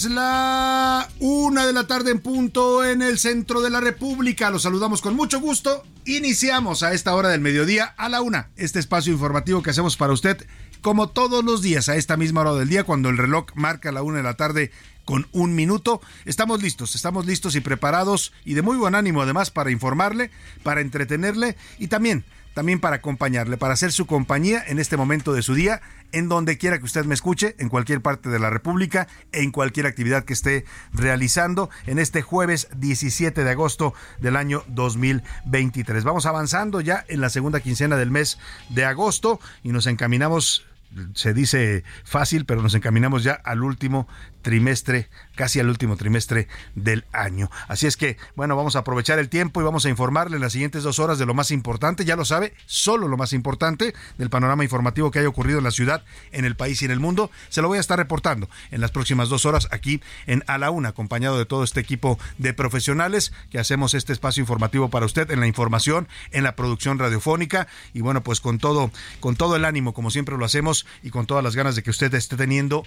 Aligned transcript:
Es 0.00 0.10
la 0.10 1.08
una 1.18 1.66
de 1.66 1.74
la 1.74 1.86
tarde 1.86 2.10
en 2.10 2.20
punto 2.20 2.84
en 2.84 3.02
el 3.02 3.18
centro 3.18 3.60
de 3.60 3.68
la 3.68 3.80
República. 3.80 4.48
Los 4.48 4.62
saludamos 4.62 5.02
con 5.02 5.14
mucho 5.14 5.40
gusto. 5.40 5.84
Iniciamos 6.06 6.82
a 6.82 6.94
esta 6.94 7.14
hora 7.14 7.28
del 7.28 7.42
mediodía 7.42 7.84
a 7.98 8.08
la 8.08 8.22
una 8.22 8.48
este 8.56 8.78
espacio 8.78 9.12
informativo 9.12 9.62
que 9.62 9.70
hacemos 9.70 9.98
para 9.98 10.14
usted 10.14 10.46
como 10.80 11.10
todos 11.10 11.44
los 11.44 11.60
días 11.60 11.90
a 11.90 11.96
esta 11.96 12.16
misma 12.16 12.40
hora 12.40 12.54
del 12.54 12.70
día 12.70 12.84
cuando 12.84 13.10
el 13.10 13.18
reloj 13.18 13.46
marca 13.54 13.92
la 13.92 14.02
una 14.02 14.18
de 14.18 14.22
la 14.22 14.34
tarde 14.34 14.70
con 15.04 15.26
un 15.32 15.54
minuto. 15.54 16.00
Estamos 16.24 16.62
listos, 16.62 16.94
estamos 16.94 17.26
listos 17.26 17.54
y 17.54 17.60
preparados 17.60 18.32
y 18.44 18.54
de 18.54 18.62
muy 18.62 18.78
buen 18.78 18.94
ánimo 18.94 19.20
además 19.20 19.50
para 19.50 19.70
informarle, 19.70 20.30
para 20.62 20.80
entretenerle 20.80 21.58
y 21.78 21.88
también 21.88 22.24
también 22.54 22.80
para 22.80 22.96
acompañarle, 22.96 23.56
para 23.56 23.74
hacer 23.74 23.92
su 23.92 24.06
compañía 24.06 24.62
en 24.66 24.78
este 24.78 24.96
momento 24.96 25.32
de 25.32 25.42
su 25.42 25.54
día, 25.54 25.80
en 26.12 26.28
donde 26.28 26.58
quiera 26.58 26.78
que 26.78 26.84
usted 26.84 27.04
me 27.04 27.14
escuche, 27.14 27.54
en 27.58 27.68
cualquier 27.68 28.00
parte 28.00 28.28
de 28.28 28.38
la 28.38 28.50
República, 28.50 29.06
en 29.32 29.52
cualquier 29.52 29.86
actividad 29.86 30.24
que 30.24 30.32
esté 30.32 30.64
realizando 30.92 31.70
en 31.86 31.98
este 31.98 32.22
jueves 32.22 32.68
17 32.76 33.44
de 33.44 33.50
agosto 33.50 33.94
del 34.20 34.36
año 34.36 34.64
2023. 34.68 36.04
Vamos 36.04 36.26
avanzando 36.26 36.80
ya 36.80 37.04
en 37.08 37.20
la 37.20 37.30
segunda 37.30 37.60
quincena 37.60 37.96
del 37.96 38.10
mes 38.10 38.38
de 38.68 38.84
agosto 38.84 39.40
y 39.62 39.70
nos 39.70 39.86
encaminamos 39.86 40.64
se 41.14 41.32
dice 41.34 41.84
fácil, 42.04 42.44
pero 42.44 42.62
nos 42.62 42.74
encaminamos 42.74 43.22
ya 43.22 43.32
al 43.32 43.62
último 43.62 44.08
trimestre, 44.42 45.08
casi 45.34 45.60
al 45.60 45.68
último 45.68 45.96
trimestre 45.96 46.48
del 46.74 47.04
año. 47.12 47.50
Así 47.68 47.86
es 47.86 47.96
que, 47.96 48.16
bueno, 48.36 48.56
vamos 48.56 48.76
a 48.76 48.80
aprovechar 48.80 49.18
el 49.18 49.28
tiempo 49.28 49.60
y 49.60 49.64
vamos 49.64 49.84
a 49.84 49.88
informarle 49.88 50.36
en 50.36 50.42
las 50.42 50.52
siguientes 50.52 50.82
dos 50.82 50.98
horas 50.98 51.18
de 51.18 51.26
lo 51.26 51.34
más 51.34 51.50
importante, 51.50 52.04
ya 52.04 52.16
lo 52.16 52.24
sabe, 52.24 52.54
solo 52.66 53.08
lo 53.08 53.16
más 53.16 53.32
importante 53.32 53.94
del 54.18 54.30
panorama 54.30 54.64
informativo 54.64 55.10
que 55.10 55.18
haya 55.18 55.28
ocurrido 55.28 55.58
en 55.58 55.64
la 55.64 55.70
ciudad, 55.70 56.04
en 56.32 56.44
el 56.44 56.56
país 56.56 56.82
y 56.82 56.84
en 56.84 56.90
el 56.90 57.00
mundo. 57.00 57.30
Se 57.48 57.62
lo 57.62 57.68
voy 57.68 57.78
a 57.78 57.80
estar 57.80 57.98
reportando 57.98 58.48
en 58.70 58.80
las 58.80 58.90
próximas 58.90 59.28
dos 59.28 59.46
horas 59.46 59.68
aquí 59.70 60.00
en 60.26 60.44
A 60.46 60.58
la 60.58 60.70
Una, 60.70 60.90
acompañado 60.90 61.38
de 61.38 61.46
todo 61.46 61.64
este 61.64 61.80
equipo 61.80 62.18
de 62.38 62.54
profesionales 62.54 63.32
que 63.50 63.58
hacemos 63.58 63.94
este 63.94 64.12
espacio 64.12 64.40
informativo 64.40 64.90
para 64.90 65.06
usted 65.06 65.30
en 65.30 65.40
la 65.40 65.46
información, 65.46 66.08
en 66.30 66.44
la 66.44 66.56
producción 66.56 66.98
radiofónica 66.98 67.68
y 67.92 68.00
bueno, 68.00 68.22
pues 68.22 68.40
con 68.40 68.58
todo, 68.58 68.90
con 69.20 69.36
todo 69.36 69.56
el 69.56 69.64
ánimo, 69.64 69.92
como 69.92 70.10
siempre 70.10 70.36
lo 70.36 70.44
hacemos 70.44 70.86
y 71.02 71.10
con 71.10 71.26
todas 71.26 71.44
las 71.44 71.56
ganas 71.56 71.76
de 71.76 71.82
que 71.82 71.90
usted 71.90 72.12
esté 72.14 72.36
teniendo 72.36 72.84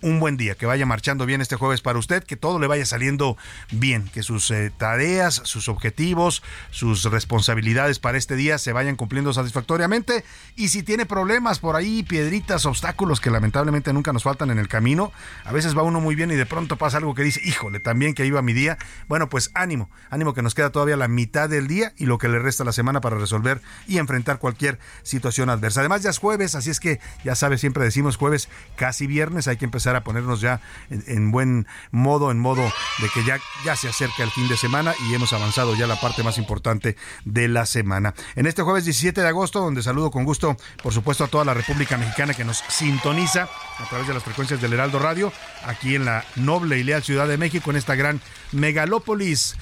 un 0.00 0.20
buen 0.20 0.36
día, 0.36 0.54
que 0.54 0.66
vaya 0.66 0.86
marchando 0.90 1.24
bien 1.24 1.40
este 1.40 1.54
jueves 1.54 1.82
para 1.82 2.00
usted, 2.00 2.24
que 2.24 2.36
todo 2.36 2.58
le 2.58 2.66
vaya 2.66 2.84
saliendo 2.84 3.36
bien, 3.70 4.10
que 4.12 4.24
sus 4.24 4.50
eh, 4.50 4.72
tareas, 4.76 5.40
sus 5.44 5.68
objetivos, 5.68 6.42
sus 6.72 7.04
responsabilidades 7.04 8.00
para 8.00 8.18
este 8.18 8.34
día 8.34 8.58
se 8.58 8.72
vayan 8.72 8.96
cumpliendo 8.96 9.32
satisfactoriamente 9.32 10.24
y 10.56 10.68
si 10.68 10.82
tiene 10.82 11.06
problemas 11.06 11.60
por 11.60 11.76
ahí, 11.76 12.02
piedritas, 12.02 12.66
obstáculos 12.66 13.20
que 13.20 13.30
lamentablemente 13.30 13.92
nunca 13.92 14.12
nos 14.12 14.24
faltan 14.24 14.50
en 14.50 14.58
el 14.58 14.66
camino, 14.66 15.12
a 15.44 15.52
veces 15.52 15.78
va 15.78 15.84
uno 15.84 16.00
muy 16.00 16.16
bien 16.16 16.32
y 16.32 16.34
de 16.34 16.44
pronto 16.44 16.74
pasa 16.74 16.96
algo 16.96 17.14
que 17.14 17.22
dice, 17.22 17.40
híjole, 17.44 17.78
también 17.78 18.14
que 18.14 18.26
iba 18.26 18.42
mi 18.42 18.52
día, 18.52 18.76
bueno, 19.06 19.28
pues 19.28 19.52
ánimo, 19.54 19.90
ánimo 20.10 20.34
que 20.34 20.42
nos 20.42 20.56
queda 20.56 20.70
todavía 20.70 20.96
la 20.96 21.06
mitad 21.06 21.48
del 21.48 21.68
día 21.68 21.92
y 21.98 22.06
lo 22.06 22.18
que 22.18 22.28
le 22.28 22.40
resta 22.40 22.64
la 22.64 22.72
semana 22.72 23.00
para 23.00 23.16
resolver 23.16 23.62
y 23.86 23.98
enfrentar 23.98 24.40
cualquier 24.40 24.80
situación 25.04 25.50
adversa. 25.50 25.80
Además 25.80 26.02
ya 26.02 26.10
es 26.10 26.18
jueves, 26.18 26.56
así 26.56 26.70
es 26.70 26.80
que 26.80 26.98
ya 27.22 27.36
sabe, 27.36 27.58
siempre 27.58 27.84
decimos 27.84 28.16
jueves, 28.16 28.48
casi 28.74 29.06
viernes, 29.06 29.46
hay 29.46 29.56
que 29.56 29.66
empezar 29.66 29.94
a 29.94 30.02
ponernos 30.02 30.40
ya 30.40 30.60
en, 30.88 31.30
buen 31.30 31.66
modo, 31.90 32.30
en 32.30 32.38
modo 32.38 32.62
de 32.62 33.08
que 33.12 33.24
ya, 33.24 33.38
ya 33.64 33.76
se 33.76 33.88
acerca 33.88 34.22
el 34.22 34.30
fin 34.30 34.48
de 34.48 34.56
semana 34.56 34.94
y 35.08 35.14
hemos 35.14 35.32
avanzado 35.32 35.74
ya 35.74 35.86
la 35.86 36.00
parte 36.00 36.22
más 36.22 36.38
importante 36.38 36.96
de 37.24 37.48
la 37.48 37.66
semana. 37.66 38.14
En 38.36 38.46
este 38.46 38.62
jueves 38.62 38.84
17 38.84 39.20
de 39.20 39.28
agosto, 39.28 39.60
donde 39.60 39.82
saludo 39.82 40.10
con 40.10 40.24
gusto, 40.24 40.56
por 40.82 40.92
supuesto, 40.92 41.24
a 41.24 41.28
toda 41.28 41.44
la 41.44 41.54
República 41.54 41.96
Mexicana 41.96 42.34
que 42.34 42.44
nos 42.44 42.58
sintoniza 42.68 43.48
a 43.78 43.88
través 43.88 44.06
de 44.06 44.14
las 44.14 44.22
frecuencias 44.22 44.60
del 44.60 44.72
Heraldo 44.72 44.98
Radio, 44.98 45.32
aquí 45.64 45.94
en 45.94 46.04
la 46.04 46.24
noble 46.36 46.78
y 46.78 46.84
leal 46.84 47.02
Ciudad 47.02 47.28
de 47.28 47.38
México, 47.38 47.70
en 47.70 47.76
esta 47.76 47.94
gran 47.94 48.20
megalópolis. 48.52 49.56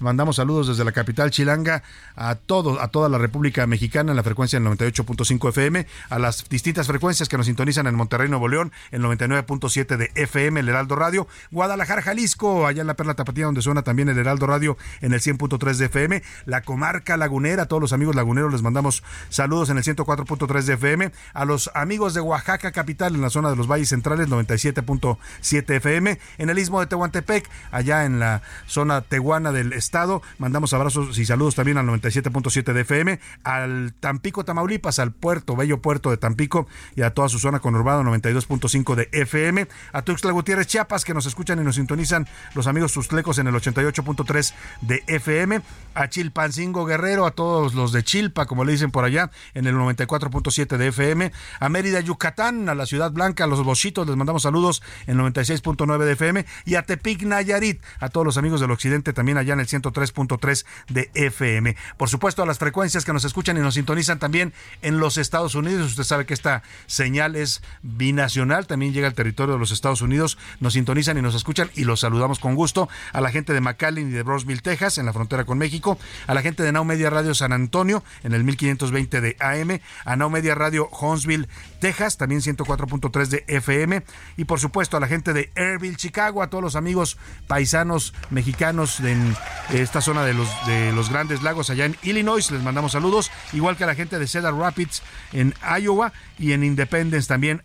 mandamos 0.00 0.36
saludos 0.36 0.68
desde 0.68 0.84
la 0.84 0.92
capital 0.92 1.30
chilanga 1.30 1.82
a 2.16 2.34
todo, 2.34 2.80
a 2.80 2.88
toda 2.88 3.08
la 3.08 3.18
República 3.18 3.66
Mexicana 3.66 4.12
en 4.12 4.16
la 4.16 4.22
frecuencia 4.22 4.58
del 4.58 4.68
98.5 4.68 5.48
FM, 5.50 5.86
a 6.10 6.18
las 6.18 6.48
distintas 6.48 6.86
frecuencias 6.86 7.28
que 7.28 7.36
nos 7.36 7.46
sintonizan 7.46 7.86
en 7.86 7.94
Monterrey, 7.94 8.28
Nuevo 8.28 8.48
León, 8.48 8.72
el 8.90 9.02
99.7 9.02 9.96
de 9.96 10.10
FM, 10.14 10.51
el 10.60 10.68
Heraldo 10.68 10.96
Radio, 10.96 11.26
Guadalajara, 11.50 12.02
Jalisco, 12.02 12.66
allá 12.66 12.80
en 12.80 12.86
la 12.86 12.94
Perla 12.94 13.14
Tapatía, 13.14 13.46
donde 13.46 13.62
suena 13.62 13.82
también 13.82 14.08
el 14.08 14.18
Heraldo 14.18 14.46
Radio 14.46 14.76
en 15.00 15.12
el 15.12 15.20
100.3 15.20 15.76
de 15.76 15.86
FM, 15.86 16.22
la 16.46 16.62
comarca 16.62 17.16
lagunera, 17.16 17.66
todos 17.66 17.80
los 17.80 17.92
amigos 17.92 18.14
laguneros 18.14 18.52
les 18.52 18.62
mandamos 18.62 19.02
saludos 19.28 19.70
en 19.70 19.78
el 19.78 19.84
104.3 19.84 20.62
de 20.62 20.74
FM, 20.74 21.12
a 21.34 21.44
los 21.44 21.70
amigos 21.74 22.14
de 22.14 22.20
Oaxaca 22.20 22.72
capital 22.72 23.14
en 23.14 23.22
la 23.22 23.30
zona 23.30 23.50
de 23.50 23.56
los 23.56 23.66
valles 23.66 23.88
centrales, 23.88 24.28
97.7 24.28 25.76
FM, 25.76 26.18
en 26.38 26.50
el 26.50 26.58
istmo 26.58 26.80
de 26.80 26.86
Tehuantepec, 26.86 27.48
allá 27.70 28.04
en 28.04 28.18
la 28.18 28.42
zona 28.66 29.00
tehuana 29.02 29.52
del 29.52 29.72
estado, 29.72 30.22
mandamos 30.38 30.72
abrazos 30.72 31.18
y 31.18 31.24
saludos 31.24 31.54
también 31.54 31.78
al 31.78 31.86
97.7 31.86 32.72
de 32.72 32.80
FM, 32.82 33.20
al 33.44 33.94
Tampico, 34.00 34.44
Tamaulipas, 34.44 34.98
al 34.98 35.12
puerto, 35.12 35.56
bello 35.56 35.80
puerto 35.80 36.10
de 36.10 36.16
Tampico 36.16 36.66
y 36.96 37.02
a 37.02 37.14
toda 37.14 37.28
su 37.28 37.38
zona 37.38 37.60
conurbada 37.60 38.02
92.5 38.02 38.94
de 38.94 39.08
FM, 39.12 39.66
a 39.92 40.02
Tuxtla 40.02 40.32
Gutiérrez, 40.42 40.66
Chiapas, 40.66 41.04
que 41.04 41.14
nos 41.14 41.24
escuchan 41.26 41.60
y 41.60 41.62
nos 41.62 41.76
sintonizan 41.76 42.26
los 42.54 42.66
amigos 42.66 42.92
tuxtlecos 42.92 43.38
en 43.38 43.46
el 43.46 43.54
88.3 43.54 44.52
de 44.80 45.04
FM, 45.06 45.62
a 45.94 46.08
Chilpancingo 46.08 46.84
Guerrero, 46.84 47.26
a 47.26 47.30
todos 47.30 47.74
los 47.74 47.92
de 47.92 48.02
Chilpa, 48.02 48.46
como 48.46 48.64
le 48.64 48.72
dicen 48.72 48.90
por 48.90 49.04
allá, 49.04 49.30
en 49.54 49.68
el 49.68 49.76
94.7 49.76 50.78
de 50.78 50.88
FM, 50.88 51.30
a 51.60 51.68
Mérida, 51.68 52.00
Yucatán, 52.00 52.68
a 52.68 52.74
la 52.74 52.86
Ciudad 52.86 53.12
Blanca, 53.12 53.44
a 53.44 53.46
los 53.46 53.62
Bochitos, 53.62 54.04
les 54.04 54.16
mandamos 54.16 54.42
saludos 54.42 54.82
en 55.06 55.16
96.9 55.16 55.98
de 55.98 56.12
FM, 56.12 56.44
y 56.64 56.74
a 56.74 56.82
Tepic, 56.82 57.22
Nayarit, 57.22 57.80
a 58.00 58.08
todos 58.08 58.26
los 58.26 58.36
amigos 58.36 58.60
del 58.60 58.72
occidente, 58.72 59.12
también 59.12 59.38
allá 59.38 59.52
en 59.52 59.60
el 59.60 59.68
103.3 59.68 60.66
de 60.88 61.08
FM. 61.14 61.76
Por 61.96 62.08
supuesto, 62.08 62.42
a 62.42 62.46
las 62.46 62.58
frecuencias 62.58 63.04
que 63.04 63.12
nos 63.12 63.24
escuchan 63.24 63.56
y 63.58 63.60
nos 63.60 63.74
sintonizan 63.74 64.18
también 64.18 64.52
en 64.82 64.98
los 64.98 65.18
Estados 65.18 65.54
Unidos. 65.54 65.90
Usted 65.92 66.02
sabe 66.02 66.26
que 66.26 66.34
esta 66.34 66.64
señal 66.86 67.36
es 67.36 67.62
binacional, 67.82 68.66
también 68.66 68.92
llega 68.92 69.06
al 69.06 69.14
territorio 69.14 69.54
de 69.54 69.60
los 69.60 69.70
Estados 69.70 70.02
Unidos, 70.02 70.31
nos 70.60 70.74
sintonizan 70.74 71.18
y 71.18 71.22
nos 71.22 71.34
escuchan 71.34 71.70
y 71.74 71.84
los 71.84 72.00
saludamos 72.00 72.38
con 72.38 72.54
gusto. 72.54 72.88
A 73.12 73.20
la 73.20 73.30
gente 73.30 73.52
de 73.52 73.60
McAllen 73.60 74.08
y 74.08 74.12
de 74.12 74.22
Roseville, 74.22 74.62
Texas, 74.62 74.98
en 74.98 75.06
la 75.06 75.12
frontera 75.12 75.44
con 75.44 75.58
México, 75.58 75.98
a 76.26 76.34
la 76.34 76.42
gente 76.42 76.62
de 76.62 76.72
Now 76.72 76.84
Media 76.84 77.10
Radio 77.10 77.34
San 77.34 77.52
Antonio, 77.52 78.02
en 78.22 78.32
el 78.32 78.44
1520 78.44 79.20
de 79.20 79.36
AM, 79.40 79.80
a 80.04 80.16
Now 80.16 80.30
Media 80.30 80.54
Radio 80.54 80.88
Huntsville, 80.88 81.48
Texas, 81.80 82.16
también 82.16 82.40
104.3 82.40 83.26
de 83.26 83.44
FM, 83.48 84.02
y 84.36 84.44
por 84.44 84.60
supuesto 84.60 84.96
a 84.96 85.00
la 85.00 85.06
gente 85.06 85.32
de 85.32 85.50
Airville, 85.56 85.96
Chicago, 85.96 86.42
a 86.42 86.48
todos 86.48 86.62
los 86.62 86.76
amigos 86.76 87.16
paisanos 87.46 88.14
mexicanos 88.30 89.00
en 89.00 89.36
esta 89.72 90.00
zona 90.00 90.24
de 90.24 90.34
los, 90.34 90.48
de 90.66 90.92
los 90.92 91.10
grandes 91.10 91.42
lagos 91.42 91.70
allá 91.70 91.86
en 91.86 91.96
Illinois, 92.02 92.50
les 92.50 92.62
mandamos 92.62 92.92
saludos, 92.92 93.30
igual 93.52 93.76
que 93.76 93.84
a 93.84 93.86
la 93.86 93.94
gente 93.94 94.18
de 94.18 94.26
Cedar 94.26 94.54
Rapids 94.54 95.02
en 95.32 95.54
Iowa 95.80 96.12
y 96.38 96.52
en 96.52 96.64
Independence 96.64 97.28
también, 97.28 97.62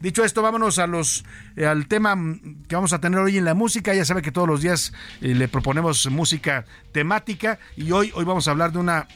Dicho 0.00 0.24
esto, 0.24 0.42
vámonos 0.42 0.78
a 0.78 0.86
los 0.86 1.24
eh, 1.56 1.66
al 1.66 1.86
tema 1.86 2.16
que 2.68 2.74
vamos 2.74 2.92
a 2.92 3.00
tener 3.00 3.18
hoy 3.20 3.38
en 3.38 3.44
la 3.44 3.54
música. 3.54 3.94
Ya 3.94 4.04
sabe 4.04 4.22
que 4.22 4.32
todos 4.32 4.48
los 4.48 4.62
días 4.62 4.92
eh, 5.20 5.34
le 5.34 5.48
proponemos 5.48 6.10
música 6.10 6.64
temática 6.92 7.58
y 7.76 7.92
hoy, 7.92 8.12
hoy 8.14 8.24
vamos 8.24 8.48
a 8.48 8.52
hablar 8.52 8.72
de 8.72 8.78
una 8.78 9.06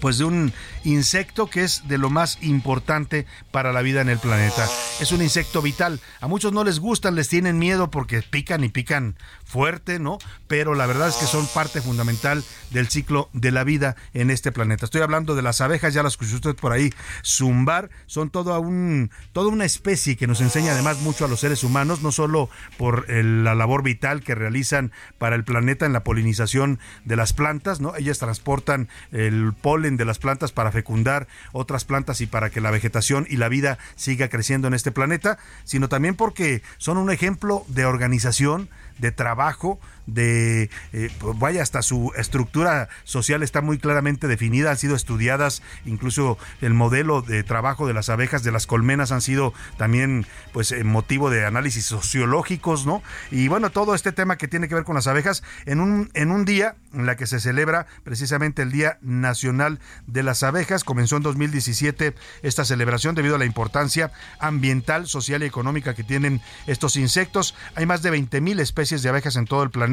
pues 0.00 0.18
de 0.18 0.24
un 0.24 0.52
insecto 0.84 1.48
que 1.48 1.64
es 1.64 1.88
de 1.88 1.98
lo 1.98 2.10
más 2.10 2.38
importante 2.42 3.26
para 3.50 3.72
la 3.72 3.82
vida 3.82 4.00
en 4.00 4.08
el 4.08 4.18
planeta. 4.18 4.68
Es 5.00 5.12
un 5.12 5.22
insecto 5.22 5.62
vital. 5.62 6.00
A 6.20 6.28
muchos 6.28 6.52
no 6.52 6.64
les 6.64 6.78
gustan, 6.78 7.16
les 7.16 7.28
tienen 7.28 7.58
miedo 7.58 7.90
porque 7.90 8.22
pican 8.22 8.62
y 8.62 8.68
pican 8.68 9.16
fuerte, 9.50 9.98
¿no? 9.98 10.18
Pero 10.46 10.74
la 10.74 10.86
verdad 10.86 11.08
es 11.08 11.16
que 11.16 11.26
son 11.26 11.46
parte 11.48 11.82
fundamental 11.82 12.44
del 12.70 12.88
ciclo 12.88 13.28
de 13.32 13.50
la 13.50 13.64
vida 13.64 13.96
en 14.14 14.30
este 14.30 14.52
planeta. 14.52 14.84
Estoy 14.84 15.02
hablando 15.02 15.34
de 15.34 15.42
las 15.42 15.60
abejas, 15.60 15.92
ya 15.92 16.02
las 16.02 16.12
escuchó 16.12 16.36
usted 16.36 16.54
por 16.54 16.72
ahí, 16.72 16.92
zumbar, 17.24 17.90
son 18.06 18.30
toda, 18.30 18.58
un, 18.60 19.10
toda 19.32 19.48
una 19.48 19.64
especie 19.64 20.16
que 20.16 20.26
nos 20.26 20.40
enseña 20.40 20.72
además 20.72 21.00
mucho 21.00 21.24
a 21.24 21.28
los 21.28 21.40
seres 21.40 21.64
humanos, 21.64 22.00
no 22.02 22.12
solo 22.12 22.48
por 22.78 23.10
la 23.10 23.54
labor 23.54 23.82
vital 23.82 24.22
que 24.22 24.34
realizan 24.34 24.92
para 25.18 25.34
el 25.34 25.44
planeta 25.44 25.84
en 25.84 25.92
la 25.92 26.04
polinización 26.04 26.78
de 27.04 27.16
las 27.16 27.32
plantas, 27.32 27.80
¿no? 27.80 27.96
Ellas 27.96 28.18
transportan 28.18 28.88
el 29.10 29.52
polen 29.60 29.96
de 29.96 30.04
las 30.04 30.18
plantas 30.18 30.52
para 30.52 30.70
fecundar 30.70 31.26
otras 31.52 31.84
plantas 31.84 32.20
y 32.20 32.26
para 32.26 32.50
que 32.50 32.60
la 32.60 32.70
vegetación 32.70 33.26
y 33.28 33.36
la 33.36 33.48
vida 33.48 33.78
siga 33.96 34.28
creciendo 34.28 34.68
en 34.68 34.74
este 34.74 34.92
planeta, 34.92 35.38
sino 35.64 35.88
también 35.88 36.14
porque 36.14 36.62
son 36.78 36.98
un 36.98 37.10
ejemplo 37.10 37.64
de 37.68 37.84
organización, 37.84 38.68
de 39.00 39.12
trabajo, 39.12 39.80
de, 40.06 40.70
eh, 40.92 41.10
pues 41.18 41.38
vaya, 41.38 41.62
hasta 41.62 41.82
su 41.82 42.12
estructura 42.16 42.88
social 43.04 43.42
está 43.42 43.60
muy 43.60 43.78
claramente 43.78 44.26
definida, 44.26 44.70
han 44.70 44.76
sido 44.76 44.96
estudiadas, 44.96 45.62
incluso 45.84 46.38
el 46.60 46.74
modelo 46.74 47.22
de 47.22 47.42
trabajo 47.42 47.86
de 47.86 47.94
las 47.94 48.08
abejas, 48.08 48.42
de 48.42 48.52
las 48.52 48.66
colmenas 48.66 49.12
han 49.12 49.20
sido 49.20 49.52
también 49.76 50.26
pues 50.52 50.72
eh, 50.72 50.84
motivo 50.84 51.30
de 51.30 51.44
análisis 51.44 51.86
sociológicos, 51.86 52.86
¿no? 52.86 53.02
Y 53.30 53.48
bueno, 53.48 53.70
todo 53.70 53.94
este 53.94 54.12
tema 54.12 54.36
que 54.36 54.48
tiene 54.48 54.68
que 54.68 54.74
ver 54.74 54.84
con 54.84 54.94
las 54.94 55.06
abejas 55.06 55.42
en 55.66 55.80
un, 55.80 56.10
en 56.14 56.30
un 56.30 56.44
día 56.44 56.76
en 56.92 57.06
la 57.06 57.16
que 57.16 57.26
se 57.26 57.40
celebra 57.40 57.86
precisamente 58.04 58.62
el 58.62 58.72
Día 58.72 58.98
Nacional 59.02 59.78
de 60.06 60.22
las 60.22 60.42
Abejas, 60.42 60.84
comenzó 60.84 61.16
en 61.16 61.22
2017 61.22 62.14
esta 62.42 62.64
celebración 62.64 63.14
debido 63.14 63.36
a 63.36 63.38
la 63.38 63.44
importancia 63.44 64.12
ambiental, 64.38 65.06
social 65.06 65.42
y 65.42 65.46
económica 65.46 65.94
que 65.94 66.04
tienen 66.04 66.40
estos 66.66 66.96
insectos. 66.96 67.54
Hay 67.74 67.86
más 67.86 68.02
de 68.02 68.10
20 68.10 68.40
mil 68.40 68.58
especies 68.60 69.02
de 69.02 69.08
abejas 69.08 69.36
en 69.36 69.44
todo 69.44 69.62
el 69.62 69.70
planeta 69.70 69.89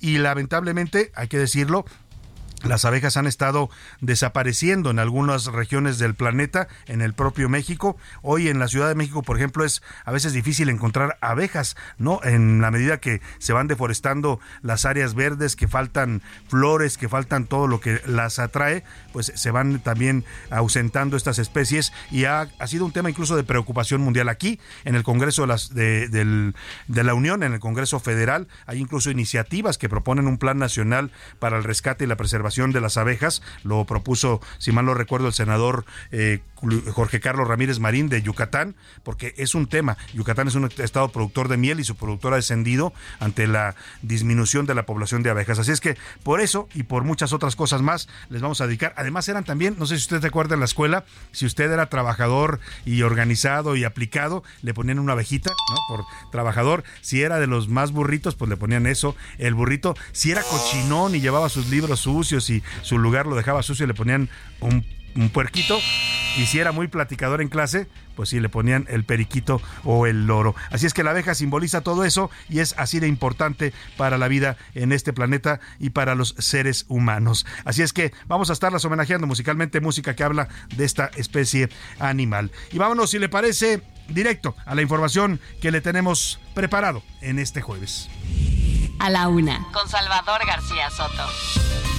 y 0.00 0.18
lamentablemente, 0.18 1.12
hay 1.14 1.28
que 1.28 1.38
decirlo, 1.38 1.84
las 2.62 2.84
abejas 2.84 3.16
han 3.16 3.26
estado 3.26 3.70
desapareciendo 4.00 4.90
en 4.90 4.98
algunas 4.98 5.46
regiones 5.46 5.98
del 5.98 6.14
planeta, 6.14 6.68
en 6.86 7.00
el 7.00 7.14
propio 7.14 7.48
México. 7.48 7.96
Hoy 8.22 8.48
en 8.48 8.58
la 8.58 8.68
Ciudad 8.68 8.88
de 8.88 8.94
México, 8.94 9.22
por 9.22 9.36
ejemplo, 9.36 9.64
es 9.64 9.82
a 10.04 10.12
veces 10.12 10.32
difícil 10.32 10.68
encontrar 10.68 11.18
abejas, 11.20 11.76
¿no? 11.98 12.20
En 12.22 12.60
la 12.60 12.70
medida 12.70 12.98
que 12.98 13.20
se 13.38 13.52
van 13.52 13.66
deforestando 13.66 14.40
las 14.62 14.84
áreas 14.84 15.14
verdes, 15.14 15.56
que 15.56 15.68
faltan 15.68 16.22
flores, 16.48 16.98
que 16.98 17.08
faltan 17.08 17.46
todo 17.46 17.66
lo 17.66 17.80
que 17.80 18.00
las 18.06 18.38
atrae, 18.38 18.84
pues 19.12 19.32
se 19.34 19.50
van 19.50 19.80
también 19.80 20.24
ausentando 20.50 21.16
estas 21.16 21.38
especies 21.38 21.92
y 22.10 22.24
ha, 22.24 22.48
sido 22.66 22.84
un 22.84 22.92
tema 22.92 23.10
incluso 23.10 23.36
de 23.36 23.44
preocupación 23.44 24.00
mundial 24.00 24.28
aquí, 24.28 24.60
en 24.84 24.94
el 24.94 25.02
Congreso 25.02 25.46
de, 25.46 26.52
la 26.88 27.14
Unión, 27.14 27.42
en 27.42 27.52
el 27.52 27.60
Congreso 27.60 28.00
Federal. 28.00 28.48
Hay 28.66 28.78
incluso 28.78 29.10
iniciativas 29.10 29.78
que 29.78 29.88
proponen 29.88 30.26
un 30.26 30.38
plan 30.38 30.58
nacional 30.58 31.10
para 31.38 31.56
el 31.56 31.64
rescate 31.64 32.04
y 32.04 32.06
la 32.06 32.16
preservación 32.16 32.49
de 32.72 32.80
las 32.80 32.96
abejas. 32.96 33.42
Lo 33.62 33.84
propuso, 33.86 34.40
si 34.58 34.72
mal 34.72 34.84
no 34.84 34.94
recuerdo, 34.94 35.28
el 35.28 35.32
senador 35.32 35.84
eh, 36.10 36.40
Jorge 36.92 37.20
Carlos 37.20 37.48
Ramírez 37.48 37.78
Marín 37.78 38.08
de 38.08 38.22
Yucatán, 38.22 38.76
porque 39.02 39.34
es 39.36 39.54
un 39.54 39.66
tema. 39.66 39.96
Yucatán 40.12 40.48
es 40.48 40.54
un 40.54 40.70
estado 40.78 41.08
productor 41.08 41.48
de 41.48 41.56
miel 41.56 41.80
y 41.80 41.84
su 41.84 41.96
productor 41.96 42.32
ha 42.32 42.36
descendido 42.36 42.92
ante 43.18 43.46
la 43.46 43.74
disminución 44.02 44.66
de 44.66 44.74
la 44.74 44.86
población 44.86 45.22
de 45.22 45.30
abejas. 45.30 45.58
Así 45.58 45.72
es 45.72 45.80
que 45.80 45.96
por 46.22 46.40
eso 46.40 46.68
y 46.74 46.82
por 46.84 47.04
muchas 47.04 47.32
otras 47.32 47.56
cosas 47.56 47.82
más 47.82 48.08
les 48.28 48.42
vamos 48.42 48.60
a 48.60 48.66
dedicar. 48.66 48.94
Además 48.96 49.28
eran 49.28 49.44
también, 49.44 49.76
no 49.78 49.86
sé 49.86 49.96
si 49.96 50.02
usted 50.02 50.22
recuerda 50.22 50.54
en 50.54 50.60
la 50.60 50.66
escuela, 50.66 51.04
si 51.32 51.46
usted 51.46 51.70
era 51.70 51.86
trabajador 51.86 52.60
y 52.84 53.02
organizado 53.02 53.76
y 53.76 53.84
aplicado, 53.84 54.42
le 54.62 54.74
ponían 54.74 54.98
una 54.98 55.12
abejita, 55.12 55.50
¿no? 55.50 55.96
Por 55.96 56.04
trabajador. 56.30 56.84
Si 57.00 57.22
era 57.22 57.38
de 57.40 57.46
los 57.46 57.68
más 57.68 57.92
burritos, 57.92 58.34
pues 58.34 58.48
le 58.48 58.56
ponían 58.56 58.86
eso. 58.86 59.16
El 59.38 59.54
burrito, 59.54 59.94
si 60.12 60.30
era 60.30 60.42
cochinón 60.42 61.14
y 61.14 61.20
llevaba 61.20 61.48
sus 61.48 61.68
libros 61.68 62.00
sucios 62.00 62.50
y 62.50 62.62
su 62.82 62.98
lugar 62.98 63.26
lo 63.26 63.36
dejaba 63.36 63.62
sucio, 63.62 63.86
le 63.86 63.94
ponían 63.94 64.28
un, 64.60 64.84
puerquito. 65.32 65.78
Y 66.36 66.46
si 66.46 66.58
era 66.58 66.72
muy 66.72 66.88
platicador 66.88 67.42
en 67.42 67.48
clase, 67.48 67.88
pues 68.14 68.28
sí, 68.28 68.38
le 68.38 68.48
ponían 68.48 68.86
el 68.88 69.04
periquito 69.04 69.60
o 69.84 70.06
el 70.06 70.26
loro. 70.26 70.54
Así 70.70 70.86
es 70.86 70.94
que 70.94 71.02
la 71.02 71.10
abeja 71.10 71.34
simboliza 71.34 71.80
todo 71.80 72.04
eso 72.04 72.30
y 72.48 72.60
es 72.60 72.74
así 72.78 73.00
de 73.00 73.08
importante 73.08 73.72
para 73.96 74.18
la 74.18 74.28
vida 74.28 74.56
en 74.74 74.92
este 74.92 75.12
planeta 75.12 75.60
y 75.78 75.90
para 75.90 76.14
los 76.14 76.34
seres 76.38 76.86
humanos. 76.88 77.46
Así 77.64 77.82
es 77.82 77.92
que 77.92 78.12
vamos 78.26 78.50
a 78.50 78.52
estarlas 78.52 78.84
homenajeando 78.84 79.26
musicalmente, 79.26 79.80
música 79.80 80.14
que 80.14 80.22
habla 80.22 80.48
de 80.76 80.84
esta 80.84 81.10
especie 81.16 81.68
animal. 81.98 82.52
Y 82.72 82.78
vámonos, 82.78 83.10
si 83.10 83.18
le 83.18 83.28
parece, 83.28 83.82
directo 84.08 84.54
a 84.66 84.74
la 84.74 84.82
información 84.82 85.40
que 85.60 85.70
le 85.70 85.80
tenemos 85.80 86.40
preparado 86.54 87.02
en 87.20 87.38
este 87.38 87.60
jueves. 87.60 88.08
A 88.98 89.08
la 89.08 89.28
una, 89.28 89.66
con 89.72 89.88
Salvador 89.88 90.46
García 90.46 90.90
Soto. 90.90 91.89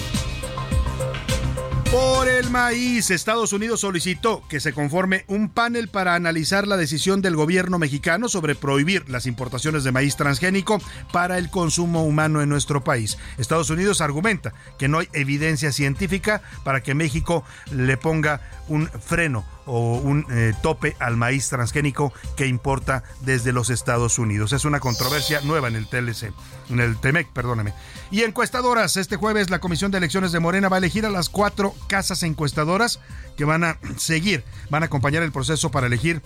Por 1.92 2.30
el 2.30 2.50
maíz, 2.50 3.12
Estados 3.12 3.52
Unidos 3.52 3.82
solicitó 3.82 4.48
que 4.48 4.62
se 4.62 4.72
conforme 4.72 5.26
un 5.28 5.50
panel 5.50 5.90
para 5.90 6.16
analizar 6.16 6.66
la 6.66 6.78
decisión 6.78 7.22
del 7.22 7.36
gobierno 7.36 7.80
mexicano 7.80 8.30
sobre 8.30 8.56
prohibir 8.56 9.10
las 9.10 9.26
importaciones 9.26 9.84
de 9.84 9.92
maíz 9.92 10.16
transgénico 10.16 10.82
para 11.12 11.38
el 11.38 11.50
consumo 11.50 12.06
humano 12.06 12.42
en 12.42 12.48
nuestro 12.48 12.82
país. 12.82 13.18
Estados 13.38 13.70
Unidos 13.70 14.00
argumenta 14.00 14.54
que 14.80 14.88
no 14.88 15.00
hay 15.00 15.10
evidencia 15.12 15.74
científica 15.74 16.42
para 16.64 16.82
que 16.82 16.96
México 16.96 17.44
le 17.72 17.98
ponga 17.98 18.40
un 18.70 18.88
freno 18.88 19.44
o 19.66 19.98
un 19.98 20.26
eh, 20.32 20.54
tope 20.62 20.96
al 21.00 21.18
maíz 21.18 21.50
transgénico 21.50 22.14
que 22.36 22.48
importa 22.48 23.04
desde 23.22 23.52
los 23.52 23.70
Estados 23.70 24.20
Unidos. 24.20 24.54
Es 24.54 24.66
una 24.66 24.80
controversia 24.80 25.42
nueva 25.42 25.68
en 25.68 25.76
el 25.76 25.88
TLC, 25.88 26.34
en 26.70 26.80
el 26.80 26.98
TEMEC, 26.98 27.30
perdóneme. 27.30 27.74
Y 28.10 28.24
encuestadoras, 28.24 28.98
este 28.98 29.16
jueves 29.16 29.50
la 29.50 29.60
Comisión 29.60 29.92
de 29.92 29.98
Elecciones 29.98 30.32
de 30.32 30.40
Morena 30.40 30.70
va 30.70 30.78
a 30.78 30.80
elegir 30.80 31.06
a 31.06 31.10
las 31.10 31.30
cuatro 31.30 31.74
casas 31.88 32.24
encuestadoras 32.24 33.00
que 33.38 33.46
van 33.46 33.64
a 33.64 33.78
seguir, 33.98 34.44
van 34.70 34.84
a 34.84 34.88
acompañar 34.88 35.24
el 35.24 35.32
proceso 35.32 35.72
para 35.72 35.88
elegir 35.88 36.22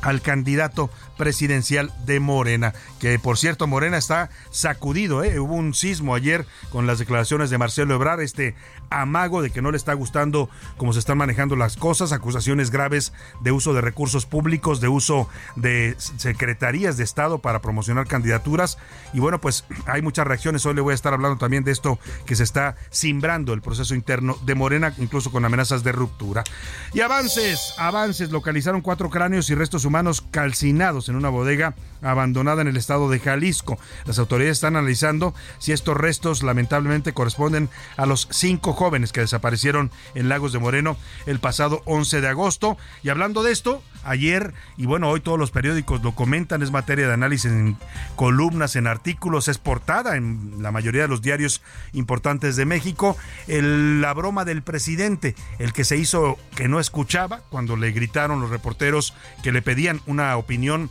al 0.00 0.22
candidato 0.22 0.90
presidencial 1.16 1.92
de 2.06 2.20
Morena, 2.20 2.72
que 3.00 3.18
por 3.18 3.36
cierto 3.36 3.66
Morena 3.66 3.98
está 3.98 4.30
sacudido, 4.50 5.24
¿eh? 5.24 5.40
hubo 5.40 5.54
un 5.54 5.74
sismo 5.74 6.14
ayer 6.14 6.46
con 6.70 6.86
las 6.86 6.98
declaraciones 6.98 7.50
de 7.50 7.58
Marcelo 7.58 7.94
Ebrard, 7.94 8.20
este 8.20 8.54
amago 8.90 9.42
de 9.42 9.50
que 9.50 9.62
no 9.62 9.70
le 9.70 9.76
está 9.76 9.92
gustando 9.94 10.48
cómo 10.76 10.92
se 10.92 10.98
están 10.98 11.18
manejando 11.18 11.56
las 11.56 11.76
cosas, 11.76 12.12
acusaciones 12.12 12.70
graves 12.70 13.12
de 13.40 13.52
uso 13.52 13.74
de 13.74 13.80
recursos 13.80 14.26
públicos, 14.26 14.80
de 14.80 14.88
uso 14.88 15.28
de 15.56 15.94
secretarías 15.98 16.96
de 16.96 17.04
Estado 17.04 17.38
para 17.38 17.60
promocionar 17.60 18.06
candidaturas. 18.06 18.78
Y 19.12 19.20
bueno, 19.20 19.40
pues 19.40 19.64
hay 19.86 20.02
muchas 20.02 20.26
reacciones, 20.26 20.64
hoy 20.66 20.74
le 20.74 20.80
voy 20.80 20.92
a 20.92 20.94
estar 20.94 21.14
hablando 21.14 21.38
también 21.38 21.64
de 21.64 21.72
esto 21.72 21.98
que 22.26 22.36
se 22.36 22.42
está 22.42 22.76
simbrando 22.90 23.52
el 23.52 23.62
proceso 23.62 23.94
interno 23.94 24.36
de 24.44 24.54
Morena, 24.54 24.94
incluso 24.98 25.30
con 25.30 25.44
amenazas 25.44 25.84
de 25.84 25.92
ruptura. 25.92 26.44
Y 26.92 27.00
avances, 27.00 27.74
avances, 27.78 28.30
localizaron 28.30 28.80
cuatro 28.80 29.10
cráneos 29.10 29.50
y 29.50 29.54
restos 29.54 29.84
humanos 29.84 30.22
calcinados 30.30 31.08
en 31.08 31.16
una 31.16 31.28
bodega 31.28 31.74
abandonada 32.02 32.62
en 32.62 32.68
el 32.68 32.76
estado 32.76 33.10
de 33.10 33.20
Jalisco. 33.20 33.78
Las 34.04 34.18
autoridades 34.18 34.58
están 34.58 34.76
analizando 34.76 35.34
si 35.58 35.72
estos 35.72 35.96
restos 35.96 36.42
lamentablemente 36.42 37.12
corresponden 37.12 37.68
a 37.96 38.06
los 38.06 38.28
cinco 38.30 38.72
jóvenes 38.72 39.12
que 39.12 39.20
desaparecieron 39.20 39.90
en 40.14 40.28
Lagos 40.28 40.52
de 40.52 40.58
Moreno 40.58 40.96
el 41.26 41.40
pasado 41.40 41.82
11 41.84 42.20
de 42.20 42.28
agosto. 42.28 42.76
Y 43.02 43.08
hablando 43.08 43.42
de 43.42 43.52
esto, 43.52 43.82
ayer 44.04 44.54
y 44.76 44.86
bueno, 44.86 45.08
hoy 45.10 45.20
todos 45.20 45.38
los 45.38 45.50
periódicos 45.50 46.02
lo 46.02 46.14
comentan, 46.14 46.62
es 46.62 46.70
materia 46.70 47.06
de 47.06 47.14
análisis 47.14 47.50
en 47.50 47.76
columnas, 48.16 48.76
en 48.76 48.86
artículos, 48.86 49.48
es 49.48 49.58
portada 49.58 50.16
en 50.16 50.62
la 50.62 50.70
mayoría 50.70 51.02
de 51.02 51.08
los 51.08 51.22
diarios 51.22 51.62
importantes 51.92 52.56
de 52.56 52.64
México, 52.64 53.16
la 53.46 54.12
broma 54.12 54.44
del 54.44 54.62
presidente, 54.62 55.34
el 55.58 55.72
que 55.72 55.84
se 55.84 55.96
hizo 55.96 56.38
que 56.54 56.68
no 56.68 56.80
escuchaba 56.80 57.40
cuando 57.50 57.76
le 57.76 57.90
gritaron 57.92 58.40
los 58.40 58.50
reporteros 58.50 59.14
que 59.42 59.52
le 59.52 59.62
pedían 59.62 60.00
una 60.06 60.36
opinión 60.36 60.90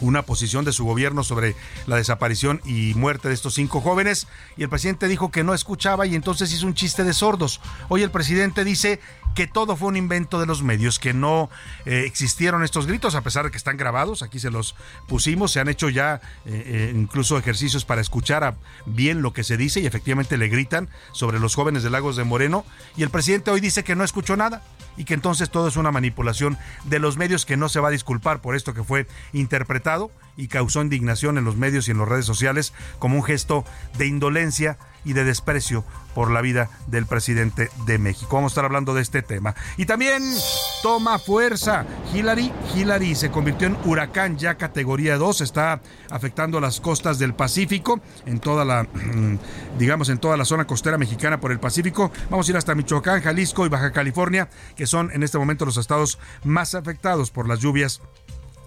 una 0.00 0.22
posición 0.22 0.64
de 0.64 0.72
su 0.72 0.84
gobierno 0.84 1.24
sobre 1.24 1.56
la 1.86 1.96
desaparición 1.96 2.60
y 2.64 2.94
muerte 2.94 3.28
de 3.28 3.34
estos 3.34 3.54
cinco 3.54 3.80
jóvenes 3.80 4.26
y 4.56 4.62
el 4.62 4.68
presidente 4.68 5.08
dijo 5.08 5.30
que 5.30 5.44
no 5.44 5.54
escuchaba 5.54 6.06
y 6.06 6.14
entonces 6.14 6.52
hizo 6.52 6.66
un 6.66 6.74
chiste 6.74 7.04
de 7.04 7.12
sordos. 7.12 7.60
Hoy 7.88 8.02
el 8.02 8.10
presidente 8.10 8.64
dice 8.64 9.00
que 9.34 9.46
todo 9.46 9.76
fue 9.76 9.88
un 9.88 9.96
invento 9.96 10.40
de 10.40 10.46
los 10.46 10.62
medios, 10.62 10.98
que 10.98 11.12
no 11.12 11.50
eh, 11.84 12.04
existieron 12.06 12.64
estos 12.64 12.86
gritos, 12.86 13.14
a 13.14 13.20
pesar 13.20 13.44
de 13.44 13.50
que 13.50 13.58
están 13.58 13.76
grabados, 13.76 14.22
aquí 14.22 14.38
se 14.38 14.50
los 14.50 14.74
pusimos, 15.06 15.52
se 15.52 15.60
han 15.60 15.68
hecho 15.68 15.90
ya 15.90 16.22
eh, 16.46 16.62
eh, 16.66 16.92
incluso 16.94 17.36
ejercicios 17.36 17.84
para 17.84 18.00
escuchar 18.00 18.56
bien 18.86 19.20
lo 19.20 19.34
que 19.34 19.44
se 19.44 19.58
dice 19.58 19.80
y 19.80 19.86
efectivamente 19.86 20.38
le 20.38 20.48
gritan 20.48 20.88
sobre 21.12 21.38
los 21.38 21.54
jóvenes 21.54 21.82
de 21.82 21.90
Lagos 21.90 22.16
de 22.16 22.24
Moreno 22.24 22.64
y 22.96 23.02
el 23.02 23.10
presidente 23.10 23.50
hoy 23.50 23.60
dice 23.60 23.84
que 23.84 23.94
no 23.94 24.04
escuchó 24.04 24.36
nada 24.36 24.62
y 24.96 25.04
que 25.04 25.14
entonces 25.14 25.50
todo 25.50 25.68
es 25.68 25.76
una 25.76 25.92
manipulación 25.92 26.58
de 26.84 26.98
los 26.98 27.16
medios 27.16 27.46
que 27.46 27.56
no 27.56 27.68
se 27.68 27.80
va 27.80 27.88
a 27.88 27.92
disculpar 27.92 28.40
por 28.40 28.56
esto 28.56 28.74
que 28.74 28.84
fue 28.84 29.06
interpretado 29.32 30.10
y 30.36 30.48
causó 30.48 30.82
indignación 30.82 31.38
en 31.38 31.44
los 31.44 31.56
medios 31.56 31.88
y 31.88 31.92
en 31.92 31.98
las 31.98 32.08
redes 32.08 32.26
sociales 32.26 32.72
como 32.98 33.16
un 33.16 33.24
gesto 33.24 33.64
de 33.98 34.06
indolencia 34.06 34.78
y 35.06 35.12
de 35.12 35.24
desprecio 35.24 35.84
por 36.14 36.30
la 36.30 36.40
vida 36.40 36.68
del 36.88 37.06
presidente 37.06 37.70
de 37.86 37.98
México. 37.98 38.34
Vamos 38.34 38.50
a 38.50 38.54
estar 38.54 38.64
hablando 38.64 38.92
de 38.92 39.02
este 39.02 39.22
tema. 39.22 39.54
Y 39.76 39.86
también 39.86 40.22
toma 40.82 41.18
fuerza. 41.18 41.86
Hillary, 42.12 42.52
Hillary 42.74 43.14
se 43.14 43.30
convirtió 43.30 43.68
en 43.68 43.76
huracán 43.84 44.36
ya 44.36 44.56
categoría 44.56 45.16
2, 45.16 45.42
está 45.42 45.80
afectando 46.10 46.60
las 46.60 46.80
costas 46.80 47.18
del 47.20 47.34
Pacífico, 47.34 48.00
en 48.24 48.40
toda 48.40 48.64
la, 48.64 48.88
digamos, 49.78 50.08
en 50.08 50.18
toda 50.18 50.36
la 50.36 50.44
zona 50.44 50.66
costera 50.66 50.98
mexicana 50.98 51.38
por 51.38 51.52
el 51.52 51.60
Pacífico. 51.60 52.10
Vamos 52.28 52.48
a 52.48 52.50
ir 52.50 52.56
hasta 52.56 52.74
Michoacán, 52.74 53.22
Jalisco 53.22 53.64
y 53.64 53.68
Baja 53.68 53.92
California, 53.92 54.48
que 54.74 54.86
son 54.86 55.12
en 55.12 55.22
este 55.22 55.38
momento 55.38 55.64
los 55.64 55.76
estados 55.76 56.18
más 56.42 56.74
afectados 56.74 57.30
por 57.30 57.46
las 57.46 57.60
lluvias 57.60 58.00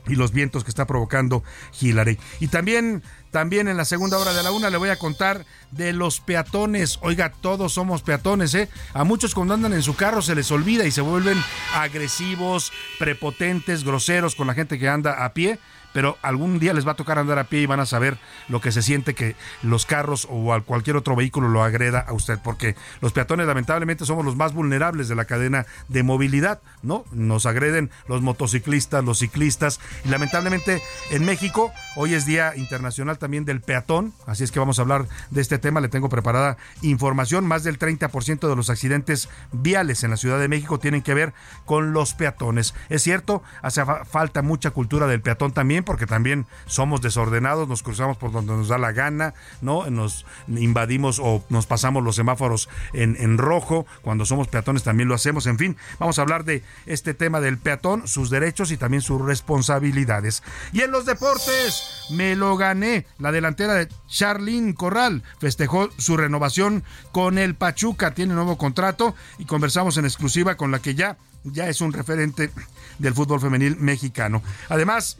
y 0.08 0.16
los 0.16 0.32
vientos 0.32 0.64
que 0.64 0.70
está 0.70 0.86
provocando 0.86 1.44
Hillary. 1.80 2.18
Y 2.40 2.48
también, 2.48 3.04
también 3.32 3.68
en 3.68 3.78
la 3.78 3.86
segunda 3.86 4.18
hora 4.18 4.34
de 4.34 4.44
la 4.44 4.52
una 4.52 4.70
le 4.70 4.78
voy 4.78 4.90
a 4.90 4.98
contar 4.98 5.46
de 5.72 5.94
los 5.94 6.20
peatones. 6.20 7.00
Oiga, 7.02 7.32
todos 7.42 7.74
somos 7.74 8.02
peatones, 8.02 8.54
¿eh? 8.56 8.70
A 8.94 9.04
muchos 9.04 9.36
cuando 9.36 9.54
andan 9.54 9.74
en 9.74 9.84
su 9.84 9.96
carro 9.96 10.22
se 10.22 10.36
les 10.36 10.52
olvida 10.52 10.86
y 10.86 10.92
se 10.92 11.02
vuelven 11.02 11.38
agresivos, 11.74 12.72
prepotentes, 12.98 13.84
groseros 13.84 14.36
con 14.36 14.48
la 14.48 14.54
gente 14.54 14.80
que 14.80 14.90
anda 14.90 15.26
a 15.26 15.34
pie 15.34 15.60
pero 15.94 16.18
algún 16.22 16.60
día 16.60 16.74
les 16.74 16.88
va 16.88 16.92
a 16.92 16.96
tocar 16.96 17.18
andar 17.20 17.40
a 17.40 17.46
pie 17.46 17.62
y 17.62 17.66
van 17.66 17.80
a 17.80 17.86
saber 17.86 18.18
lo 18.48 18.62
que 18.62 18.72
se 18.72 18.82
siente 18.82 19.16
que 19.16 19.36
los 19.64 19.86
carros 19.86 20.28
o 20.30 20.60
cualquier 20.66 20.96
otro 20.96 21.16
vehículo 21.16 21.50
lo 21.50 21.64
agreda 21.64 22.00
a 22.00 22.14
usted, 22.14 22.40
porque 22.44 22.76
los 23.02 23.14
peatones 23.14 23.48
lamentablemente 23.48 24.06
somos 24.06 24.26
los 24.26 24.36
más 24.36 24.54
vulnerables 24.54 25.08
de 25.08 25.16
la 25.16 25.26
cadena 25.26 25.66
de 25.88 26.04
movilidad, 26.04 26.62
¿no? 26.82 27.06
Nos 27.12 27.46
agreden 27.46 27.92
los 28.08 28.22
motociclistas, 28.22 29.04
los 29.04 29.20
ciclistas, 29.20 29.80
y 30.06 30.10
lamentablemente 30.10 30.82
en 31.12 31.26
México 31.26 31.72
hoy 31.96 32.14
es 32.14 32.26
Día 32.26 32.56
Internacional 32.56 33.18
también 33.18 33.46
del 33.46 33.62
Peatón, 33.62 34.14
así 34.28 34.44
es 34.44 34.52
que 34.52 34.60
vamos 34.60 34.80
a 34.80 34.84
hablar 34.84 35.08
de 35.30 35.42
este 35.42 35.58
tema, 35.58 35.82
le 35.82 35.90
tengo 35.90 36.10
preparada 36.10 36.58
información, 36.82 37.46
más 37.46 37.64
del 37.64 37.80
30% 37.80 38.48
de 38.48 38.56
los 38.56 38.70
accidentes 38.70 39.30
viales 39.52 40.04
en 40.04 40.12
la 40.12 40.18
Ciudad 40.18 40.40
de 40.40 40.48
México 40.48 40.80
tienen 40.80 41.02
que 41.02 41.14
ver 41.14 41.34
con 41.66 41.94
los 41.94 42.14
peatones. 42.14 42.74
Es 42.90 43.04
cierto, 43.04 43.44
hace 43.62 43.84
falta 44.10 44.42
mucha 44.42 44.72
cultura 44.72 45.08
del 45.08 45.22
peatón 45.22 45.52
también, 45.52 45.79
porque 45.84 46.06
también 46.06 46.46
somos 46.66 47.02
desordenados, 47.02 47.68
nos 47.68 47.84
cruzamos 47.84 48.18
por 48.18 48.32
donde 48.32 48.54
nos 48.54 48.68
da 48.68 48.78
la 48.78 48.92
gana, 48.92 49.34
¿no? 49.62 49.90
Nos 49.90 50.26
invadimos 50.48 51.20
o 51.20 51.44
nos 51.50 51.66
pasamos 51.66 52.04
los 52.04 52.16
semáforos 52.16 52.70
en, 52.94 53.16
en 53.20 53.38
rojo, 53.38 53.86
cuando 54.02 54.26
somos 54.26 54.48
peatones 54.48 54.84
también 54.84 55.10
lo 55.10 55.16
hacemos, 55.16 55.46
en 55.46 55.58
fin, 55.58 55.78
vamos 56.00 56.20
a 56.20 56.22
hablar 56.22 56.44
de 56.44 56.64
este 56.86 57.14
tema 57.14 57.42
del 57.42 57.58
peatón, 57.58 58.08
sus 58.08 58.30
derechos 58.30 58.72
y 58.72 58.78
también 58.78 59.02
sus 59.02 59.22
responsabilidades. 59.22 60.44
Y 60.72 60.82
en 60.82 60.92
los 60.92 61.06
deportes, 61.06 62.08
me 62.12 62.36
lo 62.36 62.58
gané, 62.58 63.06
la 63.18 63.32
delantera 63.32 63.74
de 63.74 63.90
Charlene 64.08 64.74
Corral 64.74 65.24
festejó 65.40 65.90
su 65.98 66.18
renovación 66.18 66.84
con 67.12 67.38
el 67.38 67.56
Pachuca, 67.56 68.14
tiene 68.14 68.34
nuevo 68.34 68.58
contrato 68.58 69.16
y 69.38 69.46
conversamos 69.46 69.98
en 69.98 70.06
exclusiva 70.06 70.56
con 70.56 70.72
la 70.72 70.80
que 70.80 70.96
ya 70.96 71.18
ya 71.44 71.70
es 71.70 71.82
un 71.82 71.94
referente 71.94 72.52
del 72.98 73.14
fútbol 73.14 73.40
femenil 73.40 73.78
mexicano. 73.78 74.42
Además, 74.68 75.18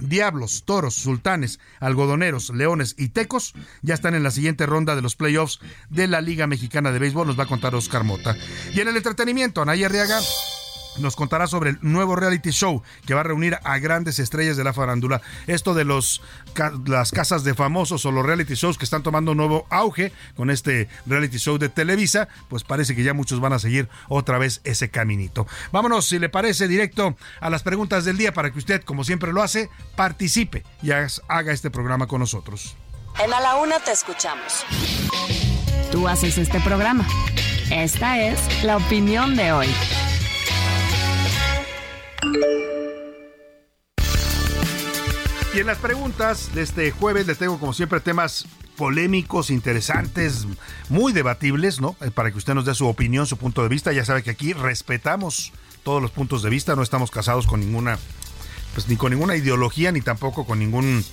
Diablos, 0.00 0.64
Toros, 0.64 0.94
Sultanes, 0.94 1.60
Algodoneros, 1.80 2.50
Leones 2.50 2.94
y 2.98 3.08
Tecos 3.08 3.54
ya 3.82 3.94
están 3.94 4.14
en 4.14 4.22
la 4.22 4.30
siguiente 4.30 4.66
ronda 4.66 4.96
de 4.96 5.02
los 5.02 5.16
playoffs 5.16 5.60
de 5.88 6.06
la 6.06 6.20
Liga 6.20 6.46
Mexicana 6.46 6.92
de 6.92 6.98
Béisbol, 6.98 7.26
nos 7.26 7.38
va 7.38 7.44
a 7.44 7.48
contar 7.48 7.74
Oscar 7.74 8.04
Mota. 8.04 8.36
Y 8.74 8.80
en 8.80 8.88
el 8.88 8.96
entretenimiento, 8.96 9.62
Anaya 9.62 9.86
Arriaga 9.86 10.20
nos 10.98 11.16
contará 11.16 11.46
sobre 11.46 11.70
el 11.70 11.78
nuevo 11.82 12.16
reality 12.16 12.50
show 12.50 12.82
que 13.06 13.14
va 13.14 13.20
a 13.20 13.24
reunir 13.24 13.58
a 13.64 13.78
grandes 13.78 14.18
estrellas 14.18 14.56
de 14.56 14.64
la 14.64 14.72
farándula. 14.72 15.22
Esto 15.46 15.74
de 15.74 15.84
los 15.84 16.22
las 16.86 17.12
casas 17.12 17.44
de 17.44 17.54
famosos 17.54 18.04
o 18.04 18.12
los 18.12 18.26
reality 18.26 18.54
shows 18.54 18.78
que 18.78 18.84
están 18.84 19.02
tomando 19.02 19.34
nuevo 19.34 19.66
auge 19.70 20.12
con 20.36 20.50
este 20.50 20.88
reality 21.06 21.38
show 21.38 21.58
de 21.58 21.68
Televisa, 21.68 22.28
pues 22.48 22.64
parece 22.64 22.94
que 22.94 23.02
ya 23.02 23.14
muchos 23.14 23.40
van 23.40 23.52
a 23.52 23.58
seguir 23.58 23.88
otra 24.08 24.38
vez 24.38 24.60
ese 24.64 24.90
caminito. 24.90 25.46
Vámonos, 25.72 26.06
si 26.06 26.18
le 26.18 26.28
parece, 26.28 26.68
directo 26.68 27.16
a 27.40 27.50
las 27.50 27.62
preguntas 27.62 28.04
del 28.04 28.16
día 28.16 28.32
para 28.32 28.50
que 28.52 28.58
usted, 28.58 28.82
como 28.82 29.04
siempre 29.04 29.32
lo 29.32 29.42
hace, 29.42 29.70
participe 29.96 30.64
y 30.82 30.90
haga 30.90 31.52
este 31.52 31.70
programa 31.70 32.06
con 32.06 32.20
nosotros. 32.20 32.76
En 33.18 33.32
A 33.32 33.40
la 33.40 33.56
Una 33.56 33.78
te 33.80 33.92
escuchamos. 33.92 34.64
Tú 35.90 36.08
haces 36.08 36.38
este 36.38 36.60
programa. 36.60 37.06
Esta 37.70 38.20
es 38.20 38.64
la 38.64 38.76
opinión 38.76 39.36
de 39.36 39.52
hoy. 39.52 39.68
Y 45.52 45.58
en 45.58 45.66
las 45.66 45.78
preguntas 45.78 46.54
de 46.54 46.62
este 46.62 46.90
jueves 46.92 47.26
les 47.26 47.38
tengo 47.38 47.58
como 47.58 47.72
siempre 47.72 48.00
temas 48.00 48.46
polémicos, 48.76 49.50
interesantes, 49.50 50.46
muy 50.88 51.12
debatibles, 51.12 51.80
¿no? 51.80 51.96
Eh, 52.00 52.10
para 52.10 52.30
que 52.30 52.38
usted 52.38 52.54
nos 52.54 52.64
dé 52.64 52.74
su 52.74 52.86
opinión, 52.86 53.26
su 53.26 53.36
punto 53.36 53.62
de 53.62 53.68
vista. 53.68 53.92
Ya 53.92 54.04
sabe 54.04 54.22
que 54.22 54.30
aquí 54.30 54.52
respetamos 54.52 55.52
todos 55.82 56.00
los 56.00 56.12
puntos 56.12 56.42
de 56.42 56.50
vista, 56.50 56.76
no 56.76 56.82
estamos 56.82 57.10
casados 57.10 57.46
con 57.46 57.60
ninguna, 57.60 57.98
pues 58.74 58.88
ni 58.88 58.96
con 58.96 59.10
ninguna 59.10 59.36
ideología, 59.36 59.92
ni 59.92 60.00
tampoco 60.00 60.46
con 60.46 60.60
ningún, 60.60 61.04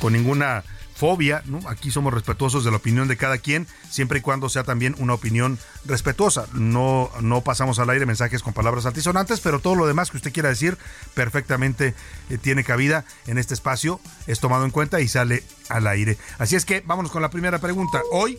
con 0.00 0.12
ninguna 0.12 0.62
fobia, 0.94 1.42
¿no? 1.46 1.60
Aquí 1.68 1.90
somos 1.90 2.14
respetuosos 2.14 2.64
de 2.64 2.70
la 2.70 2.76
opinión 2.76 3.08
de 3.08 3.16
cada 3.16 3.38
quien, 3.38 3.66
siempre 3.90 4.20
y 4.20 4.22
cuando 4.22 4.48
sea 4.48 4.62
también 4.62 4.94
una 4.98 5.14
opinión 5.14 5.58
respetuosa. 5.84 6.46
No, 6.52 7.10
no 7.20 7.40
pasamos 7.42 7.78
al 7.78 7.90
aire 7.90 8.06
mensajes 8.06 8.42
con 8.42 8.52
palabras 8.52 8.86
altisonantes, 8.86 9.40
pero 9.40 9.58
todo 9.58 9.74
lo 9.74 9.86
demás 9.86 10.10
que 10.10 10.18
usted 10.18 10.32
quiera 10.32 10.48
decir 10.48 10.78
perfectamente 11.14 11.94
eh, 12.30 12.38
tiene 12.38 12.64
cabida 12.64 13.04
en 13.26 13.38
este 13.38 13.54
espacio, 13.54 14.00
es 14.26 14.40
tomado 14.40 14.64
en 14.64 14.70
cuenta 14.70 15.00
y 15.00 15.08
sale 15.08 15.42
al 15.68 15.86
aire. 15.86 16.16
Así 16.38 16.54
es 16.56 16.64
que 16.64 16.82
vámonos 16.86 17.10
con 17.10 17.22
la 17.22 17.30
primera 17.30 17.58
pregunta. 17.58 18.00
Hoy, 18.12 18.38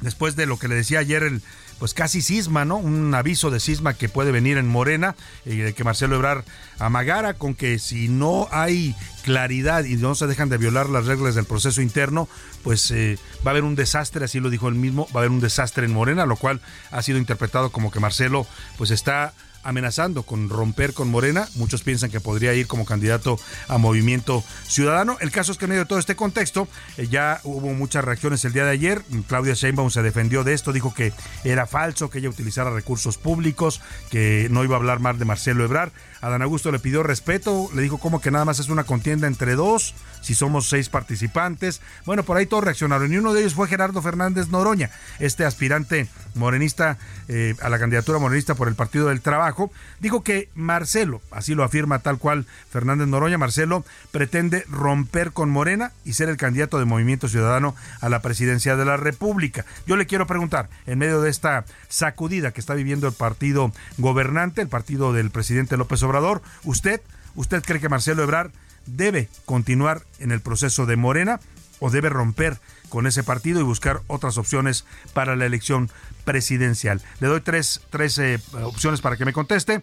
después 0.00 0.34
de 0.34 0.46
lo 0.46 0.58
que 0.58 0.68
le 0.68 0.74
decía 0.74 0.98
ayer 0.98 1.22
el 1.22 1.42
pues 1.78 1.94
casi 1.94 2.22
cisma, 2.22 2.64
¿no? 2.64 2.76
Un 2.76 3.14
aviso 3.14 3.50
de 3.50 3.60
cisma 3.60 3.94
que 3.94 4.08
puede 4.08 4.32
venir 4.32 4.56
en 4.56 4.68
Morena 4.68 5.14
y 5.44 5.56
de 5.56 5.74
que 5.74 5.84
Marcelo 5.84 6.16
Ebrar 6.16 6.44
amagara 6.78 7.34
con 7.34 7.54
que 7.54 7.78
si 7.78 8.08
no 8.08 8.48
hay 8.50 8.94
claridad 9.22 9.84
y 9.84 9.96
no 9.96 10.14
se 10.14 10.26
dejan 10.26 10.48
de 10.48 10.58
violar 10.58 10.88
las 10.88 11.06
reglas 11.06 11.34
del 11.34 11.44
proceso 11.44 11.82
interno, 11.82 12.28
pues 12.62 12.90
eh, 12.90 13.18
va 13.46 13.50
a 13.50 13.52
haber 13.52 13.64
un 13.64 13.74
desastre, 13.74 14.24
así 14.24 14.40
lo 14.40 14.50
dijo 14.50 14.68
él 14.68 14.74
mismo, 14.74 15.06
va 15.14 15.20
a 15.20 15.22
haber 15.22 15.30
un 15.30 15.40
desastre 15.40 15.84
en 15.84 15.92
Morena, 15.92 16.26
lo 16.26 16.36
cual 16.36 16.60
ha 16.90 17.02
sido 17.02 17.18
interpretado 17.18 17.70
como 17.70 17.90
que 17.90 18.00
Marcelo 18.00 18.46
pues 18.78 18.90
está 18.90 19.34
amenazando 19.66 20.22
con 20.22 20.48
romper 20.48 20.92
con 20.92 21.08
Morena. 21.08 21.48
Muchos 21.56 21.82
piensan 21.82 22.10
que 22.10 22.20
podría 22.20 22.54
ir 22.54 22.66
como 22.66 22.84
candidato 22.84 23.38
a 23.68 23.78
Movimiento 23.78 24.44
Ciudadano. 24.66 25.16
El 25.20 25.30
caso 25.30 25.52
es 25.52 25.58
que 25.58 25.64
en 25.64 25.70
medio 25.70 25.82
de 25.82 25.88
todo 25.88 25.98
este 25.98 26.16
contexto 26.16 26.68
eh, 26.96 27.08
ya 27.08 27.40
hubo 27.44 27.74
muchas 27.74 28.04
reacciones 28.04 28.44
el 28.44 28.52
día 28.52 28.64
de 28.64 28.70
ayer. 28.70 29.02
Claudia 29.28 29.54
Sheinbaum 29.54 29.90
se 29.90 30.02
defendió 30.02 30.44
de 30.44 30.54
esto, 30.54 30.72
dijo 30.72 30.94
que 30.94 31.12
era 31.44 31.66
falso 31.66 32.10
que 32.10 32.18
ella 32.18 32.28
utilizara 32.28 32.70
recursos 32.70 33.18
públicos, 33.18 33.80
que 34.10 34.48
no 34.50 34.64
iba 34.64 34.76
a 34.76 34.78
hablar 34.78 35.00
mal 35.00 35.18
de 35.18 35.24
Marcelo 35.24 35.64
Ebrar. 35.64 35.92
Adán 36.20 36.42
Augusto 36.42 36.72
le 36.72 36.78
pidió 36.78 37.02
respeto, 37.02 37.68
le 37.74 37.82
dijo 37.82 37.98
como 37.98 38.20
que 38.20 38.30
nada 38.30 38.44
más 38.44 38.58
es 38.58 38.68
una 38.68 38.84
contienda 38.84 39.26
entre 39.26 39.54
dos, 39.54 39.94
si 40.22 40.34
somos 40.34 40.68
seis 40.68 40.88
participantes. 40.88 41.80
Bueno, 42.04 42.22
por 42.22 42.36
ahí 42.36 42.46
todos 42.46 42.64
reaccionaron 42.64 43.12
y 43.12 43.16
uno 43.16 43.32
de 43.32 43.40
ellos 43.40 43.54
fue 43.54 43.68
Gerardo 43.68 44.02
Fernández 44.02 44.48
Noroña, 44.48 44.90
este 45.18 45.44
aspirante 45.44 46.08
morenista 46.34 46.98
eh, 47.28 47.54
a 47.60 47.68
la 47.68 47.78
candidatura 47.78 48.18
morenista 48.18 48.54
por 48.54 48.68
el 48.68 48.74
Partido 48.74 49.08
del 49.08 49.20
Trabajo, 49.20 49.70
dijo 50.00 50.22
que 50.22 50.48
Marcelo, 50.54 51.20
así 51.30 51.54
lo 51.54 51.64
afirma 51.64 52.00
tal 52.00 52.18
cual 52.18 52.46
Fernández 52.70 53.08
Noroña, 53.08 53.38
Marcelo 53.38 53.84
pretende 54.10 54.64
romper 54.68 55.32
con 55.32 55.50
Morena 55.50 55.92
y 56.04 56.14
ser 56.14 56.28
el 56.28 56.36
candidato 56.36 56.78
de 56.78 56.84
Movimiento 56.84 57.28
Ciudadano 57.28 57.74
a 58.00 58.08
la 58.08 58.22
presidencia 58.22 58.76
de 58.76 58.84
la 58.84 58.96
República. 58.96 59.64
Yo 59.86 59.96
le 59.96 60.06
quiero 60.06 60.26
preguntar, 60.26 60.68
en 60.86 60.98
medio 60.98 61.20
de 61.20 61.30
esta 61.30 61.64
sacudida 61.88 62.52
que 62.52 62.60
está 62.60 62.74
viviendo 62.74 63.06
el 63.06 63.14
partido 63.14 63.72
gobernante, 63.98 64.62
el 64.62 64.68
partido 64.68 65.12
del 65.12 65.30
presidente 65.30 65.76
López 65.76 66.02
Obrador, 66.06 66.42
¿usted, 66.64 67.00
usted 67.34 67.62
cree 67.62 67.80
que 67.80 67.88
Marcelo 67.88 68.22
Ebrard 68.22 68.50
debe 68.86 69.28
continuar 69.44 70.02
en 70.18 70.30
el 70.30 70.40
proceso 70.40 70.86
de 70.86 70.96
Morena 70.96 71.40
o 71.80 71.90
debe 71.90 72.08
romper 72.08 72.58
con 72.88 73.06
ese 73.06 73.22
partido 73.22 73.60
y 73.60 73.64
buscar 73.64 74.00
otras 74.06 74.38
opciones 74.38 74.84
para 75.12 75.36
la 75.36 75.46
elección 75.46 75.90
presidencial. 76.24 77.02
Le 77.20 77.28
doy 77.28 77.40
tres, 77.40 77.82
tres 77.90 78.18
eh, 78.18 78.40
opciones 78.62 79.00
para 79.00 79.16
que 79.16 79.24
me 79.24 79.32
conteste. 79.32 79.82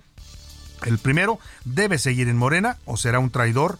El 0.85 0.97
primero, 0.97 1.39
debe 1.65 1.97
seguir 1.97 2.27
en 2.27 2.37
Morena 2.37 2.77
o 2.85 2.97
será 2.97 3.19
un 3.19 3.29
traidor. 3.29 3.77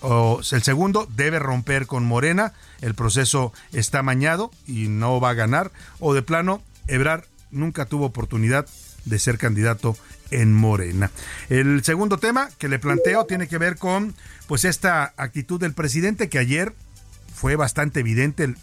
O 0.00 0.40
el 0.50 0.62
segundo, 0.62 1.06
debe 1.14 1.38
romper 1.38 1.86
con 1.86 2.04
Morena. 2.04 2.54
El 2.80 2.94
proceso 2.94 3.52
está 3.72 4.02
mañado 4.02 4.50
y 4.66 4.88
no 4.88 5.20
va 5.20 5.30
a 5.30 5.34
ganar. 5.34 5.70
O 6.00 6.14
de 6.14 6.22
plano, 6.22 6.62
Ebrar 6.88 7.26
nunca 7.50 7.84
tuvo 7.84 8.06
oportunidad 8.06 8.66
de 9.04 9.18
ser 9.18 9.38
candidato 9.38 9.96
en 10.32 10.52
Morena. 10.52 11.10
El 11.48 11.84
segundo 11.84 12.18
tema 12.18 12.48
que 12.58 12.68
le 12.68 12.78
planteo 12.78 13.24
tiene 13.26 13.48
que 13.48 13.58
ver 13.58 13.76
con 13.76 14.14
pues 14.46 14.64
esta 14.64 15.12
actitud 15.16 15.60
del 15.60 15.72
presidente 15.72 16.28
que 16.28 16.38
ayer 16.38 16.74
fue 17.34 17.56
bastante 17.56 18.00
evidente. 18.00 18.54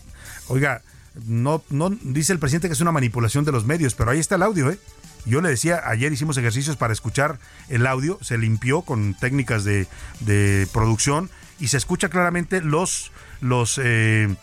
Oiga, 0.48 0.82
no, 1.26 1.64
no 1.70 1.90
dice 1.90 2.34
el 2.34 2.40
presidente 2.40 2.68
que 2.68 2.74
es 2.74 2.82
una 2.82 2.92
manipulación 2.92 3.46
de 3.46 3.52
los 3.52 3.66
medios, 3.66 3.96
pero 3.96 4.12
ahí 4.12 4.20
está 4.20 4.36
el 4.36 4.44
audio, 4.44 4.72
¿eh? 4.72 4.80
Yo 5.26 5.42
le 5.42 5.50
decía, 5.50 5.82
ayer 5.86 6.12
hicimos 6.14 6.38
ejercicios 6.38 6.78
para 6.78 6.94
escuchar 6.94 7.40
el 7.68 7.86
audio, 7.86 8.18
se 8.22 8.38
limpió 8.38 8.82
con 8.84 9.14
técnicas 9.14 9.64
de, 9.64 9.88
de 10.22 10.68
producción 10.72 11.30
y 11.60 11.68
se 11.68 11.78
escucha 11.78 12.10
claramente 12.10 12.62
los, 12.62 13.12
los, 13.42 13.80
eh, 13.84 14.34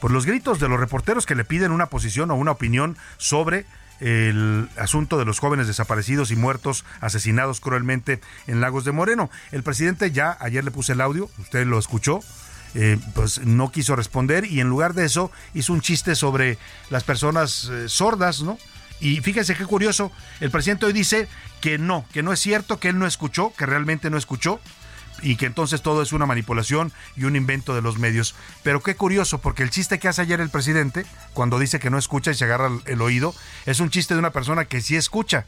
pues 0.00 0.12
los 0.12 0.26
gritos 0.26 0.58
de 0.58 0.68
los 0.68 0.80
reporteros 0.80 1.24
que 1.24 1.36
le 1.36 1.44
piden 1.44 1.70
una 1.70 1.86
posición 1.86 2.30
o 2.30 2.34
una 2.34 2.50
opinión 2.50 2.96
sobre 3.16 3.64
el 4.04 4.68
asunto 4.76 5.16
de 5.18 5.24
los 5.24 5.38
jóvenes 5.38 5.66
desaparecidos 5.66 6.30
y 6.30 6.36
muertos, 6.36 6.84
asesinados 7.00 7.60
cruelmente 7.60 8.20
en 8.46 8.60
Lagos 8.60 8.84
de 8.84 8.92
Moreno. 8.92 9.30
El 9.50 9.62
presidente 9.62 10.10
ya, 10.10 10.36
ayer 10.40 10.62
le 10.62 10.70
puse 10.70 10.92
el 10.92 11.00
audio, 11.00 11.30
usted 11.38 11.66
lo 11.66 11.78
escuchó, 11.78 12.20
eh, 12.74 12.98
pues 13.14 13.40
no 13.46 13.72
quiso 13.72 13.96
responder 13.96 14.44
y 14.44 14.60
en 14.60 14.68
lugar 14.68 14.92
de 14.92 15.06
eso 15.06 15.32
hizo 15.54 15.72
un 15.72 15.80
chiste 15.80 16.16
sobre 16.16 16.58
las 16.90 17.02
personas 17.02 17.70
eh, 17.72 17.88
sordas, 17.88 18.42
¿no? 18.42 18.58
Y 19.00 19.20
fíjense 19.22 19.54
qué 19.54 19.64
curioso, 19.64 20.12
el 20.40 20.50
presidente 20.50 20.84
hoy 20.84 20.92
dice 20.92 21.26
que 21.62 21.78
no, 21.78 22.04
que 22.12 22.22
no 22.22 22.32
es 22.32 22.40
cierto, 22.40 22.78
que 22.78 22.90
él 22.90 22.98
no 22.98 23.06
escuchó, 23.06 23.54
que 23.56 23.64
realmente 23.64 24.10
no 24.10 24.18
escuchó, 24.18 24.60
y 25.24 25.36
que 25.36 25.46
entonces 25.46 25.82
todo 25.82 26.02
es 26.02 26.12
una 26.12 26.26
manipulación 26.26 26.92
y 27.16 27.24
un 27.24 27.34
invento 27.34 27.74
de 27.74 27.82
los 27.82 27.98
medios. 27.98 28.34
Pero 28.62 28.82
qué 28.82 28.94
curioso, 28.94 29.38
porque 29.38 29.62
el 29.62 29.70
chiste 29.70 29.98
que 29.98 30.06
hace 30.06 30.22
ayer 30.22 30.40
el 30.40 30.50
presidente, 30.50 31.06
cuando 31.32 31.58
dice 31.58 31.80
que 31.80 31.90
no 31.90 31.98
escucha 31.98 32.30
y 32.30 32.34
se 32.34 32.44
agarra 32.44 32.70
el 32.84 33.00
oído, 33.00 33.34
es 33.66 33.80
un 33.80 33.90
chiste 33.90 34.14
de 34.14 34.20
una 34.20 34.30
persona 34.30 34.66
que 34.66 34.82
sí 34.82 34.94
escucha, 34.94 35.46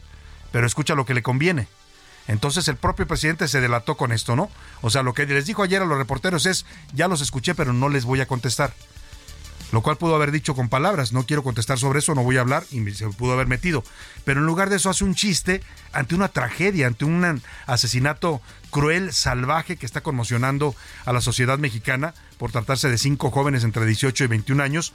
pero 0.50 0.66
escucha 0.66 0.94
lo 0.94 1.04
que 1.04 1.14
le 1.14 1.22
conviene. 1.22 1.68
Entonces 2.26 2.66
el 2.68 2.76
propio 2.76 3.06
presidente 3.06 3.46
se 3.46 3.60
delató 3.60 3.96
con 3.96 4.10
esto, 4.10 4.34
¿no? 4.34 4.50
O 4.80 4.90
sea, 4.90 5.02
lo 5.02 5.14
que 5.14 5.26
les 5.26 5.46
dijo 5.46 5.62
ayer 5.62 5.82
a 5.82 5.86
los 5.86 5.98
reporteros 5.98 6.46
es, 6.46 6.66
ya 6.92 7.06
los 7.06 7.20
escuché, 7.20 7.54
pero 7.54 7.72
no 7.72 7.88
les 7.88 8.04
voy 8.04 8.20
a 8.20 8.26
contestar 8.26 8.72
lo 9.72 9.82
cual 9.82 9.96
pudo 9.96 10.14
haber 10.14 10.30
dicho 10.30 10.54
con 10.54 10.68
palabras, 10.68 11.12
no 11.12 11.26
quiero 11.26 11.42
contestar 11.42 11.78
sobre 11.78 11.98
eso, 11.98 12.14
no 12.14 12.22
voy 12.22 12.36
a 12.36 12.40
hablar 12.40 12.64
y 12.70 12.88
se 12.92 13.08
pudo 13.08 13.32
haber 13.32 13.46
metido. 13.46 13.82
Pero 14.24 14.40
en 14.40 14.46
lugar 14.46 14.70
de 14.70 14.76
eso 14.76 14.90
hace 14.90 15.04
un 15.04 15.14
chiste 15.14 15.60
ante 15.92 16.14
una 16.14 16.28
tragedia, 16.28 16.86
ante 16.86 17.04
un 17.04 17.42
asesinato 17.66 18.40
cruel, 18.70 19.12
salvaje 19.12 19.76
que 19.76 19.86
está 19.86 20.02
conmocionando 20.02 20.74
a 21.04 21.12
la 21.12 21.20
sociedad 21.20 21.58
mexicana 21.58 22.14
por 22.38 22.52
tratarse 22.52 22.88
de 22.88 22.98
cinco 22.98 23.30
jóvenes 23.30 23.64
entre 23.64 23.86
18 23.86 24.24
y 24.24 24.26
21 24.26 24.62
años. 24.62 24.94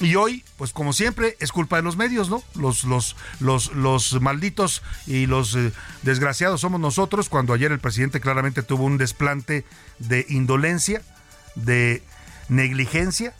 Y 0.00 0.16
hoy, 0.16 0.44
pues 0.56 0.72
como 0.72 0.92
siempre, 0.92 1.36
es 1.38 1.52
culpa 1.52 1.76
de 1.76 1.82
los 1.82 1.96
medios, 1.96 2.28
¿no? 2.28 2.42
Los, 2.56 2.82
los, 2.82 3.14
los, 3.38 3.72
los 3.74 4.20
malditos 4.20 4.82
y 5.06 5.26
los 5.26 5.54
eh, 5.54 5.72
desgraciados 6.02 6.60
somos 6.60 6.80
nosotros, 6.80 7.28
cuando 7.28 7.52
ayer 7.52 7.70
el 7.70 7.78
presidente 7.78 8.20
claramente 8.20 8.64
tuvo 8.64 8.84
un 8.84 8.98
desplante 8.98 9.64
de 10.00 10.26
indolencia, 10.28 11.00
de 11.54 12.02
negligencia 12.48 13.34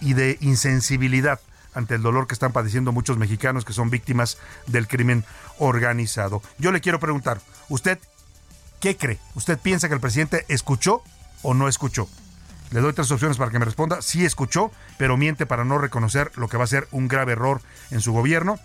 y 0.00 0.14
de 0.14 0.38
insensibilidad 0.40 1.40
ante 1.74 1.94
el 1.94 2.02
dolor 2.02 2.26
que 2.26 2.34
están 2.34 2.52
padeciendo 2.52 2.92
muchos 2.92 3.18
mexicanos 3.18 3.64
que 3.64 3.74
son 3.74 3.90
víctimas 3.90 4.38
del 4.66 4.88
crimen 4.88 5.24
organizado. 5.58 6.42
Yo 6.58 6.72
le 6.72 6.80
quiero 6.80 7.00
preguntar, 7.00 7.40
¿usted 7.68 7.98
qué 8.80 8.96
cree? 8.96 9.18
¿Usted 9.34 9.58
piensa 9.58 9.88
que 9.88 9.94
el 9.94 10.00
presidente 10.00 10.46
escuchó 10.48 11.02
o 11.42 11.52
no 11.52 11.68
escuchó? 11.68 12.08
Le 12.70 12.80
doy 12.80 12.92
tres 12.94 13.10
opciones 13.10 13.36
para 13.36 13.50
que 13.50 13.58
me 13.58 13.64
responda. 13.64 14.02
Sí 14.02 14.24
escuchó, 14.24 14.72
pero 14.98 15.16
miente 15.16 15.46
para 15.46 15.64
no 15.64 15.78
reconocer 15.78 16.32
lo 16.36 16.48
que 16.48 16.56
va 16.56 16.64
a 16.64 16.68
ser 16.68 16.88
un 16.90 17.08
grave 17.08 17.32
error 17.32 17.60
en 17.90 18.00
su 18.00 18.12
gobierno. 18.12 18.58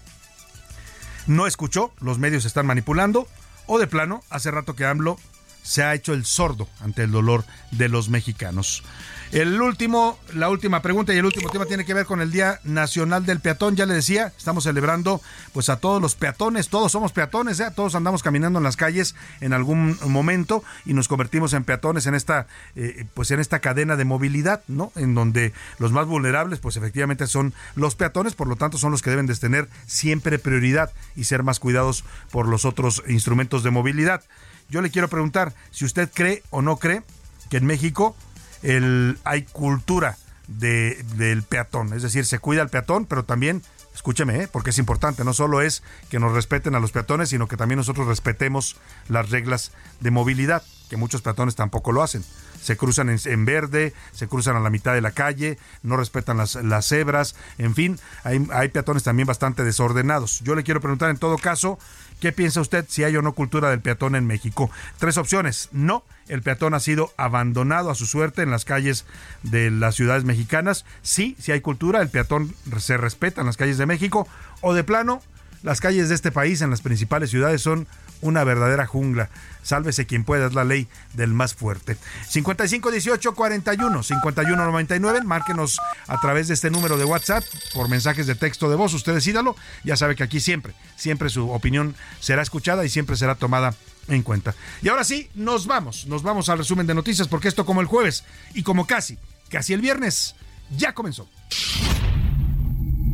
No 1.27 1.45
escuchó, 1.45 1.91
los 1.99 2.17
medios 2.17 2.45
están 2.45 2.65
manipulando. 2.65 3.27
O 3.67 3.77
de 3.77 3.87
plano, 3.87 4.23
hace 4.29 4.49
rato 4.49 4.75
que 4.75 4.85
AMLO 4.85 5.19
se 5.63 5.83
ha 5.83 5.93
hecho 5.93 6.13
el 6.13 6.25
sordo 6.25 6.67
ante 6.79 7.03
el 7.03 7.11
dolor 7.11 7.45
de 7.71 7.89
los 7.89 8.09
mexicanos. 8.09 8.83
El 9.31 9.61
último, 9.61 10.19
la 10.33 10.49
última 10.49 10.81
pregunta 10.81 11.13
y 11.13 11.17
el 11.17 11.23
último 11.23 11.49
tema 11.49 11.65
tiene 11.65 11.85
que 11.85 11.93
ver 11.93 12.05
con 12.05 12.19
el 12.19 12.31
Día 12.31 12.59
Nacional 12.65 13.25
del 13.25 13.39
Peatón. 13.39 13.77
Ya 13.77 13.85
le 13.85 13.93
decía, 13.93 14.33
estamos 14.37 14.65
celebrando 14.65 15.21
pues 15.53 15.69
a 15.69 15.77
todos 15.77 16.01
los 16.01 16.15
peatones, 16.15 16.67
todos 16.67 16.91
somos 16.91 17.13
peatones, 17.13 17.61
¿eh? 17.61 17.71
todos 17.73 17.95
andamos 17.95 18.23
caminando 18.23 18.59
en 18.59 18.63
las 18.63 18.75
calles 18.75 19.15
en 19.39 19.53
algún 19.53 19.97
momento 20.05 20.65
y 20.85 20.93
nos 20.93 21.07
convertimos 21.07 21.53
en 21.53 21.63
peatones 21.63 22.07
en 22.07 22.15
esta 22.15 22.47
eh, 22.75 23.05
pues 23.13 23.31
en 23.31 23.39
esta 23.39 23.59
cadena 23.59 23.95
de 23.95 24.03
movilidad, 24.03 24.63
¿no? 24.67 24.91
En 24.97 25.15
donde 25.15 25.53
los 25.79 25.93
más 25.93 26.07
vulnerables 26.07 26.59
pues 26.59 26.75
efectivamente 26.75 27.25
son 27.25 27.53
los 27.75 27.95
peatones, 27.95 28.33
por 28.33 28.49
lo 28.49 28.57
tanto 28.57 28.77
son 28.77 28.91
los 28.91 29.01
que 29.01 29.11
deben 29.11 29.27
de 29.27 29.35
tener 29.37 29.69
siempre 29.87 30.39
prioridad 30.39 30.91
y 31.15 31.23
ser 31.23 31.43
más 31.43 31.61
cuidados 31.61 32.03
por 32.31 32.49
los 32.49 32.65
otros 32.65 33.01
instrumentos 33.07 33.63
de 33.63 33.71
movilidad. 33.71 34.23
Yo 34.71 34.81
le 34.81 34.89
quiero 34.89 35.09
preguntar 35.09 35.53
si 35.69 35.83
usted 35.83 36.09
cree 36.11 36.43
o 36.49 36.61
no 36.61 36.77
cree 36.77 37.03
que 37.49 37.57
en 37.57 37.65
México 37.65 38.15
el, 38.63 39.19
hay 39.25 39.43
cultura 39.43 40.17
de, 40.47 41.03
del 41.17 41.43
peatón, 41.43 41.93
es 41.93 42.03
decir, 42.03 42.25
se 42.25 42.39
cuida 42.39 42.61
al 42.61 42.69
peatón, 42.69 43.05
pero 43.05 43.25
también, 43.25 43.63
escúcheme, 43.93 44.43
¿eh? 44.43 44.47
porque 44.49 44.69
es 44.69 44.77
importante, 44.77 45.25
no 45.25 45.33
solo 45.33 45.61
es 45.61 45.83
que 46.09 46.19
nos 46.19 46.31
respeten 46.31 46.73
a 46.73 46.79
los 46.79 46.93
peatones, 46.93 47.27
sino 47.27 47.49
que 47.49 47.57
también 47.57 47.79
nosotros 47.79 48.07
respetemos 48.07 48.77
las 49.09 49.29
reglas 49.29 49.73
de 49.99 50.11
movilidad, 50.11 50.63
que 50.89 50.95
muchos 50.95 51.21
peatones 51.21 51.55
tampoco 51.55 51.91
lo 51.91 52.01
hacen. 52.01 52.23
Se 52.61 52.77
cruzan 52.77 53.09
en, 53.09 53.45
verde, 53.45 53.93
se 54.13 54.27
cruzan 54.27 54.55
a 54.55 54.61
la 54.61 54.69
mitad 54.69 54.93
de 54.93 55.01
la 55.01 55.11
calle, 55.11 55.57
no 55.83 55.97
respetan 55.97 56.37
las, 56.37 56.55
las 56.55 56.87
cebras, 56.87 57.35
en 57.57 57.75
fin, 57.75 57.99
hay, 58.23 58.47
hay 58.53 58.69
peatones 58.69 59.03
también 59.03 59.27
bastante 59.27 59.65
desordenados. 59.65 60.39
Yo 60.41 60.55
le 60.55 60.63
quiero 60.63 60.79
preguntar 60.79 61.09
en 61.09 61.17
todo 61.17 61.37
caso, 61.37 61.77
¿Qué 62.21 62.31
piensa 62.31 62.61
usted 62.61 62.85
si 62.87 63.03
hay 63.03 63.17
o 63.17 63.23
no 63.23 63.33
cultura 63.33 63.71
del 63.71 63.81
peatón 63.81 64.15
en 64.15 64.27
México? 64.27 64.69
Tres 64.99 65.17
opciones. 65.17 65.69
No, 65.71 66.05
el 66.27 66.43
peatón 66.43 66.75
ha 66.75 66.79
sido 66.79 67.11
abandonado 67.17 67.89
a 67.89 67.95
su 67.95 68.05
suerte 68.05 68.43
en 68.43 68.51
las 68.51 68.63
calles 68.63 69.05
de 69.41 69.71
las 69.71 69.95
ciudades 69.95 70.23
mexicanas. 70.23 70.85
Sí, 71.01 71.35
si 71.39 71.51
hay 71.51 71.61
cultura, 71.61 71.99
el 71.99 72.09
peatón 72.09 72.53
se 72.77 72.95
respeta 72.95 73.41
en 73.41 73.47
las 73.47 73.57
calles 73.57 73.79
de 73.79 73.87
México. 73.87 74.27
O 74.61 74.75
de 74.75 74.83
plano, 74.83 75.23
las 75.63 75.81
calles 75.81 76.09
de 76.09 76.15
este 76.15 76.31
país 76.31 76.61
en 76.61 76.69
las 76.69 76.81
principales 76.81 77.31
ciudades 77.31 77.63
son 77.63 77.87
una 78.21 78.43
verdadera 78.43 78.87
jungla. 78.87 79.29
Sálvese 79.63 80.07
quien 80.07 80.23
pueda, 80.23 80.47
es 80.47 80.53
la 80.53 80.63
ley 80.63 80.87
del 81.13 81.33
más 81.33 81.53
fuerte. 81.53 81.97
55 82.27 82.91
18 82.91 83.35
41 83.35 84.03
51 84.03 84.65
99, 84.65 85.21
márquenos 85.23 85.79
a 86.07 86.19
través 86.19 86.47
de 86.47 86.55
este 86.55 86.71
número 86.71 86.97
de 86.97 87.05
WhatsApp 87.05 87.43
por 87.73 87.89
mensajes 87.89 88.27
de 88.27 88.35
texto 88.35 88.69
de 88.69 88.75
voz. 88.75 88.93
Usted 88.93 89.13
decídalo, 89.13 89.55
ya 89.83 89.95
sabe 89.95 90.15
que 90.15 90.23
aquí 90.23 90.39
siempre, 90.39 90.73
siempre 90.95 91.29
su 91.29 91.51
opinión 91.51 91.95
será 92.19 92.41
escuchada 92.41 92.85
y 92.85 92.89
siempre 92.89 93.15
será 93.15 93.35
tomada 93.35 93.75
en 94.07 94.23
cuenta. 94.23 94.55
Y 94.81 94.89
ahora 94.89 95.03
sí, 95.03 95.29
nos 95.35 95.67
vamos, 95.67 96.07
nos 96.07 96.23
vamos 96.23 96.49
al 96.49 96.57
resumen 96.57 96.87
de 96.87 96.95
noticias 96.95 97.27
porque 97.27 97.47
esto 97.47 97.65
como 97.65 97.81
el 97.81 97.87
jueves 97.87 98.23
y 98.53 98.63
como 98.63 98.87
casi, 98.87 99.17
casi 99.49 99.73
el 99.73 99.81
viernes, 99.81 100.35
ya 100.75 100.93
comenzó. 100.93 101.29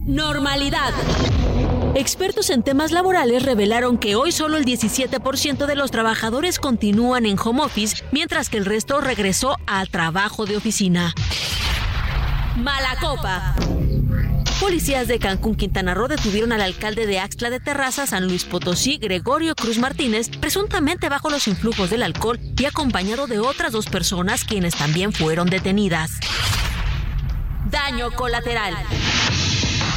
Normalidad. 0.05 0.93
Expertos 1.97 2.51
en 2.51 2.61
temas 2.61 2.91
laborales 2.91 3.41
revelaron 3.41 3.97
que 3.97 4.15
hoy 4.15 4.31
solo 4.31 4.57
el 4.57 4.65
17% 4.65 5.65
de 5.65 5.75
los 5.75 5.89
trabajadores 5.89 6.59
continúan 6.59 7.25
en 7.25 7.39
home 7.43 7.63
office, 7.63 8.03
mientras 8.11 8.49
que 8.49 8.57
el 8.57 8.65
resto 8.65 9.01
regresó 9.01 9.57
al 9.65 9.89
trabajo 9.89 10.45
de 10.45 10.57
oficina. 10.57 11.15
Mala 12.55 12.95
copa. 13.01 13.55
Policías 14.59 15.07
de 15.07 15.17
Cancún, 15.17 15.55
Quintana 15.55 15.95
Roo 15.95 16.07
detuvieron 16.07 16.51
al 16.51 16.61
alcalde 16.61 17.07
de 17.07 17.17
Axtla 17.17 17.49
de 17.49 17.59
Terraza, 17.59 18.05
San 18.05 18.27
Luis 18.27 18.45
Potosí, 18.45 18.99
Gregorio 18.99 19.55
Cruz 19.55 19.79
Martínez, 19.79 20.29
presuntamente 20.29 21.09
bajo 21.09 21.31
los 21.31 21.47
influjos 21.47 21.89
del 21.89 22.03
alcohol 22.03 22.39
y 22.59 22.65
acompañado 22.65 23.25
de 23.25 23.39
otras 23.39 23.71
dos 23.71 23.87
personas 23.87 24.43
quienes 24.43 24.75
también 24.75 25.13
fueron 25.13 25.49
detenidas. 25.49 26.11
Daño 27.71 28.11
colateral. 28.11 28.75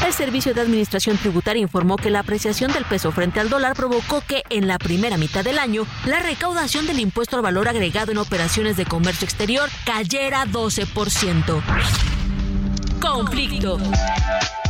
El 0.05 0.13
Servicio 0.15 0.55
de 0.55 0.63
Administración 0.63 1.19
Tributaria 1.19 1.63
informó 1.63 1.97
que 1.97 2.11
la 2.11 2.21
apreciación 2.21 2.73
del 2.73 2.85
peso 2.85 3.13
frente 3.13 3.39
al 3.39 3.51
dólar 3.51 3.75
provocó 3.75 4.23
que 4.23 4.43
en 4.49 4.67
la 4.67 4.79
primera 4.79 5.19
mitad 5.19 5.45
del 5.45 5.59
año 5.59 5.87
la 6.07 6.21
recaudación 6.21 6.87
del 6.87 7.01
impuesto 7.01 7.37
al 7.37 7.43
valor 7.43 7.69
agregado 7.69 8.11
en 8.11 8.19
operaciones 8.19 8.77
de 8.77 8.87
comercio 8.87 9.27
exterior 9.27 9.69
cayera 9.85 10.47
12%. 10.47 11.63
Conflicto. 13.01 13.79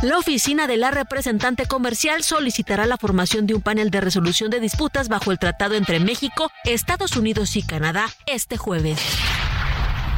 La 0.01 0.17
oficina 0.17 0.67
de 0.67 0.77
la 0.77 0.91
representante 0.91 1.65
comercial 1.65 2.23
solicitará 2.23 2.85
la 2.85 2.97
formación 2.97 3.45
de 3.45 3.53
un 3.53 3.61
panel 3.61 3.91
de 3.91 4.01
resolución 4.01 4.49
de 4.49 4.59
disputas 4.59 5.09
bajo 5.09 5.31
el 5.31 5.39
tratado 5.39 5.75
entre 5.75 5.99
México, 5.99 6.49
Estados 6.65 7.15
Unidos 7.15 7.55
y 7.55 7.63
Canadá 7.63 8.07
este 8.25 8.57
jueves. 8.57 8.99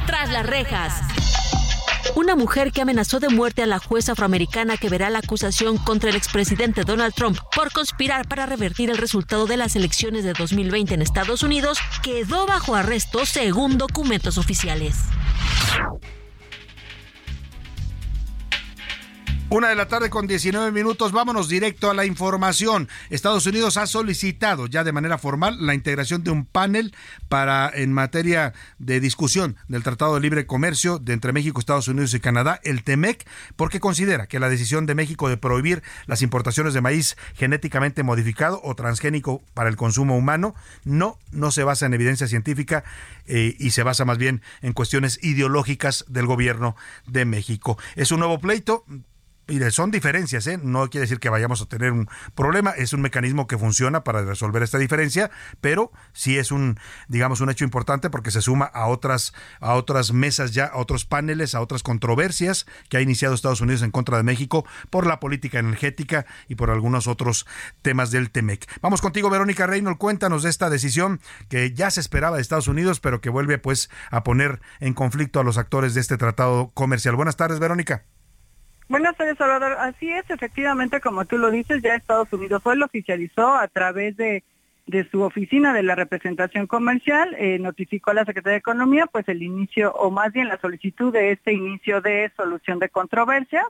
Tras 0.05 0.31
las 0.31 0.45
rejas. 0.45 1.22
Una 2.15 2.35
mujer 2.35 2.71
que 2.71 2.81
amenazó 2.81 3.19
de 3.19 3.29
muerte 3.29 3.63
a 3.63 3.67
la 3.67 3.79
jueza 3.79 4.11
afroamericana 4.11 4.77
que 4.77 4.89
verá 4.89 5.09
la 5.09 5.19
acusación 5.19 5.77
contra 5.77 6.09
el 6.09 6.15
expresidente 6.15 6.83
Donald 6.83 7.13
Trump 7.13 7.37
por 7.55 7.71
conspirar 7.71 8.27
para 8.27 8.45
revertir 8.45 8.89
el 8.89 8.97
resultado 8.97 9.47
de 9.47 9.57
las 9.57 9.75
elecciones 9.75 10.23
de 10.23 10.33
2020 10.33 10.93
en 10.93 11.01
Estados 11.01 11.43
Unidos 11.43 11.79
quedó 12.03 12.45
bajo 12.45 12.75
arresto 12.75 13.25
según 13.25 13.77
documentos 13.77 14.37
oficiales. 14.37 14.95
Una 19.53 19.69
de 19.69 19.75
la 19.75 19.87
tarde 19.87 20.09
con 20.09 20.25
19 20.25 20.71
minutos. 20.71 21.11
Vámonos 21.11 21.47
directo 21.47 21.91
a 21.91 21.93
la 21.93 22.05
información. 22.05 22.89
Estados 23.11 23.45
Unidos 23.45 23.77
ha 23.77 23.85
solicitado 23.85 24.65
ya 24.65 24.83
de 24.83 24.91
manera 24.91 25.19
formal 25.19 25.63
la 25.63 25.75
integración 25.75 26.23
de 26.23 26.31
un 26.31 26.43
panel 26.43 26.95
para 27.29 27.69
en 27.71 27.93
materia 27.93 28.53
de 28.79 28.99
discusión 28.99 29.55
del 29.67 29.83
Tratado 29.83 30.15
de 30.15 30.21
Libre 30.21 30.47
Comercio 30.47 30.97
de 30.97 31.13
entre 31.13 31.33
México, 31.33 31.59
Estados 31.59 31.87
Unidos 31.87 32.15
y 32.15 32.19
Canadá, 32.19 32.61
el 32.63 32.83
TEMEC, 32.83 33.27
porque 33.55 33.79
considera 33.79 34.25
que 34.25 34.39
la 34.39 34.49
decisión 34.49 34.87
de 34.87 34.95
México 34.95 35.29
de 35.29 35.37
prohibir 35.37 35.83
las 36.07 36.23
importaciones 36.23 36.73
de 36.73 36.81
maíz 36.81 37.15
genéticamente 37.35 38.01
modificado 38.01 38.59
o 38.63 38.73
transgénico 38.73 39.43
para 39.53 39.69
el 39.69 39.75
consumo 39.75 40.17
humano 40.17 40.55
no 40.83 41.19
no 41.31 41.51
se 41.51 41.63
basa 41.63 41.85
en 41.85 41.93
evidencia 41.93 42.25
científica 42.25 42.83
eh, 43.27 43.55
y 43.59 43.69
se 43.69 43.83
basa 43.83 44.03
más 44.03 44.17
bien 44.17 44.41
en 44.63 44.73
cuestiones 44.73 45.19
ideológicas 45.21 46.05
del 46.07 46.25
gobierno 46.25 46.75
de 47.05 47.25
México. 47.25 47.77
Es 47.95 48.11
un 48.11 48.17
nuevo 48.17 48.39
pleito 48.39 48.83
Mire, 49.45 49.71
son 49.71 49.91
diferencias, 49.91 50.47
¿eh? 50.47 50.57
no 50.63 50.89
quiere 50.89 51.01
decir 51.01 51.19
que 51.19 51.29
vayamos 51.29 51.61
a 51.61 51.65
tener 51.65 51.91
un 51.91 52.07
problema, 52.33 52.71
es 52.71 52.93
un 52.93 53.01
mecanismo 53.01 53.45
que 53.45 53.57
funciona 53.57 54.05
para 54.05 54.21
resolver 54.21 54.63
esta 54.63 54.77
diferencia, 54.77 55.31
pero 55.59 55.91
sí 56.13 56.37
es 56.37 56.53
un, 56.53 56.79
digamos, 57.09 57.41
un 57.41 57.49
hecho 57.49 57.65
importante 57.65 58.09
porque 58.09 58.31
se 58.31 58.41
suma 58.41 58.63
a 58.63 58.87
otras, 58.87 59.33
a 59.59 59.73
otras 59.73 60.13
mesas 60.13 60.53
ya, 60.53 60.67
a 60.67 60.77
otros 60.77 61.03
paneles, 61.03 61.55
a 61.55 61.61
otras 61.61 61.83
controversias 61.83 62.65
que 62.87 62.95
ha 62.95 63.01
iniciado 63.01 63.35
Estados 63.35 63.59
Unidos 63.59 63.81
en 63.81 63.91
contra 63.91 64.15
de 64.15 64.23
México 64.23 64.65
por 64.89 65.05
la 65.05 65.19
política 65.19 65.59
energética 65.59 66.25
y 66.47 66.55
por 66.55 66.69
algunos 66.69 67.07
otros 67.07 67.45
temas 67.81 68.11
del 68.11 68.31
TEMEC. 68.31 68.65
Vamos 68.81 69.01
contigo, 69.01 69.29
Verónica 69.29 69.67
Reynolds, 69.67 69.99
cuéntanos 69.99 70.43
de 70.43 70.51
esta 70.51 70.69
decisión 70.69 71.19
que 71.49 71.73
ya 71.73 71.91
se 71.91 71.99
esperaba 71.99 72.37
de 72.37 72.41
Estados 72.41 72.69
Unidos, 72.69 73.01
pero 73.01 73.19
que 73.19 73.29
vuelve 73.29 73.57
pues 73.57 73.89
a 74.09 74.23
poner 74.23 74.61
en 74.79 74.93
conflicto 74.93 75.41
a 75.41 75.43
los 75.43 75.57
actores 75.57 75.93
de 75.93 75.99
este 75.99 76.15
tratado 76.15 76.71
comercial. 76.73 77.17
Buenas 77.17 77.35
tardes, 77.35 77.59
Verónica. 77.59 78.05
Buenas 78.89 79.15
tardes, 79.15 79.37
Salvador. 79.37 79.77
Así 79.79 80.11
es, 80.11 80.29
efectivamente, 80.29 80.99
como 80.99 81.25
tú 81.25 81.37
lo 81.37 81.51
dices, 81.51 81.81
ya 81.81 81.95
Estados 81.95 82.31
Unidos 82.33 82.61
hoy 82.65 82.77
lo 82.77 82.85
oficializó 82.85 83.55
a 83.55 83.67
través 83.67 84.17
de, 84.17 84.43
su 85.09 85.21
oficina 85.21 85.73
de 85.73 85.83
la 85.83 85.95
representación 85.95 86.67
comercial, 86.67 87.33
eh, 87.39 87.57
notificó 87.59 88.11
a 88.11 88.15
la 88.15 88.25
Secretaría 88.25 88.55
de 88.55 88.59
Economía 88.59 89.07
pues 89.07 89.27
el 89.29 89.41
inicio, 89.41 89.93
o 89.93 90.11
más 90.11 90.33
bien 90.33 90.49
la 90.49 90.59
solicitud 90.59 91.13
de 91.13 91.31
este 91.31 91.53
inicio 91.53 92.01
de 92.01 92.29
solución 92.35 92.79
de 92.79 92.89
controversias. 92.89 93.65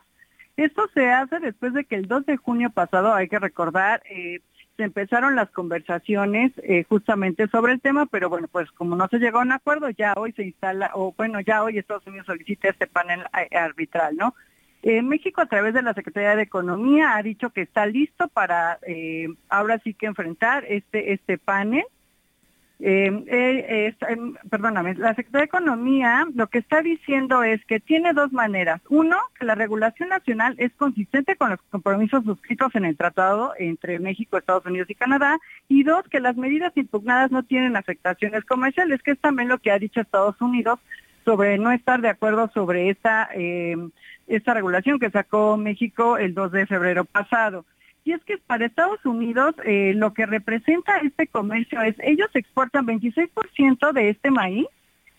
Esto 0.57 0.89
se 0.93 1.11
hace 1.11 1.39
después 1.39 1.73
de 1.73 1.85
que 1.85 1.95
el 1.95 2.07
2 2.07 2.25
de 2.25 2.37
junio 2.37 2.71
pasado, 2.71 3.13
hay 3.13 3.27
que 3.29 3.37
recordar, 3.37 4.01
eh, 4.09 4.39
se 4.75 4.83
empezaron 4.83 5.35
las 5.35 5.51
conversaciones 5.51 6.51
eh, 6.63 6.83
justamente 6.89 7.47
sobre 7.47 7.73
el 7.73 7.81
tema, 7.81 8.07
pero 8.07 8.29
bueno, 8.29 8.47
pues 8.51 8.71
como 8.71 8.95
no 8.95 9.07
se 9.07 9.19
llegó 9.19 9.37
a 9.37 9.43
un 9.43 9.51
acuerdo, 9.51 9.91
ya 9.91 10.13
hoy 10.17 10.31
se 10.31 10.43
instala, 10.43 10.89
o 10.95 11.13
bueno, 11.15 11.39
ya 11.41 11.61
hoy 11.61 11.77
Estados 11.77 12.07
Unidos 12.07 12.25
solicita 12.25 12.69
este 12.69 12.87
panel 12.87 13.23
arbitral, 13.51 14.15
¿no? 14.17 14.33
Eh, 14.85 15.01
México 15.01 15.39
a 15.39 15.45
través 15.45 15.73
de 15.73 15.81
la 15.81 15.93
Secretaría 15.93 16.35
de 16.35 16.43
Economía 16.43 17.15
ha 17.15 17.23
dicho 17.23 17.51
que 17.51 17.61
está 17.61 17.85
listo 17.85 18.27
para 18.27 18.79
eh, 18.85 19.29
ahora 19.47 19.79
sí 19.81 19.93
que 19.93 20.07
enfrentar 20.07 20.65
este, 20.67 21.13
este 21.13 21.37
panel. 21.37 21.85
Eh, 22.85 23.95
perdóname, 24.49 24.95
la 24.95 25.15
Secretaría 25.15 25.43
de 25.43 25.45
Economía 25.45 26.27
lo 26.35 26.47
que 26.47 26.57
está 26.57 26.81
diciendo 26.81 27.43
es 27.43 27.63
que 27.63 27.79
tiene 27.79 28.11
dos 28.11 28.33
maneras. 28.33 28.81
Uno, 28.89 29.15
que 29.39 29.45
la 29.45 29.55
regulación 29.55 30.09
nacional 30.09 30.55
es 30.57 30.73
consistente 30.73 31.37
con 31.37 31.51
los 31.51 31.61
compromisos 31.69 32.25
suscritos 32.25 32.75
en 32.75 32.83
el 32.83 32.97
tratado 32.97 33.53
entre 33.57 33.99
México, 33.99 34.37
Estados 34.37 34.65
Unidos 34.65 34.89
y 34.89 34.95
Canadá. 34.95 35.39
Y 35.69 35.83
dos, 35.83 36.03
que 36.09 36.19
las 36.19 36.35
medidas 36.35 36.75
impugnadas 36.75 37.31
no 37.31 37.43
tienen 37.43 37.77
afectaciones 37.77 38.43
comerciales, 38.43 39.01
que 39.01 39.11
es 39.11 39.19
también 39.19 39.47
lo 39.47 39.59
que 39.59 39.71
ha 39.71 39.79
dicho 39.79 40.01
Estados 40.01 40.41
Unidos 40.41 40.81
sobre 41.23 41.57
no 41.57 41.71
estar 41.71 42.01
de 42.01 42.09
acuerdo 42.09 42.49
sobre 42.53 42.89
esta 42.89 43.29
esta 44.27 44.53
regulación 44.53 44.99
que 44.99 45.09
sacó 45.09 45.57
México 45.57 46.17
el 46.17 46.33
2 46.33 46.51
de 46.51 46.65
febrero 46.65 47.05
pasado. 47.05 47.65
Y 48.05 48.11
es 48.11 48.23
que 48.23 48.37
para 48.37 48.65
Estados 48.65 49.05
Unidos 49.05 49.55
eh, 49.63 49.93
lo 49.95 50.13
que 50.13 50.25
representa 50.25 50.97
este 50.97 51.27
comercio 51.27 51.81
es, 51.81 51.95
ellos 51.99 52.29
exportan 52.33 52.85
26% 52.85 53.93
de 53.93 54.09
este 54.09 54.29
maíz, 54.29 54.67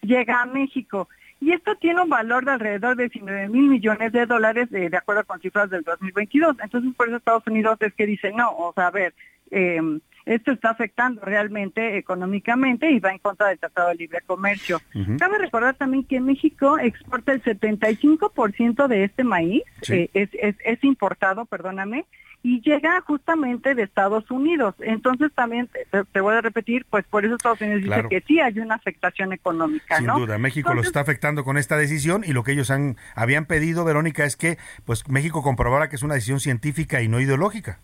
llega 0.03 0.43
a 0.43 0.47
México. 0.47 1.09
Y 1.41 1.53
esto 1.53 1.77
tiene 1.77 2.03
un 2.03 2.09
valor 2.09 2.45
de 2.45 2.53
alrededor 2.53 2.97
de 2.97 3.09
19 3.09 3.49
mil 3.49 3.69
millones 3.69 4.13
de 4.13 4.27
dólares, 4.27 4.71
de, 4.71 4.89
de 4.89 4.97
acuerdo 4.97 5.25
con 5.25 5.41
cifras 5.41 5.71
del 5.71 5.83
2022. 5.83 6.57
Entonces, 6.63 6.95
por 6.95 7.09
eso 7.09 7.17
Estados 7.17 7.47
Unidos 7.47 7.77
es 7.81 7.93
que 7.95 8.07
dice, 8.07 8.33
no, 8.33 8.51
o 8.51 8.73
sea, 8.75 8.89
a 8.89 8.91
ver, 8.91 9.15
eh, 9.51 9.81
esto 10.27 10.53
está 10.53 10.71
afectando 10.71 11.21
realmente 11.23 11.99
económicamente 11.99 12.91
y 12.91 12.99
va 12.99 13.11
en 13.11 13.19
contra 13.19 13.49
del 13.49 13.59
Tratado 13.59 13.89
de 13.89 13.97
Libre 13.97 14.21
Comercio. 14.27 14.81
Cabe 15.19 15.39
recordar 15.39 15.75
también 15.75 16.05
que 16.05 16.21
México 16.21 16.79
exporta 16.79 17.33
el 17.33 17.43
75% 17.43 18.89
de 18.89 19.05
este 19.05 19.25
maíz, 19.25 19.63
eh, 19.89 20.09
es, 20.15 20.31
es, 20.33 20.85
importado, 20.85 21.45
perdóname, 21.45 22.07
y 22.43 22.61
llega 22.61 23.01
justamente 23.01 23.75
de 23.75 23.83
Estados 23.83 24.31
Unidos. 24.31 24.75
Entonces 24.81 25.33
también, 25.35 25.69
te, 26.13 26.21
voy 26.21 26.35
a 26.35 26.41
repetir, 26.41 26.87
pues 26.91 27.05
por 27.07 27.25
eso 27.25 27.37
Estados 27.37 27.61
Unidos 27.61 27.83
dice 27.83 28.05
que 28.11 28.21
sí 28.27 28.41
hay 28.41 28.59
una 28.59 28.75
afectación 28.75 29.33
económica. 29.33 29.97
Sin 29.97 30.07
duda, 30.07 30.39
México 30.39 30.75
lo 30.75 30.83
está 30.83 31.01
afectando 31.01 31.45
con 31.45 31.57
esta 31.57 31.77
decisión 31.77 32.23
y 32.25 32.33
lo 32.33 32.45
que 32.45 32.53
ellos 32.53 32.71
han 32.71 32.97
habían 33.15 33.47
pedido, 33.47 33.85
Verónica, 33.85 34.25
es 34.25 34.37
que 34.37 34.59
pues 34.85 35.09
México 35.09 35.43
comprobara 35.43 35.89
que 35.89 35.97
es 35.97 36.03
una 36.03 36.15
decisión 36.15 36.41
científica 36.41 37.03
y 37.03 37.09
no 37.09 37.21
ideológica. 37.21 37.81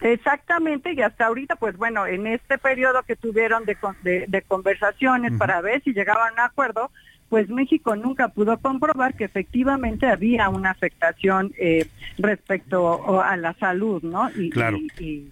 Exactamente, 0.00 0.92
y 0.92 1.00
hasta 1.00 1.26
ahorita, 1.26 1.56
pues 1.56 1.76
bueno, 1.76 2.06
en 2.06 2.26
este 2.26 2.58
periodo 2.58 3.02
que 3.02 3.16
tuvieron 3.16 3.64
de, 3.64 4.26
de, 4.28 4.42
conversaciones 4.42 5.32
para 5.38 5.60
ver 5.62 5.82
si 5.82 5.94
llegaban 5.94 6.30
a 6.30 6.32
un 6.32 6.40
acuerdo, 6.40 6.90
pues 7.30 7.48
México 7.48 7.96
nunca 7.96 8.28
pudo 8.28 8.58
comprobar 8.58 9.14
que 9.14 9.24
efectivamente 9.24 10.06
había 10.06 10.48
una 10.48 10.70
afectación 10.70 11.52
eh, 11.58 11.88
respecto 12.18 13.22
a 13.22 13.36
la 13.36 13.54
salud, 13.54 14.02
¿no? 14.02 14.30
Y, 14.36 14.50
claro. 14.50 14.76
y, 14.98 15.28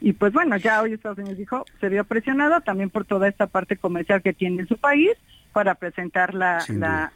y, 0.00 0.12
pues 0.12 0.32
bueno, 0.32 0.56
ya 0.56 0.80
hoy 0.82 0.92
Estados 0.92 1.18
Unidos 1.18 1.38
dijo, 1.38 1.64
se 1.80 1.88
vio 1.88 2.04
presionado 2.04 2.60
también 2.60 2.90
por 2.90 3.04
toda 3.04 3.28
esta 3.28 3.48
parte 3.48 3.76
comercial 3.76 4.22
que 4.22 4.32
tiene 4.32 4.62
en 4.62 4.68
su 4.68 4.78
país 4.78 5.10
para 5.56 5.76
presentar 5.76 6.34
la, 6.34 6.62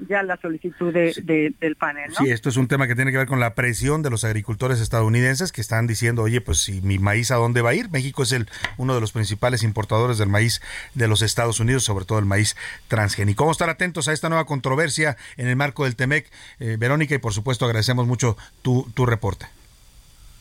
ya 0.09 0.22
la 0.22 0.38
solicitud 0.40 0.94
de, 0.94 1.53
del 1.61 1.76
panel. 1.76 2.11
¿no? 2.11 2.24
Sí, 2.24 2.31
esto 2.31 2.48
es 2.48 2.57
un 2.57 2.68
tema 2.68 2.87
que 2.87 2.94
tiene 2.94 3.11
que 3.11 3.18
ver 3.18 3.26
con 3.26 3.38
la 3.38 3.55
presión 3.55 4.00
de 4.00 4.09
los 4.09 4.24
agricultores 4.24 4.81
estadounidenses 4.81 5.53
que 5.53 5.61
están 5.61 5.87
diciendo, 5.87 6.22
oye, 6.22 6.40
pues 6.40 6.62
si 6.62 6.81
mi 6.81 6.98
maíz 6.98 7.31
a 7.33 7.35
dónde 7.35 7.61
va 7.61 7.68
a 7.68 7.74
ir. 7.74 7.90
México 7.90 8.22
es 8.22 8.33
el 8.33 8.48
uno 8.79 8.94
de 8.94 9.03
los 9.03 9.12
principales 9.12 9.62
importadores 9.62 10.16
del 10.16 10.31
maíz 10.31 10.62
de 10.94 11.07
los 11.07 11.20
Estados 11.20 11.61
Unidos, 11.61 11.85
sobre 11.85 12.07
todo 12.07 12.18
el 12.18 12.24
maíz 12.24 12.57
transgénico. 12.88 13.44
Vamos 13.44 13.57
a 13.57 13.59
estar 13.59 13.68
atentos 13.68 14.09
a 14.09 14.14
esta 14.14 14.31
nueva 14.31 14.46
controversia 14.46 15.18
en 15.37 15.46
el 15.46 15.57
marco 15.57 15.85
del 15.85 15.94
TEMEC. 15.94 16.26
Eh, 16.61 16.79
Verónica, 16.81 17.14
y 17.14 17.18
por 17.18 17.35
supuesto 17.35 17.66
agradecemos 17.66 18.07
mucho 18.07 18.38
tu, 18.62 18.90
tu 18.94 19.05
reporte. 19.05 19.48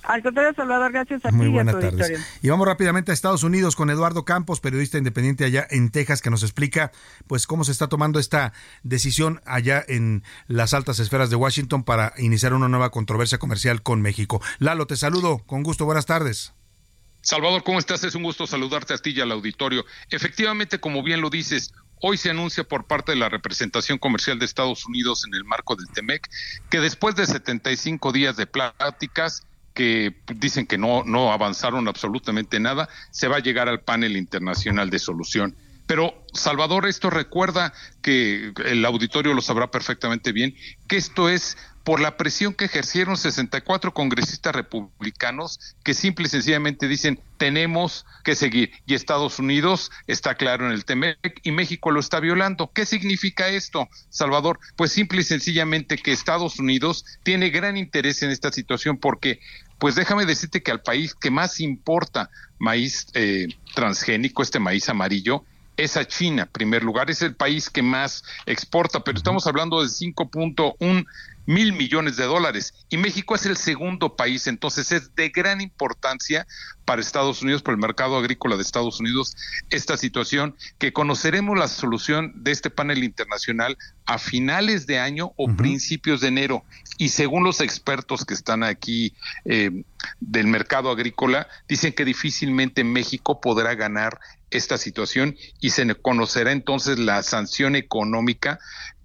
Al 0.04 0.24
contrario, 0.24 0.54
Salvador, 0.56 0.92
gracias 0.92 1.26
a 1.26 1.32
Muy 1.32 1.48
ti 1.48 1.52
buenas 1.52 1.80
tardes. 1.80 2.20
Y 2.42 2.50
vamos 2.50 2.68
rápidamente 2.68 3.12
a 3.12 3.14
Estados 3.14 3.44
Unidos 3.44 3.76
con 3.76 3.90
Eduardo 3.90 4.26
Campos, 4.26 4.60
periodista 4.60 4.98
independiente 4.98 5.46
allá 5.46 5.68
en 5.70 5.92
Texas, 5.92 6.22
que 6.22 6.30
nos 6.30 6.44
explica 6.44 6.92
pues 7.28 7.48
cómo 7.48 7.64
se 7.64 7.72
está 7.72 7.88
tomando 7.88 8.20
esta 8.20 8.54
decisión 8.84 9.42
allá 9.46 9.84
en 9.88 10.24
las 10.48 10.74
altas 10.74 11.00
esferas 11.00 11.30
de 11.30 11.36
Washington 11.36 11.84
para 11.84 12.14
iniciar 12.18 12.54
una 12.54 12.70
nueva 12.70 12.92
controversia 12.92 13.38
comercial 13.38 13.84
con 13.84 14.02
México. 14.02 14.42
Lalo, 14.60 14.88
te 14.88 14.96
saludo, 14.96 15.40
con 15.46 15.64
gusto, 15.64 15.86
buenas 15.86 16.06
tardes. 16.06 16.54
Salvador, 17.22 17.64
¿cómo 17.64 17.80
estás? 17.80 18.04
Es 18.06 18.16
un 18.16 18.24
gusto 18.24 18.48
saludarte 18.48 18.94
a 18.94 18.98
ti 18.98 19.12
y 19.12 19.20
al 19.20 19.32
auditorio. 19.32 19.86
Efectivamente, 20.10 20.80
como 20.80 21.04
bien 21.04 21.22
lo 21.22 21.30
dices, 21.30 21.74
Hoy 22.02 22.16
se 22.16 22.30
anuncia 22.30 22.64
por 22.64 22.86
parte 22.86 23.12
de 23.12 23.18
la 23.18 23.28
representación 23.28 23.98
comercial 23.98 24.40
de 24.40 24.46
Estados 24.46 24.86
Unidos 24.86 25.26
en 25.28 25.34
el 25.34 25.44
marco 25.44 25.76
del 25.76 25.90
TEMEC 25.90 26.30
que 26.70 26.80
después 26.80 27.16
de 27.16 27.26
75 27.26 28.14
días 28.14 28.38
de 28.38 28.48
pláticas 28.48 29.44
que 29.80 30.14
dicen 30.36 30.68
que 30.68 30.78
no, 30.78 31.06
no 31.06 31.32
avanzaron 31.32 31.88
absolutamente 31.88 32.60
nada, 32.60 32.90
se 33.12 33.30
va 33.30 33.38
a 33.38 33.40
llegar 33.40 33.70
al 33.70 33.80
panel 33.80 34.18
internacional 34.18 34.90
de 34.90 35.00
solución. 35.00 35.56
Pero, 35.88 36.22
Salvador, 36.34 36.86
esto 36.86 37.10
recuerda 37.10 37.72
que 38.02 38.52
el 38.66 38.84
auditorio 38.84 39.34
lo 39.34 39.42
sabrá 39.42 39.72
perfectamente 39.72 40.34
bien, 40.34 40.54
que 40.90 40.98
esto 40.98 41.30
es 41.30 41.56
por 41.86 42.02
la 42.02 42.18
presión 42.18 42.54
que 42.54 42.66
ejercieron 42.66 43.18
64 43.18 43.94
congresistas 43.94 44.54
republicanos 44.54 45.60
que 45.84 45.96
simple 45.96 46.28
y 46.28 46.30
sencillamente 46.30 46.88
dicen 46.88 47.20
tenemos 47.38 48.06
que 48.24 48.36
seguir. 48.36 48.72
Y 48.86 48.94
Estados 48.94 49.40
Unidos 49.40 49.90
está 50.06 50.36
claro 50.36 50.68
en 50.68 50.74
el 50.74 50.86
TEMEC 50.86 51.40
y 51.42 51.52
México 51.52 51.90
lo 51.90 52.00
está 52.00 52.20
violando. 52.20 52.70
¿Qué 52.72 52.86
significa 52.86 53.48
esto, 53.48 53.88
Salvador? 54.10 54.60
Pues 54.76 54.92
simple 54.92 55.22
y 55.22 55.24
sencillamente 55.24 55.98
que 55.98 56.12
Estados 56.12 56.60
Unidos 56.60 57.06
tiene 57.24 57.50
gran 57.50 57.78
interés 57.78 58.22
en 58.22 58.30
esta 58.30 58.52
situación 58.52 58.98
porque 58.98 59.40
pues 59.80 59.96
déjame 59.96 60.26
decirte 60.26 60.62
que 60.62 60.72
al 60.72 60.82
país 60.82 61.16
que 61.16 61.32
más 61.32 61.60
importa 61.60 62.30
maíz 62.60 63.08
eh, 63.14 63.48
transgénico, 63.74 64.44
este 64.44 64.60
maíz 64.60 64.90
amarillo, 64.90 65.44
es 65.78 65.96
a 65.96 66.06
China, 66.06 66.44
en 66.44 66.50
primer 66.50 66.84
lugar, 66.84 67.10
es 67.10 67.22
el 67.22 67.36
país 67.36 67.70
que 67.70 67.82
más 67.82 68.24
exporta, 68.46 69.00
pero 69.00 69.18
estamos 69.18 69.48
hablando 69.48 69.82
de 69.82 69.88
5.1 69.88 71.06
mil 71.50 71.74
millones 71.74 72.16
de 72.16 72.26
dólares. 72.26 72.76
Y 72.90 72.98
México 72.98 73.34
es 73.34 73.44
el 73.48 73.58
segundo 73.58 74.16
país, 74.16 74.46
entonces 74.46 74.92
es 74.92 75.16
de 75.16 75.30
gran 75.30 75.62
importancia 75.62 76.46
para 76.86 77.02
Estados 77.02 77.42
Unidos, 77.42 77.64
para 77.64 77.74
el 77.74 77.82
mercado 77.82 78.18
agrícola 78.18 78.56
de 78.56 78.62
Estados 78.62 79.00
Unidos, 79.00 79.36
esta 79.72 79.98
situación, 79.98 80.56
que 80.78 80.94
conoceremos 80.94 81.58
la 81.58 81.68
solución 81.68 82.34
de 82.36 82.52
este 82.52 82.70
panel 82.70 83.04
internacional 83.04 83.80
a 84.06 84.20
finales 84.20 84.86
de 84.86 85.00
año 85.00 85.34
o 85.38 85.48
principios 85.56 86.22
de 86.22 86.28
enero. 86.28 86.64
Y 87.00 87.10
según 87.10 87.44
los 87.44 87.62
expertos 87.62 88.26
que 88.26 88.36
están 88.36 88.64
aquí 88.64 89.16
eh, 89.46 89.84
del 90.20 90.46
mercado 90.46 90.92
agrícola, 90.92 91.48
dicen 91.68 91.94
que 91.94 92.06
difícilmente 92.06 92.84
México 92.84 93.42
podrá 93.42 93.74
ganar 93.74 94.20
esta 94.52 94.78
situación 94.78 95.36
y 95.60 95.72
se 95.72 95.96
conocerá 95.96 96.52
entonces 96.52 97.00
la 97.00 97.24
sanción 97.24 97.76
económica 97.76 98.60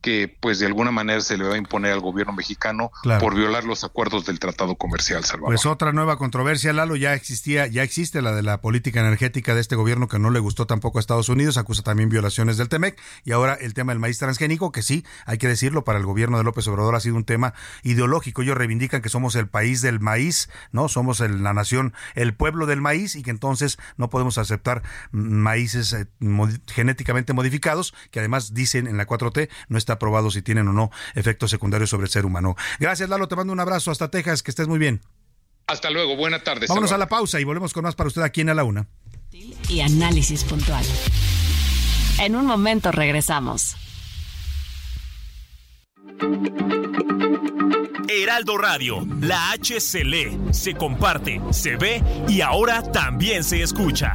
que 0.05 0.29
pues 0.29 0.59
de 0.59 0.67
alguna 0.67 0.91
manera 0.91 1.23
se 1.23 1.39
le 1.39 1.45
va 1.45 1.55
a 1.55 1.57
imponer 1.57 1.91
al 1.91 2.01
gobierno 2.01 2.35
mexicano 2.35 2.91
por 3.21 3.35
violar 3.35 3.65
los 3.65 3.85
acuerdos 3.85 4.27
del 4.27 4.39
Tratado 4.39 4.75
Comercial 4.75 5.25
Salvador. 5.25 5.55
Pues 5.55 5.65
otra 5.65 5.95
nueva 5.95 6.19
controversia, 6.19 6.75
Lalo, 6.75 6.95
ya 6.95 7.15
existía, 7.15 7.67
ya 7.69 7.83
existe 7.83 8.21
la 8.21 8.33
de 8.33 8.43
la 8.43 8.61
política 8.61 9.01
energética 9.01 9.55
de 9.55 9.63
este 9.63 9.77
gobierno 9.77 10.07
que 10.07 10.19
no 10.19 10.29
le 10.29 10.41
gustó 10.41 10.67
tampoco 10.67 10.99
a 10.99 11.01
Estados 11.01 11.31
Unidos, 11.31 11.57
acusa 11.57 11.83
también 11.83 12.11
violaciones 12.11 12.59
del 12.59 12.69
TEMEC 12.69 13.01
y 13.25 13.33
ahora 13.33 13.55
el 13.55 13.73
tema 13.73 13.93
del 13.93 13.99
maíz 13.99 14.19
transgénico, 14.19 14.73
que 14.73 14.83
sí, 14.83 15.07
hay 15.25 15.39
que 15.39 15.49
decirlo, 15.49 15.85
para 15.85 15.99
el 15.99 16.05
gobierno 16.05 16.37
de 16.37 16.45
López 16.45 16.69
Obrador 16.69 16.97
ha 16.97 17.01
sido 17.01 17.17
un 17.17 17.25
tema 17.25 17.55
ideológico. 17.83 18.43
Ellos 18.43 18.59
reivindican 18.59 19.01
que 19.01 19.09
somos 19.09 19.35
el 19.37 19.49
país 19.49 19.81
del 19.81 20.01
maíz, 20.01 20.51
¿no? 20.71 20.91
Somos 20.91 21.21
la 21.21 21.55
nación, 21.55 21.95
el 22.15 22.35
pueblo 22.35 22.67
del 22.67 22.83
maíz 22.83 23.17
y 23.17 23.23
que 23.23 23.31
entonces 23.31 23.79
no 23.97 24.11
podemos 24.11 24.37
aceptar 24.37 24.83
maíces 25.13 25.95
eh, 25.95 26.07
genéticamente 26.67 27.33
modificados, 27.33 27.95
que 28.11 28.19
además 28.19 28.53
dicen 28.53 28.87
en 28.87 28.99
la 28.99 29.07
4T 29.07 29.49
no 29.69 29.79
está 29.79 29.94
probado 29.99 30.31
si 30.31 30.43
tienen 30.43 30.69
o 30.69 30.73
no 30.73 30.91
efectos 31.15 31.51
secundarios 31.51 31.91
sobre 31.91 32.05
el 32.05 32.11
ser 32.11 32.27
humano. 32.27 32.57
Gracias, 32.79 33.09
Lalo, 33.09 33.29
te 33.29 33.37
mando 33.37 33.53
un 33.53 33.61
abrazo 33.61 33.91
hasta 33.91 34.11
Texas, 34.11 34.43
que 34.43 34.51
estés 34.51 34.69
muy 34.69 34.79
bien. 34.79 35.01
Hasta 35.67 35.91
luego, 35.91 36.17
buena 36.17 36.43
tarde. 36.43 36.67
Vámonos 36.69 36.93
a 36.93 36.99
la 36.99 37.09
pausa 37.09 37.41
y 37.41 37.45
volvemos 37.45 37.73
con 37.73 37.85
más 37.85 37.95
para 37.95 38.09
usted 38.09 38.23
aquí 38.23 38.43
en 38.43 38.51
A 38.51 38.55
la 38.55 38.65
Una. 38.65 38.87
Y 39.69 39.81
análisis 39.81 40.45
puntual. 40.45 40.85
En 42.21 42.37
un 42.37 42.47
momento 42.47 42.93
regresamos. 42.93 43.77
Heraldo 48.09 48.59
Radio, 48.59 49.07
la 49.21 49.51
H 49.51 49.81
se 49.81 50.05
lee, 50.05 50.39
se 50.53 50.75
comparte, 50.75 51.41
se 51.51 51.77
ve 51.77 52.03
y 52.29 52.41
ahora 52.41 52.83
también 52.93 53.43
se 53.43 53.63
escucha. 53.63 54.15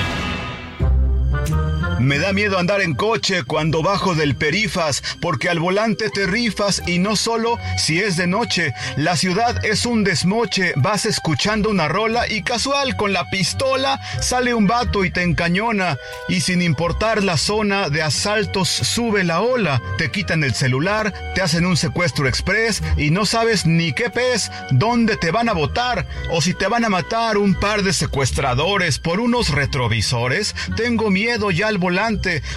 Me 2.01 2.17
da 2.17 2.33
miedo 2.33 2.57
andar 2.57 2.81
en 2.81 2.95
coche 2.95 3.43
cuando 3.43 3.83
bajo 3.83 4.15
del 4.15 4.35
perifas, 4.35 5.03
porque 5.21 5.49
al 5.49 5.59
volante 5.59 6.09
te 6.09 6.25
rifas 6.25 6.81
y 6.87 6.97
no 6.97 7.15
solo 7.15 7.59
si 7.77 7.99
es 7.99 8.17
de 8.17 8.25
noche. 8.25 8.73
La 8.97 9.15
ciudad 9.15 9.63
es 9.63 9.85
un 9.85 10.03
desmoche, 10.03 10.73
vas 10.77 11.05
escuchando 11.05 11.69
una 11.69 11.87
rola 11.87 12.27
y 12.27 12.41
casual 12.41 12.95
con 12.95 13.13
la 13.13 13.29
pistola 13.29 13.99
sale 14.19 14.55
un 14.55 14.65
vato 14.65 15.05
y 15.05 15.11
te 15.11 15.21
encañona. 15.21 15.99
Y 16.27 16.41
sin 16.41 16.63
importar 16.63 17.23
la 17.23 17.37
zona 17.37 17.89
de 17.89 18.01
asaltos 18.01 18.67
sube 18.67 19.23
la 19.23 19.41
ola. 19.41 19.79
Te 19.99 20.09
quitan 20.09 20.43
el 20.43 20.55
celular, 20.55 21.13
te 21.35 21.43
hacen 21.43 21.67
un 21.67 21.77
secuestro 21.77 22.27
express 22.27 22.81
y 22.97 23.11
no 23.11 23.27
sabes 23.27 23.67
ni 23.67 23.93
qué 23.93 24.09
pez, 24.09 24.51
dónde 24.71 25.17
te 25.17 25.29
van 25.29 25.49
a 25.49 25.53
votar 25.53 26.07
o 26.31 26.41
si 26.41 26.55
te 26.55 26.65
van 26.65 26.83
a 26.83 26.89
matar 26.89 27.37
un 27.37 27.53
par 27.53 27.83
de 27.83 27.93
secuestradores 27.93 28.97
por 28.97 29.19
unos 29.19 29.49
retrovisores. 29.49 30.55
Tengo 30.75 31.11
miedo 31.11 31.51
ya 31.51 31.67
al 31.67 31.77
volante 31.77 31.90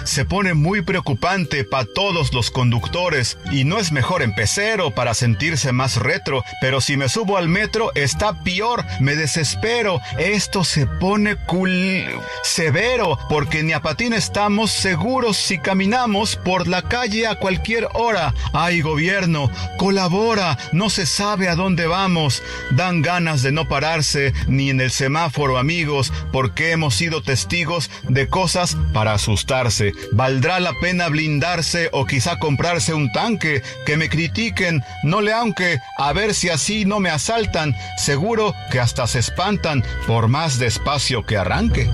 se 0.03 0.25
pone 0.25 0.53
muy 0.53 0.81
preocupante 0.81 1.63
para 1.63 1.85
todos 1.85 2.33
los 2.33 2.51
conductores. 2.51 3.37
Y 3.51 3.63
no 3.63 3.79
es 3.79 3.91
mejor 3.91 4.21
empecero 4.21 4.91
para 4.91 5.13
sentirse 5.13 5.71
más 5.71 5.97
retro, 5.97 6.43
pero 6.61 6.81
si 6.81 6.97
me 6.97 7.09
subo 7.09 7.37
al 7.37 7.49
metro 7.49 7.91
está 7.95 8.43
peor, 8.43 8.85
me 8.99 9.15
desespero, 9.15 9.99
esto 10.17 10.63
se 10.63 10.87
pone 10.87 11.35
cool 11.35 12.05
severo 12.43 13.17
porque 13.29 13.63
ni 13.63 13.73
a 13.73 13.81
patín 13.81 14.13
estamos 14.13 14.71
seguros 14.71 15.37
si 15.37 15.59
caminamos 15.59 16.35
por 16.35 16.67
la 16.67 16.81
calle 16.81 17.27
a 17.27 17.35
cualquier 17.35 17.87
hora. 17.93 18.33
Ay 18.53 18.81
gobierno, 18.81 19.49
colabora, 19.77 20.57
no 20.71 20.89
se 20.89 21.05
sabe 21.05 21.49
a 21.49 21.55
dónde 21.55 21.87
vamos, 21.87 22.41
dan 22.71 23.01
ganas 23.01 23.41
de 23.41 23.51
no 23.51 23.67
pararse 23.67 24.33
ni 24.47 24.69
en 24.69 24.81
el 24.81 24.91
semáforo 24.91 25.57
amigos 25.57 26.11
porque 26.31 26.71
hemos 26.71 26.95
sido 26.95 27.21
testigos 27.21 27.89
de 28.03 28.27
cosas 28.27 28.77
para 28.93 29.17
asustarse. 29.25 29.93
¿Valdrá 30.11 30.59
la 30.59 30.73
pena 30.79 31.09
blindarse 31.09 31.89
o 31.93 32.05
quizá 32.05 32.37
comprarse 32.37 32.93
un 32.93 33.11
tanque? 33.11 33.63
Que 33.85 33.97
me 33.97 34.07
critiquen, 34.07 34.83
no 35.03 35.21
le 35.21 35.33
aunque, 35.33 35.79
a 35.97 36.13
ver 36.13 36.35
si 36.35 36.49
así 36.49 36.85
no 36.85 36.99
me 36.99 37.09
asaltan. 37.09 37.75
Seguro 37.97 38.53
que 38.71 38.79
hasta 38.79 39.07
se 39.07 39.19
espantan 39.19 39.83
por 40.05 40.27
más 40.27 40.59
despacio 40.59 41.25
que 41.25 41.37
arranque. 41.37 41.89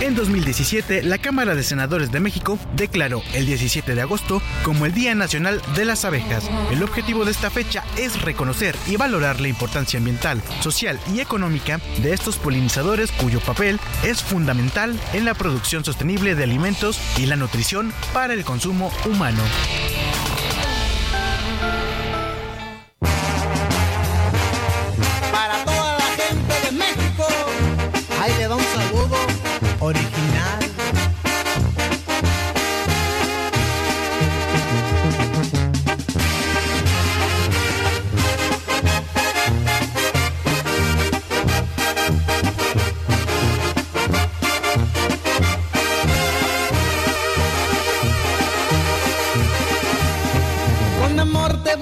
En 0.00 0.14
2017, 0.14 1.02
la 1.02 1.18
Cámara 1.18 1.54
de 1.54 1.62
Senadores 1.62 2.10
de 2.10 2.20
México 2.20 2.58
declaró 2.74 3.22
el 3.34 3.44
17 3.44 3.94
de 3.94 4.00
agosto 4.00 4.40
como 4.62 4.86
el 4.86 4.94
Día 4.94 5.14
Nacional 5.14 5.60
de 5.76 5.84
las 5.84 6.06
Abejas. 6.06 6.50
El 6.70 6.82
objetivo 6.82 7.26
de 7.26 7.32
esta 7.32 7.50
fecha 7.50 7.84
es 7.98 8.22
reconocer 8.22 8.74
y 8.86 8.96
valorar 8.96 9.40
la 9.40 9.48
importancia 9.48 9.98
ambiental, 9.98 10.40
social 10.62 10.98
y 11.14 11.20
económica 11.20 11.80
de 12.02 12.14
estos 12.14 12.38
polinizadores 12.38 13.12
cuyo 13.12 13.40
papel 13.40 13.78
es 14.02 14.22
fundamental 14.22 14.98
en 15.12 15.26
la 15.26 15.34
producción 15.34 15.84
sostenible 15.84 16.34
de 16.34 16.44
alimentos 16.44 16.98
y 17.18 17.26
la 17.26 17.36
nutrición 17.36 17.92
para 18.14 18.32
el 18.32 18.42
consumo 18.42 18.90
humano. 19.04 19.42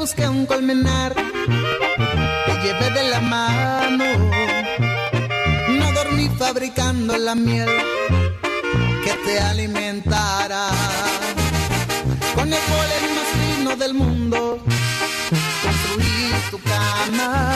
Busqué 0.08 0.26
un 0.26 0.46
colmenar, 0.46 1.12
te 1.14 2.52
llevé 2.62 2.90
de 2.98 3.10
la 3.10 3.20
mano. 3.20 4.06
No 5.68 5.92
dormí 5.92 6.30
fabricando 6.38 7.18
la 7.18 7.34
miel 7.34 7.68
que 9.04 9.12
te 9.26 9.38
alimentara. 9.38 10.68
Con 12.34 12.50
el 12.50 12.62
polen 12.70 13.04
más 13.16 13.28
fino 13.38 13.76
del 13.76 13.92
mundo, 13.92 14.64
construí 15.62 16.32
tu 16.50 16.58
cama. 16.62 17.52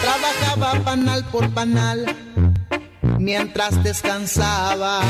Trabajaba 0.00 0.82
panal 0.82 1.22
por 1.26 1.50
panal 1.50 2.16
mientras 3.18 3.82
descansabas. 3.82 5.04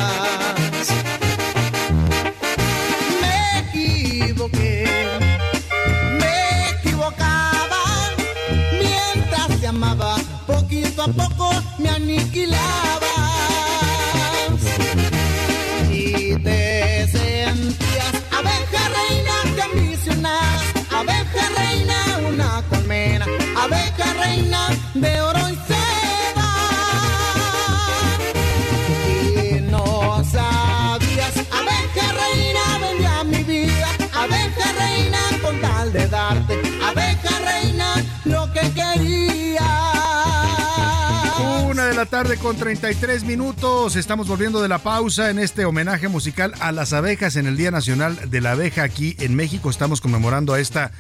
Con 42.43 42.55
33 42.55 43.25
minutos. 43.25 43.97
Estamos 43.97 44.29
volviendo 44.29 44.61
de 44.61 44.69
la 44.69 44.79
pausa 44.79 45.31
en 45.31 45.39
este 45.39 45.65
homenaje 45.65 46.09
musical 46.09 46.53
a 46.61 46.71
las 46.71 46.93
abejas 46.93 47.37
en 47.37 47.47
el 47.47 47.57
Día 47.57 47.71
Nacional 47.71 48.29
de 48.29 48.43
la 48.43 48.53
Abeja 48.53 48.83
aquí 48.83 49.17
en 49.21 49.35
México. 49.35 49.71
Estamos 49.71 50.03
conmemorando 50.03 50.53
a 50.53 50.61
esta 50.61 50.91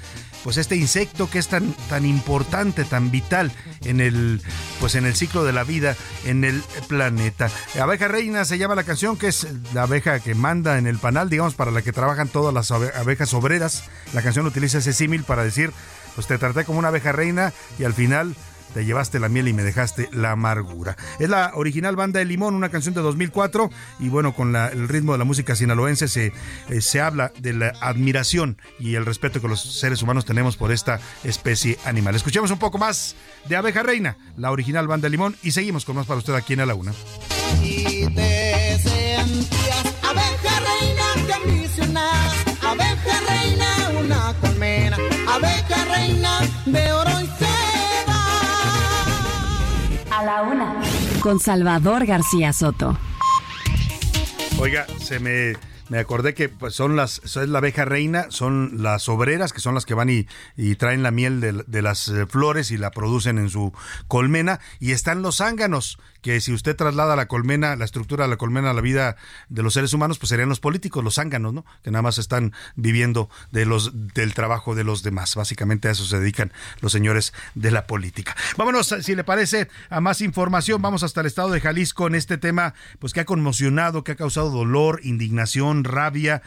pues 0.42 0.56
este 0.56 0.76
insecto 0.76 1.28
que 1.28 1.38
es 1.38 1.48
tan, 1.48 1.74
tan 1.90 2.06
importante, 2.06 2.84
tan 2.84 3.10
vital 3.10 3.52
en 3.84 4.00
el, 4.00 4.40
pues 4.80 4.94
en 4.94 5.04
el 5.04 5.14
ciclo 5.14 5.44
de 5.44 5.52
la 5.52 5.62
vida 5.62 5.94
en 6.24 6.42
el 6.42 6.62
planeta. 6.88 7.50
Abeja 7.78 8.08
Reina 8.08 8.46
se 8.46 8.56
llama 8.56 8.74
la 8.74 8.84
canción, 8.84 9.18
que 9.18 9.28
es 9.28 9.46
la 9.74 9.82
abeja 9.82 10.20
que 10.20 10.34
manda 10.34 10.78
en 10.78 10.86
el 10.86 10.96
panal, 10.96 11.28
digamos, 11.28 11.54
para 11.54 11.70
la 11.70 11.82
que 11.82 11.92
trabajan 11.92 12.28
todas 12.28 12.54
las 12.54 12.70
abejas 12.70 13.34
obreras. 13.34 13.84
La 14.14 14.22
canción 14.22 14.46
utiliza 14.46 14.78
ese 14.78 14.94
símil 14.94 15.24
para 15.24 15.44
decir, 15.44 15.70
pues 16.14 16.26
te 16.26 16.38
traté 16.38 16.64
como 16.64 16.78
una 16.78 16.88
abeja 16.88 17.12
reina 17.12 17.52
y 17.78 17.84
al 17.84 17.92
final 17.92 18.34
te 18.74 18.84
llevaste 18.84 19.20
la 19.20 19.28
miel 19.28 19.48
y 19.48 19.52
me 19.52 19.62
dejaste 19.62 20.08
la 20.12 20.32
amargura. 20.32 20.96
Es 21.18 21.28
la 21.28 21.52
original 21.54 21.96
banda 21.96 22.18
de 22.18 22.24
Limón, 22.24 22.54
una 22.54 22.68
canción 22.68 22.94
de 22.94 23.00
2004 23.00 23.70
y 23.98 24.08
bueno, 24.08 24.34
con 24.34 24.54
el 24.54 24.88
ritmo 24.88 25.12
de 25.12 25.18
la 25.18 25.24
música 25.24 25.56
sinaloense 25.56 26.08
se, 26.08 26.32
eh, 26.68 26.80
se 26.80 27.00
habla 27.00 27.32
de 27.38 27.52
la 27.52 27.72
admiración 27.80 28.58
y 28.78 28.94
el 28.94 29.06
respeto 29.06 29.40
que 29.40 29.48
los 29.48 29.80
seres 29.80 30.02
humanos 30.02 30.24
tenemos 30.24 30.56
por 30.56 30.72
esta 30.72 31.00
especie 31.24 31.78
animal. 31.84 32.14
Escuchemos 32.14 32.50
un 32.50 32.58
poco 32.58 32.78
más 32.78 33.16
de 33.48 33.56
Abeja 33.56 33.82
Reina, 33.82 34.16
la 34.36 34.50
original 34.50 34.86
banda 34.86 35.06
de 35.06 35.10
Limón 35.10 35.36
y 35.42 35.52
seguimos 35.52 35.84
con 35.84 35.96
más 35.96 36.06
para 36.06 36.18
usted 36.18 36.34
aquí 36.34 36.54
en 36.54 36.60
A 36.60 36.66
la 36.66 36.74
Una. 36.74 36.92
Y 37.62 38.04
abeja 40.20 40.60
reina, 40.60 41.04
abeja 42.62 43.20
reina, 43.28 43.90
una 43.98 44.34
colmena, 44.40 44.96
abeja 45.28 45.84
reina 45.86 46.40
de 46.66 46.92
oro 46.92 47.19
la 50.30 50.42
una. 50.42 50.80
Con 51.20 51.40
Salvador 51.40 52.06
García 52.06 52.52
Soto. 52.52 52.96
Oiga, 54.60 54.86
se 54.98 55.18
me 55.18 55.54
me 55.90 55.98
acordé 55.98 56.34
que 56.34 56.48
pues, 56.48 56.74
son 56.74 56.94
las, 56.94 57.20
es 57.24 57.36
la 57.36 57.58
abeja 57.58 57.84
reina, 57.84 58.26
son 58.30 58.82
las 58.82 59.08
obreras, 59.08 59.52
que 59.52 59.60
son 59.60 59.74
las 59.74 59.84
que 59.84 59.94
van 59.94 60.08
y, 60.08 60.26
y 60.56 60.76
traen 60.76 61.02
la 61.02 61.10
miel 61.10 61.40
de, 61.40 61.64
de, 61.66 61.82
las 61.82 62.08
eh, 62.08 62.26
flores 62.26 62.70
y 62.70 62.78
la 62.78 62.92
producen 62.92 63.38
en 63.38 63.50
su 63.50 63.72
colmena, 64.06 64.60
y 64.78 64.92
están 64.92 65.20
los 65.20 65.38
zánganos, 65.38 65.98
que 66.22 66.40
si 66.40 66.52
usted 66.52 66.76
traslada 66.76 67.16
la 67.16 67.26
colmena, 67.26 67.76
la 67.76 67.84
estructura 67.84 68.24
de 68.24 68.30
la 68.30 68.36
colmena 68.36 68.70
a 68.70 68.74
la 68.74 68.80
vida 68.80 69.16
de 69.48 69.62
los 69.62 69.74
seres 69.74 69.92
humanos, 69.92 70.18
pues 70.18 70.28
serían 70.28 70.48
los 70.48 70.60
políticos, 70.60 71.02
los 71.02 71.14
zánganos, 71.14 71.52
¿no? 71.52 71.64
Que 71.82 71.90
nada 71.90 72.02
más 72.02 72.18
están 72.18 72.52
viviendo 72.76 73.28
de 73.50 73.66
los, 73.66 73.92
del 74.14 74.34
trabajo 74.34 74.74
de 74.74 74.84
los 74.84 75.02
demás. 75.02 75.34
Básicamente 75.34 75.88
a 75.88 75.92
eso 75.92 76.04
se 76.04 76.20
dedican 76.20 76.52
los 76.80 76.92
señores 76.92 77.32
de 77.54 77.70
la 77.70 77.86
política. 77.86 78.36
Vámonos, 78.56 78.94
si 79.00 79.14
le 79.14 79.24
parece, 79.24 79.68
a 79.88 80.00
más 80.00 80.20
información. 80.20 80.82
Vamos 80.82 81.02
hasta 81.02 81.20
el 81.20 81.26
estado 81.26 81.50
de 81.50 81.60
Jalisco 81.60 82.06
en 82.06 82.14
este 82.14 82.38
tema, 82.38 82.74
pues 82.98 83.12
que 83.12 83.20
ha 83.20 83.24
conmocionado, 83.24 84.04
que 84.04 84.12
ha 84.12 84.16
causado 84.16 84.50
dolor, 84.50 85.00
indignación, 85.02 85.79
rabia 85.84 86.42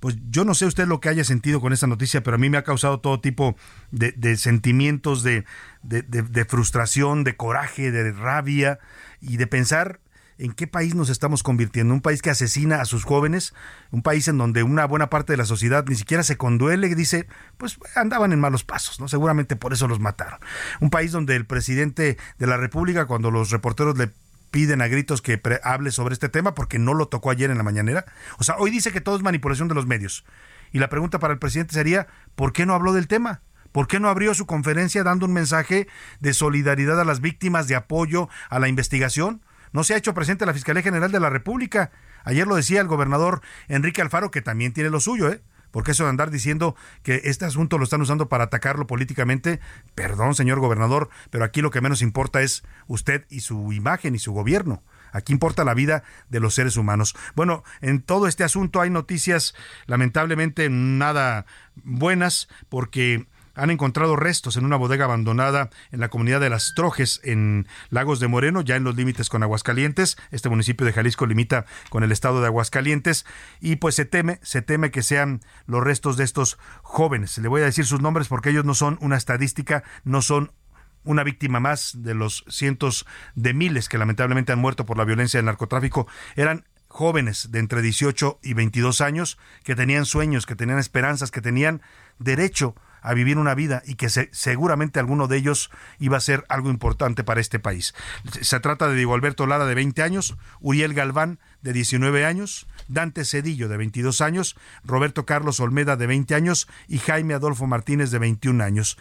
pues 0.00 0.16
yo 0.30 0.46
no 0.46 0.54
sé 0.54 0.64
usted 0.64 0.88
lo 0.88 0.98
que 0.98 1.10
haya 1.10 1.24
sentido 1.24 1.60
con 1.60 1.74
esta 1.74 1.86
noticia, 1.86 2.22
pero 2.22 2.36
a 2.36 2.38
mí 2.38 2.48
me 2.48 2.56
ha 2.56 2.64
causado 2.64 3.00
todo 3.00 3.20
tipo 3.20 3.54
de, 3.90 4.36
sentimientos 4.38 5.22
de, 5.22 5.44
de, 5.82 6.44
frustración, 6.46 7.22
de 7.22 7.36
coraje, 7.36 7.92
de 7.92 8.10
rabia 8.12 8.78
y 9.20 9.36
de 9.36 9.46
pensar 9.46 10.00
en 10.38 10.52
qué 10.52 10.66
país 10.66 10.94
nos 10.94 11.10
estamos 11.10 11.42
convirtiendo, 11.42 11.92
un 11.92 12.00
país 12.00 12.22
que 12.22 12.30
asesina 12.30 12.80
a 12.80 12.86
sus 12.86 13.04
jóvenes, 13.04 13.52
un 13.90 14.02
país 14.02 14.26
en 14.26 14.38
donde 14.38 14.62
una 14.62 14.86
buena 14.86 15.10
parte 15.10 15.34
de 15.34 15.36
la 15.36 15.44
sociedad 15.44 15.84
ni 15.86 15.96
siquiera 15.96 16.22
se 16.22 16.38
conduele, 16.38 16.94
dice, 16.94 17.28
pues 17.58 17.78
andaban 17.94 18.32
en 18.32 18.40
malos 18.40 18.64
pasos, 18.64 19.00
¿no? 19.00 19.08
Seguramente 19.08 19.54
por 19.54 19.74
eso 19.74 19.86
los 19.86 20.00
mataron. 20.00 20.40
Un 20.80 20.88
país 20.88 21.12
donde 21.12 21.36
el 21.36 21.44
presidente 21.44 22.16
de 22.38 22.46
la 22.46 22.56
República, 22.56 23.04
cuando 23.04 23.30
los 23.30 23.50
reporteros 23.50 23.98
le 23.98 24.12
piden 24.50 24.82
a 24.82 24.88
gritos 24.88 25.22
que 25.22 25.40
hable 25.62 25.90
sobre 25.90 26.14
este 26.14 26.28
tema 26.28 26.54
porque 26.54 26.78
no 26.78 26.94
lo 26.94 27.08
tocó 27.08 27.30
ayer 27.30 27.50
en 27.50 27.58
la 27.58 27.64
mañanera. 27.64 28.06
O 28.38 28.44
sea, 28.44 28.56
hoy 28.58 28.70
dice 28.70 28.92
que 28.92 29.00
todo 29.00 29.16
es 29.16 29.22
manipulación 29.22 29.68
de 29.68 29.74
los 29.74 29.86
medios. 29.86 30.24
Y 30.72 30.78
la 30.78 30.88
pregunta 30.88 31.18
para 31.18 31.32
el 31.32 31.38
presidente 31.38 31.74
sería, 31.74 32.06
¿por 32.34 32.52
qué 32.52 32.66
no 32.66 32.74
habló 32.74 32.92
del 32.92 33.08
tema? 33.08 33.42
¿Por 33.72 33.86
qué 33.86 34.00
no 34.00 34.08
abrió 34.08 34.34
su 34.34 34.46
conferencia 34.46 35.04
dando 35.04 35.26
un 35.26 35.32
mensaje 35.32 35.88
de 36.18 36.34
solidaridad 36.34 37.00
a 37.00 37.04
las 37.04 37.20
víctimas, 37.20 37.68
de 37.68 37.76
apoyo 37.76 38.28
a 38.48 38.58
la 38.58 38.68
investigación? 38.68 39.42
No 39.72 39.84
se 39.84 39.94
ha 39.94 39.96
hecho 39.96 40.14
presente 40.14 40.46
la 40.46 40.54
Fiscalía 40.54 40.82
General 40.82 41.12
de 41.12 41.20
la 41.20 41.30
República. 41.30 41.92
Ayer 42.24 42.46
lo 42.46 42.56
decía 42.56 42.80
el 42.80 42.88
gobernador 42.88 43.40
Enrique 43.68 44.02
Alfaro, 44.02 44.30
que 44.30 44.42
también 44.42 44.72
tiene 44.72 44.90
lo 44.90 44.98
suyo, 45.00 45.30
¿eh? 45.30 45.40
Porque 45.70 45.92
eso 45.92 46.04
de 46.04 46.10
andar 46.10 46.30
diciendo 46.30 46.76
que 47.02 47.22
este 47.24 47.44
asunto 47.44 47.78
lo 47.78 47.84
están 47.84 48.00
usando 48.00 48.28
para 48.28 48.44
atacarlo 48.44 48.86
políticamente, 48.86 49.60
perdón, 49.94 50.34
señor 50.34 50.60
gobernador, 50.60 51.08
pero 51.30 51.44
aquí 51.44 51.60
lo 51.60 51.70
que 51.70 51.80
menos 51.80 52.02
importa 52.02 52.42
es 52.42 52.64
usted 52.86 53.26
y 53.28 53.40
su 53.40 53.72
imagen 53.72 54.14
y 54.14 54.18
su 54.18 54.32
gobierno. 54.32 54.82
Aquí 55.12 55.32
importa 55.32 55.64
la 55.64 55.74
vida 55.74 56.02
de 56.28 56.40
los 56.40 56.54
seres 56.54 56.76
humanos. 56.76 57.16
Bueno, 57.34 57.64
en 57.80 58.00
todo 58.02 58.26
este 58.28 58.44
asunto 58.44 58.80
hay 58.80 58.90
noticias 58.90 59.54
lamentablemente 59.86 60.68
nada 60.70 61.46
buenas 61.82 62.48
porque 62.68 63.26
han 63.60 63.70
encontrado 63.70 64.16
restos 64.16 64.56
en 64.56 64.64
una 64.64 64.76
bodega 64.76 65.04
abandonada 65.04 65.68
en 65.92 66.00
la 66.00 66.08
comunidad 66.08 66.40
de 66.40 66.48
Las 66.48 66.72
Trojes, 66.74 67.20
en 67.24 67.68
Lagos 67.90 68.18
de 68.18 68.26
Moreno, 68.26 68.62
ya 68.62 68.76
en 68.76 68.84
los 68.84 68.96
límites 68.96 69.28
con 69.28 69.42
Aguascalientes. 69.42 70.16
Este 70.30 70.48
municipio 70.48 70.86
de 70.86 70.94
Jalisco 70.94 71.26
limita 71.26 71.66
con 71.90 72.02
el 72.02 72.10
estado 72.10 72.40
de 72.40 72.46
Aguascalientes 72.46 73.26
y 73.60 73.76
pues 73.76 73.94
se 73.94 74.06
teme, 74.06 74.40
se 74.42 74.62
teme 74.62 74.90
que 74.90 75.02
sean 75.02 75.42
los 75.66 75.84
restos 75.84 76.16
de 76.16 76.24
estos 76.24 76.58
jóvenes. 76.82 77.36
Le 77.36 77.48
voy 77.48 77.60
a 77.60 77.66
decir 77.66 77.84
sus 77.84 78.00
nombres 78.00 78.28
porque 78.28 78.48
ellos 78.48 78.64
no 78.64 78.72
son 78.72 78.96
una 79.02 79.18
estadística, 79.18 79.84
no 80.04 80.22
son 80.22 80.52
una 81.04 81.22
víctima 81.22 81.60
más 81.60 82.02
de 82.02 82.14
los 82.14 82.44
cientos 82.48 83.06
de 83.34 83.52
miles 83.52 83.90
que 83.90 83.98
lamentablemente 83.98 84.52
han 84.52 84.58
muerto 84.58 84.86
por 84.86 84.96
la 84.96 85.04
violencia 85.04 85.36
del 85.36 85.46
narcotráfico. 85.46 86.06
Eran 86.34 86.64
jóvenes 86.88 87.52
de 87.52 87.58
entre 87.58 87.82
18 87.82 88.40
y 88.42 88.54
22 88.54 89.02
años 89.02 89.38
que 89.64 89.76
tenían 89.76 90.06
sueños, 90.06 90.46
que 90.46 90.56
tenían 90.56 90.78
esperanzas, 90.78 91.30
que 91.30 91.42
tenían 91.42 91.82
derecho 92.18 92.74
a 92.74 92.89
vivir 93.14 93.38
una 93.38 93.54
vida 93.54 93.82
y 93.86 93.94
que 93.94 94.08
seguramente 94.08 95.00
alguno 95.00 95.26
de 95.26 95.36
ellos 95.36 95.70
iba 95.98 96.16
a 96.16 96.20
ser 96.20 96.44
algo 96.48 96.70
importante 96.70 97.24
para 97.24 97.40
este 97.40 97.58
país. 97.58 97.94
Se 98.40 98.60
trata 98.60 98.88
de 98.88 98.96
Diego 98.96 99.14
Alberto 99.14 99.46
Lara 99.46 99.66
de 99.66 99.74
20 99.74 100.02
años, 100.02 100.36
Uriel 100.60 100.94
Galván 100.94 101.38
de 101.62 101.72
19 101.72 102.24
años, 102.24 102.66
Dante 102.88 103.24
Cedillo 103.24 103.68
de 103.68 103.76
22 103.76 104.20
años, 104.20 104.56
Roberto 104.84 105.26
Carlos 105.26 105.60
Olmeda 105.60 105.96
de 105.96 106.06
20 106.06 106.34
años 106.34 106.68
y 106.88 106.98
Jaime 106.98 107.34
Adolfo 107.34 107.66
Martínez 107.66 108.10
de 108.10 108.18
21 108.18 108.62
años. 108.62 108.98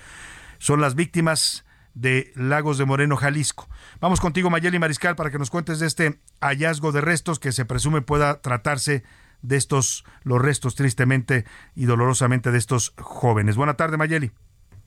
Son 0.57 0.81
las 0.81 0.95
víctimas 0.95 1.65
de 1.93 2.31
Lagos 2.35 2.77
de 2.77 2.85
Moreno, 2.85 3.17
Jalisco. 3.17 3.67
Vamos 3.99 4.19
contigo, 4.19 4.49
Mayeli 4.49 4.79
Mariscal, 4.79 5.15
para 5.15 5.31
que 5.31 5.39
nos 5.39 5.49
cuentes 5.49 5.79
de 5.79 5.87
este 5.87 6.19
hallazgo 6.39 6.91
de 6.91 7.01
restos 7.01 7.39
que 7.39 7.51
se 7.51 7.65
presume 7.65 8.01
pueda 8.01 8.41
tratarse 8.41 9.03
de 9.41 9.57
estos, 9.57 10.05
los 10.23 10.41
restos 10.41 10.75
tristemente 10.75 11.45
y 11.75 11.85
dolorosamente 11.85 12.51
de 12.51 12.57
estos 12.57 12.93
jóvenes. 12.97 13.55
Buena 13.55 13.75
tarde, 13.75 13.97
Mayeli. 13.97 14.31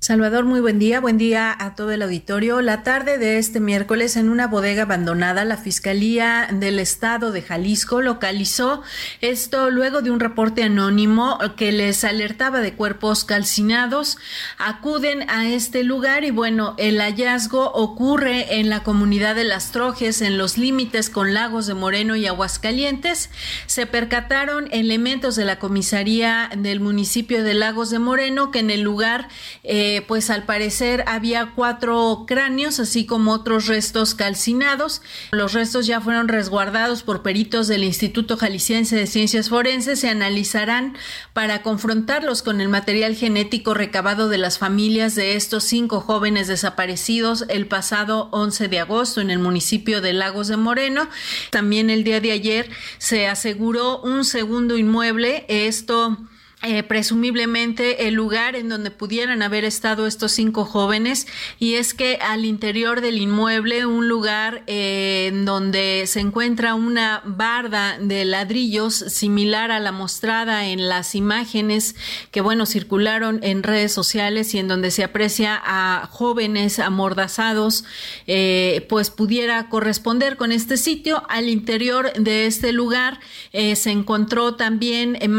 Salvador, 0.03 0.45
muy 0.45 0.59
buen 0.59 0.81
día. 0.81 0.99
Buen 0.99 1.17
día 1.17 1.57
a 1.57 1.77
todo 1.77 1.93
el 1.93 2.03
auditorio. 2.03 2.61
La 2.61 2.83
tarde 2.83 3.19
de 3.19 3.39
este 3.39 3.61
miércoles, 3.61 4.17
en 4.17 4.31
una 4.31 4.49
bodega 4.49 4.83
abandonada, 4.83 5.45
la 5.45 5.57
Fiscalía 5.57 6.49
del 6.51 6.81
Estado 6.81 7.31
de 7.31 7.41
Jalisco 7.41 8.03
localizó 8.03 8.83
esto 9.21 9.71
luego 9.71 10.03
de 10.03 10.11
un 10.11 10.19
reporte 10.19 10.65
anónimo 10.65 11.39
que 11.57 11.71
les 11.71 12.03
alertaba 12.03 12.61
de 12.63 12.75
cuerpos 12.75 13.25
calcinados. 13.25 14.19
Acuden 14.59 15.31
a 15.31 15.49
este 15.49 15.85
lugar 15.85 16.25
y 16.25 16.33
bueno, 16.33 16.75
el 16.79 17.01
hallazgo 17.01 17.71
ocurre 17.71 18.59
en 18.59 18.71
la 18.71 18.83
comunidad 18.83 19.37
de 19.37 19.45
Las 19.45 19.71
Trojes, 19.71 20.21
en 20.21 20.37
los 20.37 20.59
límites 20.59 21.11
con 21.11 21.33
Lagos 21.33 21.69
de 21.69 21.75
Moreno 21.75 22.17
y 22.17 22.27
Aguascalientes. 22.27 23.31
Se 23.67 23.87
percataron 23.87 24.67
elementos 24.73 25.37
de 25.37 25.45
la 25.45 25.61
comisaría 25.61 26.51
del 26.59 26.81
municipio 26.81 27.45
de 27.45 27.55
Lagos 27.55 27.91
de 27.91 28.01
Moreno 28.01 28.51
que 28.51 28.59
en 28.59 28.71
el 28.71 28.81
lugar 28.81 29.29
eh, 29.63 29.92
pues 30.01 30.31
al 30.31 30.45
parecer 30.45 31.05
había 31.07 31.53
cuatro 31.55 32.25
cráneos, 32.27 32.81
así 32.81 33.05
como 33.05 33.33
otros 33.33 33.67
restos 33.67 34.15
calcinados. 34.15 35.03
Los 35.33 35.53
restos 35.53 35.87
ya 35.87 36.01
fueron 36.01 36.29
resguardados 36.29 37.03
por 37.03 37.23
peritos 37.23 37.69
del 37.69 37.85
Instituto 37.85 38.37
Jalisciense 38.39 38.97
de 38.97 39.07
Ciencias 39.07 39.51
Forenses. 39.51 40.01
Se 40.01 40.09
analizarán 40.09 40.97
para 41.35 41.63
confrontarlos 41.63 42.43
con 42.43 42.61
el 42.61 42.69
material 42.69 43.17
genético 43.17 43.75
recabado 43.75 44.29
de 44.29 44.39
las 44.39 44.59
familias 44.59 45.15
de 45.15 45.37
estos 45.37 45.65
cinco 45.65 46.01
jóvenes 46.01 46.49
desaparecidos 46.49 47.45
el 47.49 47.67
pasado 47.67 48.29
11 48.33 48.69
de 48.69 48.81
agosto 48.81 49.21
en 49.21 49.31
el 49.31 49.41
municipio 49.41 50.01
de 50.01 50.13
Lagos 50.13 50.49
de 50.49 50.57
Moreno. 50.57 51.09
También 51.51 51.91
el 51.91 52.05
día 52.05 52.21
de 52.21 52.33
ayer 52.33 52.71
se 52.99 53.27
aseguró 53.27 54.01
un 54.01 54.25
segundo 54.25 54.79
inmueble. 54.79 55.45
Esto 55.49 56.17
eh, 56.65 56.85
presumiblemente 56.85 58.07
el 58.07 58.15
lugar 58.15 58.55
en 58.55 58.69
donde 58.69 58.93
pudieran 58.93 59.43
haber 59.43 59.65
estado 59.65 60.07
estos 60.07 60.31
cinco 60.31 60.65
jóvenes 60.65 61.27
y 61.59 61.75
es 61.75 61.93
que 61.93 62.21
al 62.23 62.45
interior 62.45 63.01
del 63.01 63.19
inmueble 63.19 63.85
un 63.85 64.07
lugar 64.09 64.63
eh, 64.69 65.27
en 65.33 65.45
donde 65.45 66.05
se 66.07 66.21
encuentra 66.21 66.77
una 66.77 67.21
barda 67.25 67.99
de 67.99 68.25
ladrillos 68.25 68.95
similar 68.95 69.73
a 69.73 69.81
la 69.81 69.91
mostrada 69.91 70.69
en 70.69 70.89
las 70.89 71.17
imágenes 71.17 71.97
que 72.31 72.41
bueno 72.41 72.65
circularon 72.65 73.41
en 73.43 73.65
redes 73.65 73.93
sociales 73.93 74.55
y 74.55 74.61
en 74.61 74.69
donde 74.69 74.93
se 74.93 75.03
aprecia 75.03 75.61
a 75.65 76.07
jóvenes 76.13 76.79
amordazados 76.79 77.85
eh, 78.29 78.87
pues 78.89 79.11
pudiera 79.11 79.69
corresponder 79.69 80.37
con 80.37 80.53
este 80.53 80.77
sitio. 80.77 81.25
Al 81.29 81.49
interior 81.49 82.13
de 82.13 82.47
este 82.47 82.73
lugar 82.73 83.19
se 83.53 83.91
encontró 83.91 84.55
también 84.55 85.19
en 85.21 85.33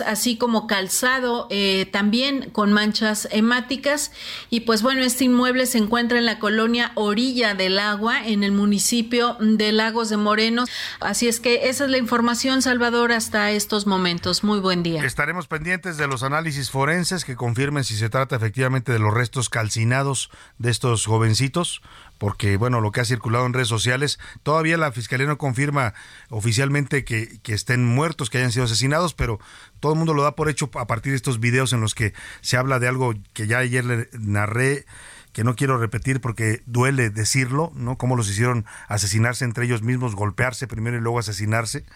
así 0.00 0.36
como 0.36 0.66
calzado 0.66 1.46
eh, 1.50 1.86
también 1.92 2.50
con 2.50 2.72
manchas 2.72 3.28
hemáticas. 3.30 4.12
Y 4.50 4.60
pues 4.60 4.82
bueno, 4.82 5.02
este 5.02 5.24
inmueble 5.24 5.66
se 5.66 5.78
encuentra 5.78 6.18
en 6.18 6.26
la 6.26 6.38
colonia 6.38 6.92
Orilla 6.94 7.54
del 7.54 7.78
Agua, 7.78 8.26
en 8.26 8.42
el 8.42 8.52
municipio 8.52 9.36
de 9.40 9.72
Lagos 9.72 10.08
de 10.10 10.16
Moreno. 10.16 10.64
Así 11.00 11.28
es 11.28 11.40
que 11.40 11.68
esa 11.68 11.84
es 11.84 11.90
la 11.90 11.98
información, 11.98 12.62
Salvador, 12.62 13.12
hasta 13.12 13.50
estos 13.50 13.86
momentos. 13.86 14.44
Muy 14.44 14.60
buen 14.60 14.82
día. 14.82 15.04
Estaremos 15.04 15.46
pendientes 15.46 15.96
de 15.96 16.06
los 16.06 16.22
análisis 16.22 16.70
forenses 16.70 17.24
que 17.24 17.36
confirmen 17.36 17.84
si 17.84 17.96
se 17.96 18.08
trata 18.08 18.36
efectivamente 18.36 18.92
de 18.92 18.98
los 18.98 19.14
restos 19.14 19.48
calcinados 19.48 20.30
de 20.58 20.70
estos 20.70 21.06
jovencitos 21.06 21.82
porque 22.20 22.58
bueno, 22.58 22.82
lo 22.82 22.92
que 22.92 23.00
ha 23.00 23.04
circulado 23.06 23.46
en 23.46 23.54
redes 23.54 23.68
sociales, 23.68 24.20
todavía 24.42 24.76
la 24.76 24.92
Fiscalía 24.92 25.26
no 25.26 25.38
confirma 25.38 25.94
oficialmente 26.28 27.02
que, 27.02 27.40
que, 27.42 27.54
estén 27.54 27.82
muertos, 27.82 28.28
que 28.28 28.36
hayan 28.36 28.52
sido 28.52 28.66
asesinados, 28.66 29.14
pero 29.14 29.40
todo 29.80 29.92
el 29.92 29.98
mundo 29.98 30.12
lo 30.12 30.22
da 30.22 30.36
por 30.36 30.50
hecho 30.50 30.70
a 30.74 30.86
partir 30.86 31.12
de 31.12 31.16
estos 31.16 31.40
videos 31.40 31.72
en 31.72 31.80
los 31.80 31.94
que 31.94 32.12
se 32.42 32.58
habla 32.58 32.78
de 32.78 32.88
algo 32.88 33.14
que 33.32 33.46
ya 33.46 33.56
ayer 33.56 33.86
le 33.86 34.10
narré 34.12 34.84
que 35.32 35.44
no 35.44 35.56
quiero 35.56 35.78
repetir 35.78 36.20
porque 36.20 36.62
duele 36.66 37.08
decirlo, 37.08 37.72
¿no? 37.74 37.96
Cómo 37.96 38.16
los 38.16 38.28
hicieron 38.28 38.66
asesinarse 38.88 39.46
entre 39.46 39.64
ellos 39.64 39.80
mismos, 39.80 40.14
golpearse 40.14 40.66
primero 40.66 40.98
y 40.98 41.00
luego 41.00 41.20
asesinarse. 41.20 41.86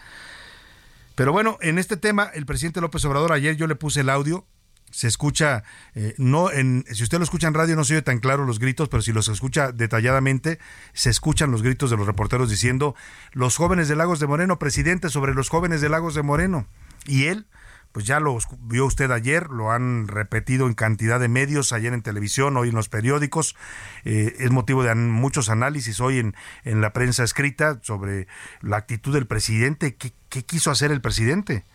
Pero 1.13 1.33
bueno, 1.33 1.59
en 1.61 1.77
este 1.77 1.97
tema, 1.97 2.31
el 2.33 2.47
presidente 2.47 2.81
López 2.81 3.05
Obrador, 3.05 3.31
ayer 3.31 3.55
yo 3.57 3.67
le 3.67 3.75
puse 3.75 4.01
el 4.01 4.09
audio, 4.09 4.47
se 4.95 5.09
escucha, 5.09 5.65
eh, 5.93 6.15
no 6.17 6.49
en, 6.49 6.85
si 6.89 7.03
usted 7.03 7.17
lo 7.17 7.25
escucha 7.25 7.49
en 7.49 7.53
radio 7.53 7.75
no 7.75 7.83
se 7.83 7.95
oye 7.95 8.01
tan 8.01 8.19
claro 8.19 8.45
los 8.45 8.59
gritos, 8.59 8.87
pero 8.87 9.01
si 9.01 9.11
los 9.11 9.27
escucha 9.27 9.73
detalladamente, 9.73 10.57
se 10.93 11.09
escuchan 11.09 11.51
los 11.51 11.61
gritos 11.61 11.89
de 11.89 11.97
los 11.97 12.07
reporteros 12.07 12.49
diciendo, 12.49 12.95
los 13.33 13.57
jóvenes 13.57 13.89
de 13.89 13.97
Lagos 13.97 14.21
de 14.21 14.27
Moreno, 14.27 14.57
presidente 14.57 15.09
sobre 15.09 15.33
los 15.33 15.49
jóvenes 15.49 15.81
de 15.81 15.89
Lagos 15.89 16.15
de 16.15 16.23
Moreno. 16.23 16.65
Y 17.05 17.25
él, 17.25 17.45
pues 17.91 18.05
ya 18.05 18.21
lo 18.21 18.37
vio 18.61 18.85
usted 18.85 19.11
ayer, 19.11 19.49
lo 19.49 19.69
han 19.69 20.07
repetido 20.07 20.65
en 20.65 20.75
cantidad 20.75 21.19
de 21.19 21.27
medios, 21.27 21.73
ayer 21.73 21.91
en 21.91 22.01
televisión, 22.01 22.55
hoy 22.55 22.69
en 22.69 22.75
los 22.75 22.87
periódicos, 22.87 23.57
eh, 24.05 24.33
es 24.39 24.49
motivo 24.49 24.81
de 24.83 24.95
muchos 24.95 25.49
análisis 25.49 25.99
hoy 25.99 26.19
en, 26.19 26.35
en 26.63 26.79
la 26.79 26.93
prensa 26.93 27.25
escrita 27.25 27.79
sobre 27.81 28.27
la 28.61 28.77
actitud 28.77 29.13
del 29.13 29.27
presidente, 29.27 29.95
qué, 29.95 30.13
qué 30.29 30.45
quiso 30.45 30.71
hacer 30.71 30.91
el 30.91 31.01
presidente, 31.01 31.65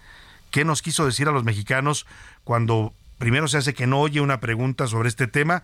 qué 0.51 0.65
nos 0.65 0.81
quiso 0.81 1.05
decir 1.05 1.29
a 1.29 1.33
los 1.33 1.45
mexicanos 1.45 2.07
cuando 2.45 2.95
primero 3.21 3.47
se 3.49 3.59
hace 3.59 3.75
que 3.75 3.87
no 3.87 4.01
oye 4.01 4.21
una 4.23 4.41
pregunta 4.41 4.87
sobre 4.87 5.11
este 5.11 5.27
tema, 5.27 5.63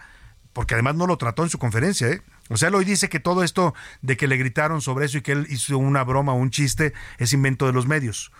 porque 0.52 0.74
además 0.74 0.94
no 0.94 1.06
lo 1.06 1.16
trató 1.16 1.42
en 1.42 1.48
su 1.48 1.58
conferencia, 1.58 2.06
¿eh? 2.08 2.22
O 2.50 2.58
sea, 2.58 2.68
él 2.68 2.74
hoy 2.76 2.84
dice 2.84 3.08
que 3.08 3.18
todo 3.18 3.42
esto 3.42 3.74
de 4.02 4.16
que 4.18 4.28
le 4.28 4.36
gritaron 4.36 4.82
sobre 4.82 5.06
eso 5.06 5.18
y 5.18 5.22
que 5.22 5.32
él 5.32 5.46
hizo 5.48 5.78
una 5.78 6.04
broma 6.04 6.34
o 6.34 6.36
un 6.36 6.50
chiste 6.50 6.92
es 7.18 7.32
invento 7.32 7.66
de 7.66 7.72
los 7.72 7.86
medios. 7.86 8.30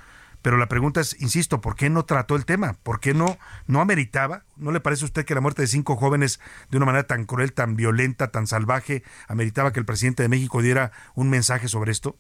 Pero 0.43 0.59
la 0.59 0.69
pregunta 0.69 1.01
es, 1.01 1.17
insisto, 1.19 1.63
¿por 1.63 1.77
qué 1.77 1.89
no 1.89 2.05
trató 2.05 2.37
el 2.37 2.45
tema? 2.45 2.75
¿Por 2.83 3.01
qué 3.01 3.15
no, 3.15 3.39
no 3.67 3.81
ameritaba? 3.81 4.45
¿No 4.55 4.71
le 4.71 4.81
parece 4.81 5.05
a 5.05 5.07
usted 5.07 5.25
que 5.25 5.35
la 5.35 5.41
muerte 5.41 5.63
de 5.63 5.69
cinco 5.69 5.97
jóvenes 5.97 6.39
de 6.71 6.77
una 6.77 6.87
manera 6.87 7.07
tan 7.07 7.25
cruel, 7.25 7.55
tan 7.55 7.75
violenta, 7.75 8.31
tan 8.31 8.47
salvaje, 8.47 9.03
ameritaba 9.29 9.73
que 9.73 9.81
el 9.81 9.87
presidente 9.87 10.23
de 10.23 10.29
México 10.29 10.61
diera 10.61 10.93
un 11.15 11.31
mensaje 11.31 11.69
sobre 11.69 11.91
esto? 11.91 12.19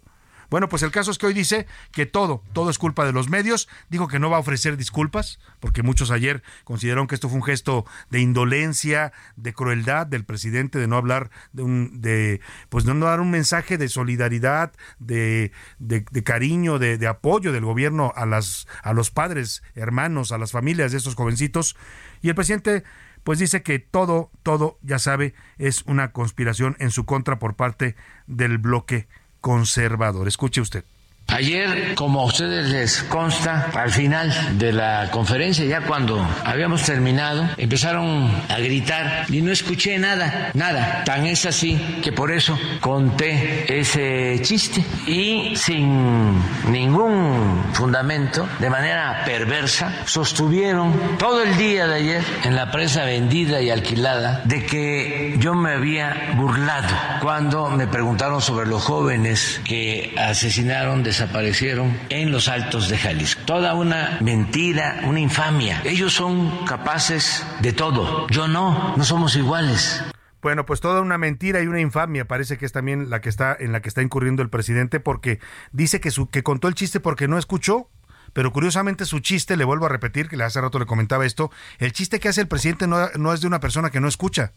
Bueno, 0.50 0.68
pues 0.68 0.82
el 0.82 0.90
caso 0.90 1.10
es 1.10 1.18
que 1.18 1.26
hoy 1.26 1.34
dice 1.34 1.66
que 1.92 2.06
todo, 2.06 2.42
todo 2.52 2.70
es 2.70 2.78
culpa 2.78 3.04
de 3.04 3.12
los 3.12 3.28
medios. 3.28 3.68
Dijo 3.88 4.08
que 4.08 4.18
no 4.18 4.30
va 4.30 4.36
a 4.36 4.40
ofrecer 4.40 4.76
disculpas, 4.76 5.38
porque 5.60 5.82
muchos 5.82 6.10
ayer 6.10 6.42
consideraron 6.64 7.06
que 7.06 7.14
esto 7.14 7.28
fue 7.28 7.38
un 7.38 7.44
gesto 7.44 7.84
de 8.10 8.20
indolencia, 8.20 9.12
de 9.36 9.52
crueldad 9.52 10.06
del 10.06 10.24
presidente, 10.24 10.78
de 10.78 10.86
no 10.86 10.96
hablar 10.96 11.30
de 11.52 11.62
un, 11.62 12.00
de, 12.00 12.40
pues 12.68 12.84
no 12.84 12.94
dar 13.04 13.20
un 13.20 13.30
mensaje 13.30 13.78
de 13.78 13.88
solidaridad, 13.88 14.72
de, 14.98 15.52
de, 15.78 16.04
cariño, 16.22 16.78
de, 16.78 16.98
de 16.98 17.06
apoyo 17.06 17.52
del 17.52 17.64
gobierno 17.64 18.12
a 18.16 18.26
las, 18.26 18.66
a 18.82 18.92
los 18.92 19.10
padres, 19.10 19.62
hermanos, 19.74 20.32
a 20.32 20.38
las 20.38 20.52
familias 20.52 20.92
de 20.92 20.98
estos 20.98 21.14
jovencitos. 21.14 21.76
Y 22.22 22.28
el 22.28 22.34
presidente 22.34 22.84
pues 23.26 23.40
dice 23.40 23.64
que 23.64 23.80
todo, 23.80 24.30
todo, 24.44 24.78
ya 24.82 25.00
sabe, 25.00 25.34
es 25.58 25.82
una 25.86 26.12
conspiración 26.12 26.76
en 26.78 26.92
su 26.92 27.06
contra 27.06 27.40
por 27.40 27.56
parte 27.56 27.96
del 28.28 28.58
bloque 28.58 29.08
conservador. 29.46 30.26
Escuche 30.26 30.60
usted. 30.60 30.82
Ayer, 31.28 31.94
como 31.96 32.20
a 32.20 32.24
ustedes 32.24 32.68
les 32.68 33.02
consta, 33.02 33.68
al 33.74 33.90
final 33.90 34.32
de 34.58 34.72
la 34.72 35.10
conferencia, 35.10 35.64
ya 35.64 35.80
cuando 35.80 36.26
habíamos 36.44 36.82
terminado, 36.84 37.48
empezaron 37.56 38.30
a 38.48 38.58
gritar 38.58 39.26
y 39.28 39.42
no 39.42 39.50
escuché 39.50 39.98
nada, 39.98 40.50
nada. 40.54 41.02
Tan 41.04 41.26
es 41.26 41.44
así 41.44 42.00
que 42.02 42.12
por 42.12 42.30
eso 42.30 42.58
conté 42.80 43.66
ese 43.78 44.40
chiste 44.42 44.84
y 45.06 45.54
sin 45.56 46.40
ningún 46.70 47.64
fundamento, 47.72 48.48
de 48.60 48.70
manera 48.70 49.22
perversa, 49.26 50.06
sostuvieron 50.06 51.18
todo 51.18 51.42
el 51.42 51.56
día 51.58 51.86
de 51.86 51.96
ayer 51.96 52.24
en 52.44 52.54
la 52.54 52.70
prensa 52.70 53.04
vendida 53.04 53.60
y 53.60 53.70
alquilada 53.70 54.42
de 54.44 54.64
que 54.64 55.36
yo 55.38 55.54
me 55.54 55.72
había 55.72 56.32
burlado 56.36 56.94
cuando 57.20 57.68
me 57.68 57.86
preguntaron 57.88 58.40
sobre 58.40 58.66
los 58.66 58.82
jóvenes 58.82 59.60
que 59.64 60.14
asesinaron 60.16 61.02
de 61.02 61.15
desaparecieron 61.16 61.98
en 62.10 62.30
los 62.30 62.46
altos 62.46 62.90
de 62.90 62.98
Jalisco. 62.98 63.40
Toda 63.46 63.72
una 63.72 64.18
mentira, 64.20 65.00
una 65.04 65.18
infamia. 65.18 65.80
Ellos 65.82 66.12
son 66.12 66.66
capaces 66.66 67.42
de 67.62 67.72
todo. 67.72 68.26
Yo 68.28 68.48
no, 68.48 68.94
no 68.98 69.02
somos 69.02 69.34
iguales. 69.34 70.04
Bueno, 70.42 70.66
pues 70.66 70.82
toda 70.82 71.00
una 71.00 71.16
mentira 71.16 71.62
y 71.62 71.68
una 71.68 71.80
infamia 71.80 72.26
parece 72.26 72.58
que 72.58 72.66
es 72.66 72.72
también 72.72 73.08
la 73.08 73.22
que 73.22 73.30
está 73.30 73.56
en 73.58 73.72
la 73.72 73.80
que 73.80 73.88
está 73.88 74.02
incurriendo 74.02 74.42
el 74.42 74.50
presidente 74.50 75.00
porque 75.00 75.40
dice 75.72 76.00
que 76.00 76.10
su 76.10 76.28
que 76.28 76.42
contó 76.42 76.68
el 76.68 76.74
chiste 76.74 77.00
porque 77.00 77.28
no 77.28 77.38
escuchó 77.38 77.88
pero 78.34 78.52
curiosamente 78.52 79.06
su 79.06 79.20
chiste, 79.20 79.56
le 79.56 79.64
vuelvo 79.64 79.86
a 79.86 79.88
repetir, 79.88 80.28
que 80.28 80.40
hace 80.42 80.60
rato 80.60 80.78
le 80.78 80.84
comentaba 80.84 81.24
esto, 81.24 81.50
el 81.78 81.94
chiste 81.94 82.20
que 82.20 82.28
hace 82.28 82.42
el 82.42 82.48
presidente 82.48 82.86
no, 82.86 83.08
no, 83.14 83.32
es 83.32 83.40
de 83.40 83.46
una 83.46 83.60
persona 83.60 83.88
que 83.88 83.98
no 83.98 84.08
escucha, 84.08 84.52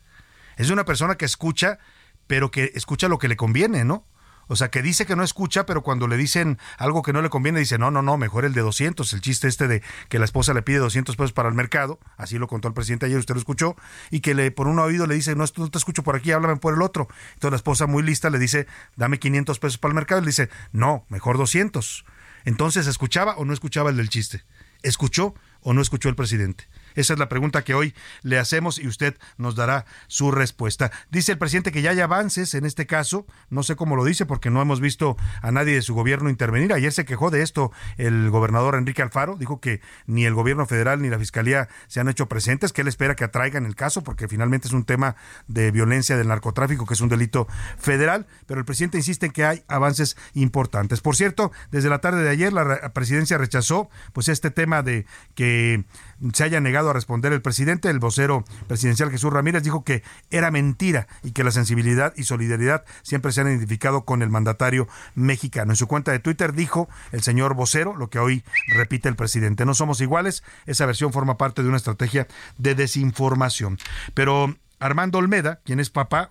es 0.57 0.68
de 0.68 0.74
una 0.74 0.84
persona 0.84 1.16
que 1.16 1.24
escucha, 1.24 1.80
pero 2.28 2.51
que 2.51 2.74
escucha 2.76 3.07
lo 3.07 3.20
que 3.20 3.30
le 3.30 3.38
conviene, 3.38 3.86
¿no? 3.86 4.05
O 4.49 4.55
sea, 4.55 4.69
que 4.69 4.81
dice 4.81 5.05
que 5.05 5.15
no 5.15 5.23
escucha, 5.23 5.65
pero 5.65 5.83
cuando 5.83 6.07
le 6.07 6.17
dicen 6.17 6.57
algo 6.77 7.03
que 7.03 7.13
no 7.13 7.21
le 7.21 7.29
conviene, 7.29 7.59
dice, 7.59 7.77
no, 7.77 7.91
no, 7.91 8.01
no, 8.01 8.17
mejor 8.17 8.45
el 8.45 8.53
de 8.53 8.61
200. 8.61 9.13
El 9.13 9.21
chiste 9.21 9.47
este 9.47 9.67
de 9.67 9.83
que 10.09 10.17
la 10.17 10.25
esposa 10.25 10.53
le 10.55 10.63
pide 10.63 10.79
200 10.79 11.15
pesos 11.15 11.33
para 11.33 11.49
el 11.49 11.55
mercado, 11.55 11.99
así 12.17 12.39
lo 12.39 12.47
contó 12.47 12.67
el 12.67 12.73
presidente 12.73 13.05
ayer, 13.05 13.19
usted 13.19 13.35
lo 13.35 13.39
escuchó, 13.39 13.75
y 14.09 14.21
que 14.21 14.33
le 14.33 14.49
por 14.49 14.67
un 14.67 14.79
oído 14.79 15.05
le 15.05 15.13
dice, 15.15 15.35
no, 15.35 15.45
no 15.55 15.69
te 15.69 15.77
escucho 15.77 16.03
por 16.03 16.15
aquí, 16.15 16.31
háblame 16.31 16.57
por 16.57 16.73
el 16.73 16.81
otro. 16.81 17.07
Entonces 17.35 17.51
la 17.51 17.57
esposa 17.57 17.85
muy 17.85 18.01
lista 18.01 18.29
le 18.31 18.39
dice, 18.39 18.65
dame 18.95 19.19
500 19.19 19.59
pesos 19.59 19.77
para 19.77 19.91
el 19.91 19.95
mercado, 19.95 20.19
y 20.21 20.25
le 20.25 20.29
dice, 20.29 20.49
no, 20.71 21.05
mejor 21.09 21.37
200. 21.37 22.05
Entonces, 22.45 22.87
¿escuchaba 22.87 23.35
o 23.37 23.45
no 23.45 23.53
escuchaba 23.53 23.91
el 23.91 23.97
del 23.97 24.09
chiste? 24.09 24.43
¿Escuchó 24.81 25.35
o 25.61 25.73
no 25.73 25.81
escuchó 25.81 26.09
el 26.09 26.15
presidente? 26.15 26.67
Esa 26.99 27.13
es 27.13 27.19
la 27.19 27.29
pregunta 27.29 27.63
que 27.63 27.73
hoy 27.73 27.95
le 28.23 28.39
hacemos 28.39 28.77
y 28.77 28.85
usted 28.85 29.15
nos 29.37 29.55
dará 29.55 29.85
su 30.07 30.31
respuesta. 30.31 30.91
Dice 31.09 31.31
el 31.31 31.37
presidente 31.37 31.71
que 31.71 31.81
ya 31.81 31.91
hay 31.91 32.01
avances 32.01 32.53
en 32.55 32.65
este 32.65 32.87
caso, 32.87 33.25
no 33.49 33.63
sé 33.63 33.77
cómo 33.77 33.95
lo 33.95 34.03
dice 34.03 34.25
porque 34.25 34.49
no 34.49 34.61
hemos 34.61 34.81
visto 34.81 35.15
a 35.41 35.49
nadie 35.53 35.75
de 35.75 35.81
su 35.81 35.95
gobierno 35.95 36.29
intervenir. 36.29 36.73
Ayer 36.73 36.91
se 36.91 37.05
quejó 37.05 37.31
de 37.31 37.41
esto 37.41 37.71
el 37.95 38.29
gobernador 38.31 38.75
Enrique 38.75 39.01
Alfaro, 39.01 39.37
dijo 39.37 39.61
que 39.61 39.79
ni 40.07 40.25
el 40.25 40.33
gobierno 40.33 40.65
federal 40.65 41.01
ni 41.01 41.07
la 41.07 41.17
fiscalía 41.17 41.69
se 41.87 42.01
han 42.01 42.09
hecho 42.09 42.27
presentes, 42.27 42.73
que 42.73 42.81
él 42.81 42.89
espera 42.89 43.15
que 43.15 43.23
atraigan 43.23 43.65
el 43.65 43.77
caso 43.77 44.03
porque 44.03 44.27
finalmente 44.27 44.67
es 44.67 44.73
un 44.73 44.83
tema 44.83 45.15
de 45.47 45.71
violencia 45.71 46.17
del 46.17 46.27
narcotráfico, 46.27 46.85
que 46.85 46.95
es 46.95 47.01
un 47.01 47.07
delito 47.07 47.47
federal, 47.77 48.27
pero 48.45 48.59
el 48.59 48.65
presidente 48.65 48.97
insiste 48.97 49.27
en 49.27 49.31
que 49.31 49.45
hay 49.45 49.63
avances 49.69 50.17
importantes. 50.33 50.99
Por 50.99 51.15
cierto, 51.15 51.53
desde 51.71 51.87
la 51.87 51.99
tarde 51.99 52.23
de 52.23 52.29
ayer 52.29 52.51
la 52.51 52.91
presidencia 52.91 53.37
rechazó 53.37 53.89
pues 54.11 54.27
este 54.27 54.51
tema 54.51 54.83
de 54.83 55.05
que 55.33 55.85
se 56.34 56.43
haya 56.43 56.59
negado 56.59 56.89
a 56.89 56.93
responder 56.93 57.34
el 57.34 57.41
presidente. 57.41 57.89
El 57.89 57.99
vocero 57.99 58.45
presidencial 58.67 59.11
Jesús 59.11 59.32
Ramírez 59.32 59.63
dijo 59.63 59.84
que 59.84 60.03
era 60.30 60.51
mentira 60.51 61.07
y 61.24 61.32
que 61.32 61.43
la 61.43 61.51
sensibilidad 61.51 62.13
y 62.15 62.24
solidaridad 62.24 62.86
siempre 63.03 63.32
se 63.32 63.41
han 63.41 63.47
identificado 63.47 64.05
con 64.05 64.22
el 64.22 64.30
mandatario 64.30 64.88
mexicano. 65.15 65.72
En 65.72 65.78
su 65.78 65.88
cuenta 65.88 66.11
de 66.11 66.20
Twitter 66.20 66.53
dijo 66.53 66.89
el 67.11 67.22
señor 67.22 67.53
vocero 67.53 67.95
lo 67.95 68.09
que 68.09 68.20
hoy 68.20 68.43
repite 68.67 69.09
el 69.09 69.15
presidente. 69.15 69.65
No 69.65 69.74
somos 69.74 70.01
iguales. 70.01 70.43
Esa 70.65 70.86
versión 70.86 71.13
forma 71.13 71.38
parte 71.38 71.63
de 71.63 71.70
una 71.70 71.78
estrategia 71.78 72.28
de 72.57 72.76
desinformación. 72.76 73.78
Pero 74.13 74.55
Armando 74.80 75.17
Olmeda, 75.17 75.59
quien 75.65 75.80
es 75.80 75.89
papá, 75.89 76.30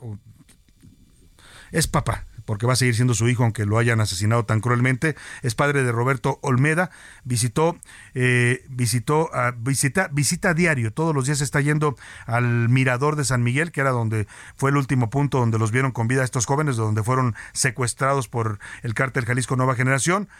es 1.70 1.86
papá, 1.86 2.24
porque 2.48 2.64
va 2.64 2.72
a 2.72 2.76
seguir 2.76 2.94
siendo 2.94 3.12
su 3.12 3.28
hijo 3.28 3.42
aunque 3.42 3.66
lo 3.66 3.76
hayan 3.76 4.00
asesinado 4.00 4.46
tan 4.46 4.60
cruelmente. 4.60 5.16
Es 5.42 5.54
padre 5.54 5.82
de 5.82 5.92
Roberto 5.92 6.38
Olmeda, 6.40 6.90
visitó, 7.22 7.76
eh, 8.14 8.64
visitó, 8.70 9.28
a, 9.34 9.50
visita, 9.50 10.08
visita 10.10 10.54
diario, 10.54 10.90
todos 10.90 11.14
los 11.14 11.26
días 11.26 11.42
está 11.42 11.60
yendo 11.60 11.94
al 12.24 12.70
mirador 12.70 13.16
de 13.16 13.26
San 13.26 13.42
Miguel, 13.42 13.70
que 13.70 13.82
era 13.82 13.90
donde 13.90 14.26
fue 14.56 14.70
el 14.70 14.78
último 14.78 15.10
punto 15.10 15.40
donde 15.40 15.58
los 15.58 15.72
vieron 15.72 15.92
con 15.92 16.08
vida 16.08 16.24
estos 16.24 16.46
jóvenes, 16.46 16.76
donde 16.76 17.02
fueron 17.02 17.34
secuestrados 17.52 18.28
por 18.28 18.60
el 18.82 18.94
cártel 18.94 19.26
Jalisco 19.26 19.54
Nueva 19.54 19.74
Generación, 19.74 20.30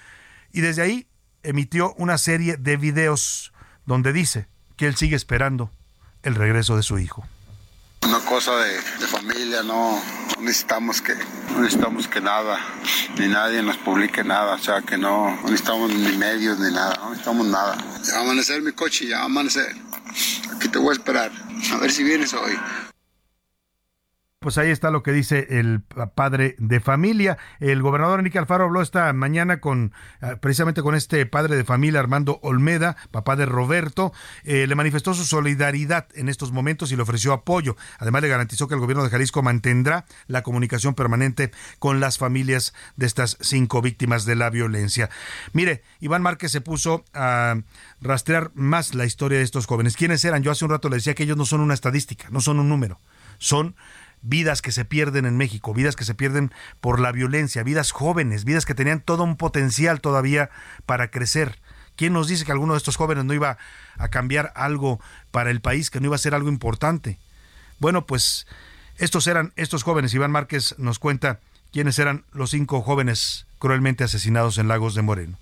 y 0.50 0.62
desde 0.62 0.80
ahí 0.80 1.09
emitió 1.42 1.92
una 1.98 2.16
serie 2.16 2.56
de 2.56 2.78
videos 2.78 3.52
donde 3.84 4.14
dice 4.14 4.46
que 4.76 4.86
él 4.86 4.96
sigue 4.96 5.14
esperando 5.14 5.70
el 6.22 6.36
regreso 6.36 6.74
de 6.74 6.82
su 6.82 6.98
hijo. 6.98 7.26
Una 8.03 8.20
cosa 8.20 8.57
de, 8.57 8.80
familia, 9.07 9.62
no, 9.62 10.01
necesitamos 10.40 11.03
que 11.03 11.14
no 11.14 11.61
necesitamos 11.61 12.09
que 12.09 12.20
nada, 12.20 12.59
ni 13.18 13.28
nadie 13.28 13.62
nos 13.62 13.76
publique 13.76 14.24
nada, 14.24 14.55
o 14.55 14.59
sea 14.59 14.82
que 14.82 14.96
no, 14.96 15.36
necesitamos 15.44 15.92
ni 15.92 16.16
medios 16.16 16.59
ni 16.59 16.72
nada, 16.72 16.96
no 16.96 17.11
necesitamos 17.11 17.46
nada. 17.46 17.76
Ya 18.05 18.14
va 18.14 18.18
a 18.20 18.22
amanecer 18.22 18.62
mi 18.62 18.72
coche, 18.72 19.07
ya 19.07 19.16
va 19.18 19.22
a 19.22 19.26
amanecer. 19.26 19.76
Aquí 20.55 20.68
te 20.68 20.78
voy 20.78 20.90
a 20.90 20.92
esperar, 20.92 21.32
a 21.72 21.76
ver 21.78 21.90
si 21.90 22.05
vienes 22.05 22.32
hoy. 22.34 22.59
Pues 24.41 24.57
ahí 24.57 24.70
está 24.70 24.93
lo 24.93 25.03
que 25.03 25.11
dice 25.11 25.49
el 25.59 25.82
padre 26.14 26.55
de 26.61 26.78
familia. 26.78 27.39
El 27.59 27.82
gobernador 27.82 28.20
Enrique 28.20 28.39
Alfaro 28.39 28.66
habló 28.66 28.80
esta 28.82 29.12
mañana 29.12 29.59
con 29.59 29.93
ah, 30.20 30.36
precisamente 30.41 30.80
con 30.80 30.95
este 30.95 31.26
padre 31.26 31.57
de 31.57 31.64
familia 31.64 31.99
Armando 31.99 32.39
Olmeda, 32.43 32.97
papá 33.11 33.34
de 33.34 33.47
Roberto. 33.47 34.12
Eh, 34.45 34.68
le 34.68 34.76
manifestó 34.76 35.12
su 35.12 35.24
solidaridad 35.24 36.07
en 36.14 36.28
estos 36.28 36.53
momentos 36.53 36.93
y 36.93 36.97
le 36.97 37.03
ofreció 37.03 37.32
apoyo. 37.32 37.76
Además 37.99 38.22
le 38.22 38.28
garantizó 38.28 38.68
que 38.68 38.74
el 38.74 38.80
gobierno 38.80 39.03
de 39.03 39.11
Jalisco 39.11 39.43
mantendrá 39.43 40.05
la 40.28 40.45
comunicación 40.45 40.95
permanente 40.95 41.51
con 41.80 41.99
las 41.99 42.16
familias 42.16 42.74
de 42.95 43.07
estas 43.07 43.39
cinco 43.41 43.82
víctimas 43.82 44.24
de 44.24 44.36
la 44.36 44.51
violencia. 44.51 45.11
Mire, 45.53 45.82
Iván 45.99 46.22
Márquez 46.22 46.53
se 46.53 46.61
puso 46.61 47.05
a 47.12 47.57
rastrear 48.01 48.53
más 48.55 48.95
la 48.95 49.05
historia 49.05 49.39
de 49.39 49.45
estos 49.45 49.66
jóvenes. 49.66 49.97
¿Quiénes 49.97 50.24
eran? 50.24 50.45
Yo 50.45 50.53
hace 50.53 50.64
un 50.64 50.70
rato 50.70 50.89
le 50.89 50.99
decía 50.99 51.16
que 51.16 51.24
ellos 51.24 51.36
no 51.36 51.45
son 51.45 51.61
una 51.61 51.74
estadística, 51.74 52.28
no 52.30 52.41
son 52.41 52.61
un 52.61 52.68
número, 52.68 53.01
son 53.39 53.74
vidas 54.22 54.62
que 54.62 54.72
se 54.72 54.84
pierden 54.84 55.24
en 55.26 55.36
México, 55.36 55.74
vidas 55.74 55.96
que 55.96 56.04
se 56.04 56.14
pierden 56.14 56.52
por 56.80 57.00
la 57.00 57.12
violencia, 57.12 57.62
vidas 57.62 57.92
jóvenes, 57.92 58.44
vidas 58.44 58.66
que 58.66 58.74
tenían 58.74 59.00
todo 59.00 59.24
un 59.24 59.36
potencial 59.36 60.00
todavía 60.00 60.50
para 60.86 61.10
crecer. 61.10 61.58
¿Quién 61.96 62.12
nos 62.12 62.28
dice 62.28 62.44
que 62.44 62.52
alguno 62.52 62.74
de 62.74 62.78
estos 62.78 62.96
jóvenes 62.96 63.24
no 63.24 63.34
iba 63.34 63.58
a 63.96 64.08
cambiar 64.08 64.52
algo 64.54 65.00
para 65.30 65.50
el 65.50 65.60
país, 65.60 65.90
que 65.90 66.00
no 66.00 66.06
iba 66.06 66.14
a 66.14 66.18
ser 66.18 66.34
algo 66.34 66.48
importante? 66.48 67.18
Bueno, 67.80 68.06
pues 68.06 68.46
estos 68.98 69.26
eran 69.26 69.52
estos 69.56 69.82
jóvenes. 69.82 70.14
Iván 70.14 70.30
Márquez 70.30 70.74
nos 70.78 70.98
cuenta 70.98 71.40
quiénes 71.72 71.98
eran 71.98 72.24
los 72.32 72.50
cinco 72.50 72.82
jóvenes 72.82 73.46
cruelmente 73.58 74.04
asesinados 74.04 74.58
en 74.58 74.68
Lagos 74.68 74.94
de 74.94 75.02
Moreno. 75.02 75.38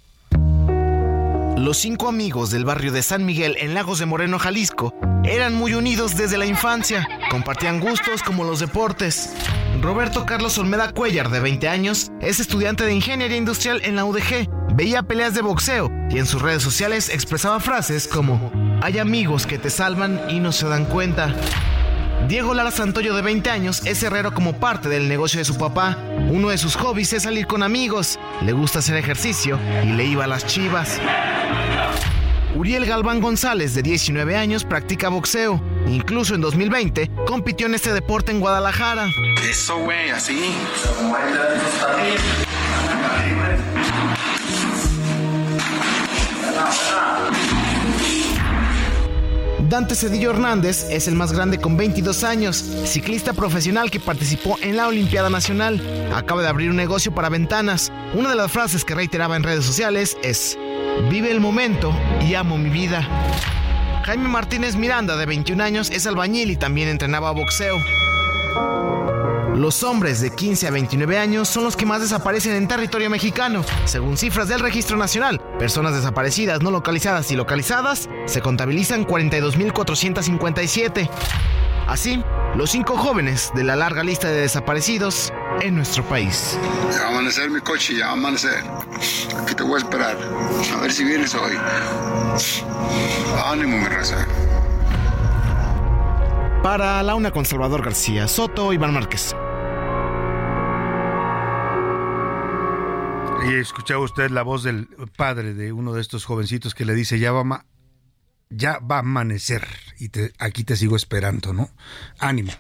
Los 1.57 1.79
cinco 1.79 2.09
amigos 2.09 2.51
del 2.51 2.67
barrio 2.67 2.93
de 2.93 3.03
San 3.03 3.25
Miguel 3.25 3.57
en 3.59 3.73
Lagos 3.73 3.99
de 3.99 4.05
Moreno, 4.05 4.39
Jalisco, 4.39 4.95
eran 5.25 5.55
muy 5.55 5.73
unidos 5.73 6.15
desde 6.15 6.37
la 6.37 6.45
infancia. 6.45 7.09
Compartían 7.31 7.81
gustos 7.81 8.23
como 8.23 8.45
los 8.45 8.61
deportes. 8.61 9.33
Roberto 9.81 10.27
Carlos 10.27 10.59
Olmeda 10.59 10.93
Cuellar, 10.93 11.31
de 11.31 11.41
20 11.41 11.67
años, 11.67 12.13
es 12.21 12.41
estudiante 12.41 12.85
de 12.85 12.95
Ingeniería 12.95 13.39
Industrial 13.39 13.81
en 13.85 13.97
la 13.97 14.05
UDG. 14.05 14.75
Veía 14.75 15.03
peleas 15.03 15.33
de 15.35 15.41
boxeo 15.41 15.91
y 16.11 16.19
en 16.19 16.27
sus 16.27 16.43
redes 16.43 16.63
sociales 16.63 17.09
expresaba 17.09 17.59
frases 17.59 18.07
como, 18.07 18.53
hay 18.83 18.99
amigos 18.99 19.47
que 19.47 19.59
te 19.59 19.71
salvan 19.71 20.21
y 20.29 20.41
no 20.41 20.53
se 20.53 20.69
dan 20.69 20.85
cuenta. 20.85 21.35
Diego 22.29 22.55
Lara 22.55 22.72
Santoyo, 22.72 23.14
de 23.14 23.22
20 23.22 23.51
años, 23.51 23.83
es 23.85 24.03
herrero 24.03 24.35
como 24.35 24.59
parte 24.59 24.89
del 24.89 25.09
negocio 25.09 25.39
de 25.39 25.45
su 25.45 25.57
papá. 25.57 25.97
Uno 26.29 26.49
de 26.49 26.59
sus 26.59 26.74
hobbies 26.74 27.12
es 27.12 27.22
salir 27.22 27.47
con 27.47 27.62
amigos, 27.62 28.18
le 28.43 28.53
gusta 28.53 28.81
hacer 28.81 28.97
ejercicio 28.97 29.61
y 29.85 29.93
le 29.93 30.07
iba 30.07 30.24
a 30.24 30.27
las 30.27 30.45
chivas. 30.45 31.01
Uriel 32.57 32.85
Galván 32.85 33.20
González, 33.20 33.74
de 33.74 33.83
19 33.83 34.37
años, 34.37 34.64
practica 34.64 35.09
boxeo. 35.09 35.62
Incluso 35.87 36.35
en 36.35 36.41
2020 36.41 37.11
compitió 37.27 37.68
en 37.68 37.74
este 37.74 37.93
deporte 37.93 38.33
en 38.33 38.41
Guadalajara. 38.41 39.07
Eso, 39.49 39.79
güey, 39.79 40.11
así. 40.11 40.41
Dante 49.69 49.97
Cedillo 49.97 50.31
Hernández 50.31 50.87
es 50.91 51.09
el 51.09 51.17
más 51.17 51.33
grande 51.33 51.59
con 51.59 51.77
22 51.77 52.23
años, 52.23 52.57
ciclista 52.57 53.33
profesional 53.33 53.91
que 53.91 53.99
participó 53.99 54.57
en 54.62 54.77
la 54.77 54.87
Olimpiada 54.87 55.29
Nacional. 55.29 55.83
Acaba 56.14 56.43
de 56.43 56.49
abrir 56.49 56.71
un 56.71 56.77
negocio 56.77 57.12
para 57.12 57.31
ventanas. 57.31 57.91
Una 58.14 58.31
de 58.31 58.37
las 58.37 58.53
frases 58.53 58.85
que 58.85 58.95
reiteraba 58.95 59.35
en 59.35 59.43
redes 59.43 59.64
sociales 59.64 60.17
es, 60.23 60.57
vive 61.11 61.33
el 61.33 61.41
momento 61.41 61.93
y 62.21 62.35
amo 62.35 62.57
mi 62.59 62.71
vida. 62.71 63.09
Jaime 64.05 64.29
Martínez 64.29 64.77
Miranda, 64.77 65.17
de 65.17 65.27
21 65.27 65.64
años, 65.64 65.91
es 65.91 66.07
albañil 66.07 66.53
y 66.53 66.57
también 66.57 66.89
entrenaba 66.89 67.33
boxeo. 67.33 67.77
Los 69.57 69.83
hombres 69.85 70.21
de 70.21 70.31
15 70.31 70.67
a 70.67 70.71
29 70.71 71.19
años 71.19 71.49
son 71.49 71.65
los 71.65 71.79
que 71.79 71.87
más 71.87 72.03
desaparecen 72.03 72.53
en 72.53 72.69
territorio 72.69 73.09
mexicano. 73.09 73.65
Según 73.87 74.19
cifras 74.19 74.49
del 74.49 74.61
Registro 74.61 74.99
Nacional, 74.99 75.41
personas 75.59 75.95
desaparecidas, 75.95 76.61
no 76.61 76.71
localizadas 76.71 77.31
y 77.31 77.37
localizadas 77.37 78.11
se 78.27 78.43
contabilizan 78.43 79.07
42.457. 79.07 81.09
Así, 81.87 82.23
los 82.55 82.71
cinco 82.71 82.99
jóvenes 82.99 83.51
de 83.55 83.65
la 83.65 83.77
larga 83.77 84.05
lista 84.05 84.29
de 84.29 84.43
desaparecidos 84.43 85.33
en 85.63 85.75
nuestro 85.75 86.05
país. 86.05 86.59
Ya 86.93 87.05
va 87.05 87.07
a 87.07 87.09
amanecer 87.13 87.49
mi 87.49 87.61
coche, 87.61 87.97
ya 87.97 88.09
va 88.09 88.11
a 88.11 88.15
amanecer. 88.15 88.63
Aquí 89.41 89.55
te 89.55 89.63
voy 89.63 89.77
a 89.77 89.79
esperar. 89.79 90.19
A 90.77 90.81
ver 90.83 90.93
si 90.93 91.03
vienes 91.03 91.35
hoy. 91.35 91.57
Ánimo, 93.43 93.79
mi 93.79 93.87
raza. 93.87 94.17
Para 96.63 97.03
la 97.03 97.15
una 97.15 97.31
con 97.31 97.47
Salvador 97.47 97.83
García, 97.83 98.29
Soto, 98.29 98.75
Iván 98.75 98.93
Márquez. 98.93 99.35
Y 103.49 103.55
escuchaba 103.55 104.03
usted 104.03 104.31
la 104.31 104.43
voz 104.43 104.65
del 104.65 104.89
padre 105.17 105.55
de 105.55 105.73
uno 105.73 105.93
de 105.93 106.01
estos 106.01 106.25
jovencitos 106.25 106.75
que 106.75 106.85
le 106.85 106.95
dice, 106.95 107.21
ya 107.21 107.31
va, 107.31 107.65
ya 108.51 108.81
va 108.81 108.97
a 108.97 109.01
amanecer 109.01 109.69
y 109.99 110.11
aquí 110.39 110.65
te 110.65 110.77
sigo 110.77 110.97
esperando, 110.97 111.53
¿no? 111.53 111.71
Ánimo, 112.19 112.53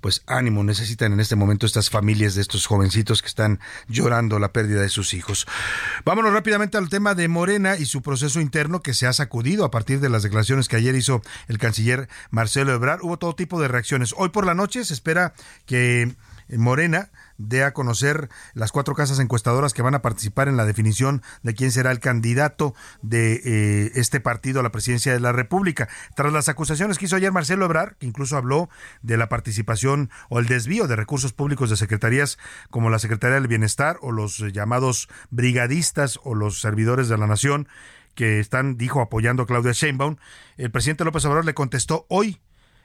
pues 0.00 0.22
ánimo, 0.26 0.64
necesitan 0.64 1.12
en 1.12 1.20
este 1.20 1.36
momento 1.36 1.66
estas 1.66 1.90
familias 1.90 2.34
de 2.34 2.40
estos 2.40 2.66
jovencitos 2.66 3.20
que 3.20 3.28
están 3.28 3.60
llorando 3.86 4.38
la 4.38 4.52
pérdida 4.52 4.80
de 4.80 4.88
sus 4.88 5.12
hijos. 5.12 5.46
Vámonos 6.06 6.32
rápidamente 6.32 6.78
al 6.78 6.88
tema 6.88 7.14
de 7.14 7.28
Morena 7.28 7.76
y 7.76 7.84
su 7.84 8.00
proceso 8.00 8.40
interno 8.40 8.80
que 8.80 8.94
se 8.94 9.06
ha 9.06 9.12
sacudido 9.12 9.66
a 9.66 9.70
partir 9.70 10.00
de 10.00 10.08
las 10.08 10.22
declaraciones 10.22 10.68
que 10.68 10.76
ayer 10.76 10.94
hizo 10.96 11.20
el 11.48 11.58
canciller 11.58 12.08
Marcelo 12.30 12.72
Ebrard. 12.72 13.02
Hubo 13.02 13.18
todo 13.18 13.34
tipo 13.34 13.60
de 13.60 13.68
reacciones. 13.68 14.14
Hoy 14.16 14.30
por 14.30 14.46
la 14.46 14.54
noche 14.54 14.84
se 14.86 14.94
espera 14.94 15.34
que 15.66 16.16
Morena 16.48 17.10
de 17.40 17.64
a 17.64 17.72
conocer 17.72 18.28
las 18.54 18.70
cuatro 18.70 18.94
casas 18.94 19.18
encuestadoras 19.18 19.72
que 19.72 19.82
van 19.82 19.94
a 19.94 20.02
participar 20.02 20.48
en 20.48 20.56
la 20.56 20.66
definición 20.66 21.22
de 21.42 21.54
quién 21.54 21.72
será 21.72 21.90
el 21.90 21.98
candidato 21.98 22.74
de 23.02 23.40
eh, 23.44 23.92
este 23.94 24.20
partido 24.20 24.60
a 24.60 24.62
la 24.62 24.72
presidencia 24.72 25.12
de 25.12 25.20
la 25.20 25.32
República. 25.32 25.88
Tras 26.14 26.32
las 26.32 26.48
acusaciones 26.48 26.98
que 26.98 27.06
hizo 27.06 27.16
ayer 27.16 27.32
Marcelo 27.32 27.64
Ebrar, 27.64 27.96
que 27.96 28.06
incluso 28.06 28.36
habló 28.36 28.68
de 29.02 29.16
la 29.16 29.28
participación 29.28 30.10
o 30.28 30.38
el 30.38 30.46
desvío 30.46 30.86
de 30.86 30.96
recursos 30.96 31.32
públicos 31.32 31.70
de 31.70 31.76
secretarías 31.76 32.38
como 32.70 32.90
la 32.90 32.98
Secretaría 32.98 33.36
del 33.36 33.48
Bienestar 33.48 33.98
o 34.02 34.12
los 34.12 34.38
llamados 34.52 35.08
brigadistas 35.30 36.20
o 36.22 36.34
los 36.34 36.60
servidores 36.60 37.08
de 37.08 37.16
la 37.16 37.26
Nación 37.26 37.68
que 38.14 38.40
están, 38.40 38.76
dijo, 38.76 39.00
apoyando 39.00 39.44
a 39.44 39.46
Claudia 39.46 39.72
Sheinbaum, 39.72 40.16
el 40.56 40.70
presidente 40.70 41.04
López 41.04 41.24
Obrador 41.24 41.44
le 41.44 41.54
contestó 41.54 42.06
hoy 42.08 42.40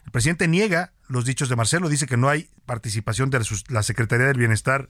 el 0.06 0.12
presidente 0.12 0.48
niega 0.48 0.92
los 1.08 1.26
dichos 1.26 1.50
de 1.50 1.56
Marcelo, 1.56 1.90
dice 1.90 2.08
que 2.08 2.18
no 2.18 2.30
hay 2.30 2.50
participación 2.66 3.30
de 3.30 3.42
la 3.70 3.84
Secretaría 3.84 4.28
del 4.28 4.38
Bienestar 4.38 4.90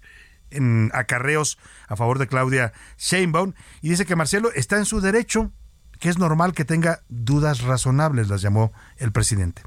en 0.52 0.92
acarreos 0.94 1.58
a 1.88 1.96
favor 1.96 2.20
de 2.20 2.28
Claudia 2.28 2.74
Sheinbaum 2.98 3.54
y 3.82 3.90
dice 3.90 4.06
que 4.06 4.16
Marcelo 4.16 4.52
está 4.54 4.78
en 4.78 4.86
su 4.86 5.02
derecho, 5.02 5.52
que 6.00 6.10
es 6.10 6.18
normal 6.18 6.54
que 6.54 6.66
tenga 6.66 7.00
dudas 7.10 7.62
razonables, 7.62 8.30
las 8.30 8.42
llamó 8.42 8.72
el 8.98 9.12
presidente. 9.12 9.64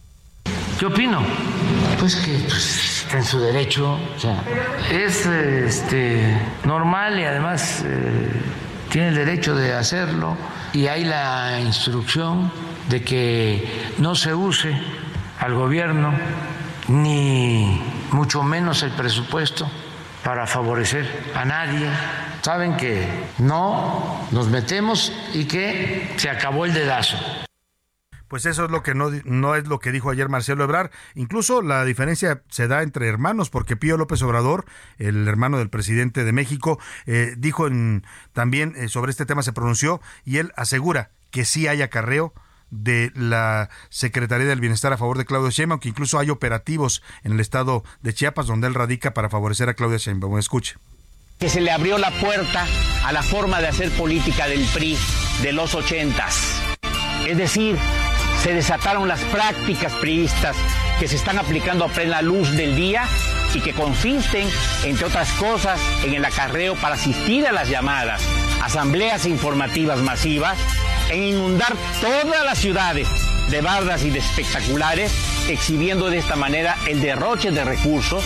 ¿Qué 0.79 0.87
opino? 0.87 1.25
Pues 1.99 2.17
que 2.17 2.39
pues, 2.47 3.03
está 3.05 3.19
en 3.19 3.25
su 3.25 3.41
derecho, 3.41 3.99
es 4.91 5.27
este, 5.27 6.41
normal 6.65 7.19
y 7.19 7.25
además 7.25 7.83
eh, 7.85 8.31
tiene 8.91 9.09
el 9.09 9.15
derecho 9.17 9.57
de 9.57 9.75
hacerlo 9.75 10.37
y 10.73 10.87
hay 10.87 11.05
la 11.05 11.61
instrucción 11.61 12.53
de 12.89 13.03
que 13.03 13.67
no 13.99 14.15
se 14.15 14.33
use 14.35 14.79
al 15.41 15.55
gobierno, 15.55 16.12
ni 16.89 17.82
mucho 18.12 18.43
menos 18.43 18.82
el 18.82 18.93
presupuesto 18.93 19.70
para 20.24 20.47
favorecer 20.47 21.07
a 21.34 21.45
nadie. 21.45 21.89
Saben 22.43 22.76
que 22.76 23.07
no 23.39 24.26
nos 24.30 24.49
metemos 24.49 25.12
y 25.34 25.45
que 25.45 26.14
se 26.16 26.30
acabó 26.30 26.64
el 26.64 26.74
dedazo. 26.74 27.16
pues 28.28 28.45
eso 28.45 28.66
es 28.66 28.70
lo 28.70 28.82
que 28.82 28.95
no, 28.95 29.11
no 29.24 29.55
es 29.55 29.66
lo 29.68 29.78
que 29.78 29.91
dijo 29.91 30.11
ayer 30.11 30.28
Marcelo 30.28 30.64
Ebrard. 30.64 30.91
Incluso 31.14 31.62
la 31.62 31.84
diferencia 31.84 32.43
se 32.49 32.68
da 32.68 32.82
entre 32.82 33.09
hermanos, 33.09 33.49
porque 33.49 33.76
Pío 33.76 33.97
López 33.97 34.20
Obrador, 34.22 34.66
el 34.99 35.26
hermano 35.26 35.59
del 35.59 35.70
presidente 35.70 36.24
de 36.24 36.32
México, 36.32 36.78
eh, 37.07 37.34
dijo 37.39 37.66
en, 37.66 38.05
también 38.34 38.74
eh, 38.76 38.89
sobre 38.89 39.11
este 39.11 39.24
tema 39.24 39.43
se 39.43 39.55
pronunció 39.55 40.03
y 40.24 40.39
él 40.39 40.53
asegura 40.57 41.11
que 41.30 41.47
sí 41.47 41.68
hay 41.68 41.80
acarreo 41.80 42.34
de 42.71 43.11
la 43.14 43.71
Secretaría 43.89 44.47
del 44.47 44.61
Bienestar 44.61 44.93
a 44.93 44.99
favor 44.99 45.19
de 45.19 45.25
Claudia 45.25 45.51
Sheinbaum, 45.51 45.81
que 45.81 45.89
incluso 45.89 46.19
hay 46.19 46.31
operativos 46.31 47.03
en 47.25 47.33
el 47.33 47.41
estado 47.41 47.85
de 48.03 48.14
Chiapas 48.14 48.47
donde 48.47 48.66
él 48.66 48.75
radica 48.75 49.14
para 49.14 49.29
favorecer 49.29 49.69
a 49.69 49.75
Claudia 49.75 49.99
Sheinbaum. 49.99 50.39
Escuche 50.39 50.77
que 51.39 51.49
se 51.49 51.61
le 51.61 51.71
abrió 51.71 51.99
la 51.99 52.11
puerta 52.11 52.66
a 53.05 53.12
la 53.12 53.23
forma 53.23 53.61
de 53.61 53.69
hacer 53.69 53.91
política 53.93 54.49
del 54.49 54.64
PRI 54.75 54.99
de 55.43 55.53
los 55.53 55.75
ochentas. 55.75 56.61
Es 57.27 57.37
decir, 57.37 57.79
se 58.43 58.55
desataron 58.55 59.07
las 59.07 59.21
prácticas 59.25 59.93
priistas 59.95 60.57
que 60.99 61.09
se 61.09 61.17
están 61.17 61.39
aplicando 61.39 61.85
a 61.85 61.89
plena 61.89 62.23
luz 62.23 62.53
del 62.53 62.75
día 62.75 63.05
y 63.55 63.61
que 63.61 63.73
consisten, 63.73 64.49
entre 64.85 65.07
otras 65.07 65.31
cosas, 65.33 65.81
en 66.05 66.15
el 66.15 66.25
acarreo 66.25 66.75
para 66.77 66.95
asistir 66.95 67.47
a 67.47 67.53
las 67.53 67.69
llamadas 67.69 68.23
asambleas 68.63 69.27
informativas 69.27 70.01
masivas, 70.01 70.59
en 71.11 71.23
inundar 71.23 71.75
todas 72.01 72.45
las 72.45 72.59
ciudades 72.59 73.09
de 73.51 73.61
bardas 73.61 74.05
y 74.05 74.11
de 74.11 74.19
espectaculares, 74.19 75.13
exhibiendo 75.49 76.11
de 76.11 76.19
esta 76.19 76.37
manera 76.37 76.77
el 76.87 77.01
derroche 77.01 77.51
de 77.51 77.65
recursos. 77.65 78.23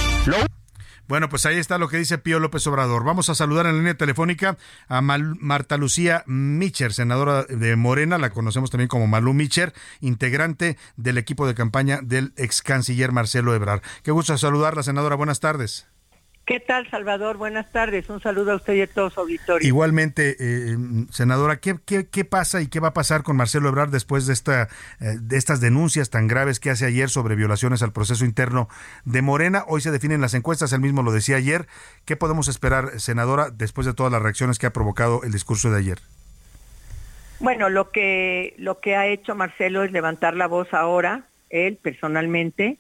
Bueno, 1.09 1.29
pues 1.29 1.45
ahí 1.47 1.59
está 1.59 1.79
lo 1.79 1.89
que 1.89 1.99
dice 1.99 2.19
Pío 2.19 2.39
López 2.39 2.67
Obrador. 2.67 3.05
Vamos 3.05 3.29
a 3.29 3.35
saludar 3.35 3.67
en 3.67 3.73
la 3.73 3.79
línea 3.79 3.95
telefónica 3.95 4.57
a 4.89 5.01
Marta 5.03 5.77
Lucía 5.77 6.25
Micher, 6.27 6.93
senadora 6.93 7.45
de 7.45 7.77
Morena, 7.77 8.19
la 8.19 8.31
conocemos 8.31 8.71
también 8.71 8.89
como 8.89 9.07
Malú 9.07 9.35
Micher, 9.35 9.75
integrante 10.01 10.79
del 10.97 11.19
equipo 11.19 11.47
de 11.47 11.55
campaña 11.55 12.01
del 12.03 12.33
ex 12.37 12.63
canciller 12.63 13.13
Marcelo 13.13 13.55
Ebrard. 13.55 13.83
Qué 14.03 14.11
gusto 14.11 14.37
saludarla, 14.39 14.83
senadora. 14.83 15.17
Buenas 15.17 15.41
tardes. 15.41 15.92
¿Qué 16.45 16.59
tal, 16.59 16.91
Salvador? 16.91 17.37
Buenas 17.37 17.71
tardes. 17.71 18.09
Un 18.11 18.21
saludo 18.21 18.51
a 18.51 18.57
usted 18.57 18.75
y 18.75 18.81
a 18.81 18.89
todos 18.89 19.13
los 19.13 19.19
auditores. 19.19 19.65
Igualmente, 19.67 20.37
eh, 20.41 20.77
senadora, 21.11 21.61
¿qué, 21.61 21.77
¿qué, 21.87 22.25
pasa 22.25 22.61
y 22.61 22.67
qué 22.67 22.81
va 22.81 22.89
a 22.89 22.95
pasar 22.95 23.23
con 23.23 23.37
Marcelo 23.37 23.69
Ebrard 23.69 23.91
después 23.91 24.27
de, 24.27 24.33
esta, 24.33 24.65
eh, 25.01 25.19
de 25.21 25.37
estas 25.37 25.61
denuncias 25.61 26.11
tan 26.11 26.27
graves 26.27 26.59
que 26.59 26.71
hace 26.71 26.85
ayer 26.85 27.11
sobre 27.11 27.37
violaciones 27.37 27.81
al 27.85 27.93
proceso 27.93 28.25
interno 28.25 28.69
de 29.05 29.23
Morena? 29.23 29.65
Hoy 29.69 29.83
se 29.83 29.93
definen 29.93 30.21
las 30.21 30.35
encuestas, 30.35 30.73
él 30.73 30.81
mismo 30.81 31.05
lo 31.05 31.13
decía 31.13 31.37
ayer. 31.37 31.69
¿Qué 32.07 32.17
podemos 32.17 32.49
esperar, 32.49 32.99
senadora, 32.99 33.51
después 33.51 33.87
de 33.87 33.95
todas 33.95 34.11
las 34.11 34.21
reacciones 34.21 34.59
que 34.59 34.67
ha 34.67 34.73
provocado 34.73 35.23
el 35.23 35.31
discurso 35.31 35.71
de 35.71 35.79
ayer? 35.79 35.99
Bueno, 37.39 37.69
lo 37.69 37.93
que, 37.93 38.55
lo 38.59 38.81
que 38.81 38.97
ha 38.97 39.07
hecho 39.07 39.37
Marcelo 39.37 39.85
es 39.85 39.93
levantar 39.93 40.35
la 40.35 40.49
voz 40.49 40.75
ahora, 40.75 41.23
él 41.51 41.79
personalmente, 41.81 42.79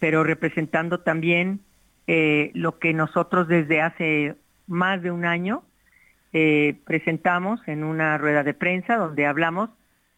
pero 0.00 0.22
representando 0.22 1.00
también 1.00 1.60
eh, 2.12 2.50
lo 2.54 2.80
que 2.80 2.92
nosotros 2.92 3.46
desde 3.46 3.80
hace 3.80 4.34
más 4.66 5.00
de 5.00 5.12
un 5.12 5.24
año 5.24 5.62
eh, 6.32 6.74
presentamos 6.84 7.60
en 7.68 7.84
una 7.84 8.18
rueda 8.18 8.42
de 8.42 8.52
prensa 8.52 8.96
donde 8.96 9.26
hablamos 9.26 9.70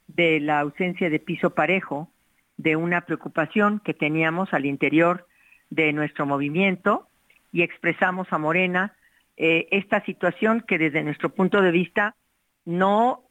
de 0.06 0.40
la 0.40 0.60
ausencia 0.60 1.10
de 1.10 1.18
piso 1.18 1.50
parejo, 1.50 2.08
de 2.56 2.76
una 2.76 3.02
preocupación 3.02 3.78
que 3.80 3.92
teníamos 3.92 4.54
al 4.54 4.64
interior 4.64 5.26
de 5.68 5.92
nuestro 5.92 6.24
movimiento 6.24 7.08
y 7.52 7.60
expresamos 7.60 8.26
a 8.30 8.38
Morena 8.38 8.94
eh, 9.36 9.68
esta 9.70 10.02
situación 10.06 10.64
que 10.66 10.78
desde 10.78 11.04
nuestro 11.04 11.28
punto 11.34 11.60
de 11.60 11.72
vista 11.72 12.16
no 12.64 13.24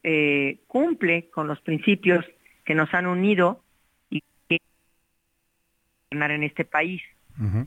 cumple 0.68 1.32
con 1.32 1.48
los 1.48 1.60
principios 1.62 2.24
que 2.64 2.76
nos 2.76 2.94
han 2.94 3.08
unido 3.08 3.64
y 4.12 4.22
que 4.48 4.60
en 6.12 6.44
este 6.44 6.64
país. 6.64 7.02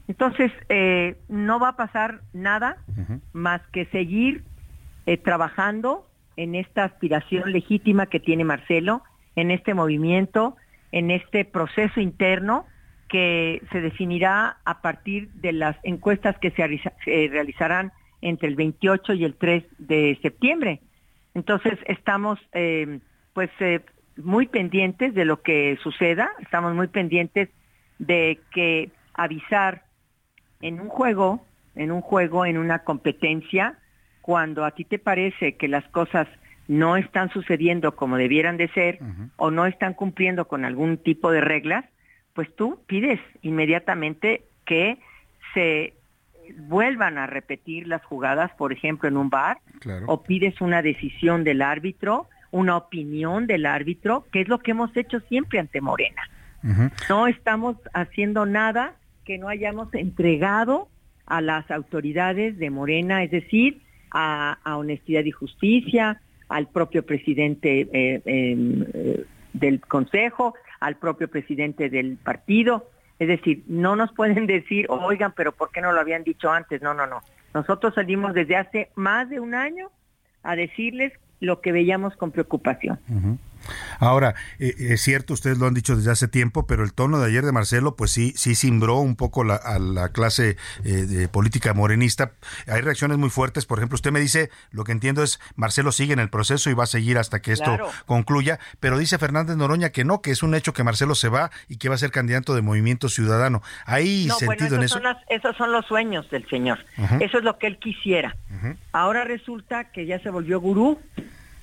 Entonces, 0.06 0.52
eh, 0.68 1.16
no 1.28 1.58
va 1.58 1.70
a 1.70 1.76
pasar 1.76 2.20
nada 2.32 2.76
más 3.32 3.60
que 3.72 3.86
seguir 3.86 4.44
eh, 5.06 5.16
trabajando 5.16 6.06
en 6.36 6.54
esta 6.54 6.84
aspiración 6.84 7.52
legítima 7.52 8.06
que 8.06 8.20
tiene 8.20 8.44
Marcelo, 8.44 9.02
en 9.36 9.50
este 9.50 9.74
movimiento, 9.74 10.56
en 10.92 11.10
este 11.10 11.44
proceso 11.44 12.00
interno 12.00 12.66
que 13.08 13.62
se 13.72 13.80
definirá 13.80 14.58
a 14.64 14.80
partir 14.80 15.28
de 15.34 15.52
las 15.52 15.76
encuestas 15.82 16.38
que 16.38 16.50
se, 16.52 17.28
realizarán 17.28 17.92
entre 18.20 18.48
el 18.48 18.56
28 18.56 19.14
y 19.14 19.24
el 19.24 19.34
3 19.34 19.64
de 19.78 20.18
septiembre. 20.22 20.80
Entonces, 21.34 21.78
estamos 21.86 22.38
eh, 22.52 23.00
pues 23.32 23.50
muy 24.16 24.46
pendientes 24.46 25.14
de 25.14 25.24
lo 25.24 25.42
que 25.42 25.76
suceda, 25.82 26.30
estamos 26.40 26.74
muy 26.74 26.86
pendientes 26.86 27.48
de 27.98 28.38
que 28.52 28.90
avisar 29.14 29.84
en 30.60 30.80
un 30.80 30.88
juego, 30.88 31.44
en 31.74 31.90
un 31.92 32.00
juego, 32.00 32.46
en 32.46 32.58
una 32.58 32.80
competencia, 32.80 33.78
cuando 34.22 34.64
a 34.64 34.70
ti 34.72 34.84
te 34.84 34.98
parece 34.98 35.56
que 35.56 35.68
las 35.68 35.84
cosas 35.88 36.26
no 36.66 36.96
están 36.96 37.30
sucediendo 37.30 37.94
como 37.94 38.16
debieran 38.16 38.56
de 38.56 38.68
ser 38.68 38.98
o 39.36 39.50
no 39.50 39.66
están 39.66 39.92
cumpliendo 39.92 40.48
con 40.48 40.64
algún 40.64 40.96
tipo 40.96 41.30
de 41.30 41.42
reglas, 41.42 41.84
pues 42.32 42.54
tú 42.56 42.80
pides 42.86 43.20
inmediatamente 43.42 44.44
que 44.64 44.98
se 45.52 45.94
vuelvan 46.58 47.18
a 47.18 47.26
repetir 47.26 47.86
las 47.86 48.02
jugadas, 48.04 48.50
por 48.52 48.72
ejemplo, 48.72 49.08
en 49.08 49.16
un 49.16 49.30
bar, 49.30 49.58
o 50.06 50.22
pides 50.22 50.60
una 50.60 50.82
decisión 50.82 51.44
del 51.44 51.62
árbitro, 51.62 52.28
una 52.50 52.76
opinión 52.76 53.46
del 53.46 53.66
árbitro, 53.66 54.24
que 54.32 54.40
es 54.40 54.48
lo 54.48 54.58
que 54.58 54.70
hemos 54.72 54.96
hecho 54.96 55.20
siempre 55.20 55.58
ante 55.58 55.80
Morena. 55.80 56.22
No 57.10 57.26
estamos 57.26 57.76
haciendo 57.92 58.46
nada 58.46 58.94
que 59.24 59.38
no 59.38 59.48
hayamos 59.48 59.92
entregado 59.94 60.88
a 61.26 61.40
las 61.40 61.70
autoridades 61.70 62.58
de 62.58 62.70
Morena, 62.70 63.22
es 63.22 63.30
decir, 63.30 63.82
a, 64.10 64.58
honestidad 64.64 65.24
y 65.24 65.30
justicia, 65.30 66.20
al 66.48 66.68
propio 66.68 67.04
presidente 67.04 67.88
eh, 67.92 68.22
em, 68.24 68.84
eh, 68.92 69.24
del 69.52 69.80
Consejo, 69.80 70.54
al 70.80 70.96
propio 70.96 71.28
presidente 71.28 71.88
del 71.88 72.16
partido. 72.16 72.90
Es 73.18 73.28
decir, 73.28 73.64
no 73.66 73.96
nos 73.96 74.12
pueden 74.12 74.46
decir, 74.58 74.86
oigan, 74.88 75.32
pero 75.34 75.52
¿por 75.52 75.70
qué 75.70 75.80
no 75.80 75.92
lo 75.92 76.00
habían 76.00 76.22
dicho 76.22 76.50
antes? 76.50 76.82
No, 76.82 76.94
no, 76.94 77.06
no. 77.06 77.22
Nosotros 77.54 77.94
salimos 77.94 78.34
desde 78.34 78.56
hace 78.56 78.90
más 78.94 79.30
de 79.30 79.40
un 79.40 79.54
año 79.54 79.90
a 80.42 80.56
decirles 80.56 81.12
lo 81.40 81.60
que 81.60 81.72
veíamos 81.72 82.16
con 82.16 82.30
preocupación. 82.32 82.98
Ahora, 83.98 84.34
eh, 84.58 84.74
es 84.78 85.02
cierto, 85.02 85.34
ustedes 85.34 85.58
lo 85.58 85.66
han 85.66 85.74
dicho 85.74 85.96
desde 85.96 86.10
hace 86.10 86.28
tiempo, 86.28 86.66
pero 86.66 86.84
el 86.84 86.92
tono 86.92 87.18
de 87.18 87.26
ayer 87.26 87.44
de 87.44 87.52
Marcelo, 87.52 87.96
pues 87.96 88.10
sí, 88.10 88.32
sí 88.36 88.54
simbró 88.54 88.98
un 88.98 89.16
poco 89.16 89.44
la, 89.44 89.56
a 89.56 89.78
la 89.78 90.10
clase 90.10 90.56
eh, 90.84 90.90
de 90.90 91.28
política 91.28 91.74
morenista. 91.74 92.32
Hay 92.66 92.80
reacciones 92.80 93.18
muy 93.18 93.30
fuertes. 93.30 93.66
Por 93.66 93.78
ejemplo, 93.78 93.96
usted 93.96 94.12
me 94.12 94.20
dice, 94.20 94.50
lo 94.70 94.84
que 94.84 94.92
entiendo 94.92 95.22
es, 95.22 95.40
Marcelo 95.56 95.92
sigue 95.92 96.12
en 96.12 96.18
el 96.18 96.30
proceso 96.30 96.70
y 96.70 96.74
va 96.74 96.84
a 96.84 96.88
seguir 96.88 97.18
hasta 97.18 97.40
que 97.40 97.52
esto 97.52 97.76
concluya, 98.06 98.58
pero 98.80 98.98
dice 98.98 99.18
Fernández 99.18 99.56
Noroña 99.56 99.90
que 99.90 100.04
no, 100.04 100.20
que 100.20 100.30
es 100.30 100.42
un 100.42 100.54
hecho 100.54 100.72
que 100.72 100.84
Marcelo 100.84 101.14
se 101.14 101.28
va 101.28 101.50
y 101.68 101.76
que 101.76 101.88
va 101.88 101.94
a 101.94 101.98
ser 101.98 102.10
candidato 102.10 102.54
de 102.54 102.62
Movimiento 102.62 103.08
Ciudadano. 103.08 103.62
¿Hay 103.86 104.28
sentido 104.38 104.76
en 104.76 104.82
eso? 104.82 105.00
Son 105.00 105.16
esos 105.28 105.56
son 105.56 105.72
los 105.72 105.86
sueños 105.86 106.28
del 106.30 106.48
señor. 106.48 106.78
Eso 107.20 107.38
es 107.38 107.44
lo 107.44 107.58
que 107.58 107.66
él 107.66 107.78
quisiera. 107.78 108.36
Ahora 108.92 109.24
resulta 109.24 109.90
que 109.90 110.06
ya 110.06 110.18
se 110.20 110.30
volvió 110.30 110.60
gurú 110.60 110.98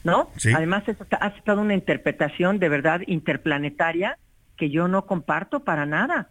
¿no? 0.03 0.29
Además, 0.55 0.83
ha 1.19 1.27
estado 1.27 1.61
una 1.61 1.73
interpretación 1.73 2.59
de 2.59 2.69
verdad 2.69 3.01
interplanetaria 3.07 4.17
que 4.57 4.69
yo 4.69 4.87
no 4.87 5.05
comparto 5.05 5.61
para 5.61 5.85
nada. 5.85 6.29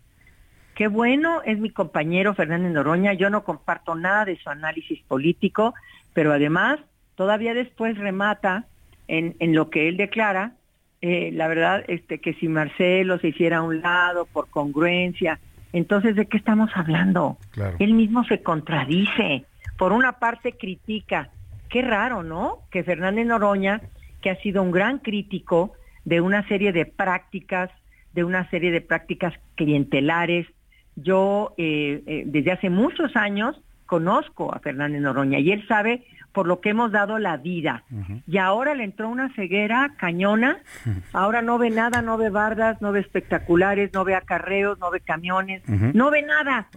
Qué 0.74 0.88
bueno 0.88 1.42
es 1.44 1.58
mi 1.58 1.70
compañero 1.70 2.34
Fernández 2.34 2.72
Noroña, 2.72 3.12
yo 3.12 3.28
no 3.28 3.44
comparto 3.44 3.94
nada 3.94 4.24
de 4.24 4.38
su 4.38 4.48
análisis 4.48 5.02
político, 5.02 5.74
pero 6.14 6.32
además 6.32 6.80
todavía 7.16 7.54
después 7.54 7.98
remata 7.98 8.66
en, 9.08 9.36
en 9.40 9.54
lo 9.54 9.68
que 9.68 9.88
él 9.88 9.96
declara, 9.96 10.54
eh, 11.02 11.30
la 11.32 11.48
verdad, 11.48 11.84
este, 11.88 12.20
que 12.20 12.34
si 12.34 12.48
Marcelo 12.48 13.18
se 13.18 13.28
hiciera 13.28 13.58
a 13.58 13.62
un 13.62 13.80
lado 13.80 14.26
por 14.26 14.48
congruencia, 14.48 15.40
entonces 15.72 16.14
¿de 16.14 16.26
qué 16.26 16.36
estamos 16.36 16.70
hablando? 16.74 17.38
Él 17.78 17.94
mismo 17.94 18.24
se 18.24 18.42
contradice. 18.42 19.44
Por 19.78 19.92
una 19.92 20.12
parte 20.12 20.52
critica 20.52 21.30
Qué 21.70 21.82
raro, 21.82 22.22
¿no? 22.24 22.58
Que 22.70 22.82
Fernández 22.82 23.26
Noroña, 23.26 23.80
que 24.20 24.30
ha 24.30 24.36
sido 24.42 24.62
un 24.62 24.72
gran 24.72 24.98
crítico 24.98 25.72
de 26.04 26.20
una 26.20 26.46
serie 26.48 26.72
de 26.72 26.84
prácticas, 26.84 27.70
de 28.12 28.24
una 28.24 28.48
serie 28.50 28.72
de 28.72 28.80
prácticas 28.80 29.34
clientelares. 29.54 30.48
Yo 30.96 31.54
eh, 31.56 32.02
eh, 32.06 32.24
desde 32.26 32.52
hace 32.52 32.70
muchos 32.70 33.14
años 33.14 33.56
conozco 33.86 34.52
a 34.52 34.58
Fernández 34.58 35.00
Noroña 35.00 35.38
y 35.38 35.52
él 35.52 35.66
sabe 35.68 36.04
por 36.32 36.46
lo 36.46 36.60
que 36.60 36.70
hemos 36.70 36.92
dado 36.92 37.18
la 37.18 37.36
vida. 37.36 37.84
Y 38.26 38.38
ahora 38.38 38.74
le 38.74 38.84
entró 38.84 39.08
una 39.08 39.32
ceguera 39.34 39.94
cañona, 39.96 40.58
ahora 41.12 41.40
no 41.40 41.58
ve 41.58 41.70
nada, 41.70 42.02
no 42.02 42.16
ve 42.16 42.30
bardas, 42.30 42.80
no 42.82 42.92
ve 42.92 43.00
espectaculares, 43.00 43.92
no 43.92 44.04
ve 44.04 44.14
acarreos, 44.14 44.78
no 44.78 44.90
ve 44.90 45.00
camiones, 45.00 45.62
no 45.68 46.10
ve 46.10 46.22
nada, 46.22 46.68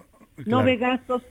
no 0.45 0.63
ve 0.63 0.77
gastos 0.77 1.23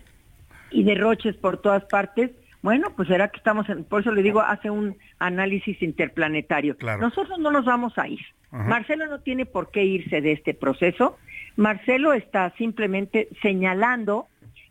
y 0.71 0.85
derroches 0.85 1.37
por 1.37 1.59
todas 1.59 1.85
partes 1.85 2.31
Bueno, 2.63 2.93
pues 2.95 3.09
será 3.09 3.29
que 3.29 3.39
estamos, 3.39 3.69
en, 3.69 3.85
por 3.85 4.01
eso 4.01 4.13
le 4.13 4.23
digo, 4.23 4.41
hace 4.41 4.71
un 4.71 4.97
análisis 5.19 5.83
interplanetario. 5.83 6.77
Nosotros 7.01 7.39
no 7.39 7.51
nos 7.51 7.65
vamos 7.65 7.99
a 7.99 8.09
ir. 8.09 8.21
Marcelo 8.53 9.07
no 9.07 9.21
tiene 9.21 9.47
por 9.47 9.71
qué 9.71 9.83
irse 9.85 10.21
de 10.21 10.33
este 10.33 10.53
proceso. 10.55 11.17
Marcelo 11.57 12.13
está 12.13 12.51
simplemente 12.59 13.29
señalando 13.41 14.27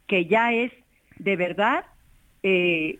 que 0.07 0.27
ya 0.27 0.53
es 0.53 0.71
de 1.17 1.35
verdad 1.35 1.85
eh, 2.43 2.99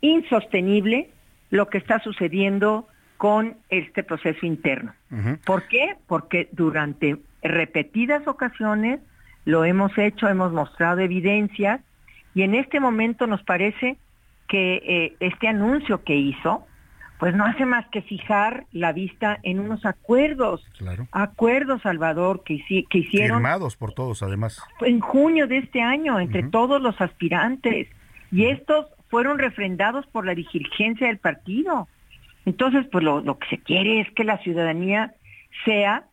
insostenible 0.00 1.10
lo 1.50 1.68
que 1.68 1.78
está 1.78 1.98
sucediendo 1.98 2.86
con 3.16 3.56
este 3.68 4.02
proceso 4.02 4.46
interno. 4.46 4.94
¿Por 5.44 5.68
qué? 5.68 5.96
Porque 6.06 6.48
durante 6.52 7.18
repetidas 7.42 8.26
ocasiones 8.26 9.00
lo 9.44 9.64
hemos 9.64 9.96
hecho, 9.98 10.28
hemos 10.28 10.52
mostrado 10.52 11.00
evidencias 11.00 11.80
y 12.34 12.42
en 12.42 12.54
este 12.54 12.78
momento 12.80 13.26
nos 13.26 13.42
parece 13.42 13.98
que 14.50 14.82
eh, 14.84 15.16
este 15.20 15.46
anuncio 15.46 16.02
que 16.02 16.16
hizo, 16.16 16.66
pues 17.20 17.34
no 17.36 17.44
hace 17.44 17.64
más 17.64 17.86
que 17.88 18.02
fijar 18.02 18.66
la 18.72 18.92
vista 18.92 19.38
en 19.44 19.60
unos 19.60 19.86
acuerdos, 19.86 20.66
acuerdos, 21.12 21.82
Salvador, 21.82 22.42
que, 22.44 22.58
que 22.90 22.98
hicieron... 22.98 23.38
Firmados 23.38 23.76
por 23.76 23.92
todos, 23.92 24.24
además. 24.24 24.60
En 24.80 24.98
junio 24.98 25.46
de 25.46 25.58
este 25.58 25.80
año, 25.80 26.18
entre 26.18 26.42
todos 26.42 26.82
los 26.82 27.00
aspirantes. 27.00 27.88
Y 28.32 28.46
estos 28.46 28.86
fueron 29.08 29.38
refrendados 29.38 30.06
por 30.08 30.26
la 30.26 30.34
dirigencia 30.34 31.06
del 31.06 31.18
partido. 31.18 31.86
Entonces, 32.44 32.86
pues 32.90 33.04
lo, 33.04 33.20
lo 33.20 33.38
que 33.38 33.48
se 33.50 33.58
quiere 33.58 34.00
es 34.00 34.10
que 34.12 34.24
la 34.24 34.38
ciudadanía 34.38 35.14
sea 35.64 36.04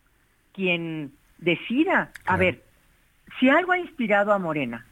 quien 0.52 1.12
decida. 1.38 2.12
A 2.24 2.36
ver, 2.36 2.62
si 3.40 3.48
algo 3.48 3.72
ha 3.72 3.78
inspirado 3.78 4.32
a 4.32 4.38
Morena, 4.38 4.86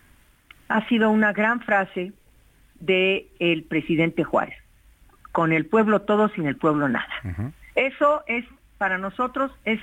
ha 0.69 0.89
sido 0.89 1.11
una 1.11 1.33
gran 1.33 1.61
frase 1.61 2.13
del 2.81 3.29
el 3.39 3.65
presidente 3.65 4.25
Juárez. 4.25 4.57
Con 5.33 5.53
el 5.53 5.67
pueblo 5.67 6.03
todo, 6.03 6.29
sin 6.31 6.47
el 6.47 6.57
pueblo 6.57 6.89
nada. 6.89 7.09
Eso 7.75 8.23
es, 8.27 8.45
para 8.79 8.99
nosotros, 8.99 9.53
es 9.65 9.81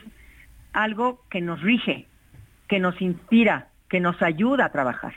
algo 0.73 1.21
que 1.29 1.41
nos 1.41 1.61
rige, 1.61 2.07
que 2.67 2.79
nos 2.79 2.99
inspira, 3.01 3.67
que 3.89 3.99
nos 3.99 4.21
ayuda 4.21 4.65
a 4.65 4.71
trabajar. 4.71 5.13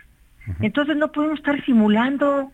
Entonces 0.61 0.97
no 0.97 1.11
podemos 1.11 1.39
estar 1.39 1.65
simulando. 1.65 2.53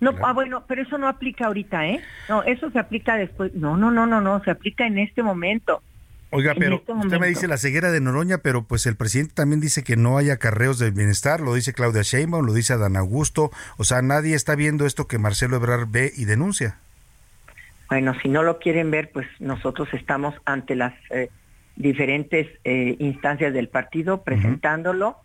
No, 0.00 0.12
ah, 0.22 0.32
bueno, 0.32 0.64
pero 0.66 0.82
eso 0.82 0.96
no 0.96 1.08
aplica 1.08 1.46
ahorita, 1.46 1.88
¿eh? 1.88 2.00
No, 2.28 2.42
eso 2.44 2.70
se 2.70 2.78
aplica 2.78 3.16
después. 3.16 3.52
No, 3.54 3.76
no, 3.76 3.90
no, 3.90 4.06
no, 4.06 4.20
no, 4.20 4.42
se 4.44 4.50
aplica 4.50 4.86
en 4.86 4.98
este 4.98 5.22
momento. 5.22 5.82
Oiga, 6.30 6.54
pero 6.58 6.76
este 6.76 6.92
usted 6.92 7.18
me 7.18 7.28
dice 7.28 7.48
la 7.48 7.56
ceguera 7.56 7.90
de 7.90 8.00
Noroña, 8.00 8.38
pero 8.38 8.62
pues 8.62 8.86
el 8.86 8.96
presidente 8.96 9.32
también 9.34 9.60
dice 9.60 9.82
que 9.82 9.96
no 9.96 10.18
hay 10.18 10.28
acarreos 10.28 10.78
del 10.78 10.92
bienestar, 10.92 11.40
lo 11.40 11.54
dice 11.54 11.72
Claudia 11.72 12.02
Sheinbaum, 12.02 12.44
lo 12.44 12.52
dice 12.52 12.74
Adán 12.74 12.96
Augusto, 12.96 13.50
o 13.78 13.84
sea, 13.84 14.02
nadie 14.02 14.34
está 14.34 14.54
viendo 14.54 14.84
esto 14.84 15.06
que 15.06 15.18
Marcelo 15.18 15.56
Ebrard 15.56 15.88
ve 15.90 16.12
y 16.14 16.26
denuncia. 16.26 16.76
Bueno, 17.88 18.14
si 18.20 18.28
no 18.28 18.42
lo 18.42 18.58
quieren 18.58 18.90
ver, 18.90 19.10
pues 19.10 19.26
nosotros 19.38 19.88
estamos 19.94 20.34
ante 20.44 20.76
las 20.76 20.92
eh, 21.08 21.30
diferentes 21.76 22.46
eh, 22.64 22.96
instancias 22.98 23.54
del 23.54 23.68
partido 23.68 24.22
presentándolo. 24.22 25.16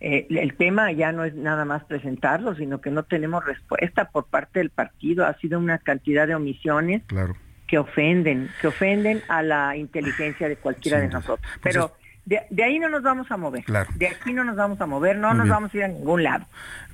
Eh, 0.00 0.26
el 0.30 0.54
tema 0.54 0.90
ya 0.92 1.12
no 1.12 1.24
es 1.24 1.34
nada 1.34 1.66
más 1.66 1.84
presentarlo, 1.84 2.54
sino 2.54 2.80
que 2.80 2.90
no 2.90 3.02
tenemos 3.02 3.44
respuesta 3.44 4.06
por 4.06 4.24
parte 4.24 4.60
del 4.60 4.70
partido. 4.70 5.26
Ha 5.26 5.34
sido 5.34 5.58
una 5.58 5.76
cantidad 5.76 6.26
de 6.26 6.34
omisiones. 6.34 7.02
Claro 7.08 7.36
que 7.68 7.78
ofenden, 7.78 8.50
que 8.60 8.66
ofenden 8.66 9.22
a 9.28 9.42
la 9.42 9.76
inteligencia 9.76 10.48
de 10.48 10.56
cualquiera 10.56 10.98
de 10.98 11.08
nosotros. 11.08 11.40
Pues 11.62 11.74
Pero 11.74 11.92
de, 12.24 12.64
ahí 12.64 12.78
no 12.78 12.88
nos 12.88 13.02
vamos 13.02 13.30
a 13.30 13.36
mover. 13.36 13.64
De 13.94 14.08
aquí 14.08 14.32
no 14.32 14.42
nos 14.42 14.56
vamos 14.56 14.80
a 14.80 14.86
mover, 14.86 15.16
no 15.16 15.32
nos 15.34 15.48
vamos 15.48 15.72
a 15.72 15.76
ir 15.76 15.84
a 15.84 15.88
ningún 15.88 16.24
lado. 16.24 16.46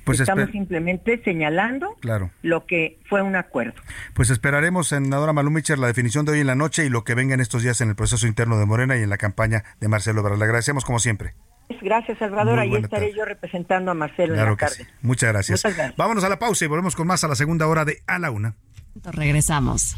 Pues 0.03 0.19
Estamos 0.19 0.51
simplemente 0.51 1.21
señalando 1.23 1.97
lo 2.43 2.65
que 2.65 2.99
fue 3.09 3.21
un 3.21 3.35
acuerdo. 3.35 3.81
Pues 4.13 4.29
esperaremos, 4.29 4.89
senadora 4.89 5.33
Malumicher, 5.33 5.79
la 5.79 5.87
definición 5.87 6.25
de 6.25 6.33
hoy 6.33 6.41
en 6.41 6.47
la 6.47 6.55
noche 6.55 6.85
y 6.85 6.89
lo 6.89 7.03
que 7.03 7.15
venga 7.15 7.33
en 7.33 7.41
estos 7.41 7.63
días 7.63 7.81
en 7.81 7.89
el 7.89 7.95
proceso 7.95 8.27
interno 8.27 8.59
de 8.59 8.65
Morena 8.65 8.97
y 8.97 9.01
en 9.01 9.09
la 9.09 9.17
campaña 9.17 9.63
de 9.79 9.87
Marcelo 9.87 10.21
Ebrard. 10.21 10.37
Le 10.37 10.45
agradecemos 10.45 10.85
como 10.85 10.99
siempre. 10.99 11.33
Gracias, 11.81 12.19
Salvador. 12.19 12.59
Ahí 12.59 12.75
estaré 12.75 13.13
yo 13.13 13.25
representando 13.25 13.91
a 13.91 13.93
Marcelo 13.93 14.35
en 14.35 14.45
la 14.45 14.55
tarde. 14.55 14.87
Muchas 15.01 15.31
gracias. 15.31 15.63
Muchas 15.63 15.75
gracias. 15.75 15.97
Vámonos 15.97 16.23
a 16.23 16.29
la 16.29 16.37
pausa 16.37 16.65
y 16.65 16.67
volvemos 16.67 16.95
con 16.95 17.07
más 17.07 17.23
a 17.23 17.27
la 17.27 17.35
segunda 17.35 17.67
hora 17.67 17.85
de 17.85 18.03
A 18.07 18.19
la 18.19 18.29
Una. 18.29 18.55
Regresamos. 19.03 19.97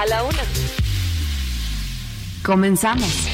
a 0.00 0.06
la 0.06 0.22
una. 0.22 0.42
Comenzamos. 2.42 3.28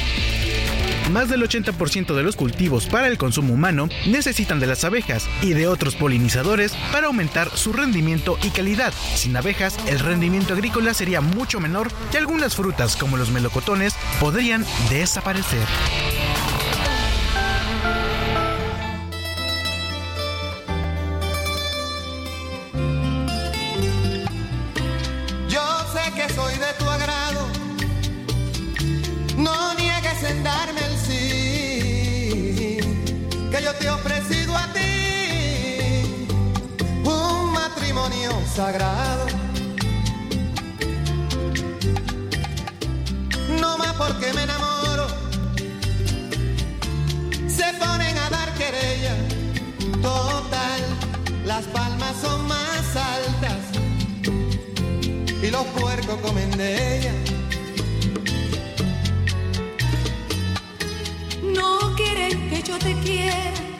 Más 1.11 1.27
del 1.27 1.43
80% 1.43 2.15
de 2.15 2.23
los 2.23 2.37
cultivos 2.37 2.85
para 2.85 3.07
el 3.07 3.17
consumo 3.17 3.53
humano 3.53 3.89
necesitan 4.07 4.61
de 4.61 4.67
las 4.67 4.85
abejas 4.85 5.27
y 5.41 5.53
de 5.53 5.67
otros 5.67 5.95
polinizadores 5.95 6.73
para 6.91 7.07
aumentar 7.07 7.49
su 7.57 7.73
rendimiento 7.73 8.37
y 8.43 8.49
calidad. 8.49 8.93
Sin 9.15 9.35
abejas, 9.35 9.77
el 9.87 9.99
rendimiento 9.99 10.53
agrícola 10.53 10.93
sería 10.93 11.19
mucho 11.19 11.59
menor 11.59 11.89
y 12.13 12.17
algunas 12.17 12.55
frutas 12.55 12.95
como 12.95 13.17
los 13.17 13.31
melocotones 13.31 13.93
podrían 14.21 14.65
desaparecer. 14.89 15.67
Te 33.81 33.87
he 33.87 33.89
ofrecido 33.89 34.55
a 34.55 34.67
ti 34.73 36.27
un 37.03 37.51
matrimonio 37.51 38.31
sagrado. 38.55 39.25
No 43.59 43.77
más 43.77 43.93
porque 43.93 44.33
me 44.33 44.43
enamoro, 44.43 45.07
se 47.47 47.73
ponen 47.79 48.17
a 48.17 48.29
dar 48.29 48.53
querella. 48.53 49.15
Total, 50.01 50.81
las 51.45 51.65
palmas 51.65 52.15
son 52.21 52.47
más 52.47 52.95
altas 52.95 53.61
y 55.41 55.47
los 55.49 55.65
puercos 55.77 56.17
comen 56.21 56.51
de 56.51 56.97
ella. 56.97 57.13
No 61.55 61.95
quieren 61.95 62.49
que 62.49 62.61
yo 62.61 62.77
te 62.77 62.93
quiera 62.99 63.70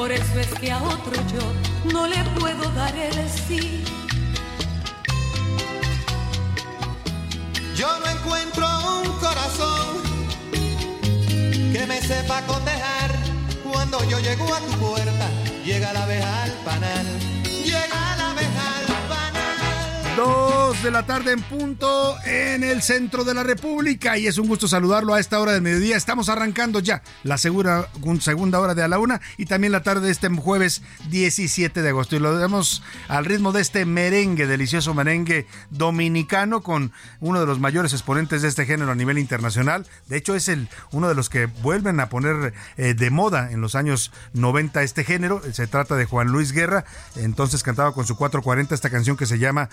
por 0.00 0.10
eso 0.12 0.40
es 0.40 0.48
que 0.58 0.72
a 0.72 0.82
otro 0.82 1.12
yo 1.32 1.92
no 1.92 2.06
le 2.06 2.16
puedo 2.38 2.70
dar 2.72 2.96
el 2.96 3.28
sí. 3.28 3.99
Yo 7.80 7.88
no 7.98 8.06
encuentro 8.10 8.66
un 9.00 9.10
corazón 9.20 10.02
que 11.72 11.86
me 11.86 11.98
sepa 12.02 12.42
condejar. 12.42 13.10
Cuando 13.72 14.04
yo 14.04 14.20
llego 14.20 14.54
a 14.54 14.60
tu 14.60 14.72
puerta, 14.72 15.30
llega 15.64 15.90
la 15.94 16.02
abeja 16.02 16.42
al 16.42 16.50
panal. 16.62 17.06
Llega 17.64 18.19
2 20.16 20.82
de 20.82 20.90
la 20.90 21.04
tarde 21.04 21.32
en 21.32 21.42
punto 21.42 22.16
en 22.24 22.64
el 22.64 22.82
centro 22.82 23.24
de 23.24 23.34
la 23.34 23.42
República 23.42 24.16
y 24.18 24.26
es 24.26 24.38
un 24.38 24.48
gusto 24.48 24.66
saludarlo 24.66 25.14
a 25.14 25.20
esta 25.20 25.38
hora 25.38 25.52
del 25.52 25.62
mediodía. 25.62 25.96
Estamos 25.96 26.28
arrancando 26.28 26.80
ya 26.80 27.02
la 27.22 27.38
segunda 27.38 27.88
hora 28.60 28.74
de 28.74 28.82
a 28.82 28.88
la 28.88 28.98
una 28.98 29.20
y 29.36 29.46
también 29.46 29.72
la 29.72 29.82
tarde 29.82 30.06
de 30.06 30.12
este 30.12 30.28
jueves 30.28 30.82
17 31.10 31.82
de 31.82 31.88
agosto. 31.88 32.16
Y 32.16 32.18
lo 32.18 32.38
damos 32.38 32.82
al 33.08 33.24
ritmo 33.24 33.52
de 33.52 33.60
este 33.60 33.84
merengue, 33.84 34.46
delicioso 34.46 34.94
merengue 34.94 35.46
dominicano 35.70 36.62
con 36.62 36.92
uno 37.20 37.40
de 37.40 37.46
los 37.46 37.60
mayores 37.60 37.92
exponentes 37.92 38.42
de 38.42 38.48
este 38.48 38.66
género 38.66 38.92
a 38.92 38.94
nivel 38.94 39.18
internacional. 39.18 39.86
De 40.08 40.16
hecho, 40.16 40.34
es 40.34 40.48
el, 40.48 40.68
uno 40.92 41.08
de 41.08 41.14
los 41.14 41.28
que 41.28 41.46
vuelven 41.46 42.00
a 42.00 42.08
poner 42.08 42.54
eh, 42.76 42.94
de 42.94 43.10
moda 43.10 43.50
en 43.52 43.60
los 43.60 43.74
años 43.74 44.12
90 44.32 44.82
este 44.82 45.04
género. 45.04 45.42
Se 45.52 45.66
trata 45.66 45.96
de 45.96 46.04
Juan 46.04 46.28
Luis 46.28 46.52
Guerra. 46.52 46.84
Entonces 47.16 47.62
cantaba 47.62 47.92
con 47.92 48.06
su 48.06 48.16
440 48.16 48.74
esta 48.74 48.90
canción 48.90 49.16
que 49.16 49.26
se 49.26 49.38
llama 49.38 49.68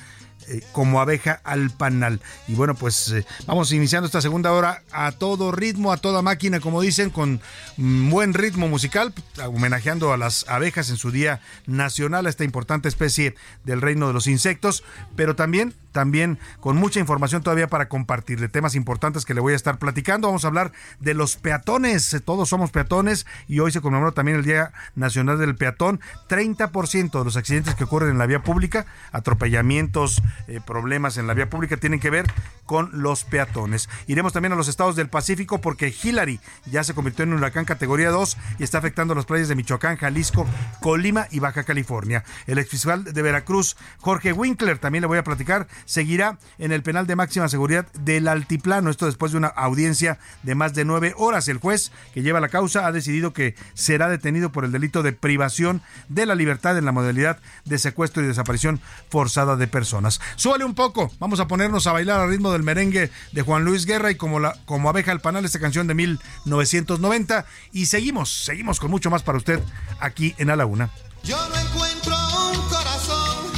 eh, 0.48 0.62
como 0.72 1.02
abeja 1.02 1.42
al 1.44 1.72
panal. 1.72 2.22
Y 2.48 2.54
bueno, 2.54 2.76
pues 2.76 3.12
eh, 3.12 3.26
vamos 3.46 3.72
iniciando 3.72 4.06
esta 4.06 4.22
segunda 4.22 4.54
hora 4.54 4.82
a 4.92 5.12
todo 5.12 5.52
ritmo, 5.52 5.92
a 5.92 5.98
toda 5.98 6.22
máquina, 6.22 6.60
como 6.60 6.82
dicen, 6.82 7.10
con 7.10 7.42
buen 7.76 8.34
ritmo 8.34 8.68
musical, 8.68 9.14
homenajeando 9.46 10.14
a 10.14 10.18
las 10.18 10.48
abejas 10.48 10.90
en 10.90 10.98
su 10.98 11.12
día 11.12 11.42
nacional, 11.66 12.26
a 12.26 12.30
esta 12.30 12.44
importante 12.44 12.88
especie 12.88 13.36
del 13.66 13.82
reino 13.82 14.08
de 14.08 14.14
los 14.14 14.28
insectos, 14.28 14.84
pero 15.16 15.36
también 15.36 15.74
también 15.98 16.38
con 16.60 16.78
mucha 16.78 17.00
información 17.00 17.42
todavía 17.42 17.68
para 17.70 17.90
compartir 17.90 18.40
de 18.40 18.50
temas 18.50 18.76
importantes 18.76 19.26
que 19.26 19.34
le 19.34 19.42
voy 19.42 19.54
a 19.54 19.56
estar 19.56 19.80
platicando. 19.80 20.28
Vamos 20.28 20.46
a 20.46 20.48
hablar 20.50 20.72
de 21.00 21.16
los 21.16 21.38
peatones. 21.38 22.22
Todos 22.24 22.50
somos 22.50 22.70
peatones 22.70 23.26
y 23.48 23.62
hoy 23.62 23.72
se 23.72 23.82
conmemora 23.82 24.12
también 24.12 24.38
el 24.38 24.44
Día 24.44 24.74
Nacional 24.94 25.40
del 25.40 25.56
Peatón. 25.56 26.00
30% 26.30 27.18
de 27.18 27.26
los 27.26 27.36
accidentes 27.36 27.74
que 27.74 27.86
ocurren 27.86 28.12
en 28.12 28.20
la 28.20 28.28
vía 28.28 28.44
pública, 28.44 28.86
atropellamientos, 29.12 30.22
eh, 30.48 30.60
problemas 30.66 31.18
en 31.18 31.28
la 31.28 31.34
vía 31.34 31.50
pública, 31.50 31.78
tienen 31.78 32.00
que 32.00 32.10
ver 32.10 32.26
con 32.66 32.90
los 32.94 33.24
peatones. 33.24 33.90
Iremos 34.08 34.34
también 34.34 34.54
a 34.54 34.56
los 34.56 34.68
estados 34.68 34.96
del 34.96 35.10
Pacífico 35.10 35.60
porque 35.62 35.94
Hillary 36.04 36.40
ya 36.66 36.84
se 36.84 36.94
convirtió 36.94 37.24
en 37.24 37.32
un 37.34 37.40
huracán 37.40 37.66
categoría 37.66 38.10
2 38.10 38.38
y 38.60 38.64
está 38.64 38.78
afectando 38.78 39.16
las 39.16 39.26
playas 39.26 39.48
de 39.48 39.56
Michoacán, 39.56 39.98
Jalisco, 39.98 40.46
Colima 40.82 41.28
y 41.32 41.40
Baja 41.40 41.64
California. 41.64 42.24
El 42.46 42.58
exfiscal 42.58 43.04
de 43.04 43.22
Veracruz, 43.22 43.78
Jorge 44.00 44.34
Winkler, 44.34 44.80
también 44.80 45.02
le 45.02 45.08
voy 45.08 45.18
a 45.18 45.24
platicar 45.24 45.68
seguirá 45.86 46.38
en 46.58 46.72
el 46.72 46.84
penal 46.84 47.08
de 47.08 47.16
máxima 47.16 47.50
seguridad 47.50 47.88
del 47.94 48.28
Altiplano. 48.28 48.90
Esto 48.90 49.06
después 49.06 49.32
de 49.32 49.38
una 49.38 49.48
audiencia 49.48 50.20
de 50.44 50.56
más 50.56 50.74
de 50.74 50.86
nueve 50.86 51.14
horas. 51.18 51.48
El 51.48 51.58
juez 51.58 51.92
que 52.14 52.22
lleva 52.22 52.40
la 52.40 52.50
causa 52.50 52.86
ha 52.86 52.92
decidido 52.92 53.34
que 53.34 53.56
será 53.74 54.10
detenido 54.10 54.52
por 54.52 54.66
el 54.66 54.72
delito 54.72 55.04
de 55.04 55.14
privación 55.14 55.82
de 56.10 56.26
la 56.26 56.36
libertad 56.36 56.78
en 56.78 56.86
la 56.86 56.92
modalidad 56.92 57.40
de 57.66 57.80
secuestro 57.80 58.24
y 58.24 58.28
desaparición 58.28 58.82
forzada 59.10 59.56
de 59.56 59.68
personas. 59.68 60.17
Súbale 60.36 60.66
un 60.66 60.76
poco, 60.76 61.12
vamos 61.20 61.40
a 61.40 61.48
ponernos 61.48 61.88
a 61.88 61.92
bailar 61.92 62.20
al 62.20 62.30
ritmo 62.30 62.52
del 62.52 62.64
merengue 62.64 63.12
de 63.32 63.42
Juan 63.42 63.64
Luis 63.64 63.86
Guerra 63.86 64.12
y 64.12 64.16
como, 64.16 64.40
la, 64.40 64.56
abeja 64.68 65.12
al 65.12 65.22
panal, 65.22 65.46
esta 65.46 65.60
canción 65.60 65.88
de 65.88 65.94
1990. 65.94 67.46
Y 67.72 67.88
seguimos, 67.88 68.46
seguimos 68.46 68.80
con 68.80 68.92
mucho 68.92 69.10
más 69.10 69.24
para 69.24 69.38
usted 69.38 69.60
aquí 70.00 70.36
en 70.38 70.50
A 70.50 70.56
la 70.56 70.66
Una. 70.66 70.90
Yo 71.24 71.38
no 71.50 71.56
encuentro 71.60 72.16
un 72.52 72.70
corazón 72.70 73.52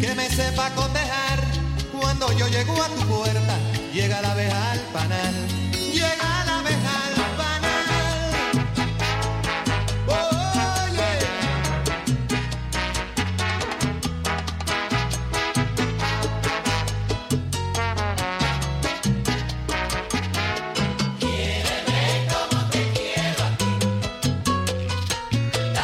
que 0.00 0.14
me 0.14 0.28
sepa 0.30 0.70
cotejar. 0.74 1.44
Cuando 1.98 2.32
yo 2.38 2.46
llego 2.48 2.82
a 2.82 2.88
tu 2.88 3.06
puerta, 3.06 3.58
llega 3.92 4.20
la 4.20 4.32
abeja 4.32 4.72
al 4.72 4.80
panal. 4.92 5.34
Llega 5.92 6.35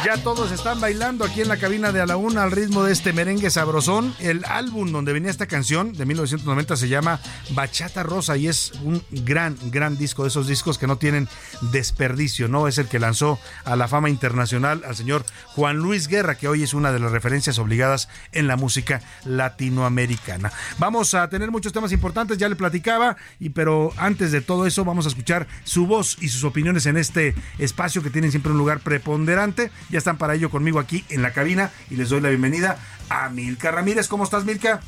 Ya 0.03 0.17
todos 0.17 0.51
están 0.51 0.81
bailando 0.81 1.23
aquí 1.23 1.39
en 1.39 1.47
la 1.47 1.55
cabina 1.55 1.93
de 1.93 2.01
A 2.01 2.05
la 2.05 2.17
Una 2.17 2.43
al 2.43 2.51
ritmo 2.51 2.83
de 2.83 2.91
este 2.91 3.13
merengue 3.13 3.49
sabrosón. 3.49 4.13
El 4.19 4.43
álbum 4.43 4.91
donde 4.91 5.13
venía 5.13 5.31
esta 5.31 5.45
canción 5.45 5.93
de 5.93 6.05
1990 6.05 6.75
se 6.75 6.89
llama 6.89 7.21
Bachata 7.51 8.03
Rosa 8.03 8.35
y 8.35 8.49
es 8.49 8.73
un 8.83 9.01
gran, 9.11 9.55
gran 9.71 9.97
disco 9.97 10.23
de 10.23 10.27
esos 10.27 10.45
discos 10.45 10.77
que 10.77 10.87
no 10.87 10.97
tienen 10.97 11.29
desperdicio, 11.71 12.49
¿no? 12.49 12.67
Es 12.67 12.79
el 12.79 12.89
que 12.89 12.99
lanzó 12.99 13.39
a 13.63 13.77
la 13.77 13.87
fama 13.87 14.09
internacional 14.09 14.83
al 14.85 14.93
señor 14.97 15.23
Juan 15.55 15.77
Luis 15.77 16.09
Guerra, 16.09 16.35
que 16.35 16.49
hoy 16.49 16.63
es 16.63 16.73
una 16.73 16.91
de 16.91 16.99
las 16.99 17.13
referencias 17.13 17.57
obligadas 17.57 18.09
en 18.33 18.47
la 18.47 18.57
música 18.57 18.99
latinoamericana. 19.23 20.51
Vamos 20.79 21.13
a 21.13 21.29
tener 21.29 21.49
muchos 21.49 21.71
temas 21.71 21.93
importantes, 21.93 22.37
ya 22.37 22.49
le 22.49 22.57
platicaba, 22.57 23.15
y 23.39 23.51
pero 23.51 23.93
antes 23.95 24.33
de 24.33 24.41
todo 24.41 24.67
eso 24.67 24.83
vamos 24.83 25.05
a 25.05 25.09
escuchar 25.09 25.47
su 25.63 25.87
voz 25.87 26.17
y 26.19 26.27
sus 26.27 26.43
opiniones 26.43 26.87
en 26.87 26.97
este 26.97 27.35
espacio 27.57 28.03
que 28.03 28.09
tienen 28.09 28.31
siempre 28.31 28.51
un 28.51 28.57
lugar 28.57 28.81
preponderante. 28.81 29.71
Ya 29.93 29.99
están 29.99 30.17
para 30.17 30.33
ello 30.33 30.49
conmigo 30.49 30.79
aquí 30.79 31.05
en 31.09 31.21
la 31.21 31.33
cabina 31.33 31.69
y 31.91 31.97
les 31.97 32.09
doy 32.09 32.19
la 32.19 32.29
bienvenida 32.29 32.79
a 33.09 33.29
Milka 33.29 33.69
Ramírez. 33.69 34.07
¿Cómo 34.07 34.23
estás, 34.23 34.43
Milka? 34.43 34.81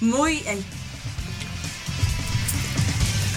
Muy. 0.00 0.42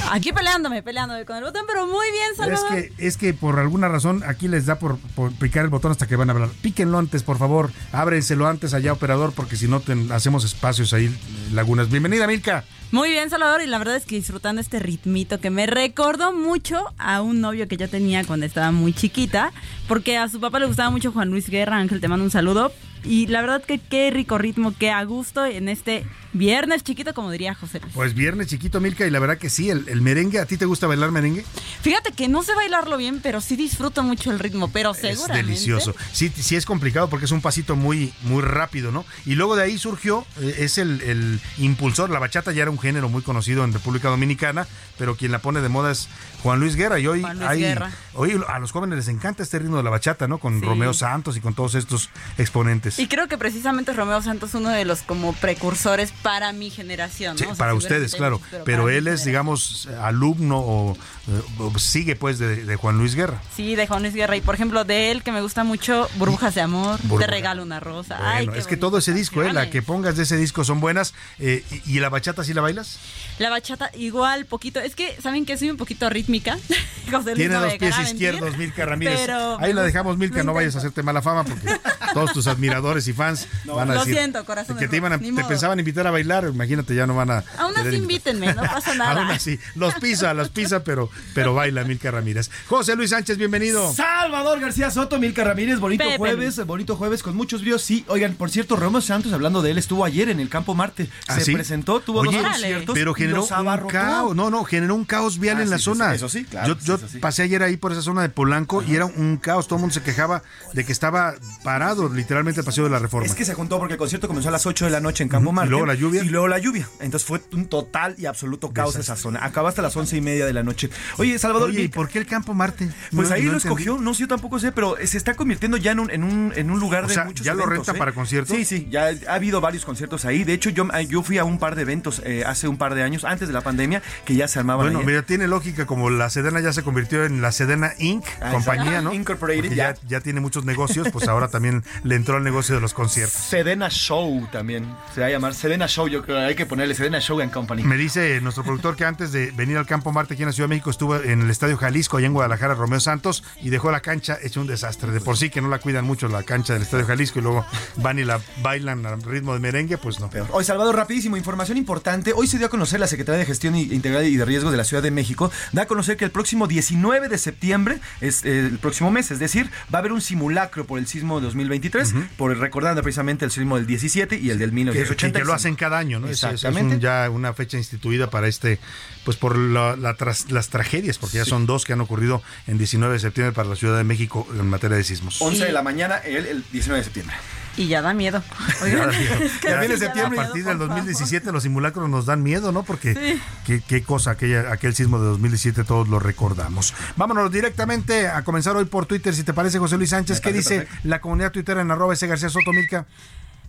Eh, 0.02 0.08
Aquí 0.12 0.32
peleándome, 0.34 0.84
peleándome 0.84 1.26
con 1.26 1.38
el 1.38 1.44
botón, 1.44 1.64
pero 1.68 1.86
muy 1.88 2.06
bien, 2.12 2.32
Es 2.32 2.38
Salvador. 2.38 2.70
que, 2.70 2.94
es 2.98 3.18
que 3.18 3.34
por 3.34 3.60
alguna 3.60 3.88
razón 3.88 4.24
aquí 4.28 4.48
les 4.48 4.66
da 4.66 4.78
por, 4.80 4.98
por 5.16 5.32
picar 5.34 5.64
el 5.64 5.70
botón 5.70 5.92
hasta 5.92 6.08
que 6.08 6.16
van 6.16 6.30
a 6.30 6.34
hablar. 6.34 6.50
Píquenlo 6.62 6.98
antes, 6.98 7.24
por 7.24 7.38
favor. 7.38 7.72
Ábrenselo 7.92 8.48
antes 8.48 8.74
allá, 8.74 8.94
operador, 8.94 9.34
porque 9.34 9.56
si 9.56 9.68
no 9.68 9.82
hacemos 10.12 10.44
espacios 10.44 10.94
ahí, 10.94 11.16
lagunas. 11.54 11.90
Bienvenida, 11.90 12.28
Milka. 12.28 12.64
Muy 12.92 13.10
bien, 13.10 13.30
Salvador, 13.30 13.62
y 13.62 13.68
la 13.68 13.78
verdad 13.78 13.96
es 13.96 14.06
que 14.06 14.16
disfrutando 14.16 14.60
este 14.60 14.80
ritmito 14.80 15.40
que 15.40 15.50
me 15.50 15.66
recordó 15.66 16.34
mucho 16.34 16.84
a 16.98 17.22
un 17.22 17.40
novio 17.40 17.70
que 17.70 17.78
yo 17.78 17.90
tenía 17.90 18.26
cuando 18.26 18.46
estaba 18.46 18.72
muy 18.72 18.92
chiquita, 18.92 19.54
porque 19.88 20.18
a 20.18 20.28
su 20.28 20.42
papá 20.42 20.60
le 20.60 20.66
gustaba 20.66 20.90
mucho 20.90 21.14
Juan 21.14 21.30
Luis 21.30 21.50
Guerra, 21.50 21.78
Ángel, 21.78 22.02
te 22.02 22.10
mando 22.10 22.26
un 22.26 22.32
saludo. 22.32 22.74
Y 23.04 23.28
la 23.28 23.42
verdad 23.42 23.64
que 23.64 23.80
qué 23.80 24.12
rico 24.12 24.38
ritmo, 24.38 24.74
qué 24.78 24.92
a 24.92 25.04
gusto 25.04 25.46
en 25.46 25.70
este 25.70 26.06
viernes 26.34 26.84
chiquito, 26.84 27.14
como 27.14 27.32
diría 27.32 27.56
José 27.56 27.80
Luis. 27.80 27.94
Pues 27.94 28.14
viernes 28.14 28.48
chiquito, 28.48 28.80
Milka, 28.80 29.06
y 29.06 29.10
la 29.10 29.20
verdad 29.20 29.38
que 29.38 29.50
sí, 29.50 29.70
el, 29.70 29.88
el 29.90 30.02
merengue, 30.02 30.40
¿a 30.40 30.46
ti 30.46 30.56
te 30.58 30.66
gusta 30.66 30.88
bailar 30.88 31.12
merengue? 31.12 31.44
Fíjate 31.82 32.12
que 32.14 32.28
no 32.28 32.44
sé 32.44 32.54
bailarlo 32.56 32.98
bien, 32.98 33.20
pero 33.22 33.42
sí 33.42 33.56
disfruto 33.56 34.04
mucho 34.04 34.32
el 34.32 34.40
ritmo, 34.40 34.70
pero 34.72 34.92
Es 34.92 34.98
seguramente. 35.00 35.48
delicioso. 35.48 35.94
Sí, 36.14 36.32
sí 36.36 36.56
es 36.56 36.66
complicado 36.66 37.10
porque 37.10 37.26
es 37.26 37.32
un 37.32 37.42
pasito 37.42 37.76
muy, 37.76 38.14
muy 38.24 38.42
rápido, 38.42 38.92
¿no? 38.92 39.04
Y 39.26 39.36
luego 39.36 39.56
de 39.56 39.64
ahí 39.64 39.78
surgió, 39.78 40.26
eh, 40.40 40.56
es 40.60 40.78
el, 40.78 41.02
el 41.02 41.40
impulsor. 41.58 42.10
La 42.12 42.20
bachata 42.20 42.52
ya 42.52 42.62
era 42.62 42.72
un 42.72 42.80
género 42.80 43.10
muy 43.10 43.24
conocido 43.24 43.64
en 43.64 43.74
República 43.74 44.10
Dominicana, 44.10 44.68
pero 44.98 45.16
quien 45.18 45.32
la 45.32 45.40
pone 45.40 45.62
de 45.62 45.70
moda 45.70 45.92
es 45.92 46.08
Juan 46.44 46.60
Luis 46.60 46.76
Guerra. 46.76 47.00
Y 47.00 47.08
hoy 47.08 47.22
Juan 47.22 47.38
Luis 47.38 47.50
hay, 47.50 47.60
Guerra. 47.62 47.92
hoy 48.14 48.42
a 48.48 48.60
los 48.60 48.72
jóvenes 48.72 48.98
les 48.98 49.08
encanta 49.08 49.44
este 49.44 49.60
ritmo 49.60 49.78
de 49.78 49.84
la 49.84 49.90
bachata, 49.90 50.28
¿no? 50.28 50.38
Con 50.38 50.60
Sí. 50.60 50.66
Romeo 50.66 50.94
Santos 50.94 51.38
y 51.38 51.42
con 51.42 51.54
todos 51.54 51.76
estos 51.76 52.10
exponentes. 52.38 53.00
Y 53.00 53.08
creo 53.08 53.28
que 53.28 53.38
precisamente 53.38 53.94
Romeo 53.94 54.22
Santos 54.22 54.50
es 54.50 54.56
uno 54.56 54.70
de 54.70 54.86
los 54.86 55.02
como 55.02 55.34
precursores 55.34 56.12
para 56.24 56.52
mi 56.54 56.70
generación, 56.70 57.34
¿no? 57.36 57.38
Sí, 57.40 57.44
O 57.46 57.48
sea, 57.48 57.56
para 57.56 57.74
ustedes, 57.74 58.16
claro. 58.16 58.42
Pero 58.66 58.90
él 58.90 59.08
es, 59.08 59.24
digamos, 59.26 59.88
alumno 60.02 60.60
o, 60.60 60.98
eh, 61.28 61.42
o 61.60 61.78
sigue 61.80 62.16
pues 62.16 62.40
de, 62.40 62.66
de 62.66 62.76
Juan 62.76 62.98
Luis 62.98 63.16
Guerra. 63.16 63.42
Sí, 63.56 63.76
de 63.76 63.88
Juan 63.88 64.02
Luis 64.02 64.14
Guerra. 64.14 64.36
Y 64.36 64.42
por 64.42 64.56
ejemplo, 64.56 64.84
de 64.84 65.12
él 65.12 65.24
que 65.24 65.32
me 65.32 65.42
gusta 65.42 65.64
mucho, 65.64 66.10
Burbujas 66.16 66.56
de 66.56 66.62
Amor. 66.62 67.00
Te 67.20 67.28
regalo 67.28 67.64
una 67.64 67.80
rosa. 67.80 68.18
Bueno, 68.20 68.54
es 68.56 68.68
que 68.68 68.78
todo 68.78 68.98
ese 68.98 69.14
disco, 69.14 69.44
eh, 69.44 69.54
la 69.54 69.70
que 69.70 69.82
pongas 69.82 70.18
de 70.18 70.24
ese 70.24 70.38
disco 70.38 70.64
son 70.64 70.80
buenas. 70.80 71.14
eh, 71.40 71.64
y, 71.86 71.98
y 71.98 72.00
la 72.00 72.10
bachata 72.10 72.44
sí 72.44 72.54
la 72.54 72.62
bailas? 72.62 73.00
La 73.40 73.50
bachata 73.50 73.90
igual, 73.96 74.46
poquito. 74.46 74.80
Es 74.80 74.96
que, 74.96 75.16
¿saben 75.22 75.46
que 75.46 75.58
Soy 75.58 75.70
un 75.70 75.78
poquito 75.78 76.10
rítmica. 76.32 76.58
José 77.12 77.32
Luis 77.32 77.36
Tiene 77.36 77.56
no 77.56 77.62
dos 77.62 77.74
pies 77.74 78.00
izquierdos, 78.00 78.58
Milka 78.58 78.86
Ramírez. 78.86 79.20
pero 79.26 79.60
Ahí 79.60 79.74
la 79.74 79.82
dejamos, 79.82 80.18
Milka, 80.18 80.38
lo 80.38 80.44
no 80.46 80.54
vayas 80.54 80.76
a 80.76 80.78
hacerte 80.78 81.04
mala 81.04 81.22
fama 81.22 81.44
porque 81.44 81.68
todos 82.14 82.32
tus 82.32 82.48
admiradores 82.48 83.06
y 83.10 83.14
fans 83.14 83.50
van 83.66 83.92
a 83.92 83.96
Lo 83.96 84.00
decir 84.02 84.16
siento, 84.16 84.46
corazón 84.46 84.78
que 84.78 84.88
te, 84.88 84.96
iban 84.98 85.12
a- 85.12 85.20
te 85.20 85.44
pensaban 85.44 85.78
invitar 85.80 86.08
a 86.08 86.12
bailar, 86.12 86.46
imagínate, 86.54 86.96
ya 86.96 87.06
no 87.08 87.16
van 87.16 87.32
a... 87.32 87.44
Aún 87.58 87.76
así 87.76 87.96
invítenme, 87.98 88.54
no 88.54 88.62
pasa 88.62 88.96
nada. 88.96 89.20
Aún 89.24 89.30
así, 89.32 89.60
los 89.76 89.94
pisa, 89.96 90.34
los 90.34 90.50
pisa, 90.50 90.86
pero, 90.86 91.10
pero 91.34 91.54
baila 91.54 91.84
Milka 91.84 92.12
Ramírez. 92.12 92.50
José 92.68 92.96
Luis 92.96 93.10
Sánchez, 93.10 93.38
bienvenido. 93.38 93.94
Salvador 93.94 94.62
García 94.62 94.90
Soto, 94.90 95.20
Milka 95.20 95.44
Ramírez, 95.44 95.80
bonito 95.80 96.06
Pepe. 96.06 96.18
jueves, 96.18 96.66
bonito 96.66 96.96
jueves 96.96 97.24
con 97.24 97.36
muchos 97.36 97.62
bríos. 97.62 97.82
Sí, 97.82 98.06
oigan, 98.08 98.36
por 98.36 98.50
cierto, 98.52 98.78
Romeo 98.78 99.02
Santos, 99.02 99.34
hablando 99.34 99.62
de 99.62 99.72
él, 99.72 99.78
estuvo 99.78 100.06
ayer 100.06 100.30
en 100.30 100.40
el 100.40 100.48
Campo 100.48 100.76
Marte. 100.76 101.10
¿Ah, 101.28 101.36
Se 101.36 101.44
sí? 101.46 101.54
presentó, 101.54 102.00
tuvo 102.00 102.20
Oye, 102.22 102.38
dos 102.38 102.48
conciertos. 102.52 102.94
pero 102.94 103.14
generó 103.14 103.38
los 103.38 103.52
un 103.52 103.88
caos, 103.90 104.34
no, 104.36 104.50
no, 104.50 104.64
generó 104.64 104.96
un 104.96 105.04
caos 105.04 105.40
vial 105.40 105.58
Ah, 105.58 105.64
en 105.64 105.70
la 105.72 105.78
sí, 105.78 105.82
sí, 105.84 105.90
zona. 105.90 106.14
Eso 106.26 106.30
sí, 106.30 106.46
claro, 106.46 106.78
Yo, 106.84 106.98
sí. 106.98 107.20
pasé 107.20 107.44
ayer 107.44 107.64
ahí 107.64 107.78
por 107.78 107.92
esa 107.92 108.02
zona 108.02 108.22
de 108.22 108.30
Polanco 108.30 108.82
y 108.84 108.96
era 108.96 109.06
un 109.06 109.38
caos, 109.38 109.68
todo 109.68 109.78
el 109.78 109.82
mundo 109.82 109.94
se 109.94 110.02
quejaba 110.02 110.44
de 110.74 110.86
que 110.86 110.92
estaba 110.92 111.34
parado 111.64 112.10
literalmente 112.10 112.62
el 112.62 112.66
paseo 112.66 112.84
de 112.86 112.90
la 112.90 113.00
Reforma. 113.00 113.26
Es 113.26 113.36
que 113.36 113.46
se 113.46 113.54
juntó 113.54 113.78
porque 113.80 113.94
el 113.94 113.98
concierto 114.00 114.28
comenzó 114.28 114.50
a 114.50 114.52
las 114.52 114.66
8 114.66 114.86
de 114.86 114.92
la 114.92 115.00
noche 115.00 115.24
en 115.24 115.30
Campo 115.30 115.50
Ujú, 115.50 115.54
y 115.54 115.56
Marte. 115.56 115.70
luego 115.72 115.86
la 115.86 115.94
lluvia. 115.96 116.24
Y 116.24 116.30
luego 116.30 116.48
la 116.48 116.60
lluvia. 116.60 116.88
Entonces 117.00 117.28
fue 117.28 117.42
un 117.54 117.66
total 117.68 118.16
y 118.18 118.26
absoluto 118.26 118.72
caos 118.72 118.96
esa 118.96 119.16
zona. 119.16 119.44
Acabó 119.44 119.68
hasta 119.68 119.82
las 119.82 119.96
once 119.98 120.16
y 120.18 120.22
media 120.22 120.46
de 120.46 120.54
la 120.54 120.64
noche. 120.64 120.90
Oye, 121.18 121.38
Salvador. 121.40 121.70
Oye, 121.70 121.82
¿y 121.84 121.88
por 121.88 122.10
qué 122.10 122.20
el 122.20 122.26
campo 122.26 122.54
Marte? 122.54 122.90
Pues 123.16 123.30
No- 123.30 123.36
ahí 123.36 123.42
no 123.44 123.52
lo 123.52 123.58
entendí. 123.58 123.58
escogió, 123.84 123.98
no 124.00 124.14
sé, 124.14 124.22
yo 124.22 124.28
tampoco 124.28 124.60
sé, 124.60 124.72
pero 124.72 124.96
se 125.04 125.18
está 125.18 125.34
convirtiendo 125.36 125.78
ya 125.78 125.92
en 125.92 126.00
un, 126.00 126.12
en 126.12 126.24
un, 126.24 126.54
en 126.56 126.70
un 126.72 126.80
lugar 126.80 127.06
O 127.06 127.08
de 127.08 127.14
sea, 127.16 127.26
muchos 127.26 127.46
¿ya 127.46 127.54
lo 127.54 127.66
renta 127.66 127.92
¿eh? 127.94 127.96
para 127.98 128.12
conciertos? 128.14 128.56
Sí, 128.56 128.66
sí, 128.66 128.88
ya 128.92 129.10
ha 129.28 129.34
habido 129.34 129.62
varios 129.62 129.86
conciertos 129.86 130.26
ahí. 130.26 130.44
De 130.44 130.54
hecho, 130.54 130.70
yo, 130.70 130.88
yo 131.10 131.24
fui 131.24 131.38
a 131.38 131.44
un 131.44 131.58
par 131.60 131.76
de 131.76 131.82
eventos 131.84 132.22
eh, 132.26 132.44
hace 132.46 132.68
un 132.68 132.78
par 132.78 132.94
de 132.96 133.04
años, 133.04 133.24
antes 133.26 133.48
de 133.48 133.54
la 133.54 133.62
pandemia, 133.62 134.02
que 134.26 134.36
ya 134.36 134.48
se 134.48 134.60
armaban 134.60 134.86
Bueno, 134.88 135.00
ahí. 135.00 135.06
mira, 135.06 135.24
tiene 135.24 135.48
lógica, 135.48 135.86
como 135.86 136.10
la 136.18 136.30
Sedena 136.30 136.60
ya 136.60 136.74
se 136.74 136.84
convirtió 136.84 137.26
en 137.26 137.42
la 137.42 137.52
Sedena 137.52 137.94
Inc., 138.00 138.26
Ah, 138.42 138.52
compañía, 138.52 139.02
¿no? 139.02 139.14
Incorporated, 139.14 139.72
ya, 139.74 139.96
ya 140.08 140.22
tiene 140.22 140.40
muchos 140.40 140.66
negocios, 140.66 141.10
pues 141.12 141.28
ahora 141.28 141.48
también 141.50 141.84
le 142.04 142.16
entró 142.16 142.38
al 142.38 142.44
negocio 142.44 142.76
de 142.76 142.82
los 142.82 142.94
conciertos. 142.94 143.34
Sedena 143.42 143.90
Show 143.90 144.48
también. 144.52 144.96
Se 145.14 145.22
va 145.22 145.28
a 145.28 145.30
llamar 145.30 145.54
Sedena 145.54 145.88
Show, 145.88 146.08
yo 146.08 146.24
creo. 146.24 146.40
Hay 146.40 146.56
que 146.56 146.66
ponerle 146.66 146.96
Sedena 146.96 147.20
Show 147.20 147.40
and 147.42 147.52
Company. 147.52 147.84
Me 147.84 147.98
dice 147.98 148.40
nuestro 148.42 148.64
productor 148.64 148.96
que 148.96 149.06
antes 149.06 149.32
de 149.32 149.52
venir 149.52 149.78
al 149.78 149.86
Campo 149.86 150.12
Marte 150.12 150.34
aquí 150.34 150.44
en 150.44 150.48
la 150.48 150.54
Ciudad 150.54 150.68
de 150.70 150.76
México 150.76 150.90
estuvo 150.90 151.16
en 151.18 151.42
el 151.42 151.50
Estadio 151.50 151.78
Jalisco, 151.78 152.18
allá 152.18 152.28
en 152.28 152.34
Guadalajara, 152.34 152.74
Romeo 152.74 153.00
Santos, 153.00 153.44
y 153.62 153.70
dejó 153.70 153.92
la 153.92 154.00
cancha 154.02 154.38
hecho 154.42 154.62
un 154.62 154.68
desastre. 154.68 155.12
De 155.12 155.22
por 155.22 155.38
sí 155.38 155.50
que 155.50 155.62
no 155.62 155.70
la 155.70 155.80
cuidan 155.80 156.06
mucho 156.06 156.28
la 156.28 156.44
cancha 156.44 156.74
del 156.74 156.82
Estadio 156.84 157.06
Jalisco 157.06 157.40
y 157.40 157.42
luego 157.42 157.66
van 157.98 158.20
y 158.20 158.24
la 158.24 158.40
bailan 158.62 159.06
al 159.06 159.22
ritmo 159.22 159.54
de 159.54 159.60
merengue, 159.60 159.98
pues 159.98 160.20
no. 160.20 160.30
Hoy, 160.52 160.64
Salvador, 160.64 160.96
rapidísimo, 160.96 161.38
información 161.38 161.78
importante. 161.78 162.34
Hoy 162.36 162.48
se 162.48 162.58
dio 162.58 162.68
a 162.68 162.70
conocer 162.70 163.00
la 163.00 163.08
Secretaría 163.08 163.40
de 163.40 163.46
Gestión 163.46 163.76
Integral 163.76 164.26
y 164.26 164.36
de 164.36 164.46
Riesgo 164.46 164.72
de 164.72 164.78
la 164.78 164.84
Ciudad 164.84 165.04
de 165.04 165.12
México. 165.12 165.52
Da 165.72 165.84
a 165.84 165.86
conocer 165.86 166.01
que 166.18 166.26
el 166.26 166.32
próximo 166.32 166.68
19 166.68 167.30
de 167.30 167.38
septiembre, 167.38 168.00
es 168.22 168.44
eh, 168.46 168.60
el 168.60 168.78
próximo 168.80 169.12
mes, 169.12 169.32
es 169.32 169.40
decir, 169.40 169.70
va 169.94 169.98
a 169.98 170.02
haber 170.02 170.12
un 170.12 170.22
simulacro 170.22 170.86
por 170.86 171.00
el 171.00 171.08
sismo 171.08 171.40
de 171.40 171.46
2023, 171.46 172.14
por 172.38 172.58
recordando 172.58 173.02
precisamente 173.04 173.46
el 173.46 173.52
sismo 173.52 173.78
del 173.78 173.86
17 173.88 174.38
y 174.38 174.50
el 174.50 174.58
del 174.60 174.70
Que, 174.72 174.76
1980. 174.76 175.40
que 175.40 175.46
lo 175.46 175.54
hacen 175.54 175.76
cada 175.76 175.98
año, 175.98 176.20
¿no? 176.20 176.28
Es- 176.28 176.38
es- 176.38 176.44
Es, 176.44 176.54
Exactamente. 176.54 176.96
un- 176.96 177.02
ya 177.02 177.30
una 177.30 177.54
fecha 177.54 177.78
instituida 177.78 178.30
para 178.30 178.48
este, 178.48 178.80
pues 179.26 179.38
por 179.38 179.58
la- 179.58 179.96
la 179.96 180.16
tras- 180.16 180.50
las 180.52 180.70
tragedias, 180.70 181.18
porque 181.18 181.38
ya 181.38 181.46
son 181.46 181.66
dos 181.66 181.86
que 181.86 181.94
han 181.94 182.02
ocurrido 182.02 182.42
en 182.68 182.78
19 182.78 183.14
de 183.14 183.20
septiembre 183.20 183.54
para 183.54 183.70
la 183.70 183.76
Ciudad 183.76 183.98
de 183.98 184.04
México 184.04 184.48
en 184.54 184.68
materia 184.70 184.98
de 184.98 185.04
sismos. 185.04 185.42
11 185.42 185.66
de 185.66 185.72
la 185.72 185.82
mañana, 185.84 186.18
el, 186.18 186.46
el 186.46 186.64
19 186.72 187.00
de 187.00 187.04
septiembre. 187.06 187.36
Y 187.82 187.88
ya 187.88 188.02
da 188.02 188.14
miedo. 188.14 188.44
Ya, 188.82 188.86
Oigan, 188.86 189.12
ya, 189.12 189.18
es 189.46 189.52
que 189.60 189.68
ya 189.68 189.74
sí, 189.74 189.80
viene 189.80 189.98
septiembre, 189.98 190.40
a 190.40 190.44
partir 190.44 190.64
del 190.64 190.78
por 190.78 190.88
favor. 190.88 191.04
2017 191.04 191.52
los 191.52 191.64
simulacros 191.64 192.10
nos 192.10 192.26
dan 192.26 192.42
miedo, 192.42 192.72
¿no? 192.72 192.84
Porque 192.84 193.40
qué, 193.66 193.82
qué 193.82 194.04
cosa, 194.04 194.32
aquella, 194.32 194.72
aquel 194.72 194.96
sismo 194.96 195.20
de 195.20 195.26
2017 195.26 195.84
todos 195.84 196.08
lo 196.08 196.20
recordamos. 196.20 196.94
Vámonos 197.16 197.52
directamente 197.52 198.28
a 198.28 198.44
comenzar 198.44 198.76
hoy 198.76 198.86
por 198.86 199.06
Twitter, 199.06 199.36
si 199.36 199.44
te 199.44 199.54
parece, 199.54 199.78
José 199.78 199.98
Luis 199.98 200.10
Sánchez. 200.10 200.42
¿Qué 200.42 200.52
dice 200.52 200.88
la 201.04 201.22
comunidad 201.22 201.52
tuitera 201.52 201.82
en 201.82 201.92
arroba 201.92 202.14
ese 202.14 202.28
García 202.28 202.50
Soto 202.50 202.72
Milka? 202.72 203.06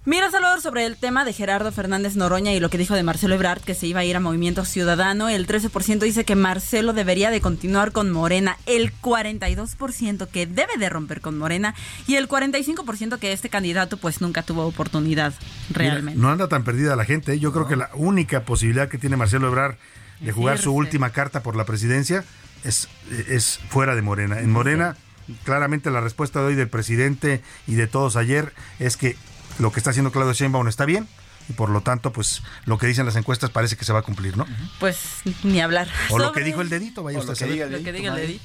Mira, 0.05 0.32
Salvador, 0.32 0.61
sobre 0.61 0.84
el 0.84 0.96
tema 0.96 1.24
de 1.24 1.32
Gerardo 1.32 1.70
Fernández 1.70 2.16
Noroña 2.16 2.53
y 2.53 2.59
lo 2.59 2.70
que 2.70 2.76
dijo 2.76 2.96
de 2.96 3.05
Marcelo 3.05 3.36
Ebrard, 3.36 3.61
que 3.61 3.76
se 3.76 3.86
iba 3.86 4.00
a 4.00 4.05
ir 4.05 4.16
a 4.16 4.20
Movimiento 4.20 4.64
Ciudadano, 4.64 5.28
el 5.28 5.46
13% 5.46 6.00
dice 6.00 6.24
que 6.24 6.34
Marcelo 6.34 6.92
debería 6.92 7.30
de 7.30 7.40
continuar 7.40 7.92
con 7.92 8.11
Morena, 8.11 8.57
el 8.66 8.92
42% 9.00 10.26
que 10.26 10.46
debe 10.46 10.76
de 10.76 10.88
romper 10.88 11.20
con 11.20 11.38
Morena 11.38 11.76
y 12.09 12.16
el 12.16 12.28
45% 12.28 13.20
que 13.20 13.32
este 13.32 13.48
candidato 13.48 13.96
pues 13.96 14.20
nunca 14.20 14.42
tuvo 14.42 14.66
oportunidad 14.66 15.34
realmente. 15.70 16.16
Mira, 16.16 16.26
no 16.26 16.32
anda 16.32 16.48
tan 16.48 16.64
perdida 16.64 16.96
la 16.96 17.05
gente. 17.05 17.34
¿eh? 17.34 17.38
Yo 17.38 17.53
creo 17.53 17.68
que 17.68 17.76
la 17.76 17.90
única 17.94 18.44
posibilidad 18.44 18.88
que 18.88 18.98
tiene 18.98 19.16
Marcelo 19.16 19.46
Ebrard 19.46 19.76
de 20.18 20.32
jugar 20.32 20.59
su 20.59 20.72
última 20.72 21.11
carta 21.11 21.44
por 21.44 21.55
la 21.55 21.64
presidencia 21.64 22.24
es, 22.64 22.88
es 23.28 23.61
fuera 23.68 23.94
de 23.94 24.03
Morena. 24.03 24.40
En 24.40 24.50
Morena, 24.50 24.96
claramente 25.44 25.92
la 25.92 26.00
respuesta 26.00 26.40
de 26.40 26.46
hoy 26.46 26.55
del 26.57 26.68
presidente 26.68 27.40
y 27.68 27.76
de 27.76 27.86
todos 27.86 28.16
ayer 28.16 28.53
es 28.80 28.96
que 28.96 29.16
lo 29.59 29.72
que 29.72 29.80
está 29.80 29.90
haciendo 29.90 30.11
Claudio 30.12 30.32
Sheinbaum 30.32 30.68
está 30.68 30.84
bien 30.84 31.09
y 31.48 31.53
por 31.55 31.68
lo 31.70 31.80
tanto, 31.80 32.12
pues 32.12 32.42
lo 32.66 32.78
que 32.78 32.86
dicen 32.86 33.05
las 33.07 33.16
encuestas 33.16 33.50
parece 33.50 33.76
que 33.76 33.84
se 33.84 33.92
va 33.92 33.98
a 34.00 34.03
cumplir, 34.03 34.36
¿no? 34.36 34.46
Pues 34.78 34.96
ni 35.42 35.61
hablar. 35.61 35.88
O 36.11 36.18
lo 36.18 36.26
Sobre- 36.26 36.40
que 36.42 36.46
dijo 36.46 36.61
el 36.61 36.68
dedito, 36.68 37.03
vaya 37.03 37.18
usted 37.18 37.28
lo 37.28 37.32
a 37.32 37.34
que 37.34 37.38
saber. 37.40 37.53
diga 37.55 37.64
el 37.66 37.72
Lo 37.72 37.78
que 37.78 37.84
dedito, 37.84 37.96
diga 37.98 38.09
el 38.09 38.12
madre. 38.14 38.26
dedito. 38.28 38.44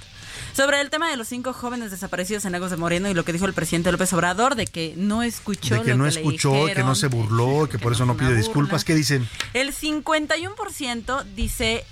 Sobre 0.55 0.82
el 0.82 0.89
tema 0.89 1.10
de 1.10 1.18
los 1.18 1.28
cinco 1.28 1.53
jóvenes 1.53 1.91
desaparecidos 1.91 2.45
en 2.45 2.51
Lagos 2.51 2.72
de 2.72 2.78
Moreno 2.78 3.10
y 3.10 3.14
lo 3.14 3.24
que 3.24 3.32
dijo 3.34 3.45
el 3.45 3.53
presidente 3.53 3.91
López 3.91 4.12
Obrador 4.14 4.55
de 4.55 4.66
que 4.66 4.95
no 4.97 5.22
escuchó 5.22 5.76
De 5.76 5.82
que 5.84 5.89
lo 5.91 5.97
no 5.97 6.03
que 6.05 6.12
le 6.12 6.20
escuchó, 6.22 6.66
que 6.74 6.84
no 6.84 6.95
se 6.95 7.08
burló, 7.08 7.70
que 7.70 7.78
por 7.78 7.91
eso 7.93 8.05
no 8.08 8.16
pide 8.18 8.30
burla. 8.30 8.41
disculpas. 8.41 8.84
¿Qué 8.84 8.95
dicen? 8.95 9.28
El 9.53 9.72
51% 9.74 11.24
dice 11.36 11.86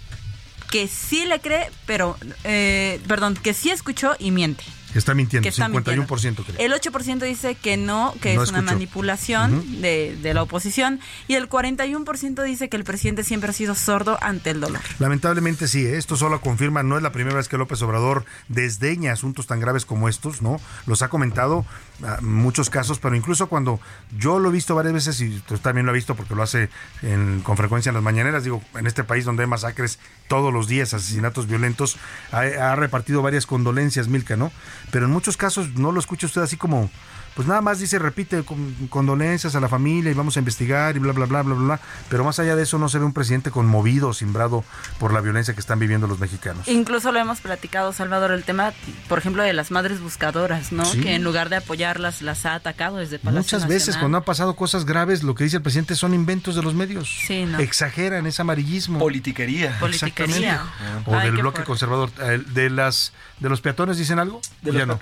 que 0.71 0.87
sí 0.87 1.25
le 1.25 1.39
cree, 1.41 1.69
pero, 1.85 2.17
eh, 2.43 2.99
perdón, 3.07 3.35
que 3.35 3.53
sí 3.53 3.69
escuchó 3.69 4.15
y 4.19 4.31
miente. 4.31 4.63
Está 4.97 5.13
mintiendo, 5.13 5.43
Que 5.43 5.49
está 5.49 5.67
51% 5.67 6.43
creo. 6.45 6.55
El 6.59 6.71
8% 6.73 7.19
dice 7.19 7.55
que 7.55 7.77
no, 7.77 8.13
que 8.21 8.35
No 8.35 8.43
es 8.43 8.49
una 8.49 8.61
manipulación 8.61 9.81
de, 9.81 10.17
de 10.21 10.33
la 10.33 10.43
oposición. 10.43 10.99
Y 11.27 11.35
el 11.35 11.49
41% 11.49 12.43
dice 12.43 12.69
que 12.69 12.77
el 12.77 12.83
presidente 12.83 13.23
siempre 13.23 13.49
ha 13.49 13.53
sido 13.53 13.75
sordo 13.75 14.17
ante 14.21 14.49
el 14.51 14.61
dolor. 14.61 14.81
Lamentablemente 14.99 15.67
sí, 15.67 15.85
¿eh? 15.85 15.97
esto 15.97 16.15
solo 16.17 16.39
confirma, 16.41 16.81
no 16.83 16.97
es 16.97 17.03
la 17.03 17.11
primera 17.11 17.35
vez 17.35 17.47
que 17.47 17.57
López 17.57 17.81
Obrador 17.81 18.25
desdeña 18.47 19.11
asuntos 19.13 19.47
tan 19.47 19.59
graves 19.59 19.85
como 19.85 20.09
estos, 20.09 20.41
¿no? 20.41 20.59
Los 20.85 21.01
ha 21.01 21.09
comentado 21.09 21.65
ah, 22.03 22.19
muchos 22.21 22.69
casos, 22.69 22.99
pero 22.99 23.15
incluso 23.15 23.47
cuando 23.47 23.79
yo 24.17 24.39
lo 24.39 24.49
he 24.49 24.51
visto 24.51 24.75
varias 24.75 24.93
veces 24.93 25.19
y 25.21 25.39
tú 25.41 25.57
también 25.57 25.85
lo 25.85 25.91
has 25.91 25.95
visto 25.95 26.15
porque 26.15 26.35
lo 26.35 26.43
hace 26.43 26.69
en- 27.01 27.41
con 27.41 27.57
frecuencia 27.57 27.89
en 27.89 27.95
las 27.95 28.03
mañaneras, 28.03 28.43
digo, 28.43 28.61
en 28.75 28.87
este 28.87 29.03
país 29.03 29.25
donde 29.25 29.43
hay 29.43 29.49
masacres 29.49 29.99
todos 30.27 30.53
los 30.53 30.67
días, 30.67 30.93
asesinatos 30.93 31.47
violentos, 31.47 31.97
ha, 32.31 32.39
ha 32.71 32.75
repartido 32.75 33.21
varias 33.21 33.45
condolencias, 33.45 34.07
Milka, 34.07 34.35
¿no? 34.35 34.51
Pero 34.91 35.05
en 35.05 35.11
muchos 35.11 35.37
casos 35.37 35.69
no 35.75 35.91
lo 35.91 35.99
escucha 35.99 36.27
usted 36.27 36.41
así 36.41 36.57
como... 36.57 36.89
Pues 37.35 37.47
nada 37.47 37.61
más 37.61 37.79
dice, 37.79 37.99
repite 37.99 38.43
con- 38.43 38.73
condolencias 38.89 39.55
a 39.55 39.59
la 39.59 39.67
familia 39.67 40.09
y 40.09 40.13
vamos 40.13 40.37
a 40.37 40.39
investigar 40.39 40.95
y 40.95 40.99
bla, 40.99 41.11
bla, 41.11 41.25
bla, 41.25 41.41
bla, 41.43 41.53
bla, 41.55 41.65
bla. 41.65 41.79
Pero 42.09 42.23
más 42.23 42.39
allá 42.39 42.55
de 42.55 42.63
eso 42.63 42.77
no 42.79 42.87
se 42.87 42.97
ve 42.97 43.05
un 43.05 43.11
presidente 43.13 43.51
conmovido, 43.51 44.13
simbrado 44.13 44.63
por 44.99 45.11
la 45.13 45.19
violencia 45.21 45.53
que 45.53 45.59
están 45.59 45.77
viviendo 45.79 46.07
los 46.07 46.19
mexicanos. 46.19 46.67
Incluso 46.67 47.11
lo 47.11 47.19
hemos 47.19 47.41
platicado, 47.41 47.91
Salvador, 47.93 48.31
el 48.31 48.43
tema, 48.43 48.71
por 49.09 49.19
ejemplo, 49.19 49.43
de 49.43 49.51
las 49.53 49.69
madres 49.69 49.99
buscadoras, 49.99 50.71
¿no? 50.71 50.85
Sí. 50.85 51.01
Que 51.01 51.15
en 51.15 51.23
lugar 51.25 51.49
de 51.49 51.57
apoyarlas, 51.57 52.21
las 52.21 52.45
ha 52.45 52.55
atacado 52.55 52.97
desde 52.97 53.19
Palacio 53.19 53.57
Muchas 53.57 53.67
veces 53.67 53.97
cuando 53.97 54.17
han 54.17 54.23
pasado 54.23 54.55
cosas 54.55 54.85
graves, 54.85 55.21
lo 55.23 55.35
que 55.35 55.43
dice 55.43 55.57
el 55.57 55.63
presidente 55.63 55.95
son 55.95 56.13
inventos 56.13 56.55
de 56.55 56.61
los 56.61 56.73
medios. 56.73 57.09
Sí, 57.27 57.45
no. 57.45 57.59
Exageran, 57.59 58.25
es 58.27 58.39
amarillismo. 58.39 58.99
Politiquería. 58.99 59.77
Politiquería. 59.79 60.35
Exactamente. 60.53 61.09
O 61.11 61.15
Ay, 61.15 61.27
del 61.31 61.41
bloque 61.41 61.63
conservador. 61.63 62.09
El- 62.23 62.53
De 62.53 62.69
las 62.69 63.11
de 63.41 63.49
los 63.49 63.59
peatones 63.59 63.97
dicen 63.97 64.19
algo? 64.19 64.39
De 64.61 64.69
¿O 64.69 64.73
los 64.73 64.79
ya 64.79 64.85
no. 64.85 64.99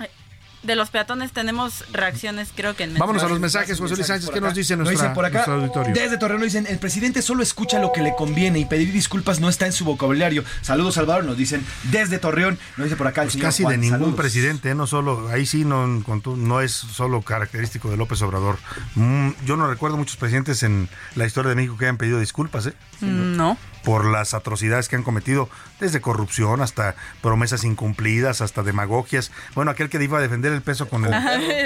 De 0.64 0.76
los 0.76 0.90
peatones 0.90 1.30
tenemos 1.32 1.84
reacciones, 1.92 2.48
creo 2.54 2.74
que 2.74 2.84
en 2.84 2.94
Vámonos 2.94 3.22
a 3.22 3.28
los 3.28 3.38
mensajes. 3.38 3.78
José 3.78 3.94
Luis 3.96 4.06
Sánchez. 4.06 4.30
¿Qué 4.30 4.40
nos 4.40 4.54
dice 4.54 4.76
Nos 4.76 4.86
nuestra, 4.86 5.08
dicen 5.08 5.14
por 5.14 5.24
acá, 5.26 5.44
nuestro 5.46 5.54
auditorio? 5.54 5.94
Desde 5.94 6.16
Torreón 6.18 6.40
nos 6.40 6.52
dicen, 6.52 6.66
el 6.66 6.78
presidente 6.78 7.20
solo 7.22 7.42
escucha 7.42 7.78
lo 7.78 7.92
que 7.92 8.00
le 8.02 8.14
conviene 8.16 8.58
y 8.58 8.64
pedir 8.64 8.90
disculpas 8.92 9.40
no 9.40 9.48
está 9.48 9.66
en 9.66 9.72
su 9.72 9.84
vocabulario. 9.84 10.42
Saludos, 10.62 10.94
Salvador, 10.94 11.24
nos 11.24 11.36
dicen 11.36 11.64
desde 11.84 12.18
Torreón, 12.18 12.58
nos 12.76 12.84
dice 12.86 12.96
por 12.96 13.06
acá 13.06 13.22
el 13.22 13.26
Pues 13.26 13.34
señor 13.34 13.46
casi 13.48 13.62
Juan, 13.62 13.72
de 13.74 13.78
ningún 13.78 13.98
saludos. 13.98 14.14
presidente, 14.16 14.70
¿eh? 14.70 14.74
no 14.74 14.86
solo, 14.86 15.28
ahí 15.28 15.44
sí 15.46 15.64
no, 15.64 16.02
con 16.04 16.20
tu- 16.22 16.36
no 16.36 16.60
es 16.62 16.72
solo 16.72 17.20
característico 17.22 17.90
de 17.90 17.96
López 17.98 18.22
Obrador. 18.22 18.58
Mm, 18.94 19.30
yo 19.44 19.56
no 19.56 19.66
recuerdo 19.68 19.96
muchos 19.96 20.16
presidentes 20.16 20.62
en 20.62 20.88
la 21.14 21.26
historia 21.26 21.50
de 21.50 21.56
México 21.56 21.76
que 21.76 21.84
hayan 21.84 21.98
pedido 21.98 22.18
disculpas, 22.20 22.66
¿eh? 22.66 22.74
No. 23.00 23.58
Por 23.84 24.06
las 24.06 24.34
atrocidades 24.34 24.88
que 24.88 24.96
han 24.96 25.02
cometido, 25.02 25.48
desde 25.80 26.00
corrupción 26.00 26.60
hasta 26.62 26.94
promesas 27.20 27.64
incumplidas, 27.64 28.40
hasta 28.40 28.62
demagogias. 28.62 29.30
Bueno, 29.54 29.70
aquel 29.70 29.88
que 29.90 30.02
iba 30.02 30.18
a 30.18 30.20
defender 30.22 30.52
el 30.52 30.62
peso 30.62 30.88
con 30.88 31.04
el, 31.04 31.12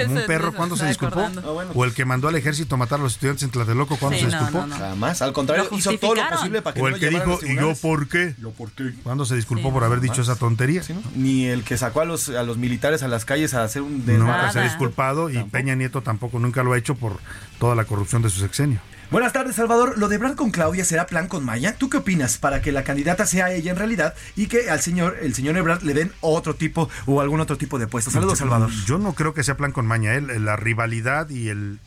un 0.09 0.21
perro, 0.27 0.53
¿cuándo 0.53 0.75
se 0.75 0.85
disculpó? 0.87 1.21
Ah, 1.21 1.51
bueno. 1.51 1.71
O 1.73 1.85
el 1.85 1.93
que 1.93 2.05
mandó 2.05 2.27
al 2.27 2.35
ejército 2.35 2.75
a 2.75 2.77
matar 2.77 2.99
a 2.99 3.03
los 3.03 3.13
estudiantes 3.13 3.43
en 3.43 3.51
Tlatelolco, 3.51 3.97
¿cuándo 3.97 4.17
Sí, 4.17 4.25
se 4.25 4.31
no, 4.31 4.39
disculpó? 4.39 4.67
no, 4.67 4.67
no. 4.67 4.77
Jamás, 4.77 5.21
al 5.21 5.33
contrario, 5.33 5.67
hizo 5.71 5.97
todo 5.97 6.15
lo 6.15 6.29
posible 6.29 6.61
para 6.61 6.73
que 6.73 6.81
O 6.81 6.83
no 6.83 6.87
el 6.89 6.93
lo 6.93 6.99
que 6.99 7.09
dijo, 7.09 7.39
¿y 7.45 7.55
yo 7.55 7.73
por 7.75 8.07
qué? 8.07 8.35
¿Yo 8.39 8.51
por 8.51 8.71
qué? 8.71 8.93
¿Cuándo 9.03 9.25
se 9.25 9.35
disculpó 9.35 9.69
Sí, 9.69 9.73
por 9.73 9.83
haber 9.83 9.97
no, 9.99 10.03
dicho 10.03 10.17
más. 10.17 10.27
esa 10.27 10.35
tontería? 10.35 10.83
Sí, 10.83 10.93
¿no? 10.93 11.01
Ni 11.15 11.45
el 11.45 11.63
que 11.63 11.77
sacó 11.77 12.01
a 12.01 12.05
los, 12.05 12.29
a 12.29 12.43
los 12.43 12.57
militares 12.57 13.01
a 13.03 13.07
las 13.07 13.25
calles 13.25 13.53
a 13.53 13.63
hacer 13.63 13.81
un 13.81 13.99
No, 13.99 14.05
desmadre. 14.11 14.41
pues 14.41 14.53
se 14.53 14.59
ha 14.59 14.63
disculpado 14.63 15.29
y 15.29 15.41
Peña 15.45 15.75
Nieto 15.75 16.01
tampoco 16.01 16.39
nunca 16.39 16.63
lo 16.63 16.73
ha 16.73 16.77
hecho 16.77 16.95
por 16.95 17.17
toda 17.59 17.75
la 17.75 17.85
corrupción 17.85 18.21
de 18.21 18.29
su 18.29 18.39
sexenio. 18.39 18.79
Buenas 19.11 19.33
tardes, 19.33 19.55
Salvador. 19.55 19.97
¿Lo 19.97 20.07
de 20.07 20.19
Brad 20.19 20.35
con 20.35 20.51
Claudia 20.51 20.85
será 20.85 21.07
plan 21.07 21.27
con 21.27 21.43
Maya? 21.43 21.73
¿Tú 21.75 21.89
qué 21.89 21.97
opinas? 21.97 22.37
Para 22.37 22.61
que 22.61 22.71
la 22.71 22.83
candidata 22.83 23.25
sea 23.25 23.51
ella 23.51 23.71
en 23.71 23.77
realidad 23.77 24.13
y 24.35 24.45
que 24.45 24.69
al 24.69 24.81
señor, 24.81 25.17
el 25.23 25.33
señor 25.33 25.57
Ebrard, 25.57 25.81
le 25.81 25.95
den 25.95 26.13
otro 26.21 26.53
tipo 26.53 26.89
o 27.07 27.19
algún 27.19 27.39
otro 27.39 27.57
tipo 27.57 27.79
de 27.79 27.87
puesto. 27.87 28.11
Saludos, 28.11 28.37
Salvador. 28.37 28.69
Yo 28.85 28.99
no 28.99 29.13
creo 29.13 29.33
que 29.33 29.43
sea 29.43 29.57
plan 29.57 29.71
con 29.71 29.87
maña. 29.87 30.13
¿eh? 30.13 30.21
La 30.21 30.55
rivalidad 30.57 31.27
y 31.29 31.49
el. 31.49 31.79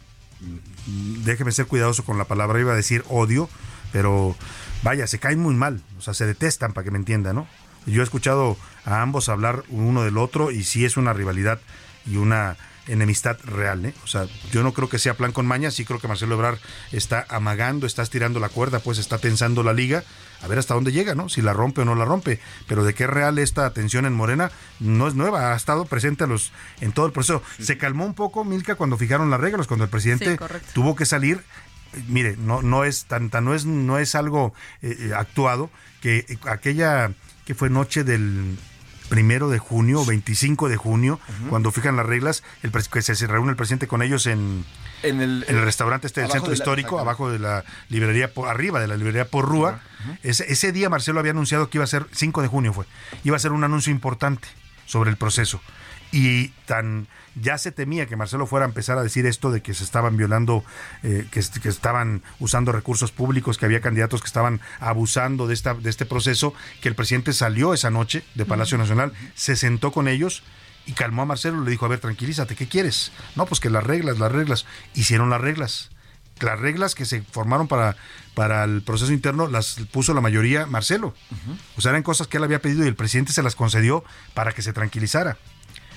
Déjeme 1.25 1.53
ser 1.53 1.67
cuidadoso 1.67 2.05
con 2.05 2.19
la 2.19 2.25
palabra, 2.25 2.59
iba 2.59 2.73
a 2.73 2.77
decir 2.77 3.05
odio, 3.09 3.49
pero 3.93 4.35
vaya, 4.83 5.07
se 5.07 5.21
caen 5.21 5.39
muy 5.39 5.55
mal. 5.55 5.81
O 5.99 6.01
sea, 6.01 6.15
se 6.15 6.27
detestan, 6.27 6.73
para 6.73 6.85
que 6.85 6.91
me 6.91 6.99
entienda, 6.99 7.33
¿no? 7.33 7.47
Yo 7.87 8.01
he 8.01 8.05
escuchado 8.05 8.57
a 8.85 9.01
ambos 9.01 9.29
hablar 9.29 9.63
uno 9.69 10.03
del 10.03 10.19
otro 10.19 10.51
y 10.51 10.65
sí 10.65 10.85
es 10.85 10.97
una 10.97 11.13
rivalidad 11.13 11.61
y 12.05 12.17
una 12.17 12.57
enemistad 12.89 13.39
real, 13.45 13.85
¿eh? 13.87 13.95
O 14.05 14.07
sea, 14.07 14.27
yo 14.51 14.63
no 14.63 14.73
creo 14.73 14.89
que 14.89 14.99
sea 14.99 15.15
plan 15.15 15.33
con 15.33 15.47
maña, 15.47 15.71
sí 15.71 15.85
creo 15.85 16.01
que 16.01 16.09
Marcelo 16.09 16.35
Ebrard 16.35 16.59
está 16.91 17.25
amagando, 17.29 17.87
está 17.87 18.03
estirando 18.03 18.41
la 18.41 18.49
cuerda, 18.49 18.81
pues 18.81 18.99
está 18.99 19.19
tensando 19.19 19.63
la 19.63 19.73
liga, 19.73 20.03
a 20.43 20.49
ver 20.49 20.59
hasta 20.59 20.75
dónde 20.75 20.91
llega, 20.93 21.15
¿no? 21.15 21.29
Si 21.29 21.43
la 21.43 21.53
rompe 21.53 21.83
o 21.83 21.85
no 21.85 21.95
la 21.95 22.05
rompe, 22.05 22.41
pero 22.67 22.83
de 22.85 22.95
qué 22.95 23.05
es 23.05 23.11
real 23.11 23.39
esta 23.39 23.73
tensión 23.73 24.05
en 24.07 24.13
Morena 24.13 24.51
no 24.81 25.07
es 25.07 25.15
nueva, 25.15 25.53
ha 25.53 25.57
estado 25.57 25.85
presente 25.85 26.25
a 26.25 26.27
los 26.27 26.51
en 26.81 26.93
todo 26.93 27.07
el 27.07 27.13
proceso. 27.13 27.43
Se 27.61 27.79
calmó 27.79 28.05
un 28.05 28.15
poco 28.15 28.45
Milka 28.45 28.75
cuando 28.75 28.97
fijaron 28.99 29.31
las 29.31 29.41
reglas, 29.41 29.67
cuando 29.69 29.85
el 29.85 29.91
presidente 29.91 30.37
Sí, 30.37 30.73
tuvo 30.75 30.97
que 30.97 31.07
salir 31.07 31.43
mire, 32.09 32.37
no, 32.39 32.63
no 32.63 32.85
es 32.85 33.05
tan, 33.05 33.29
tan- 33.29 33.45
no 33.45 33.55
es, 33.55 33.67
no 33.67 33.99
es 33.99 34.15
algo 34.15 34.55
eh, 34.81 34.97
eh, 34.99 35.13
actuado 35.15 35.71
que 36.01 36.39
aquella 36.49 37.13
que 37.45 37.55
fue 37.55 37.69
noche 37.69 38.03
del 38.03 38.57
primero 39.13 39.51
de 39.51 39.59
junio, 39.59 40.07
25 40.07 40.71
de 40.71 40.79
junio, 40.79 41.21
cuando 41.51 41.71
fijan 41.71 41.97
las 41.97 42.07
reglas, 42.07 42.43
el 42.63 42.73
que 42.73 43.03
se, 43.03 43.27
reúne 43.27 43.51
el 43.51 43.57
presidente 43.57 43.87
con 43.87 44.01
ellos 44.01 44.27
en, 44.27 44.65
En 45.03 45.21
el, 45.21 45.45
en 45.49 45.57
el 45.59 45.65
restaurante 45.67 46.07
este 46.07 46.23
del 46.23 46.31
centro 46.31 46.49
de 46.51 46.57
la- 46.57 46.63
histórico, 46.63 46.99
abajo 46.99 47.31
de 47.31 47.39
la 47.39 47.63
librería, 47.91 48.33
por, 48.33 48.49
arriba 48.49 48.81
de 48.81 48.89
la 48.89 48.97
librería 48.97 49.27
Porrúa. 49.27 49.81
ese, 50.23 50.51
ese 50.51 50.73
día 50.73 50.89
Marcelo 50.89 51.21
había 51.21 51.33
anunciado 51.33 51.69
que 51.69 51.77
iba 51.77 51.85
a 51.85 51.89
ser, 51.89 52.07
5 52.13 52.41
de 52.41 52.49
junio 52.49 52.73
fue, 52.73 52.87
iba 53.23 53.37
a 53.37 53.39
ser 53.39 53.53
un 53.53 53.65
anuncio 53.65 53.93
importante 53.93 54.49
sobre 54.87 55.11
el 55.11 55.19
proceso. 55.19 55.61
Y 56.11 56.49
tan 56.65 57.07
ya 57.35 57.57
se 57.59 57.73
temía 57.73 58.07
que 58.07 58.17
Marcelo 58.17 58.47
fuera 58.47 58.67
a 58.67 58.69
empezar 58.69 58.99
a 58.99 59.03
decir 59.03 59.27
esto 59.27 59.51
de 59.51 59.63
que 59.63 59.75
se 59.75 59.85
estaban 59.85 60.17
violando, 60.17 60.65
eh, 61.03 61.27
que, 61.31 61.41
est- 61.41 61.59
que 61.59 61.69
estaban 61.69 62.23
usando 62.41 62.73
recursos 62.73 63.13
públicos, 63.13 63.59
que 63.59 63.65
había 63.67 63.81
candidatos 63.81 64.21
que 64.21 64.27
estaban 64.27 64.61
abusando 64.81 65.47
de, 65.47 65.55
esta, 65.55 65.75
de 65.75 65.91
este 65.91 66.07
proceso, 66.07 66.55
que 66.81 66.89
el 66.89 66.95
presidente 66.95 67.33
salió 67.33 67.75
esa 67.75 67.91
noche 67.91 68.25
de 68.35 68.45
Palacio 68.45 68.77
Nacional, 68.79 69.13
se 69.35 69.57
sentó 69.57 69.93
con 69.93 70.09
ellos 70.09 70.43
y 70.87 70.93
calmó 70.93 71.23
a 71.23 71.27
Marcelo, 71.27 71.63
le 71.63 71.71
dijo, 71.71 71.87
a 71.87 71.89
ver, 71.89 72.01
tranquilízate, 72.01 72.57
¿qué 72.57 72.67
quieres? 72.67 73.13
No, 73.37 73.47
pues 73.47 73.61
que 73.61 73.71
las 73.71 73.85
reglas, 73.85 74.19
las 74.19 74.33
reglas. 74.33 74.67
Hicieron 74.95 75.31
las 75.31 75.41
reglas. 75.41 75.91
Las 76.41 76.59
reglas 76.59 76.97
que 76.97 77.05
se 77.05 77.23
formaron 77.23 77.69
para, 77.69 77.95
para 78.35 78.65
el 78.65 78.83
proceso 78.83 79.13
interno 79.13 79.47
las 79.47 79.77
puso 79.93 80.13
la 80.13 80.21
mayoría 80.21 80.67
Marcelo. 80.67 81.15
O 81.77 81.81
sea, 81.81 81.91
eran 81.91 82.03
cosas 82.03 82.27
que 82.27 82.39
él 82.39 82.43
había 82.45 82.61
pedido 82.61 82.85
y 82.85 82.89
el 82.89 82.97
presidente 82.97 83.33
se 83.33 83.45
las 83.45 83.55
concedió 83.55 84.03
para 84.35 84.51
que 84.53 84.63
se 84.63 84.73
tranquilizara. 84.73 85.37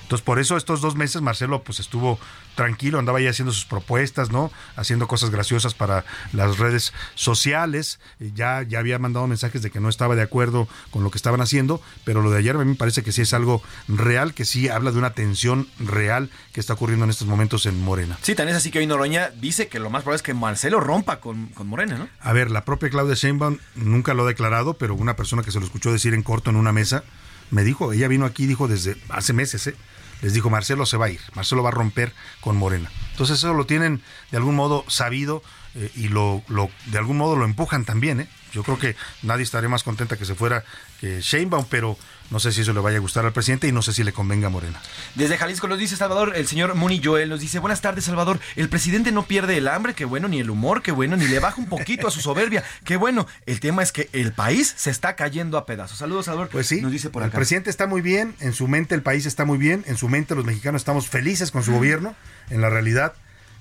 Entonces, 0.06 0.24
por 0.24 0.38
eso 0.38 0.56
estos 0.56 0.80
dos 0.80 0.94
meses 0.94 1.20
Marcelo 1.20 1.64
pues 1.64 1.80
estuvo 1.80 2.20
tranquilo, 2.54 3.00
andaba 3.00 3.18
ahí 3.18 3.26
haciendo 3.26 3.50
sus 3.50 3.64
propuestas, 3.64 4.30
¿no? 4.30 4.52
Haciendo 4.76 5.08
cosas 5.08 5.30
graciosas 5.30 5.74
para 5.74 6.04
las 6.32 6.58
redes 6.58 6.92
sociales. 7.16 7.98
Ya, 8.20 8.62
ya 8.62 8.78
había 8.78 9.00
mandado 9.00 9.26
mensajes 9.26 9.62
de 9.62 9.70
que 9.72 9.80
no 9.80 9.88
estaba 9.88 10.14
de 10.14 10.22
acuerdo 10.22 10.68
con 10.92 11.02
lo 11.02 11.10
que 11.10 11.18
estaban 11.18 11.40
haciendo, 11.40 11.82
pero 12.04 12.22
lo 12.22 12.30
de 12.30 12.38
ayer 12.38 12.54
a 12.54 12.60
mí 12.60 12.64
me 12.66 12.76
parece 12.76 13.02
que 13.02 13.10
sí 13.10 13.22
es 13.22 13.34
algo 13.34 13.64
real, 13.88 14.32
que 14.32 14.44
sí 14.44 14.68
habla 14.68 14.92
de 14.92 14.98
una 14.98 15.10
tensión 15.10 15.66
real 15.80 16.30
que 16.52 16.60
está 16.60 16.74
ocurriendo 16.74 17.04
en 17.04 17.10
estos 17.10 17.26
momentos 17.26 17.66
en 17.66 17.82
Morena. 17.82 18.16
Sí, 18.22 18.36
tan 18.36 18.48
es 18.48 18.54
así 18.54 18.70
que 18.70 18.78
hoy 18.78 18.86
Noroña 18.86 19.30
dice 19.30 19.66
que 19.66 19.80
lo 19.80 19.90
más 19.90 20.04
probable 20.04 20.18
es 20.18 20.22
que 20.22 20.34
Marcelo 20.34 20.78
rompa 20.78 21.18
con, 21.18 21.46
con 21.48 21.66
Morena, 21.66 21.98
¿no? 21.98 22.08
A 22.20 22.32
ver, 22.32 22.52
la 22.52 22.64
propia 22.64 22.90
Claudia 22.90 23.16
Sheinbaum 23.16 23.58
nunca 23.74 24.14
lo 24.14 24.22
ha 24.22 24.28
declarado, 24.28 24.74
pero 24.74 24.94
una 24.94 25.16
persona 25.16 25.42
que 25.42 25.50
se 25.50 25.58
lo 25.58 25.64
escuchó 25.64 25.90
decir 25.90 26.14
en 26.14 26.22
corto 26.22 26.50
en 26.50 26.54
una 26.54 26.70
mesa 26.70 27.02
me 27.50 27.64
dijo, 27.64 27.92
ella 27.92 28.08
vino 28.08 28.24
aquí, 28.24 28.46
dijo 28.46 28.68
desde 28.68 28.96
hace 29.08 29.32
meses, 29.32 29.66
¿eh? 29.66 29.74
Les 30.22 30.32
dijo, 30.32 30.50
Marcelo 30.50 30.86
se 30.86 30.96
va 30.96 31.06
a 31.06 31.10
ir, 31.10 31.20
Marcelo 31.34 31.62
va 31.62 31.70
a 31.70 31.72
romper 31.72 32.12
con 32.40 32.56
Morena. 32.56 32.90
Entonces 33.12 33.38
eso 33.38 33.54
lo 33.54 33.66
tienen 33.66 34.02
de 34.30 34.36
algún 34.36 34.54
modo 34.54 34.84
sabido 34.88 35.42
eh, 35.74 35.90
y 35.94 36.08
lo, 36.08 36.42
de 36.86 36.98
algún 36.98 37.18
modo 37.18 37.36
lo 37.36 37.44
empujan 37.44 37.84
también. 37.84 38.20
¿eh? 38.20 38.28
Yo 38.52 38.62
creo 38.62 38.78
que 38.78 38.96
nadie 39.22 39.42
estaría 39.42 39.68
más 39.68 39.82
contenta 39.82 40.16
que 40.16 40.24
se 40.24 40.34
fuera 40.34 40.64
que 41.00 41.20
Sheinbaum, 41.20 41.66
pero 41.68 41.98
no 42.30 42.40
sé 42.40 42.52
si 42.52 42.62
eso 42.62 42.72
le 42.72 42.80
vaya 42.80 42.96
a 42.96 43.00
gustar 43.00 43.24
al 43.24 43.32
presidente 43.32 43.68
y 43.68 43.72
no 43.72 43.82
sé 43.82 43.92
si 43.92 44.02
le 44.04 44.12
convenga 44.12 44.48
a 44.48 44.50
Morena. 44.50 44.80
Desde 45.14 45.38
Jalisco 45.38 45.68
nos 45.68 45.78
dice 45.78 45.96
Salvador, 45.96 46.32
el 46.36 46.46
señor 46.46 46.74
Muni 46.74 47.00
Joel 47.02 47.28
nos 47.28 47.40
dice, 47.40 47.58
buenas 47.58 47.80
tardes 47.80 48.04
Salvador, 48.04 48.40
el 48.56 48.68
presidente 48.68 49.12
no 49.12 49.24
pierde 49.24 49.56
el 49.56 49.68
hambre, 49.68 49.94
qué 49.94 50.04
bueno, 50.04 50.28
ni 50.28 50.40
el 50.40 50.50
humor, 50.50 50.82
qué 50.82 50.92
bueno, 50.92 51.16
ni 51.16 51.26
le 51.28 51.38
baja 51.38 51.60
un 51.60 51.68
poquito 51.68 52.08
a 52.08 52.10
su 52.10 52.20
soberbia, 52.20 52.64
qué 52.84 52.96
bueno. 52.96 53.26
El 53.46 53.60
tema 53.60 53.82
es 53.82 53.92
que 53.92 54.08
el 54.12 54.32
país 54.32 54.74
se 54.76 54.90
está 54.90 55.16
cayendo 55.16 55.58
a 55.58 55.66
pedazos. 55.66 55.98
Saludos 55.98 56.26
Salvador. 56.26 56.48
Pues 56.50 56.66
sí, 56.66 56.80
Nos 56.80 56.92
dice 56.92 57.10
por 57.10 57.22
el 57.22 57.28
acá. 57.28 57.36
presidente 57.36 57.70
está 57.70 57.86
muy 57.86 58.00
bien, 58.02 58.34
en 58.40 58.52
su 58.52 58.68
mente 58.68 58.94
el 58.94 59.02
país 59.02 59.26
está 59.26 59.44
muy 59.44 59.58
bien, 59.58 59.84
en 59.86 59.96
su 59.96 60.08
mente 60.08 60.34
los 60.34 60.44
mexicanos 60.44 60.80
estamos 60.82 61.08
felices 61.08 61.50
con 61.50 61.62
su 61.62 61.72
gobierno, 61.72 62.14
en 62.50 62.60
la 62.60 62.70
realidad, 62.70 63.14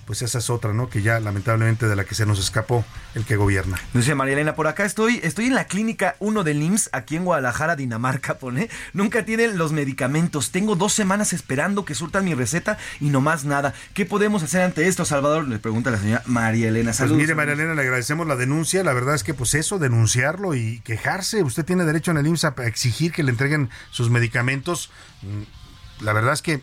pues 0.05 0.21
esa 0.21 0.37
es 0.37 0.49
otra, 0.49 0.73
¿no? 0.73 0.89
Que 0.89 1.01
ya 1.01 1.19
lamentablemente 1.19 1.87
de 1.87 1.95
la 1.95 2.05
que 2.05 2.13
se 2.15 2.25
nos 2.25 2.39
escapó 2.39 2.85
el 3.15 3.25
que 3.25 3.35
gobierna. 3.35 3.77
Dice 3.93 4.13
María 4.15 4.33
Elena, 4.33 4.55
por 4.55 4.67
acá 4.67 4.85
estoy, 4.85 5.19
estoy 5.23 5.47
en 5.47 5.55
la 5.55 5.65
clínica 5.65 6.15
1 6.19 6.43
del 6.43 6.61
IMSS, 6.61 6.89
aquí 6.93 7.15
en 7.15 7.25
Guadalajara, 7.25 7.75
Dinamarca, 7.75 8.37
pone. 8.39 8.69
Nunca 8.93 9.25
tienen 9.25 9.57
los 9.57 9.71
medicamentos. 9.71 10.51
Tengo 10.51 10.75
dos 10.75 10.93
semanas 10.93 11.33
esperando 11.33 11.85
que 11.85 11.95
surtan 11.95 12.23
mi 12.25 12.33
receta 12.35 12.77
y 12.99 13.09
no 13.09 13.21
más 13.21 13.45
nada. 13.45 13.73
¿Qué 13.93 14.05
podemos 14.05 14.43
hacer 14.43 14.61
ante 14.61 14.87
esto, 14.87 15.05
Salvador? 15.05 15.47
Le 15.47 15.59
pregunta 15.59 15.89
la 15.91 15.97
señora 15.99 16.21
María 16.25 16.67
Elena. 16.69 16.89
Pues 16.91 16.97
Saludos. 16.97 17.17
mire, 17.17 17.35
María 17.35 17.53
Elena, 17.53 17.73
le 17.73 17.81
agradecemos 17.81 18.27
la 18.27 18.35
denuncia. 18.35 18.83
La 18.83 18.93
verdad 18.93 19.15
es 19.15 19.23
que, 19.23 19.33
pues 19.33 19.53
eso, 19.55 19.79
denunciarlo 19.79 20.55
y 20.55 20.81
quejarse. 20.81 21.43
Usted 21.43 21.65
tiene 21.65 21.83
derecho 21.85 22.11
en 22.11 22.17
el 22.17 22.27
IMSS 22.27 22.45
a 22.45 22.53
exigir 22.65 23.11
que 23.11 23.23
le 23.23 23.31
entreguen 23.31 23.69
sus 23.91 24.09
medicamentos. 24.09 24.91
Mm, 25.21 26.03
La 26.03 26.13
verdad 26.13 26.33
es 26.33 26.41
que 26.41 26.61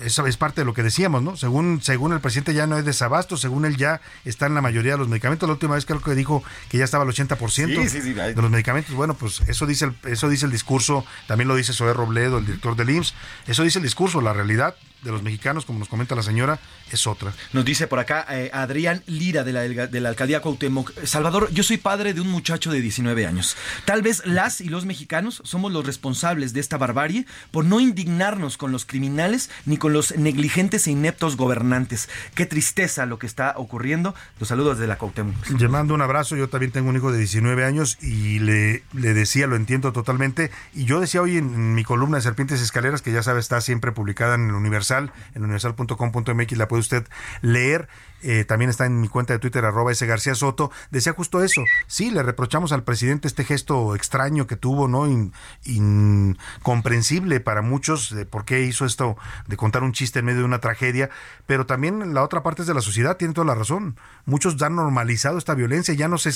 eso 0.00 0.26
es 0.26 0.36
parte 0.36 0.62
de 0.62 0.64
lo 0.64 0.74
que 0.74 0.82
decíamos, 0.82 1.22
¿no? 1.22 1.36
Según, 1.36 1.80
según 1.80 2.12
el 2.12 2.20
presidente 2.20 2.54
ya 2.54 2.66
no 2.66 2.76
hay 2.76 2.82
desabasto, 2.82 3.36
según 3.36 3.64
él 3.64 3.76
ya 3.76 4.00
está 4.24 4.46
en 4.46 4.54
la 4.54 4.60
mayoría 4.60 4.92
de 4.92 4.98
los 4.98 5.08
medicamentos. 5.08 5.48
La 5.48 5.52
última 5.52 5.76
vez 5.76 5.86
creo 5.86 6.00
que 6.00 6.14
dijo 6.14 6.42
que 6.68 6.78
ya 6.78 6.84
estaba 6.84 7.04
al 7.04 7.10
80% 7.10 7.48
Sí, 7.50 7.88
sí, 7.88 8.02
sí, 8.02 8.12
de 8.12 8.34
los 8.34 8.50
medicamentos. 8.50 8.94
Bueno, 8.94 9.14
pues 9.14 9.42
eso 9.46 9.66
dice, 9.66 9.86
el, 9.86 9.94
eso 10.10 10.28
dice 10.28 10.46
el 10.46 10.52
discurso, 10.52 11.04
también 11.28 11.48
lo 11.48 11.54
dice 11.54 11.72
Zoé 11.72 11.94
Robledo, 11.94 12.38
el 12.38 12.46
director 12.46 12.74
del 12.74 12.90
IMSS. 12.90 13.14
Eso 13.46 13.62
dice 13.62 13.78
el 13.78 13.84
discurso, 13.84 14.20
la 14.20 14.32
realidad 14.32 14.74
de 15.04 15.12
los 15.12 15.22
mexicanos, 15.22 15.64
como 15.64 15.78
nos 15.78 15.88
comenta 15.88 16.14
la 16.14 16.22
señora, 16.22 16.58
es 16.90 17.06
otra. 17.06 17.32
Nos 17.52 17.64
dice 17.64 17.86
por 17.86 17.98
acá 17.98 18.26
eh, 18.30 18.50
Adrián 18.52 19.02
Lira 19.06 19.44
de 19.44 19.52
la, 19.52 19.60
de 19.62 20.00
la 20.00 20.08
alcaldía 20.08 20.40
Cuauhtémoc. 20.40 20.92
Salvador, 21.04 21.50
yo 21.52 21.62
soy 21.62 21.76
padre 21.76 22.14
de 22.14 22.20
un 22.20 22.28
muchacho 22.28 22.72
de 22.72 22.80
19 22.80 23.26
años. 23.26 23.56
Tal 23.84 24.02
vez 24.02 24.26
las 24.26 24.60
y 24.60 24.68
los 24.68 24.86
mexicanos 24.86 25.42
somos 25.44 25.72
los 25.72 25.86
responsables 25.86 26.52
de 26.52 26.60
esta 26.60 26.78
barbarie 26.78 27.26
por 27.50 27.64
no 27.64 27.80
indignarnos 27.80 28.56
con 28.56 28.72
los 28.72 28.86
criminales 28.86 29.50
ni 29.66 29.76
con 29.76 29.92
los 29.92 30.16
negligentes 30.16 30.86
e 30.86 30.92
ineptos 30.92 31.36
gobernantes. 31.36 32.08
Qué 32.34 32.46
tristeza 32.46 33.06
lo 33.06 33.18
que 33.18 33.26
está 33.26 33.54
ocurriendo. 33.56 34.14
Los 34.40 34.48
saludos 34.48 34.78
de 34.78 34.86
la 34.86 34.96
Cuauhtémoc. 34.96 35.34
Le 35.50 35.68
mando 35.68 35.94
un 35.94 36.00
abrazo, 36.00 36.36
yo 36.36 36.48
también 36.48 36.72
tengo 36.72 36.88
un 36.88 36.96
hijo 36.96 37.12
de 37.12 37.18
19 37.18 37.64
años 37.64 37.98
y 38.02 38.38
le, 38.38 38.82
le 38.92 39.14
decía, 39.14 39.46
lo 39.46 39.56
entiendo 39.56 39.92
totalmente, 39.92 40.50
y 40.74 40.84
yo 40.84 41.00
decía 41.00 41.22
hoy 41.22 41.36
en, 41.36 41.54
en 41.54 41.74
mi 41.74 41.84
columna 41.84 42.16
de 42.16 42.22
Serpientes 42.22 42.60
Escaleras, 42.60 43.02
que 43.02 43.12
ya 43.12 43.22
sabe 43.22 43.40
está 43.40 43.60
siempre 43.60 43.92
publicada 43.92 44.36
en 44.36 44.48
el 44.48 44.54
Universal, 44.54 44.93
en 44.98 45.42
universal.com.mx, 45.42 46.56
la 46.56 46.68
puede 46.68 46.80
usted 46.80 47.06
leer, 47.42 47.88
eh, 48.26 48.44
también 48.44 48.70
está 48.70 48.86
en 48.86 49.00
mi 49.00 49.08
cuenta 49.08 49.32
de 49.34 49.38
Twitter, 49.38 49.64
arroba 49.64 49.92
ese 49.92 50.06
García 50.06 50.34
Soto, 50.34 50.70
decía 50.90 51.12
justo 51.12 51.42
eso, 51.42 51.60
sí, 51.86 52.10
le 52.10 52.22
reprochamos 52.22 52.72
al 52.72 52.82
presidente 52.82 53.28
este 53.28 53.44
gesto 53.44 53.94
extraño 53.94 54.46
que 54.46 54.56
tuvo, 54.56 54.88
¿no? 54.88 55.06
In- 55.06 55.32
incomprensible 55.64 57.40
para 57.40 57.62
muchos 57.62 58.14
de 58.14 58.26
por 58.26 58.44
qué 58.44 58.62
hizo 58.62 58.84
esto 58.84 59.16
de 59.46 59.56
contar 59.56 59.82
un 59.82 59.92
chiste 59.92 60.18
en 60.20 60.24
medio 60.24 60.40
de 60.40 60.44
una 60.44 60.60
tragedia, 60.60 61.10
pero 61.46 61.66
también 61.66 62.14
la 62.14 62.22
otra 62.22 62.42
parte 62.42 62.62
es 62.62 62.68
de 62.68 62.74
la 62.74 62.80
sociedad, 62.80 63.16
tiene 63.16 63.34
toda 63.34 63.46
la 63.46 63.54
razón. 63.54 63.96
Muchos 64.24 64.60
han 64.62 64.76
normalizado 64.76 65.38
esta 65.38 65.54
violencia, 65.54 65.94
ya 65.94 66.08
no 66.08 66.18
se 66.18 66.32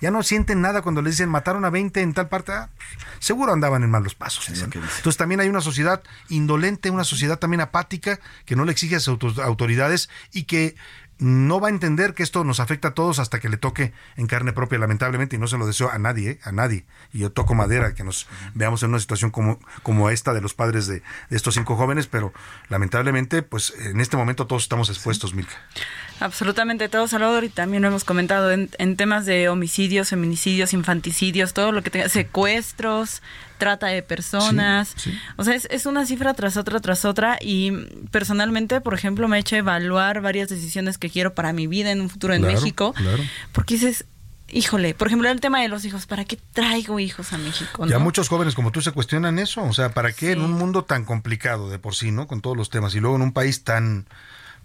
ya 0.00 0.10
no 0.10 0.22
sienten 0.22 0.60
nada 0.60 0.82
cuando 0.82 1.00
les 1.02 1.14
dicen 1.14 1.28
mataron 1.28 1.64
a 1.64 1.70
20 1.70 2.00
en 2.02 2.12
tal 2.12 2.28
parte, 2.28 2.52
ah, 2.52 2.68
seguro 3.18 3.52
andaban 3.52 3.82
en 3.84 3.90
malos 3.90 4.14
pasos. 4.14 4.48
Entonces 4.98 5.16
también 5.16 5.40
hay 5.40 5.48
una 5.48 5.60
sociedad 5.60 6.02
indolente, 6.28 6.90
una 6.90 7.04
sociedad 7.04 7.38
también 7.38 7.60
apática 7.60 8.20
que 8.44 8.56
no 8.56 8.64
le 8.64 8.72
exige 8.72 8.96
a 8.96 9.00
sus 9.00 9.08
auto- 9.22 9.42
autoridades 9.42 10.08
y 10.32 10.44
que 10.44 10.74
no 11.18 11.60
va 11.60 11.68
a 11.68 11.70
entender 11.70 12.14
que 12.14 12.22
esto 12.22 12.44
nos 12.44 12.60
afecta 12.60 12.88
a 12.88 12.94
todos 12.94 13.18
hasta 13.18 13.40
que 13.40 13.48
le 13.48 13.56
toque 13.56 13.92
en 14.16 14.26
carne 14.26 14.52
propia, 14.52 14.78
lamentablemente, 14.78 15.36
y 15.36 15.38
no 15.38 15.48
se 15.48 15.58
lo 15.58 15.66
deseo 15.66 15.90
a 15.90 15.98
nadie, 15.98 16.30
¿eh? 16.30 16.38
a 16.44 16.52
nadie. 16.52 16.84
Y 17.12 17.20
yo 17.20 17.32
toco 17.32 17.54
madera, 17.54 17.94
que 17.94 18.04
nos 18.04 18.28
veamos 18.54 18.82
en 18.82 18.90
una 18.90 19.00
situación 19.00 19.30
como, 19.30 19.58
como 19.82 20.10
esta 20.10 20.32
de 20.32 20.40
los 20.40 20.54
padres 20.54 20.86
de, 20.86 21.02
estos 21.30 21.54
cinco 21.54 21.76
jóvenes, 21.76 22.06
pero 22.06 22.32
lamentablemente, 22.68 23.42
pues 23.42 23.74
en 23.78 24.00
este 24.00 24.16
momento 24.16 24.46
todos 24.46 24.62
estamos 24.62 24.88
expuestos, 24.90 25.34
Milka. 25.34 25.54
Absolutamente 26.20 26.88
todo, 26.88 27.08
Salvador, 27.08 27.44
y 27.44 27.48
también 27.48 27.82
lo 27.82 27.88
hemos 27.88 28.04
comentado 28.04 28.50
en, 28.52 28.70
en 28.78 28.96
temas 28.96 29.26
de 29.26 29.48
homicidios, 29.48 30.10
feminicidios, 30.10 30.72
infanticidios, 30.72 31.52
todo 31.52 31.72
lo 31.72 31.82
que 31.82 31.90
tenga, 31.90 32.08
secuestros, 32.08 33.22
trata 33.58 33.88
de 33.88 34.02
personas. 34.02 34.94
O 35.36 35.44
sea, 35.44 35.54
es, 35.54 35.66
es 35.70 35.84
una 35.86 36.06
cifra 36.06 36.32
tras 36.34 36.56
otra, 36.56 36.80
tras 36.80 37.04
otra, 37.04 37.38
y 37.40 37.72
personalmente, 38.10 38.80
por 38.80 38.94
ejemplo, 38.94 39.28
me 39.28 39.36
he 39.36 39.40
hecho 39.40 39.56
evaluar 39.56 40.20
varias 40.20 40.48
decisiones 40.48 40.96
que 40.98 41.10
quiero 41.10 41.34
para 41.34 41.52
mi 41.52 41.66
vida 41.66 41.90
en 41.90 42.00
un 42.00 42.08
futuro 42.08 42.34
en 42.34 42.40
Claro, 42.42 42.54
México, 42.60 42.92
claro. 42.94 43.22
porque 43.52 43.74
dices, 43.74 44.04
híjole, 44.50 44.94
por 44.94 45.08
ejemplo, 45.08 45.28
el 45.28 45.40
tema 45.40 45.60
de 45.60 45.68
los 45.68 45.84
hijos, 45.84 46.06
¿para 46.06 46.24
qué 46.24 46.38
traigo 46.54 46.98
hijos 47.00 47.32
a 47.34 47.38
México? 47.38 47.84
Ya 47.86 47.98
no? 47.98 48.04
muchos 48.04 48.28
jóvenes 48.28 48.54
como 48.54 48.72
tú 48.72 48.80
se 48.80 48.92
cuestionan 48.92 49.38
eso, 49.38 49.62
o 49.62 49.72
sea, 49.74 49.90
¿para 49.90 50.12
qué 50.12 50.32
en 50.32 50.40
un 50.40 50.52
mundo 50.52 50.84
tan 50.84 51.04
complicado 51.04 51.68
de 51.68 51.78
por 51.78 51.94
sí, 51.94 52.10
¿no? 52.10 52.26
Con 52.26 52.40
todos 52.40 52.56
los 52.56 52.70
temas, 52.70 52.94
y 52.94 53.00
luego 53.00 53.16
en 53.16 53.22
un 53.22 53.32
país 53.32 53.64
tan, 53.64 54.06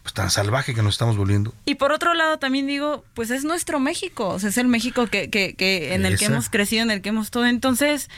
pues, 0.04 0.14
tan 0.14 0.30
salvaje 0.30 0.74
que 0.74 0.84
nos 0.84 0.94
estamos 0.96 1.18
volviendo. 1.18 1.54
Y 1.66 1.76
por 1.76 1.92
otro 1.92 2.14
lado 2.14 2.38
también 2.40 2.68
digo, 2.68 3.04
pues 3.14 3.30
es 3.30 3.44
nuestro 3.44 3.80
México, 3.80 4.30
o 4.30 4.40
sea, 4.40 4.50
es 4.50 4.58
el 4.58 4.68
México 4.68 5.08
que, 5.08 5.30
que, 5.30 5.54
que 5.56 5.94
en 5.96 6.06
el 6.06 6.18
que 6.18 6.26
hemos 6.26 6.50
crecido, 6.50 6.84
en 6.84 6.92
el 6.92 7.02
que 7.02 7.10
hemos 7.10 7.32
todo. 7.32 7.46
Entonces, 7.46 8.10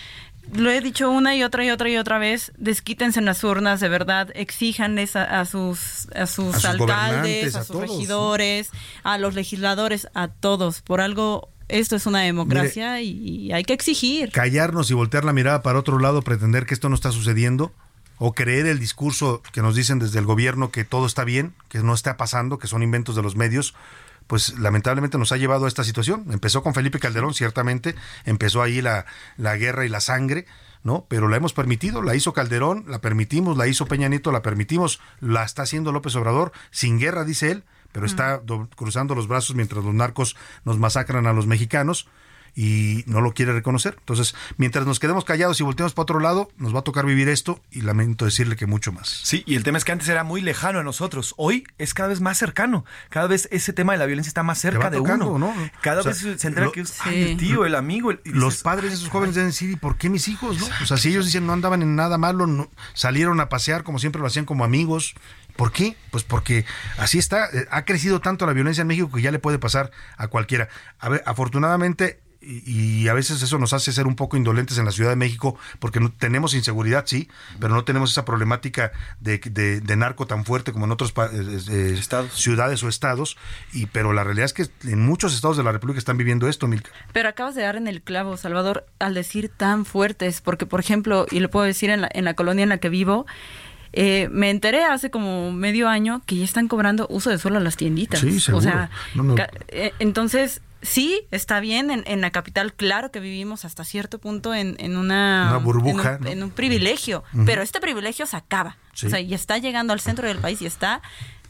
lo 0.53 0.69
he 0.69 0.81
dicho 0.81 1.09
una 1.09 1.35
y 1.35 1.43
otra 1.43 1.65
y 1.65 1.69
otra 1.69 1.89
y 1.89 1.97
otra 1.97 2.17
vez, 2.17 2.51
desquítense 2.57 3.19
en 3.19 3.25
las 3.25 3.43
urnas, 3.43 3.79
de 3.79 3.89
verdad, 3.89 4.29
exíjanles 4.35 5.15
a, 5.15 5.41
a 5.41 5.45
sus, 5.45 6.07
a 6.15 6.27
sus, 6.27 6.55
A 6.55 6.59
sus 6.59 6.65
alcaldes, 6.65 7.55
a, 7.55 7.63
sus 7.63 7.67
todos, 7.75 7.81
regidores, 7.81 8.69
a 9.03 9.17
los 9.17 9.35
legisladores, 9.35 10.07
a 10.13 10.27
todos. 10.27 10.81
Por 10.81 11.01
algo, 11.01 11.49
esto 11.67 11.95
es 11.95 12.05
una 12.05 12.21
democracia 12.21 13.01
y 13.01 13.51
hay 13.51 13.63
que 13.63 13.73
exigir. 13.73 14.31
callarnos 14.31 14.91
y 14.91 14.93
voltear 14.93 15.25
la 15.25 15.33
mirada 15.33 15.61
para 15.61 15.79
otro 15.79 15.99
lado, 15.99 16.21
pretender 16.21 16.65
que 16.65 16.73
esto 16.73 16.89
no 16.89 16.95
está 16.95 17.11
sucediendo, 17.11 17.73
o 18.17 18.33
creer 18.33 18.65
el 18.65 18.79
discurso 18.79 19.41
que 19.51 19.61
nos 19.61 19.75
dicen 19.75 19.99
desde 19.99 20.19
el 20.19 20.25
gobierno 20.25 20.71
que 20.71 20.85
todo 20.85 21.05
está 21.05 21.23
bien, 21.23 21.53
que 21.69 21.79
no 21.79 21.93
está 21.93 22.17
pasando, 22.17 22.59
que 22.59 22.67
son 22.67 22.81
inventos 22.83 23.15
de 23.15 23.21
los 23.21 23.35
medios, 23.35 23.73
pues 24.27 24.57
lamentablemente 24.59 25.17
nos 25.17 25.31
ha 25.31 25.37
llevado 25.37 25.65
a 25.65 25.67
esta 25.67 25.83
situación. 25.83 26.25
Empezó 26.31 26.63
con 26.63 26.73
Felipe 26.73 26.99
Calderón, 26.99 27.33
ciertamente, 27.33 27.95
empezó 28.25 28.61
ahí 28.61 28.81
la, 28.81 29.05
la 29.37 29.55
guerra 29.57 29.85
y 29.85 29.89
la 29.89 29.99
sangre, 29.99 30.45
¿no? 30.83 31.05
Pero 31.09 31.27
la 31.27 31.37
hemos 31.37 31.53
permitido, 31.53 32.01
la 32.01 32.15
hizo 32.15 32.33
Calderón, 32.33 32.85
la 32.87 33.01
permitimos, 33.01 33.57
la 33.57 33.67
hizo 33.67 33.85
Peña 33.85 34.07
Nieto, 34.07 34.31
la 34.31 34.41
permitimos, 34.41 34.99
la 35.19 35.43
está 35.43 35.63
haciendo 35.63 35.91
López 35.91 36.15
Obrador, 36.15 36.51
sin 36.71 36.99
guerra, 36.99 37.23
dice 37.23 37.51
él, 37.51 37.63
pero 37.91 38.05
está 38.05 38.37
do- 38.39 38.69
cruzando 38.75 39.15
los 39.15 39.27
brazos 39.27 39.55
mientras 39.55 39.83
los 39.83 39.93
narcos 39.93 40.35
nos 40.63 40.77
masacran 40.77 41.27
a 41.27 41.33
los 41.33 41.47
mexicanos 41.47 42.07
y 42.55 43.03
no 43.07 43.19
lo 43.21 43.33
quiere 43.33 43.51
reconocer. 43.53 43.95
Entonces, 43.99 44.33
mientras 44.57 44.85
nos 44.85 44.99
quedemos 44.99 45.25
callados 45.25 45.59
y 45.59 45.63
volteemos 45.63 45.93
para 45.93 46.03
otro 46.03 46.19
lado, 46.19 46.49
nos 46.57 46.73
va 46.73 46.79
a 46.79 46.83
tocar 46.83 47.05
vivir 47.05 47.27
esto 47.29 47.59
y 47.71 47.81
lamento 47.81 48.25
decirle 48.25 48.55
que 48.55 48.65
mucho 48.65 48.91
más. 48.93 49.09
Sí, 49.23 49.43
y 49.45 49.55
el 49.55 49.63
tema 49.63 49.77
es 49.77 49.83
que 49.85 49.91
antes 49.91 50.07
era 50.07 50.23
muy 50.23 50.41
lejano 50.41 50.79
a 50.79 50.83
nosotros. 50.83 51.33
Hoy 51.37 51.65
es 51.77 51.93
cada 51.93 52.09
vez 52.09 52.21
más 52.21 52.37
cercano. 52.37 52.85
Cada 53.09 53.27
vez 53.27 53.47
ese 53.51 53.73
tema 53.73 53.91
de 53.93 53.99
la 53.99 54.05
violencia 54.05 54.29
está 54.29 54.43
más 54.43 54.57
cerca 54.59 54.89
de 54.89 54.97
tocando, 54.97 55.27
uno. 55.33 55.53
¿no? 55.53 55.69
Cada 55.81 55.99
O 55.99 56.03
sea, 56.03 56.11
vez 56.13 56.39
se 56.41 56.47
entera 56.47 56.65
lo- 56.67 56.71
que 56.71 56.81
es 56.81 56.93
el 57.07 57.37
tío, 57.37 57.65
el 57.65 57.75
amigo. 57.75 58.11
el- 58.11 58.21
los 58.23 58.63
padres 58.63 58.91
de 58.91 58.97
esos 58.97 59.09
jóvenes 59.09 59.35
deben 59.35 59.49
decir, 59.49 59.69
¿y 59.71 59.75
por 59.75 59.97
qué 59.97 60.09
mis 60.09 60.27
hijos? 60.27 60.57
No? 60.59 60.67
O 60.81 60.85
sea, 60.85 60.97
si 60.97 61.09
ellos 61.09 61.25
dicen 61.25 61.45
no 61.45 61.53
andaban 61.53 61.81
en 61.81 61.95
nada 61.95 62.17
malo, 62.17 62.47
no- 62.47 62.69
salieron 62.93 63.39
a 63.41 63.49
pasear 63.49 63.83
como 63.83 63.99
siempre 63.99 64.21
lo 64.21 64.27
hacían 64.27 64.45
como 64.45 64.63
amigos. 64.63 65.13
¿Por 65.55 65.71
qué? 65.71 65.95
Pues 66.11 66.23
porque 66.25 66.65
así 66.97 67.17
está. 67.17 67.45
eh, 67.53 67.65
Ha 67.71 67.85
crecido 67.85 68.19
tanto 68.19 68.45
la 68.45 68.51
violencia 68.53 68.81
en 68.81 68.87
México 68.87 69.09
que 69.13 69.21
ya 69.21 69.31
le 69.31 69.39
puede 69.39 69.57
pasar 69.59 69.89
a 70.17 70.27
cualquiera. 70.27 70.67
A 70.99 71.07
ver, 71.09 71.23
afortunadamente, 71.25 72.19
y, 72.45 73.07
a 73.07 73.13
veces 73.13 73.41
eso 73.41 73.57
nos 73.59 73.73
hace 73.73 73.91
ser 73.91 74.07
un 74.07 74.15
poco 74.15 74.37
indolentes 74.37 74.77
en 74.77 74.85
la 74.85 74.91
Ciudad 74.91 75.09
de 75.09 75.15
México 75.15 75.57
porque 75.79 75.99
no, 75.99 76.11
tenemos 76.11 76.53
inseguridad, 76.53 77.05
sí, 77.07 77.27
pero 77.59 77.73
no 77.73 77.83
tenemos 77.83 78.11
esa 78.11 78.25
problemática 78.25 78.91
de, 79.19 79.39
de- 79.39 79.81
de 79.81 79.95
narco 79.95 80.27
tan 80.27 80.45
fuerte 80.45 80.71
como 80.71 80.85
en 80.85 80.91
otras 80.91 81.11
ciudades 82.33 82.83
o 82.83 82.89
estados. 82.89 83.37
Y, 83.73 83.87
pero 83.87 84.13
la 84.13 84.23
realidad 84.23 84.45
es 84.45 84.53
que 84.53 84.67
en 84.89 85.05
muchos 85.05 85.33
estados 85.33 85.57
de 85.57 85.63
la 85.63 85.71
República 85.71 85.99
están 85.99 86.17
viviendo 86.17 86.47
esto, 86.47 86.67
Milka. 86.67 86.91
Pero 87.13 87.29
acabas 87.29 87.55
de 87.55 87.61
dar 87.63 87.75
en 87.75 87.87
el 87.87 88.01
clavo, 88.01 88.37
Salvador, 88.37 88.85
al 88.99 89.13
decir 89.13 89.49
tan 89.49 89.85
fuertes, 89.85 90.41
porque 90.41 90.65
por 90.65 90.79
ejemplo, 90.79 91.25
y 91.31 91.39
lo 91.39 91.49
puedo 91.49 91.65
decir 91.65 91.89
en 91.89 92.01
la, 92.01 92.09
en 92.13 92.25
la 92.25 92.33
colonia 92.33 92.63
en 92.63 92.69
la 92.69 92.77
que 92.77 92.89
vivo, 92.89 93.25
eh, 93.93 94.27
me 94.31 94.49
enteré 94.49 94.83
hace 94.83 95.09
como 95.09 95.51
medio 95.53 95.87
año 95.87 96.21
que 96.25 96.35
ya 96.37 96.43
están 96.43 96.67
cobrando 96.67 97.07
uso 97.09 97.29
de 97.29 97.37
suelo 97.37 97.57
a 97.57 97.61
las 97.61 97.77
tienditas. 97.77 98.19
Sí, 98.19 98.39
seguro. 98.39 98.59
O 98.59 98.61
sea, 98.61 98.89
No, 99.13 99.23
no. 99.23 99.35
ca- 99.35 99.49
eh, 99.69 99.93
entonces, 99.99 100.61
sí, 100.85 101.27
está 101.31 101.59
bien, 101.59 101.91
en, 101.91 102.03
en 102.07 102.21
la 102.21 102.31
capital, 102.31 102.73
claro 102.73 103.11
que 103.11 103.19
vivimos 103.19 103.65
hasta 103.65 103.83
cierto 103.83 104.19
punto 104.19 104.53
en, 104.53 104.75
en 104.79 104.97
una... 104.97 105.47
Una 105.49 105.57
burbuja, 105.57 106.09
En 106.13 106.17
un, 106.17 106.23
¿no? 106.23 106.29
en 106.29 106.43
un 106.43 106.51
privilegio, 106.51 107.23
pero 107.45 107.61
este 107.61 107.79
privilegio 107.79 108.25
se 108.25 108.37
acaba. 108.37 108.77
Sí. 108.93 109.07
O 109.07 109.09
sea, 109.09 109.19
y 109.19 109.33
está 109.33 109.57
llegando 109.57 109.91
al 109.93 109.99
centro 109.99 110.27
del 110.27 110.37
país 110.37 110.61
y 110.61 110.65
está 110.65 111.01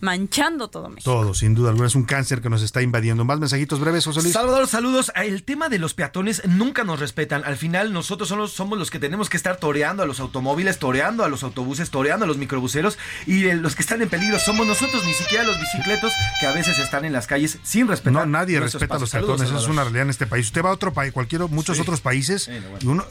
manchando 0.02 0.68
todo 0.70 0.90
México. 0.90 1.12
Todo, 1.12 1.34
sin 1.34 1.56
duda 1.56 1.70
alguna, 1.70 1.88
es 1.88 1.96
un 1.96 2.04
cáncer 2.04 2.42
que 2.42 2.50
nos 2.50 2.62
está 2.62 2.82
invadiendo. 2.82 3.26
Más 3.26 3.40
mensajitos 3.40 3.80
breves, 3.80 4.06
José 4.06 4.22
Luis. 4.22 4.34
Salvador, 4.34 4.68
saludos. 4.68 5.12
El 5.16 5.44
tema 5.44 5.70
de 5.70 5.80
los 5.80 5.94
peatones 5.94 6.42
nunca 6.48 6.84
nos 6.84 7.00
respetan. 7.00 7.44
Al 7.46 7.58
final 7.58 7.94
nosotros 7.94 8.30
somos, 8.30 8.52
somos 8.54 8.78
los 8.78 8.92
que 8.92 9.00
tenemos 9.00 9.30
que 9.30 9.38
estar 9.38 9.58
toreando 9.58 10.04
a 10.04 10.06
los 10.06 10.20
automóviles, 10.20 10.80
toreando 10.80 11.24
a 11.24 11.30
los 11.30 11.44
autobuses, 11.44 11.90
toreando 11.90 12.26
a 12.26 12.28
los 12.28 12.38
microbuseros 12.38 12.98
y 13.26 13.44
los 13.54 13.76
que 13.76 13.82
están 13.82 14.02
en 14.02 14.10
peligro 14.10 14.38
somos 14.40 14.68
nosotros, 14.68 15.04
ni 15.06 15.14
siquiera 15.14 15.44
los 15.44 15.60
bicicletos 15.60 16.14
que 16.40 16.48
a 16.48 16.52
veces 16.52 16.78
están 16.80 17.06
en 17.06 17.14
las 17.14 17.28
calles 17.28 17.58
sin 17.64 17.88
respetar. 17.88 18.14
No, 18.14 18.26
nadie 18.26 18.60
respeta 18.60 18.96
a 18.96 19.00
los 19.00 19.10
peatones, 19.12 19.42
eso 19.50 19.58
es 19.58 19.68
una 19.68 19.84
realidad 19.84 20.04
en 20.04 20.10
este 20.10 20.28
país. 20.28 20.46
Usted 20.48 20.64
va 20.64 20.70
a 20.70 20.74
otro 20.74 20.94
país, 20.94 21.12
cualquier, 21.14 21.42
muchos 21.50 21.76
Sí. 21.78 21.82
otros 21.82 22.02
países, 22.02 22.48
Bueno, 22.48 22.70
bueno. 22.70 22.80
y 22.82 22.88
uno 22.88 23.06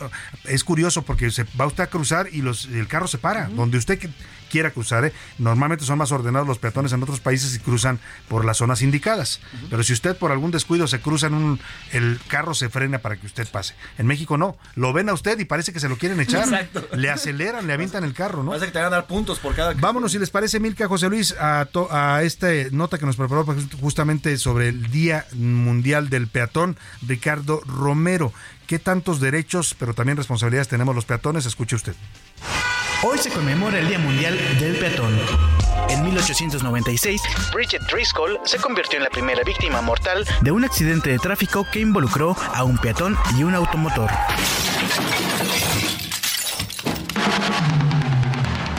es 0.44 0.64
curioso 0.64 1.02
porque 1.02 1.30
se 1.30 1.44
va 1.60 1.66
usted 1.66 1.84
a 1.84 1.86
cruzar 1.88 2.28
y 2.32 2.42
los, 2.42 2.66
el 2.66 2.86
carro 2.88 3.06
se 3.06 3.18
para, 3.18 3.48
donde 3.48 3.78
usted 3.78 3.98
quiera 4.50 4.70
cruzar. 4.70 5.04
¿eh? 5.04 5.12
Normalmente 5.38 5.84
son 5.84 5.98
más 5.98 6.12
ordenados 6.12 6.46
los 6.46 6.58
peatones 6.58 6.73
en 6.74 7.02
otros 7.02 7.20
países 7.20 7.54
y 7.54 7.60
cruzan 7.60 8.00
por 8.28 8.44
las 8.44 8.56
zonas 8.58 8.82
indicadas. 8.82 9.40
Pero 9.70 9.82
si 9.84 9.92
usted 9.92 10.16
por 10.16 10.32
algún 10.32 10.50
descuido 10.50 10.86
se 10.88 11.00
cruza 11.00 11.28
en 11.28 11.34
un, 11.34 11.60
el 11.92 12.18
carro 12.28 12.52
se 12.54 12.68
frena 12.68 12.98
para 12.98 13.16
que 13.16 13.26
usted 13.26 13.46
pase. 13.48 13.74
En 13.96 14.06
México 14.06 14.36
no, 14.36 14.56
lo 14.74 14.92
ven 14.92 15.08
a 15.08 15.12
usted 15.12 15.38
y 15.38 15.44
parece 15.44 15.72
que 15.72 15.80
se 15.80 15.88
lo 15.88 15.96
quieren 15.96 16.20
echar. 16.20 16.42
Exacto. 16.42 16.86
Le 16.96 17.10
aceleran, 17.10 17.66
le 17.66 17.72
avientan 17.72 18.02
el 18.04 18.12
carro, 18.12 18.42
¿no? 18.42 18.50
Parece 18.50 18.66
que 18.66 18.72
te 18.72 18.78
van 18.78 18.88
a 18.88 18.90
dar 18.96 19.06
puntos 19.06 19.38
por 19.38 19.54
cada. 19.54 19.72
Vámonos, 19.74 20.12
si 20.12 20.18
les 20.18 20.30
parece, 20.30 20.58
Milka, 20.60 20.88
José 20.88 21.08
Luis, 21.08 21.34
a, 21.38 21.66
to- 21.70 21.88
a 21.92 22.22
esta 22.24 22.48
nota 22.72 22.98
que 22.98 23.06
nos 23.06 23.16
preparó 23.16 23.44
pues, 23.44 23.58
justamente 23.80 24.36
sobre 24.36 24.68
el 24.68 24.90
Día 24.90 25.26
Mundial 25.32 26.10
del 26.10 26.26
Peatón, 26.26 26.76
Ricardo 27.06 27.60
Romero. 27.66 28.32
¿Qué 28.66 28.78
tantos 28.78 29.20
derechos, 29.20 29.76
pero 29.78 29.92
también 29.92 30.16
responsabilidades 30.16 30.68
tenemos 30.68 30.94
los 30.94 31.04
peatones? 31.04 31.44
Escuche 31.44 31.76
usted. 31.76 31.94
Hoy 33.02 33.18
se 33.18 33.28
conmemora 33.30 33.78
el 33.78 33.88
Día 33.88 33.98
Mundial 33.98 34.38
del 34.58 34.76
Peatón. 34.76 35.12
En 35.88 36.02
1896, 36.02 37.22
Bridget 37.52 37.82
Driscoll 37.90 38.38
se 38.44 38.58
convirtió 38.58 38.98
en 38.98 39.04
la 39.04 39.10
primera 39.10 39.42
víctima 39.44 39.80
mortal 39.80 40.24
de 40.40 40.50
un 40.50 40.64
accidente 40.64 41.10
de 41.10 41.18
tráfico 41.18 41.66
que 41.70 41.80
involucró 41.80 42.36
a 42.54 42.64
un 42.64 42.78
peatón 42.78 43.16
y 43.36 43.44
un 43.44 43.54
automotor. 43.54 44.10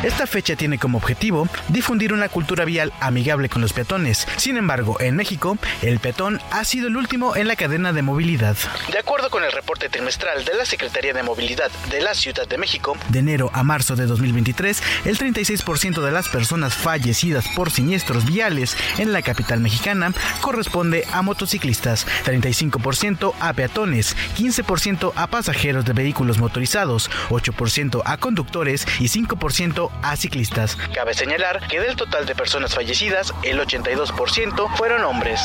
Esta 0.03 0.27
fecha 0.27 0.55
tiene 0.55 0.77
como 0.77 0.97
objetivo 0.97 1.47
difundir 1.69 2.13
una 2.13 2.29
cultura 2.29 2.65
vial 2.65 2.93
amigable 2.99 3.49
con 3.49 3.61
los 3.61 3.73
peatones. 3.73 4.27
Sin 4.37 4.57
embargo, 4.57 4.97
en 4.99 5.15
México, 5.15 5.57
el 5.81 5.99
peatón 5.99 6.39
ha 6.51 6.63
sido 6.63 6.87
el 6.87 6.97
último 6.97 7.35
en 7.35 7.47
la 7.47 7.55
cadena 7.55 7.91
de 7.91 8.01
movilidad. 8.01 8.55
De 8.91 8.99
acuerdo 8.99 9.29
con 9.29 9.43
el 9.43 9.51
reporte 9.51 9.89
trimestral 9.89 10.45
de 10.45 10.53
la 10.53 10.65
Secretaría 10.65 11.13
de 11.13 11.23
Movilidad 11.23 11.71
de 11.89 12.01
la 12.01 12.13
Ciudad 12.13 12.47
de 12.47 12.57
México, 12.57 12.95
De 13.09 13.19
enero 13.19 13.49
a 13.53 13.63
marzo 13.63 13.95
de 13.95 14.05
2023, 14.05 14.81
el 15.05 15.17
36% 15.17 16.01
de 16.01 16.11
las 16.11 16.29
personas 16.29 16.75
fallecidas 16.75 17.47
por 17.55 17.71
siniestros 17.71 18.25
viales 18.25 18.77
en 18.97 19.11
la 19.11 19.21
capital 19.21 19.59
mexicana 19.59 20.13
corresponde 20.41 21.05
a 21.11 21.21
motociclistas, 21.21 22.05
35% 22.25 23.33
a 23.39 23.53
peatones, 23.53 24.15
15% 24.37 25.13
a 25.15 25.27
pasajeros 25.27 25.85
de 25.85 25.93
vehículos 25.93 26.37
motorizados, 26.37 27.09
8% 27.29 28.01
a 28.05 28.17
conductores 28.17 28.85
y 28.99 29.05
5% 29.05 29.89
a 30.01 30.15
ciclistas. 30.15 30.77
cabe 30.93 31.13
señalar 31.13 31.67
que 31.67 31.79
del 31.79 31.95
total 31.95 32.25
de 32.25 32.35
personas 32.35 32.75
fallecidas, 32.75 33.33
el 33.43 33.59
82% 33.59 34.75
fueron 34.75 35.03
hombres. 35.03 35.41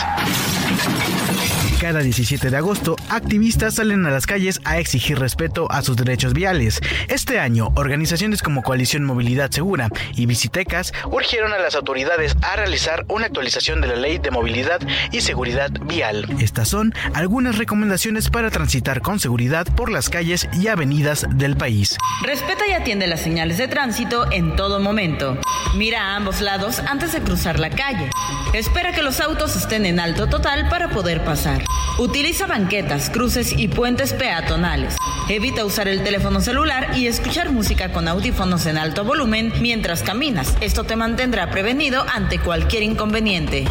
Cada 1.81 2.01
17 2.01 2.51
de 2.51 2.56
agosto, 2.59 2.97
activistas 3.09 3.77
salen 3.77 4.05
a 4.05 4.10
las 4.10 4.27
calles 4.27 4.60
a 4.64 4.78
exigir 4.78 5.18
respeto 5.18 5.66
a 5.72 5.81
sus 5.81 5.97
derechos 5.97 6.35
viales. 6.35 6.78
Este 7.09 7.40
año, 7.40 7.72
organizaciones 7.74 8.43
como 8.43 8.62
Coalición 8.62 9.02
Movilidad 9.05 9.51
Segura 9.51 9.89
y 10.14 10.27
Visitecas 10.27 10.93
Urgieron 11.10 11.55
a 11.55 11.59
las 11.59 11.74
autoridades 11.74 12.36
a 12.43 12.56
realizar 12.56 13.06
una 13.09 13.27
actualización 13.27 13.81
de 13.81 13.89
la 13.89 13.97
Ley 13.97 14.18
de 14.18 14.31
Movilidad 14.31 14.81
y 15.10 15.22
Seguridad 15.22 15.70
Vial. 15.86 16.27
Estas 16.39 16.68
son 16.68 16.93
algunas 17.14 17.56
recomendaciones 17.56 18.28
para 18.28 18.51
transitar 18.51 19.01
con 19.01 19.18
seguridad 19.18 19.66
por 19.74 19.90
las 19.90 20.10
calles 20.10 20.48
y 20.60 20.68
avenidas 20.68 21.27
del 21.31 21.56
país. 21.56 21.97
Respeta 22.22 22.66
y 22.68 22.72
atiende 22.72 23.06
las 23.06 23.22
señales 23.22 23.56
de 23.56 23.68
tránsito 23.68 24.30
en 24.31 24.57
todo 24.57 24.81
momento. 24.81 25.39
Mira 25.74 26.02
a 26.02 26.16
ambos 26.16 26.40
lados 26.40 26.81
antes 26.81 27.12
de 27.12 27.20
cruzar 27.20 27.61
la 27.61 27.70
calle. 27.70 28.11
Espera 28.52 28.93
que 28.93 29.02
los 29.02 29.20
autos 29.20 29.57
estén 29.57 29.86
en 29.86 30.01
alto 30.01 30.28
total 30.28 30.69
para 30.69 30.90
poder 30.90 31.24
pasar. 31.24 31.65
Utiliza 31.98 32.47
banquetas, 32.47 33.11
cruces 33.11 33.52
y 33.57 33.69
puentes 33.69 34.12
peatonales. 34.12 34.97
Evita 35.28 35.65
usar 35.65 35.86
el 35.86 36.02
teléfono 36.02 36.40
celular 36.40 36.97
y 36.97 37.07
escuchar 37.07 37.51
música 37.51 37.93
con 37.93 38.09
audífonos 38.09 38.66
en 38.66 38.78
alto 38.78 39.05
volumen 39.05 39.52
mientras 39.61 40.02
caminas. 40.02 40.57
Esto 40.61 40.85
te 40.85 40.97
mantendrá 40.97 41.51
prevenido 41.51 42.05
ante 42.12 42.39
cualquier 42.39 42.82
inconveniente. 42.82 43.66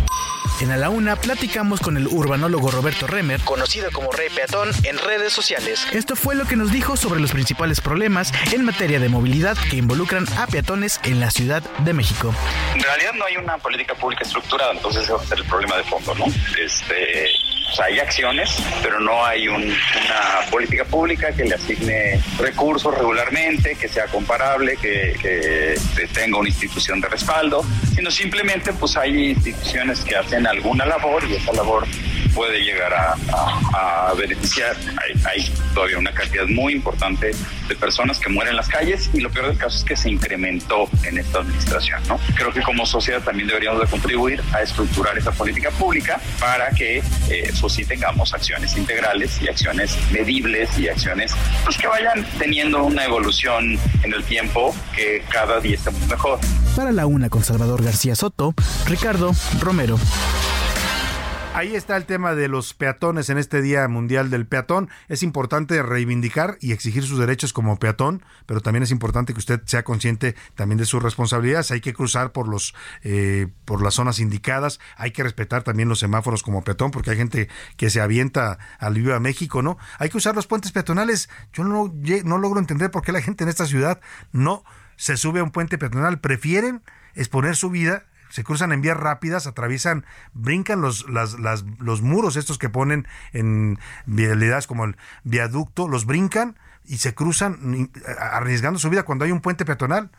En 0.61 0.71
A 0.71 0.77
la 0.77 0.89
Una 0.89 1.15
platicamos 1.15 1.79
con 1.79 1.95
el 1.95 2.07
urbanólogo 2.07 2.69
Roberto 2.69 3.07
Remer, 3.07 3.39
Conocido 3.41 3.89
como 3.91 4.11
Rey 4.11 4.27
Peatón 4.29 4.69
en 4.83 4.97
redes 4.97 5.31
sociales. 5.31 5.87
Esto 5.93 6.17
fue 6.17 6.35
lo 6.35 6.45
que 6.45 6.57
nos 6.57 6.71
dijo 6.71 6.97
sobre 6.97 7.21
los 7.21 7.31
principales 7.31 7.79
problemas 7.79 8.33
en 8.51 8.65
materia 8.65 8.99
de 8.99 9.07
movilidad 9.07 9.57
que 9.69 9.77
involucran 9.77 10.25
a 10.37 10.47
peatones 10.47 10.99
en 11.03 11.21
la 11.21 11.31
Ciudad 11.31 11.63
de 11.79 11.93
México. 11.93 12.33
En 12.75 12.81
realidad 12.81 13.13
no 13.13 13.23
hay 13.23 13.37
una 13.37 13.57
política 13.57 13.95
pública 13.95 14.23
estructurada, 14.23 14.73
entonces 14.73 15.03
ese 15.03 15.13
va 15.13 15.21
a 15.21 15.25
ser 15.25 15.37
el 15.37 15.45
problema 15.45 15.77
de 15.77 15.83
fondo, 15.85 16.13
¿no? 16.15 16.25
Este, 16.61 17.29
o 17.71 17.75
sea, 17.75 17.85
hay 17.85 17.99
acciones, 17.99 18.55
pero 18.81 18.99
no 18.99 19.25
hay 19.25 19.47
un- 19.47 19.63
una 19.63 20.49
política 20.51 20.85
pública 20.85 21.31
que 21.31 21.43
le 21.45 21.55
asigne 21.55 22.19
recursos 22.39 22.93
regularmente, 22.97 23.75
que 23.75 23.87
sea 23.87 24.05
comparable, 24.07 24.77
que, 24.77 25.75
tenga 26.13 26.37
una 26.39 26.49
institución 26.49 26.99
de 27.01 27.07
respaldo, 27.07 27.63
sino 27.95 28.09
simplemente 28.11 28.73
pues 28.73 28.97
hay 28.97 29.29
instituciones 29.31 29.99
que 30.01 30.15
hacen 30.15 30.47
alguna 30.47 30.85
labor 30.85 31.23
y 31.29 31.35
esa 31.35 31.53
labor 31.53 31.85
puede 32.33 32.59
llegar 32.61 32.93
a, 32.93 33.15
a- 33.33 34.09
a 34.09 34.13
beneficiar. 34.13 34.75
Hay, 34.75 35.21
hay 35.25 35.53
todavía 35.73 35.97
una 35.97 36.13
cantidad 36.13 36.45
muy 36.47 36.73
importante 36.73 37.31
de 37.69 37.75
personas 37.75 38.19
que 38.19 38.29
mueren 38.29 38.51
en 38.51 38.57
las 38.57 38.67
calles 38.67 39.09
y 39.13 39.21
lo 39.21 39.29
peor 39.29 39.47
del 39.47 39.57
caso 39.57 39.77
es 39.77 39.83
que 39.83 39.95
se 39.95 40.09
incrementó 40.09 40.89
en 41.03 41.17
esta 41.17 41.39
administración. 41.39 42.01
¿no? 42.07 42.19
Creo 42.35 42.51
que 42.51 42.61
como 42.61 42.85
sociedad 42.85 43.21
también 43.21 43.47
deberíamos 43.47 43.79
de 43.81 43.87
contribuir 43.87 44.43
a 44.51 44.61
estructurar 44.61 45.17
esa 45.17 45.31
política 45.31 45.69
pública 45.71 46.19
para 46.39 46.71
que 46.71 46.97
eh, 47.29 47.53
pues 47.61 47.73
sí 47.73 47.85
tengamos 47.85 48.33
acciones 48.33 48.75
integrales 48.75 49.41
y 49.41 49.47
acciones 49.47 49.97
medibles 50.11 50.77
y 50.77 50.89
acciones 50.89 51.33
pues, 51.63 51.77
que 51.77 51.87
vayan 51.87 52.25
teniendo 52.37 52.83
una 52.83 53.05
evolución 53.05 53.79
en 54.03 54.13
el 54.13 54.23
tiempo 54.23 54.75
que 54.95 55.23
cada 55.29 55.59
día 55.59 55.75
estemos 55.75 56.05
mejor. 56.07 56.39
Para 56.75 56.91
la 56.91 57.05
Una 57.05 57.29
con 57.29 57.43
Salvador 57.43 57.83
García 57.83 58.15
Soto, 58.15 58.53
Ricardo 58.85 59.33
Romero. 59.59 59.99
Ahí 61.59 61.75
está 61.75 61.97
el 61.97 62.05
tema 62.05 62.35
de 62.35 62.47
los 62.47 62.73
peatones 62.73 63.29
en 63.29 63.37
este 63.37 63.61
Día 63.61 63.85
Mundial 63.89 64.29
del 64.29 64.47
Peatón. 64.47 64.89
Es 65.09 65.23
importante 65.23 65.83
reivindicar 65.83 66.57
y 66.61 66.71
exigir 66.71 67.03
sus 67.03 67.19
derechos 67.19 67.51
como 67.51 67.77
peatón, 67.77 68.23
pero 68.45 68.61
también 68.61 68.83
es 68.83 68.91
importante 68.91 69.33
que 69.33 69.39
usted 69.39 69.59
sea 69.65 69.83
consciente 69.83 70.37
también 70.55 70.77
de 70.77 70.85
sus 70.85 71.03
responsabilidades. 71.03 71.71
Hay 71.71 71.81
que 71.81 71.93
cruzar 71.93 72.31
por 72.31 72.47
los 72.47 72.73
eh, 73.03 73.47
por 73.65 73.83
las 73.83 73.95
zonas 73.95 74.19
indicadas. 74.19 74.79
Hay 74.95 75.11
que 75.11 75.21
respetar 75.21 75.63
también 75.63 75.89
los 75.89 75.99
semáforos 75.99 76.43
como 76.43 76.63
peatón, 76.63 76.91
porque 76.91 77.09
hay 77.09 77.17
gente 77.17 77.49
que 77.75 77.89
se 77.89 77.99
avienta 77.99 78.57
al 78.79 78.93
Viva 78.93 79.19
México, 79.19 79.61
¿no? 79.61 79.77
Hay 79.97 80.07
que 80.07 80.15
usar 80.15 80.35
los 80.35 80.47
puentes 80.47 80.71
peatonales. 80.71 81.29
Yo 81.51 81.65
no, 81.65 81.93
no 82.23 82.37
logro 82.37 82.61
entender 82.61 82.89
por 82.89 83.03
qué 83.03 83.11
la 83.11 83.21
gente 83.21 83.43
en 83.43 83.49
esta 83.49 83.65
ciudad 83.65 83.99
no 84.31 84.63
se 84.95 85.17
sube 85.17 85.41
a 85.41 85.43
un 85.43 85.51
puente 85.51 85.77
peatonal. 85.77 86.21
Prefieren 86.21 86.83
exponer 87.15 87.57
su 87.57 87.69
vida 87.69 88.05
se 88.29 88.43
cruzan 88.43 88.71
en 88.71 88.81
vías 88.81 88.97
rápidas, 88.97 89.47
atraviesan, 89.47 90.05
brincan 90.33 90.81
los, 90.81 91.09
las, 91.09 91.39
las, 91.39 91.65
los 91.79 92.01
muros 92.01 92.35
estos 92.35 92.57
que 92.57 92.69
ponen 92.69 93.07
en 93.33 93.79
vialidades 94.05 94.67
como 94.67 94.85
el 94.85 94.97
viaducto, 95.23 95.87
los 95.87 96.05
brincan 96.05 96.55
y 96.85 96.97
se 96.97 97.13
cruzan 97.13 97.89
arriesgando 98.19 98.79
su 98.79 98.89
vida 98.89 99.03
cuando 99.03 99.25
hay 99.25 99.31
un 99.31 99.41
puente 99.41 99.65
peatonal. 99.65 100.09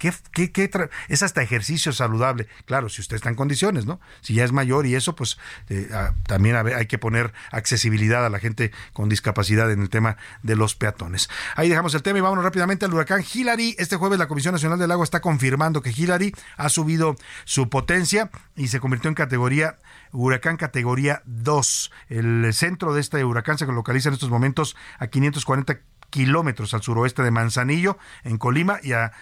¿Qué, 0.00 0.14
qué, 0.32 0.50
qué 0.50 0.70
es 1.08 1.22
hasta 1.22 1.42
ejercicio 1.42 1.92
saludable. 1.92 2.48
Claro, 2.64 2.88
si 2.88 3.02
usted 3.02 3.16
está 3.16 3.28
en 3.28 3.34
condiciones, 3.34 3.84
¿no? 3.84 4.00
Si 4.22 4.32
ya 4.32 4.44
es 4.44 4.50
mayor 4.50 4.86
y 4.86 4.94
eso, 4.94 5.14
pues 5.14 5.36
eh, 5.68 5.90
ah, 5.92 6.14
también 6.26 6.56
hay 6.56 6.86
que 6.86 6.96
poner 6.96 7.34
accesibilidad 7.52 8.24
a 8.24 8.30
la 8.30 8.38
gente 8.38 8.72
con 8.94 9.10
discapacidad 9.10 9.70
en 9.70 9.82
el 9.82 9.90
tema 9.90 10.16
de 10.42 10.56
los 10.56 10.74
peatones. 10.74 11.28
Ahí 11.54 11.68
dejamos 11.68 11.94
el 11.94 12.02
tema 12.02 12.18
y 12.18 12.22
vámonos 12.22 12.42
rápidamente 12.42 12.86
al 12.86 12.94
huracán 12.94 13.22
Hillary. 13.22 13.76
Este 13.78 13.96
jueves 13.96 14.18
la 14.18 14.26
Comisión 14.26 14.54
Nacional 14.54 14.78
del 14.78 14.90
Agua 14.90 15.04
está 15.04 15.20
confirmando 15.20 15.82
que 15.82 15.90
Hillary 15.90 16.34
ha 16.56 16.70
subido 16.70 17.16
su 17.44 17.68
potencia 17.68 18.30
y 18.56 18.68
se 18.68 18.80
convirtió 18.80 19.08
en 19.08 19.14
categoría 19.14 19.76
huracán 20.12 20.56
categoría 20.56 21.20
2. 21.26 21.92
El 22.08 22.54
centro 22.54 22.94
de 22.94 23.02
este 23.02 23.22
huracán 23.22 23.58
se 23.58 23.66
localiza 23.66 24.08
en 24.08 24.14
estos 24.14 24.30
momentos 24.30 24.76
a 24.98 25.08
540 25.08 25.78
kilómetros 26.10 26.74
al 26.74 26.82
suroeste 26.82 27.22
de 27.22 27.30
Manzanillo, 27.30 27.98
en 28.24 28.36
Colima, 28.36 28.78
y 28.82 28.92
a 28.92 29.12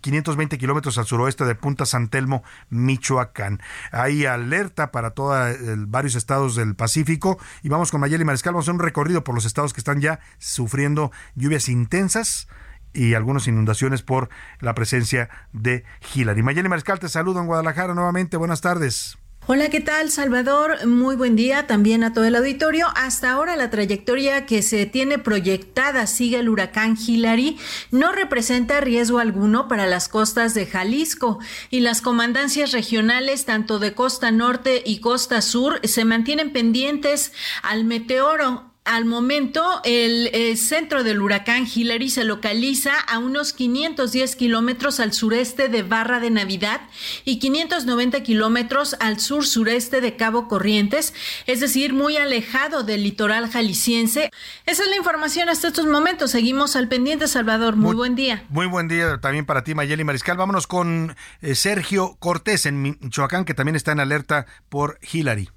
520 0.00 0.58
kilómetros 0.58 0.98
al 0.98 1.06
suroeste 1.06 1.44
de 1.44 1.54
Punta 1.54 1.86
San 1.86 2.08
Telmo, 2.08 2.42
Michoacán. 2.68 3.60
Hay 3.92 4.26
alerta 4.26 4.90
para 4.92 5.10
todos 5.10 5.56
varios 5.88 6.14
estados 6.14 6.56
del 6.56 6.74
Pacífico. 6.74 7.38
Y 7.62 7.68
vamos 7.68 7.90
con 7.90 8.00
Mayeli 8.00 8.24
Mariscal, 8.24 8.52
vamos 8.52 8.64
a 8.64 8.70
hacer 8.70 8.80
un 8.80 8.84
recorrido 8.84 9.24
por 9.24 9.34
los 9.34 9.44
estados 9.44 9.72
que 9.72 9.80
están 9.80 10.00
ya 10.00 10.20
sufriendo 10.38 11.12
lluvias 11.34 11.68
intensas 11.68 12.48
y 12.92 13.14
algunas 13.14 13.46
inundaciones 13.46 14.02
por 14.02 14.28
la 14.60 14.74
presencia 14.74 15.28
de 15.52 15.84
Hillary. 16.14 16.42
Mayeli 16.42 16.68
Mariscal, 16.68 16.98
te 16.98 17.08
saludo 17.08 17.40
en 17.40 17.46
Guadalajara 17.46 17.94
nuevamente. 17.94 18.36
Buenas 18.36 18.60
tardes. 18.60 19.18
Hola, 19.48 19.68
¿qué 19.70 19.80
tal, 19.80 20.10
Salvador? 20.10 20.88
Muy 20.88 21.14
buen 21.14 21.36
día 21.36 21.68
también 21.68 22.02
a 22.02 22.12
todo 22.12 22.24
el 22.24 22.34
auditorio. 22.34 22.88
Hasta 22.96 23.30
ahora 23.30 23.54
la 23.54 23.70
trayectoria 23.70 24.44
que 24.44 24.60
se 24.60 24.86
tiene 24.86 25.20
proyectada 25.20 26.08
sigue 26.08 26.40
el 26.40 26.48
huracán 26.48 26.96
Hillary 26.98 27.56
no 27.92 28.10
representa 28.10 28.80
riesgo 28.80 29.20
alguno 29.20 29.68
para 29.68 29.86
las 29.86 30.08
costas 30.08 30.54
de 30.54 30.66
Jalisco 30.66 31.38
y 31.70 31.78
las 31.78 32.02
comandancias 32.02 32.72
regionales 32.72 33.44
tanto 33.44 33.78
de 33.78 33.94
costa 33.94 34.32
norte 34.32 34.82
y 34.84 34.98
costa 34.98 35.40
sur 35.40 35.78
se 35.84 36.04
mantienen 36.04 36.52
pendientes 36.52 37.32
al 37.62 37.84
meteoro 37.84 38.75
al 38.86 39.04
momento, 39.04 39.80
el, 39.84 40.30
eh, 40.32 40.56
centro 40.56 41.04
del 41.04 41.20
huracán 41.20 41.66
Hillary 41.66 42.08
se 42.08 42.24
localiza 42.24 42.98
a 42.98 43.18
unos 43.18 43.52
510 43.52 44.36
kilómetros 44.36 45.00
al 45.00 45.12
sureste 45.12 45.68
de 45.68 45.82
Barra 45.82 46.20
de 46.20 46.30
Navidad 46.30 46.80
y 47.24 47.38
590 47.38 48.22
kilómetros 48.22 48.96
al 49.00 49.20
sur-sureste 49.20 50.00
de 50.00 50.16
Cabo 50.16 50.48
Corrientes, 50.48 51.12
es 51.46 51.60
decir, 51.60 51.92
muy 51.92 52.16
alejado 52.16 52.84
del 52.84 53.02
litoral 53.02 53.50
jalisciense. 53.50 54.30
Esa 54.64 54.82
es 54.84 54.88
la 54.88 54.96
información 54.96 55.48
hasta 55.48 55.68
estos 55.68 55.86
momentos. 55.86 56.30
Seguimos 56.30 56.76
al 56.76 56.88
pendiente, 56.88 57.26
Salvador. 57.26 57.76
Muy, 57.76 57.94
buen 57.94 58.14
día. 58.14 58.44
Muy 58.48 58.66
buen 58.66 58.88
día 58.88 59.18
también 59.20 59.46
para 59.46 59.64
ti, 59.64 59.74
Mayeli 59.74 60.04
Mariscal. 60.04 60.36
Vámonos 60.36 60.66
con 60.66 61.16
eh, 61.42 61.54
Sergio 61.54 62.16
Cortés 62.20 62.66
en 62.66 62.82
Michoacán, 62.82 63.44
que 63.44 63.54
también 63.54 63.76
está 63.76 63.92
en 63.92 64.00
alerta 64.00 64.46
por 64.68 64.98
Hillary. 65.12 65.50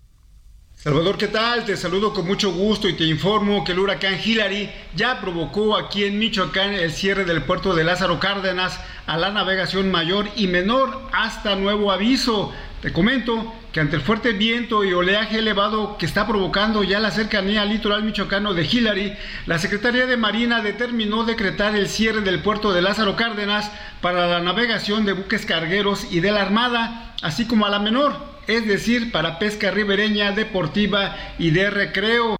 Salvador, 0.82 1.18
¿qué 1.18 1.28
tal? 1.28 1.66
Te 1.66 1.76
saludo 1.76 2.14
con 2.14 2.26
mucho 2.26 2.54
gusto 2.54 2.88
y 2.88 2.94
te 2.94 3.04
informo 3.04 3.66
que 3.66 3.74
el 3.74 3.80
huracán 3.80 4.18
Hillary 4.24 4.70
ya 4.96 5.20
provocó 5.20 5.76
aquí 5.76 6.06
en 6.06 6.18
Michoacán 6.18 6.74
el 6.74 6.94
cierre 6.94 7.26
del 7.26 7.44
puerto 7.44 7.76
de 7.76 7.84
Lázaro 7.84 8.18
Cárdenas 8.22 8.80
a 9.06 9.18
la 9.18 9.30
navegación 9.30 9.92
mayor 9.92 10.30
y 10.38 10.48
menor 10.48 11.02
hasta 11.12 11.58
nuevo 11.58 11.92
aviso. 11.92 12.54
Te 12.82 12.94
comento 12.94 13.54
que 13.74 13.82
ante 13.82 13.98
el 13.98 14.02
fuerte 14.02 14.32
viento 14.32 14.86
y 14.86 14.94
oleaje 14.94 15.40
elevado 15.40 15.98
que 15.98 16.06
está 16.06 16.26
provocando 16.26 16.82
ya 16.82 17.02
la 17.02 17.12
cercanía 17.12 17.64
al 17.64 17.70
litoral 17.72 18.04
michoacano 18.04 18.54
de 18.54 18.64
Hillary, 18.64 19.18
la 19.48 19.60
Secretaría 19.60 20.06
de 20.06 20.16
Marina 20.16 20.62
determinó 20.62 21.26
decretar 21.26 21.76
el 21.76 21.90
cierre 21.90 22.22
del 22.22 22.42
puerto 22.42 22.72
de 22.72 22.82
Lázaro 22.82 23.18
Cárdenas 23.18 23.70
para 24.00 24.28
la 24.28 24.40
navegación 24.40 25.04
de 25.04 25.12
buques 25.12 25.46
cargueros 25.46 26.08
y 26.10 26.22
de 26.22 26.32
la 26.32 26.42
Armada, 26.42 27.16
así 27.22 27.46
como 27.48 27.66
a 27.66 27.70
la 27.70 27.80
menor 27.80 28.39
es 28.50 28.66
decir, 28.66 29.12
para 29.12 29.38
pesca 29.38 29.70
ribereña, 29.70 30.32
deportiva 30.32 31.16
y 31.38 31.52
de 31.52 31.70
recreo. 31.70 32.36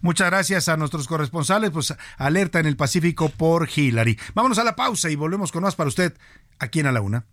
Muchas 0.00 0.28
gracias 0.28 0.68
a 0.68 0.76
nuestros 0.78 1.06
corresponsales, 1.06 1.70
pues 1.70 1.94
alerta 2.16 2.60
en 2.60 2.66
el 2.66 2.76
Pacífico 2.76 3.28
por 3.28 3.68
Hillary. 3.74 4.18
Vámonos 4.34 4.58
a 4.58 4.64
la 4.64 4.74
pausa 4.74 5.10
y 5.10 5.16
volvemos 5.16 5.52
con 5.52 5.62
más 5.62 5.76
para 5.76 5.88
usted 5.88 6.14
aquí 6.58 6.80
en 6.80 6.86
A 6.86 6.92
la 6.92 7.02
Una. 7.02 7.26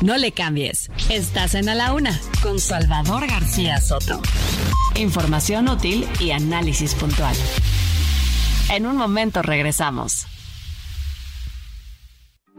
No 0.00 0.16
le 0.16 0.32
cambies. 0.32 0.90
Estás 1.10 1.54
en 1.54 1.68
A 1.68 1.74
la 1.74 1.92
Una 1.92 2.18
con 2.42 2.58
Salvador 2.58 3.26
García 3.26 3.78
Soto. 3.78 4.20
Información 4.94 5.68
útil 5.68 6.08
y 6.18 6.30
análisis 6.30 6.94
puntual. 6.94 7.36
En 8.70 8.86
un 8.86 8.96
momento 8.96 9.42
regresamos. 9.42 10.26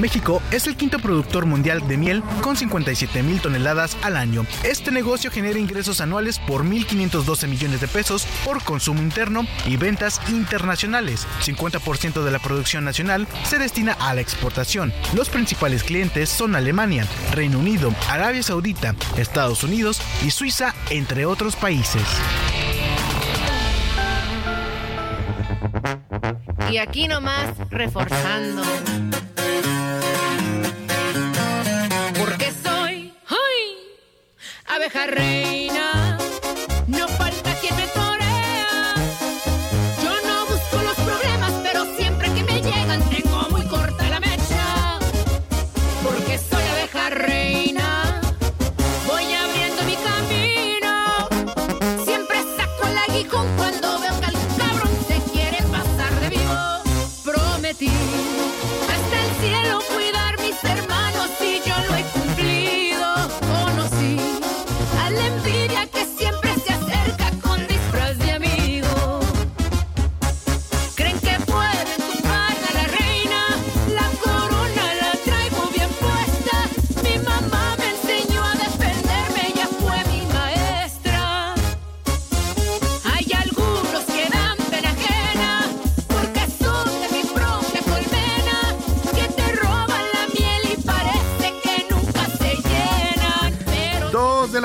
México 0.00 0.42
es 0.50 0.66
el 0.66 0.76
quinto 0.76 0.98
productor 0.98 1.46
mundial 1.46 1.86
de 1.86 1.96
miel 1.96 2.22
con 2.42 2.56
57 2.56 3.22
mil 3.22 3.40
toneladas 3.40 3.96
al 4.02 4.16
año. 4.16 4.46
Este 4.62 4.90
negocio 4.90 5.30
genera 5.30 5.58
ingresos 5.58 6.00
anuales 6.00 6.38
por 6.38 6.64
1.512 6.64 7.48
millones 7.48 7.80
de 7.80 7.88
pesos 7.88 8.26
por 8.44 8.62
consumo 8.62 9.02
interno 9.02 9.46
y 9.66 9.76
ventas 9.76 10.20
internacionales. 10.28 11.26
50% 11.42 12.22
de 12.22 12.30
la 12.30 12.38
producción 12.38 12.84
nacional 12.84 13.26
se 13.44 13.58
destina 13.58 13.96
a 14.00 14.14
la 14.14 14.20
exportación. 14.20 14.92
Los 15.14 15.28
principales 15.28 15.82
clientes 15.84 16.28
son 16.28 16.54
Alemania, 16.54 17.06
Reino 17.32 17.58
Unido, 17.58 17.94
Arabia 18.08 18.42
Saudita, 18.42 18.94
Estados 19.16 19.64
Unidos 19.64 20.00
y 20.24 20.30
Suiza, 20.30 20.74
entre 20.90 21.26
otros 21.26 21.56
países. 21.56 22.02
Y 26.70 26.78
aquí 26.78 27.06
nomás 27.08 27.50
reforzando. 27.70 28.62
Abeja 34.74 35.06
reina, 35.06 36.11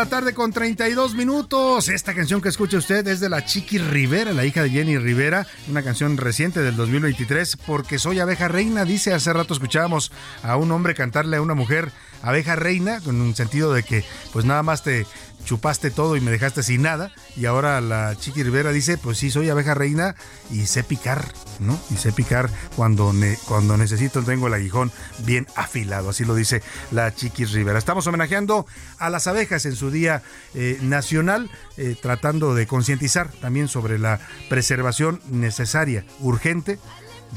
tarde 0.07 0.33
con 0.33 0.53
32 0.53 1.15
minutos. 1.15 1.89
Esta 1.89 2.13
canción 2.13 2.41
que 2.41 2.49
escucha 2.49 2.77
usted 2.77 3.05
es 3.07 3.19
de 3.19 3.29
la 3.29 3.43
Chiqui 3.43 3.77
Rivera, 3.77 4.31
la 4.31 4.45
hija 4.45 4.63
de 4.63 4.69
Jenny 4.69 4.97
Rivera, 4.97 5.45
una 5.69 5.83
canción 5.83 6.15
reciente 6.17 6.61
del 6.61 6.75
2023, 6.75 7.57
porque 7.65 7.99
soy 7.99 8.19
abeja 8.19 8.47
reina, 8.47 8.85
dice 8.85 9.13
hace 9.13 9.33
rato 9.33 9.53
escuchábamos 9.53 10.11
a 10.43 10.55
un 10.55 10.71
hombre 10.71 10.95
cantarle 10.95 11.37
a 11.37 11.41
una 11.41 11.55
mujer 11.55 11.91
abeja 12.21 12.55
reina, 12.55 13.01
con 13.01 13.19
un 13.19 13.35
sentido 13.35 13.73
de 13.73 13.83
que 13.83 14.05
pues 14.31 14.45
nada 14.45 14.63
más 14.63 14.83
te 14.83 15.05
chupaste 15.47 15.91
todo 15.91 16.17
y 16.17 16.21
me 16.21 16.29
dejaste 16.29 16.61
sin 16.61 16.81
nada. 16.81 17.11
Y 17.37 17.45
ahora 17.45 17.79
la 17.79 18.15
Chiqui 18.15 18.43
Rivera 18.43 18.71
dice, 18.71 18.97
pues 18.97 19.17
sí, 19.17 19.31
soy 19.31 19.49
abeja 19.49 19.73
reina 19.73 20.15
y 20.51 20.65
sé 20.65 20.83
picar, 20.83 21.25
¿no? 21.59 21.79
Y 21.89 21.95
sé 21.95 22.11
picar 22.11 22.49
cuando, 22.75 23.13
cuando 23.47 23.77
necesito, 23.77 24.21
tengo 24.23 24.47
el 24.47 24.53
aguijón 24.53 24.91
bien 25.19 25.47
afilado. 25.55 26.09
Así 26.09 26.25
lo 26.25 26.35
dice 26.35 26.61
la 26.91 27.15
Chiqui 27.15 27.45
Rivera. 27.45 27.79
Estamos 27.79 28.05
homenajeando 28.07 28.67
a 28.99 29.09
las 29.09 29.27
abejas 29.27 29.65
en 29.65 29.77
su 29.77 29.89
día 29.89 30.21
eh, 30.53 30.77
nacional, 30.81 31.49
eh, 31.77 31.95
tratando 31.99 32.53
de 32.53 32.67
concientizar 32.67 33.31
también 33.31 33.69
sobre 33.69 33.97
la 33.97 34.19
preservación 34.49 35.21
necesaria, 35.31 36.03
urgente 36.19 36.77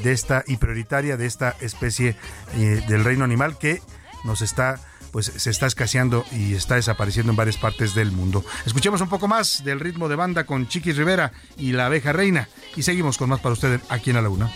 de 0.02 0.12
esta 0.12 0.42
y 0.48 0.56
prioritaria 0.56 1.16
de 1.16 1.26
esta 1.26 1.56
especie 1.60 2.16
eh, 2.56 2.82
del 2.88 3.04
reino 3.04 3.24
animal 3.24 3.56
que 3.56 3.80
nos 4.24 4.42
está 4.42 4.80
pues 5.10 5.32
se 5.36 5.50
está 5.50 5.66
escaseando 5.66 6.24
y 6.32 6.54
está 6.54 6.76
desapareciendo 6.76 7.30
en 7.32 7.36
varias 7.36 7.56
partes 7.56 7.94
del 7.94 8.12
mundo. 8.12 8.44
Escuchemos 8.66 9.00
un 9.00 9.08
poco 9.08 9.28
más 9.28 9.64
del 9.64 9.80
ritmo 9.80 10.08
de 10.08 10.16
banda 10.16 10.44
con 10.44 10.68
Chiquis 10.68 10.96
Rivera 10.96 11.32
y 11.56 11.72
la 11.72 11.86
abeja 11.86 12.12
reina 12.12 12.48
y 12.76 12.82
seguimos 12.82 13.18
con 13.18 13.30
más 13.30 13.40
para 13.40 13.52
ustedes 13.52 13.80
aquí 13.88 14.10
en 14.10 14.16
la 14.16 14.22
laguna. 14.22 14.50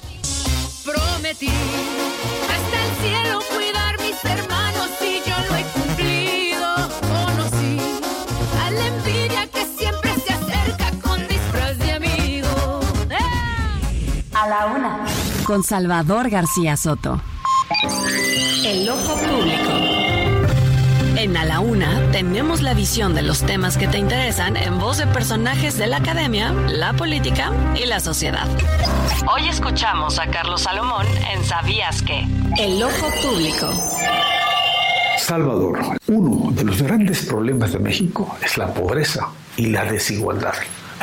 Prometí 0.85 1.49
hasta 1.49 2.85
el 2.85 2.93
cielo 3.03 3.41
cuidar 3.55 4.01
mis 4.01 4.25
hermanos 4.25 4.91
y 5.01 5.29
yo 5.29 5.37
lo 5.49 5.57
he 5.57 5.65
cumplido. 5.73 6.75
Conocí 7.01 7.81
a 8.63 8.71
la 8.71 8.87
envidia 8.87 9.47
que 9.49 9.67
siempre 9.79 10.15
se 10.27 10.33
acerca 10.33 10.91
con 11.03 11.27
disfraz 11.27 11.79
de 11.79 11.93
amigo. 11.93 12.81
A 14.35 14.49
la 14.49 14.67
una. 14.67 15.05
Con 15.45 15.63
Salvador 15.63 16.31
García 16.31 16.77
Soto. 16.77 17.21
El 18.65 18.89
ojo 18.89 19.15
público. 19.15 19.24
En 21.25 21.39
A 21.39 21.47
la 21.47 21.61
Una 21.61 22.11
tenemos 22.13 22.61
la 22.61 22.75
visión 22.75 23.15
de 23.15 23.23
los 23.23 23.41
temas 23.41 23.79
que 23.79 23.89
te 23.89 23.97
interesan 23.97 24.59
en 24.59 24.79
voz 24.79 24.99
de 24.99 25.07
personajes 25.07 25.79
de 25.79 25.87
la 25.87 25.97
academia, 25.97 26.53
la 26.53 26.93
política 26.93 27.51
y 27.75 27.87
la 27.87 27.99
sociedad. 27.99 28.47
Hoy 29.35 29.49
escuchamos 29.49 30.19
a 30.19 30.27
Carlos 30.31 30.61
Salomón 30.61 31.07
en 31.33 31.43
Sabías 31.43 32.03
que. 32.03 32.27
El 32.59 32.83
ojo 32.83 33.09
público. 33.23 33.73
Salvador, 35.17 35.97
uno 36.09 36.53
de 36.53 36.65
los 36.65 36.83
grandes 36.83 37.25
problemas 37.25 37.73
de 37.73 37.79
México 37.79 38.37
es 38.43 38.59
la 38.59 38.75
pobreza 38.75 39.31
y 39.57 39.69
la 39.69 39.87
desigualdad. 39.87 40.53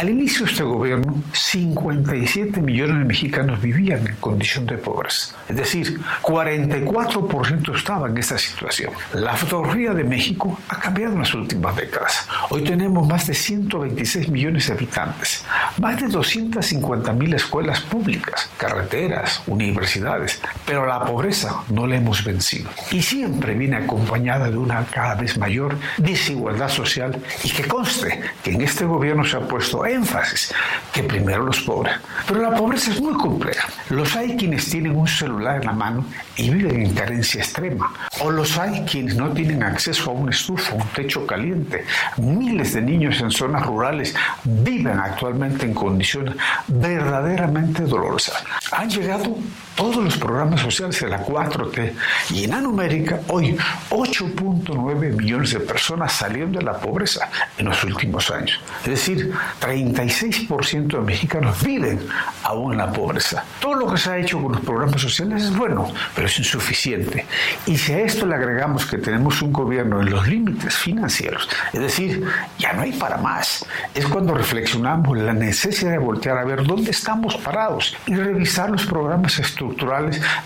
Al 0.01 0.09
inicio 0.09 0.47
de 0.47 0.51
este 0.51 0.63
gobierno, 0.63 1.13
57 1.31 2.59
millones 2.59 2.97
de 2.97 3.05
mexicanos 3.05 3.61
vivían 3.61 4.07
en 4.07 4.15
condición 4.15 4.65
de 4.65 4.79
pobreza. 4.79 5.35
Es 5.47 5.55
decir, 5.55 5.99
44% 6.23 7.75
estaban 7.75 8.09
en 8.09 8.17
esta 8.17 8.39
situación. 8.39 8.93
La 9.13 9.35
fotografía 9.35 9.93
de 9.93 10.03
México 10.03 10.57
ha 10.69 10.79
cambiado 10.79 11.13
en 11.13 11.19
las 11.19 11.35
últimas 11.35 11.75
décadas. 11.75 12.27
Hoy 12.49 12.63
tenemos 12.63 13.07
más 13.07 13.27
de 13.27 13.35
126 13.35 14.29
millones 14.29 14.65
de 14.65 14.73
habitantes, 14.73 15.45
más 15.77 16.01
de 16.01 16.07
250 16.07 17.13
mil 17.13 17.35
escuelas 17.35 17.81
públicas, 17.81 18.49
carreteras, 18.57 19.43
universidades, 19.45 20.41
pero 20.65 20.87
la 20.87 21.05
pobreza 21.05 21.61
no 21.69 21.85
la 21.85 21.97
hemos 21.97 22.23
vencido. 22.23 22.71
Y 22.89 23.03
siempre 23.03 23.53
viene 23.53 23.75
acompañada 23.75 24.49
de 24.49 24.57
una 24.57 24.83
cada 24.85 25.13
vez 25.13 25.37
mayor 25.37 25.77
desigualdad 25.97 26.69
social 26.69 27.21
y 27.43 27.51
que 27.51 27.67
conste 27.67 28.19
que 28.43 28.53
en 28.53 28.61
este 28.61 28.85
gobierno 28.85 29.23
se 29.23 29.37
ha 29.37 29.41
puesto 29.41 29.85
énfasis 29.93 30.53
que 30.93 31.03
primero 31.03 31.43
los 31.45 31.61
pobres. 31.61 31.95
Pero 32.27 32.41
la 32.41 32.55
pobreza 32.55 32.91
es 32.91 33.01
muy 33.01 33.13
compleja. 33.13 33.68
Los 33.89 34.15
hay 34.15 34.35
quienes 34.38 34.69
tienen 34.69 34.95
un 34.95 35.07
celular 35.07 35.57
en 35.57 35.65
la 35.65 35.73
mano 35.73 36.05
y 36.35 36.49
viven 36.49 36.81
en 36.81 36.93
carencia 36.93 37.41
extrema. 37.41 37.91
O 38.19 38.31
los 38.31 38.57
hay 38.57 38.81
quienes 38.85 39.15
no 39.15 39.30
tienen 39.30 39.63
acceso 39.63 40.11
a 40.11 40.13
un 40.13 40.30
estufa, 40.30 40.76
un 40.76 40.88
techo 40.89 41.26
caliente. 41.26 41.85
Miles 42.18 42.73
de 42.73 42.81
niños 42.81 43.19
en 43.22 43.31
zonas 43.31 43.65
rurales 43.65 44.15
viven 44.43 44.99
actualmente 44.99 45.65
en 45.65 45.73
condiciones 45.73 46.35
verdaderamente 46.68 47.84
dolorosas. 47.84 48.43
Han 48.72 48.89
llegado 48.89 49.38
todos 49.76 50.03
los 50.03 50.18
programas 50.18 50.61
sociales 50.61 50.99
de 50.99 51.07
la 51.07 51.26
4T 51.26 51.93
y 52.31 52.43
en 52.43 52.53
América 52.53 53.22
hoy 53.30 53.57
8.9 53.89 55.15
millones 55.15 55.53
de 55.53 55.60
personas 55.60 56.14
salieron 56.14 56.52
de 56.52 56.61
la 56.61 56.73
pobreza 56.73 57.30
en 57.57 57.68
los 57.68 57.84
últimos 57.84 58.30
años. 58.31 58.60
Es 58.84 58.89
decir, 58.89 59.31
36% 59.61 60.88
de 60.88 60.99
mexicanos 60.99 61.64
viven 61.64 61.99
aún 62.43 62.73
en 62.73 62.80
la 62.80 62.91
pobreza. 62.91 63.43
Todo 63.60 63.76
lo 63.76 63.91
que 63.91 63.98
se 63.98 64.11
ha 64.11 64.18
hecho 64.18 64.41
con 64.41 64.53
los 64.53 64.61
programas 64.61 65.02
sociales 65.02 65.43
es 65.43 65.56
bueno, 65.56 65.91
pero 66.15 66.27
es 66.27 66.38
insuficiente. 66.38 67.26
Y 67.65 67.77
si 67.77 67.93
a 67.93 67.99
esto 68.02 68.26
le 68.26 68.35
agregamos 68.35 68.85
que 68.85 68.98
tenemos 68.98 69.41
un 69.41 69.52
gobierno 69.52 70.02
en 70.02 70.10
los 70.11 70.27
límites 70.27 70.76
financieros, 70.76 71.48
es 71.73 71.80
decir, 71.80 72.23
ya 72.60 72.73
no 72.73 72.81
hay 72.81 72.91
para 72.91 73.18
más, 73.18 73.65
es 73.93 74.06
cuando 74.06 74.34
reflexionamos 74.34 75.18
la 75.18 75.34
necesidad 75.34 75.91
de 75.91 75.98
voltear 75.98 76.38
a 76.38 76.43
ver 76.43 76.64
dónde 76.64 76.91
estamos 76.91 77.38
parados 77.38 77.95
y 78.06 78.15
revisar 78.15 78.69
los 78.69 78.85
programas 78.85 79.39
estructurales 79.39 79.70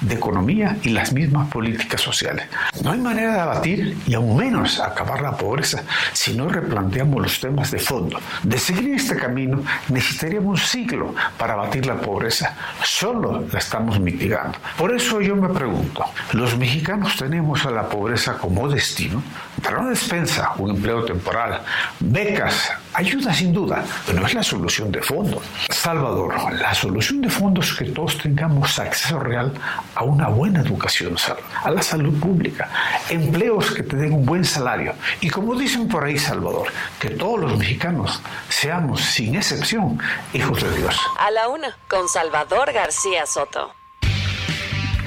de 0.02 0.16
economía 0.16 0.78
y 0.84 0.90
las 0.90 1.12
mismas 1.14 1.50
políticas 1.50 2.02
sociales. 2.02 2.48
No 2.84 2.92
hay 2.92 3.00
manera 3.00 3.34
de 3.34 3.40
abatir 3.40 3.98
y 4.06 4.14
aún 4.14 4.38
menos 4.38 4.80
acabar 4.80 5.22
la 5.22 5.36
pobreza 5.36 5.84
si 6.14 6.34
no 6.34 6.48
replanteamos 6.48 7.22
los 7.22 7.40
temas 7.40 7.72
de 7.72 7.80
fondo. 7.80 8.20
De 8.44 8.58
seguir 8.58 8.96
este 8.96 9.16
camino 9.16 9.64
necesitaríamos 9.90 10.46
un 10.46 10.58
siglo 10.58 11.16
para 11.38 11.54
abatir 11.54 11.86
la 11.86 11.96
pobreza. 11.96 12.56
Solo 12.84 13.46
la 13.52 13.60
estamos 13.60 14.00
mitigando. 14.00 14.58
Por 14.78 14.96
eso 14.96 15.22
yo 15.22 15.36
me 15.36 15.50
pregunto, 15.50 16.06
¿los 16.34 16.58
mexicanos 16.58 17.18
tenemos 17.18 17.66
a 17.66 17.72
la 17.72 17.90
pobreza 17.90 18.38
como 18.38 18.68
destino? 18.70 19.22
Para 19.62 19.80
una 19.80 19.90
despensa, 19.90 20.52
un 20.58 20.72
empleo 20.72 21.04
temporal, 21.06 21.62
becas, 22.00 22.72
ayuda 22.94 23.34
sin 23.34 23.54
duda, 23.54 23.84
pero 24.06 24.20
no 24.20 24.28
es 24.28 24.34
la 24.34 24.44
solución 24.44 24.92
de 24.92 25.02
fondo. 25.02 25.42
Salvador, 25.70 26.36
la 26.54 26.74
solución 26.74 27.22
de 27.22 27.30
fondo 27.30 27.62
es 27.62 27.74
que 27.74 27.86
todos 27.86 28.18
tengamos 28.18 28.80
acceso 28.80 29.05
real 29.12 29.54
a 29.94 30.04
una 30.04 30.28
buena 30.28 30.62
educación, 30.62 31.16
a 31.64 31.72
la 31.72 31.82
salud 31.82 32.20
pública, 32.20 32.70
empleos 33.10 33.72
que 33.72 33.84
te 33.84 33.96
den 33.96 34.14
un 34.14 34.26
buen 34.26 34.44
salario 34.44 34.94
y 35.22 35.30
como 35.30 35.56
dicen 35.56 35.88
por 35.88 36.04
ahí, 36.04 36.18
Salvador, 36.18 36.68
que 37.00 37.12
todos 37.12 37.40
los 37.40 37.58
mexicanos 37.58 38.22
seamos, 38.50 39.02
sin 39.02 39.36
excepción, 39.36 40.00
hijos 40.34 40.64
de 40.64 40.78
Dios. 40.78 41.00
A 41.20 41.32
la 41.32 41.48
una, 41.48 41.78
con 41.88 42.08
Salvador 42.10 42.72
García 42.74 43.26
Soto. 43.26 43.72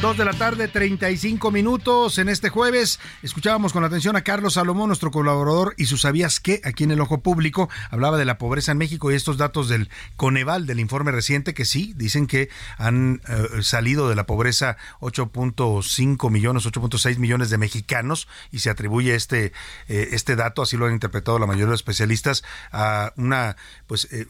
Dos 0.01 0.17
de 0.17 0.25
la 0.25 0.33
tarde, 0.33 0.69
35 0.69 1.51
minutos. 1.51 2.19
En 2.19 2.29
este 2.29 2.51
jueves 2.51 3.01
escuchábamos 3.25 3.73
con 3.73 3.83
atención 3.83 4.15
a 4.15 4.21
Carlos 4.21 4.55
Salomón, 4.55 4.87
nuestro 4.87 5.11
colaborador, 5.11 5.75
y 5.77 5.87
su 5.87 5.97
sabías 5.97 6.39
que 6.39 6.61
aquí 6.63 6.85
en 6.85 6.93
el 6.93 7.01
Ojo 7.01 7.21
Público 7.21 7.69
hablaba 7.91 8.17
de 8.17 8.25
la 8.25 8.39
pobreza 8.39 8.71
en 8.71 8.79
México 8.79 9.11
y 9.11 9.17
estos 9.17 9.39
datos 9.39 9.69
del 9.69 9.91
Coneval, 10.15 10.67
del 10.67 10.79
informe 10.79 11.11
reciente, 11.11 11.53
que 11.53 11.65
sí, 11.65 11.95
dicen 11.97 12.29
que 12.29 12.49
han 12.77 13.23
eh, 13.27 13.63
salido 13.63 14.09
de 14.09 14.15
la 14.15 14.25
pobreza 14.25 14.77
8.5 15.01 16.31
millones, 16.31 16.65
8.6 16.65 17.19
millones 17.19 17.51
de 17.51 17.59
mexicanos 17.59 18.29
y 18.53 18.61
se 18.61 18.71
atribuye 18.71 19.17
este, 19.17 19.47
eh, 19.89 20.11
este 20.13 20.37
dato, 20.37 20.63
así 20.63 20.77
lo 20.77 20.87
han 20.87 20.93
interpretado 20.93 21.41
la 21.41 21.47
mayoría 21.47 21.67
de 21.67 21.73
los 21.73 21.81
especialistas, 21.81 22.45
a 22.71 23.13
una 23.17 23.57
pues 23.89 24.07
eh, 24.13 24.29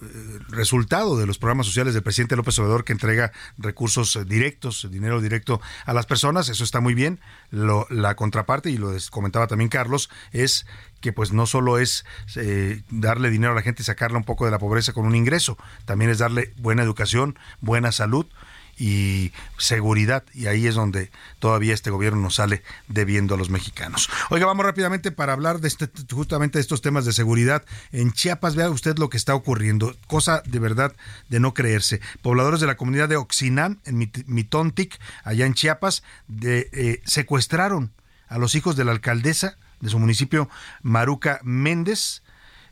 resultado 0.49 1.19
de 1.19 1.27
los 1.27 1.37
programas 1.37 1.67
sociales 1.67 1.93
del 1.93 2.03
presidente 2.03 2.37
López 2.37 2.59
Obrador 2.59 2.87
que 2.87 2.93
entrega 2.93 3.33
recursos 3.59 4.19
directos, 4.27 4.89
dinero 4.91 5.21
directo 5.21 5.58
a 5.85 5.93
las 5.93 6.07
personas, 6.07 6.49
eso 6.49 6.65
está 6.65 6.81
muy 6.81 6.95
bien. 6.95 7.21
la 7.51 8.15
contraparte, 8.15 8.71
y 8.71 8.77
lo 8.77 8.93
comentaba 9.11 9.47
también 9.47 9.69
Carlos, 9.69 10.11
es 10.33 10.67
que 11.01 11.13
pues 11.13 11.33
no 11.33 11.47
solo 11.47 11.79
es 11.79 12.05
eh, 12.37 12.83
darle 12.91 13.31
dinero 13.31 13.53
a 13.53 13.55
la 13.55 13.63
gente 13.63 13.83
y 13.83 13.85
sacarla 13.85 14.19
un 14.19 14.25
poco 14.25 14.45
de 14.45 14.51
la 14.51 14.59
pobreza 14.59 14.93
con 14.93 15.07
un 15.07 15.15
ingreso, 15.15 15.57
también 15.85 16.11
es 16.11 16.19
darle 16.19 16.53
buena 16.57 16.83
educación, 16.83 17.39
buena 17.61 17.93
salud, 17.93 18.27
y 18.79 19.33
seguridad. 19.59 20.25
Y 20.33 20.47
ahí 20.47 20.67
es 20.67 20.75
donde 20.75 21.11
todavía 21.41 21.75
este 21.75 21.91
gobierno 21.91 22.21
nos 22.21 22.37
sale 22.37 22.63
debiendo 22.87 23.35
a 23.35 23.39
los 23.39 23.51
mexicanos. 23.51 24.09
Oiga, 24.31 24.47
vamos 24.47 24.65
rápidamente 24.65 25.11
para 25.11 25.33
hablar 25.33 25.61
de 25.61 25.69
este, 25.69 25.89
justamente 26.13 26.59
de 26.59 26.63
estos 26.63 26.81
temas 26.81 27.05
de 27.05 27.13
seguridad. 27.13 27.65
En 27.93 28.13
Chiapas, 28.13 28.55
vea 28.55 28.71
usted 28.71 28.99
lo 28.99 29.11
que 29.11 29.17
está 29.17 29.35
ocurriendo. 29.35 29.97
Cosa 30.07 30.43
de 30.47 30.59
verdad 30.59 30.95
de 31.29 31.41
no 31.41 31.55
creerse. 31.55 32.01
Pobladores 32.23 32.61
de 32.61 32.67
la 32.67 32.77
comunidad 32.77 33.09
de 33.09 33.17
Oxinán, 33.17 33.81
en 33.85 34.11
Mitontic, 34.27 34.99
allá 35.25 35.45
en 35.47 35.55
Chiapas, 35.55 36.03
de, 36.29 36.71
eh, 36.73 37.03
secuestraron 37.05 37.93
a 38.29 38.39
los 38.39 38.55
hijos 38.55 38.77
de 38.77 38.85
la 38.85 38.93
alcaldesa 38.93 39.57
de 39.81 39.91
su 39.91 39.99
municipio, 39.99 40.49
Maruca 40.83 41.41
Méndez. 41.43 42.23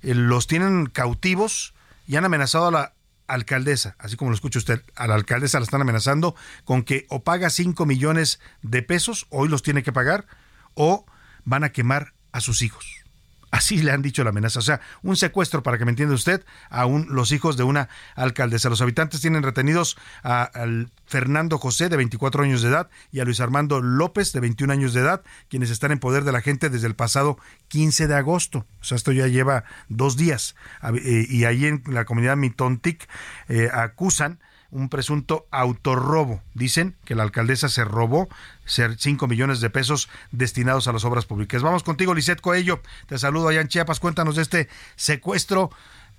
Eh, 0.02 0.14
los 0.14 0.46
tienen 0.46 0.86
cautivos 0.86 1.74
y 2.06 2.16
han 2.16 2.24
amenazado 2.24 2.68
a 2.68 2.70
la 2.70 2.92
alcaldesa, 3.28 3.96
así 3.98 4.16
como 4.16 4.30
lo 4.30 4.34
escucha 4.34 4.58
usted, 4.58 4.82
a 4.94 5.06
la 5.06 5.14
alcaldesa 5.14 5.58
la 5.58 5.64
están 5.64 5.80
amenazando 5.80 6.34
con 6.64 6.82
que 6.82 7.06
o 7.08 7.24
paga 7.24 7.50
5 7.50 7.86
millones 7.86 8.40
de 8.62 8.82
pesos, 8.82 9.26
hoy 9.30 9.48
los 9.48 9.62
tiene 9.62 9.82
que 9.82 9.92
pagar, 9.92 10.26
o 10.74 11.06
van 11.44 11.64
a 11.64 11.70
quemar 11.70 12.14
a 12.32 12.40
sus 12.40 12.62
hijos. 12.62 13.05
Así 13.50 13.78
le 13.78 13.92
han 13.92 14.02
dicho 14.02 14.24
la 14.24 14.30
amenaza. 14.30 14.58
O 14.58 14.62
sea, 14.62 14.80
un 15.02 15.16
secuestro, 15.16 15.62
para 15.62 15.78
que 15.78 15.84
me 15.84 15.90
entienda 15.90 16.14
usted, 16.14 16.44
a 16.68 16.86
un, 16.86 17.06
los 17.10 17.32
hijos 17.32 17.56
de 17.56 17.62
una 17.62 17.88
alcaldesa. 18.14 18.68
Los 18.68 18.80
habitantes 18.80 19.20
tienen 19.20 19.42
retenidos 19.42 19.96
a, 20.22 20.42
al 20.42 20.90
Fernando 21.06 21.58
José, 21.58 21.88
de 21.88 21.96
24 21.96 22.42
años 22.42 22.62
de 22.62 22.68
edad, 22.68 22.90
y 23.12 23.20
a 23.20 23.24
Luis 23.24 23.40
Armando 23.40 23.80
López, 23.80 24.32
de 24.32 24.40
21 24.40 24.72
años 24.72 24.94
de 24.94 25.00
edad, 25.00 25.22
quienes 25.48 25.70
están 25.70 25.92
en 25.92 26.00
poder 26.00 26.24
de 26.24 26.32
la 26.32 26.40
gente 26.40 26.70
desde 26.70 26.88
el 26.88 26.96
pasado 26.96 27.38
15 27.68 28.08
de 28.08 28.14
agosto. 28.14 28.66
O 28.80 28.84
sea, 28.84 28.96
esto 28.96 29.12
ya 29.12 29.28
lleva 29.28 29.64
dos 29.88 30.16
días. 30.16 30.56
Eh, 30.82 31.26
y 31.28 31.44
ahí 31.44 31.66
en 31.66 31.82
la 31.86 32.04
comunidad 32.04 32.36
Mitontic 32.36 33.08
eh, 33.48 33.70
acusan 33.72 34.40
un 34.76 34.88
presunto 34.90 35.46
autorrobo. 35.50 36.42
Dicen 36.54 36.96
que 37.04 37.14
la 37.14 37.22
alcaldesa 37.22 37.68
se 37.68 37.84
robó 37.84 38.28
5 38.66 39.26
millones 39.26 39.60
de 39.60 39.70
pesos 39.70 40.08
destinados 40.32 40.86
a 40.86 40.92
las 40.92 41.04
obras 41.04 41.24
públicas. 41.24 41.62
Vamos 41.62 41.82
contigo, 41.82 42.14
Lisette 42.14 42.40
Coello. 42.40 42.82
Te 43.06 43.18
saludo 43.18 43.48
allá 43.48 43.62
en 43.62 43.68
Chiapas. 43.68 44.00
Cuéntanos 44.00 44.36
de 44.36 44.42
este 44.42 44.68
secuestro 44.94 45.70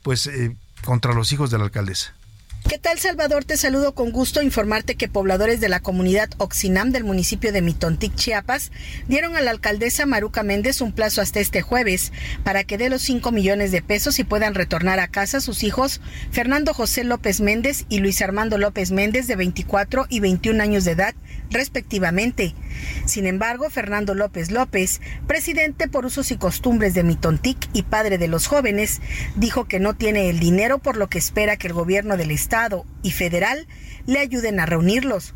pues 0.02 0.26
eh, 0.28 0.56
contra 0.84 1.14
los 1.14 1.32
hijos 1.32 1.52
de 1.52 1.60
la 1.60 1.66
alcaldesa. 1.66 2.17
¿Qué 2.64 2.78
tal, 2.78 3.00
Salvador? 3.00 3.46
Te 3.46 3.56
saludo 3.56 3.96
con 3.96 4.12
gusto 4.12 4.42
informarte 4.42 4.96
que 4.96 5.08
pobladores 5.08 5.62
de 5.62 5.70
la 5.70 5.80
comunidad 5.80 6.30
Oxinam 6.38 6.92
del 6.92 7.06
municipio 7.06 7.54
de 7.54 7.62
Mitontic, 7.62 8.14
Chiapas, 8.16 8.74
dieron 9.08 9.38
a 9.38 9.42
la 9.42 9.52
alcaldesa 9.52 10.06
Maruca 10.06 10.44
Méndez 10.44 10.82
un 10.82 10.92
plazo 10.92 11.22
hasta 11.22 11.40
este 11.40 11.62
jueves 11.62 12.12
para 12.44 12.66
que 12.66 12.78
dé 12.78 12.90
los 12.90 13.04
5 13.04 13.32
millones 13.32 13.72
de 13.72 13.82
pesos 13.82 14.20
y 14.20 14.26
puedan 14.26 14.54
retornar 14.54 15.00
a 15.00 15.08
casa 15.08 15.40
sus 15.40 15.64
hijos 15.64 16.02
Fernando 16.32 16.74
José 16.74 17.06
López 17.06 17.40
Méndez 17.40 17.86
y 17.88 18.00
Luis 18.00 18.22
Armando 18.22 18.58
López 18.58 18.92
Méndez 18.92 19.28
de 19.28 19.38
24 19.38 20.06
y 20.10 20.20
21 20.20 20.62
años 20.62 20.84
de 20.84 20.92
edad, 20.92 21.16
respectivamente. 21.50 22.54
Sin 23.06 23.26
embargo, 23.26 23.70
Fernando 23.70 24.14
López 24.14 24.52
López, 24.52 25.02
presidente 25.28 25.88
por 25.88 26.06
usos 26.06 26.32
y 26.32 26.38
costumbres 26.38 26.94
de 26.94 27.04
Mitontic 27.04 27.58
y 27.74 27.84
padre 27.84 28.18
de 28.18 28.28
los 28.28 28.48
jóvenes, 28.48 29.02
dijo 29.36 29.66
que 29.66 29.80
no 29.80 29.96
tiene 29.96 30.30
el 30.30 30.40
dinero 30.40 30.80
por 30.80 30.98
lo 30.98 31.08
que 31.08 31.18
espera 31.18 31.58
que 31.58 31.68
el 31.68 31.74
gobierno 31.74 32.18
del 32.18 32.32
estado 32.32 32.86
y 33.04 33.12
federal 33.12 33.68
le 34.06 34.20
ayuden 34.20 34.60
a 34.60 34.66
reunirlos. 34.66 35.34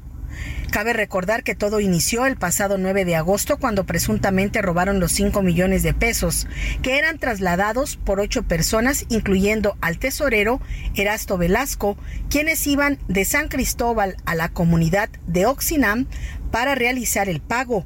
Cabe 0.72 0.94
recordar 0.94 1.44
que 1.44 1.56
todo 1.56 1.80
inició 1.80 2.26
el 2.26 2.38
pasado 2.38 2.78
9 2.78 3.06
de 3.06 3.16
agosto 3.16 3.58
cuando 3.58 3.86
presuntamente 3.86 4.62
robaron 4.62 5.00
los 5.00 5.12
5 5.12 5.42
millones 5.42 5.84
de 5.84 5.94
pesos, 5.94 6.48
que 6.82 6.98
eran 6.98 7.20
trasladados 7.20 7.98
por 7.98 8.20
ocho 8.20 8.44
personas, 8.44 9.06
incluyendo 9.10 9.78
al 9.82 9.98
tesorero 9.98 10.62
Erasto 10.96 11.38
Velasco, 11.38 11.98
quienes 12.30 12.66
iban 12.68 13.00
de 13.08 13.26
San 13.26 13.48
Cristóbal 13.48 14.16
a 14.26 14.36
la 14.36 14.50
comunidad 14.50 15.10
de 15.28 15.46
Oxinam 15.46 16.08
para 16.52 16.76
realizar 16.76 17.30
el 17.30 17.42
pago. 17.42 17.86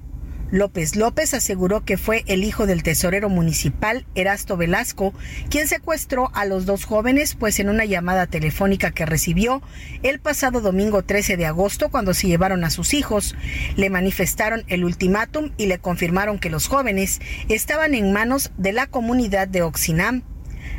López 0.52 0.96
López 0.96 1.34
aseguró 1.34 1.84
que 1.84 1.98
fue 1.98 2.24
el 2.28 2.44
hijo 2.44 2.68
del 2.68 2.84
tesorero 2.84 3.30
municipal 3.30 4.06
Erasto 4.16 4.58
Velasco 4.58 5.14
quien 5.50 5.68
secuestró 5.68 6.30
a 6.34 6.46
los 6.46 6.66
dos 6.66 6.86
jóvenes, 6.86 7.36
pues 7.36 7.60
en 7.60 7.70
una 7.70 7.86
llamada 7.86 8.28
telefónica 8.28 8.92
que 8.92 9.06
recibió 9.06 9.62
el 10.04 10.20
pasado 10.20 10.62
domingo 10.62 11.04
13 11.04 11.38
de 11.38 11.46
agosto 11.46 11.90
cuando 11.90 12.14
se 12.14 12.28
llevaron 12.28 12.64
a 12.64 12.70
sus 12.70 12.94
hijos, 12.94 13.36
le 13.76 13.90
manifestaron 13.90 14.64
el 14.68 14.84
ultimátum 14.84 15.52
y 15.58 15.66
le 15.66 15.80
confirmaron 15.80 16.40
que 16.40 16.50
los 16.50 16.68
jóvenes 16.68 17.22
estaban 17.50 17.96
en 17.96 18.14
manos 18.14 18.52
de 18.58 18.74
la 18.74 18.88
comunidad 18.88 19.48
de 19.48 19.64
Oxinam. 19.64 20.35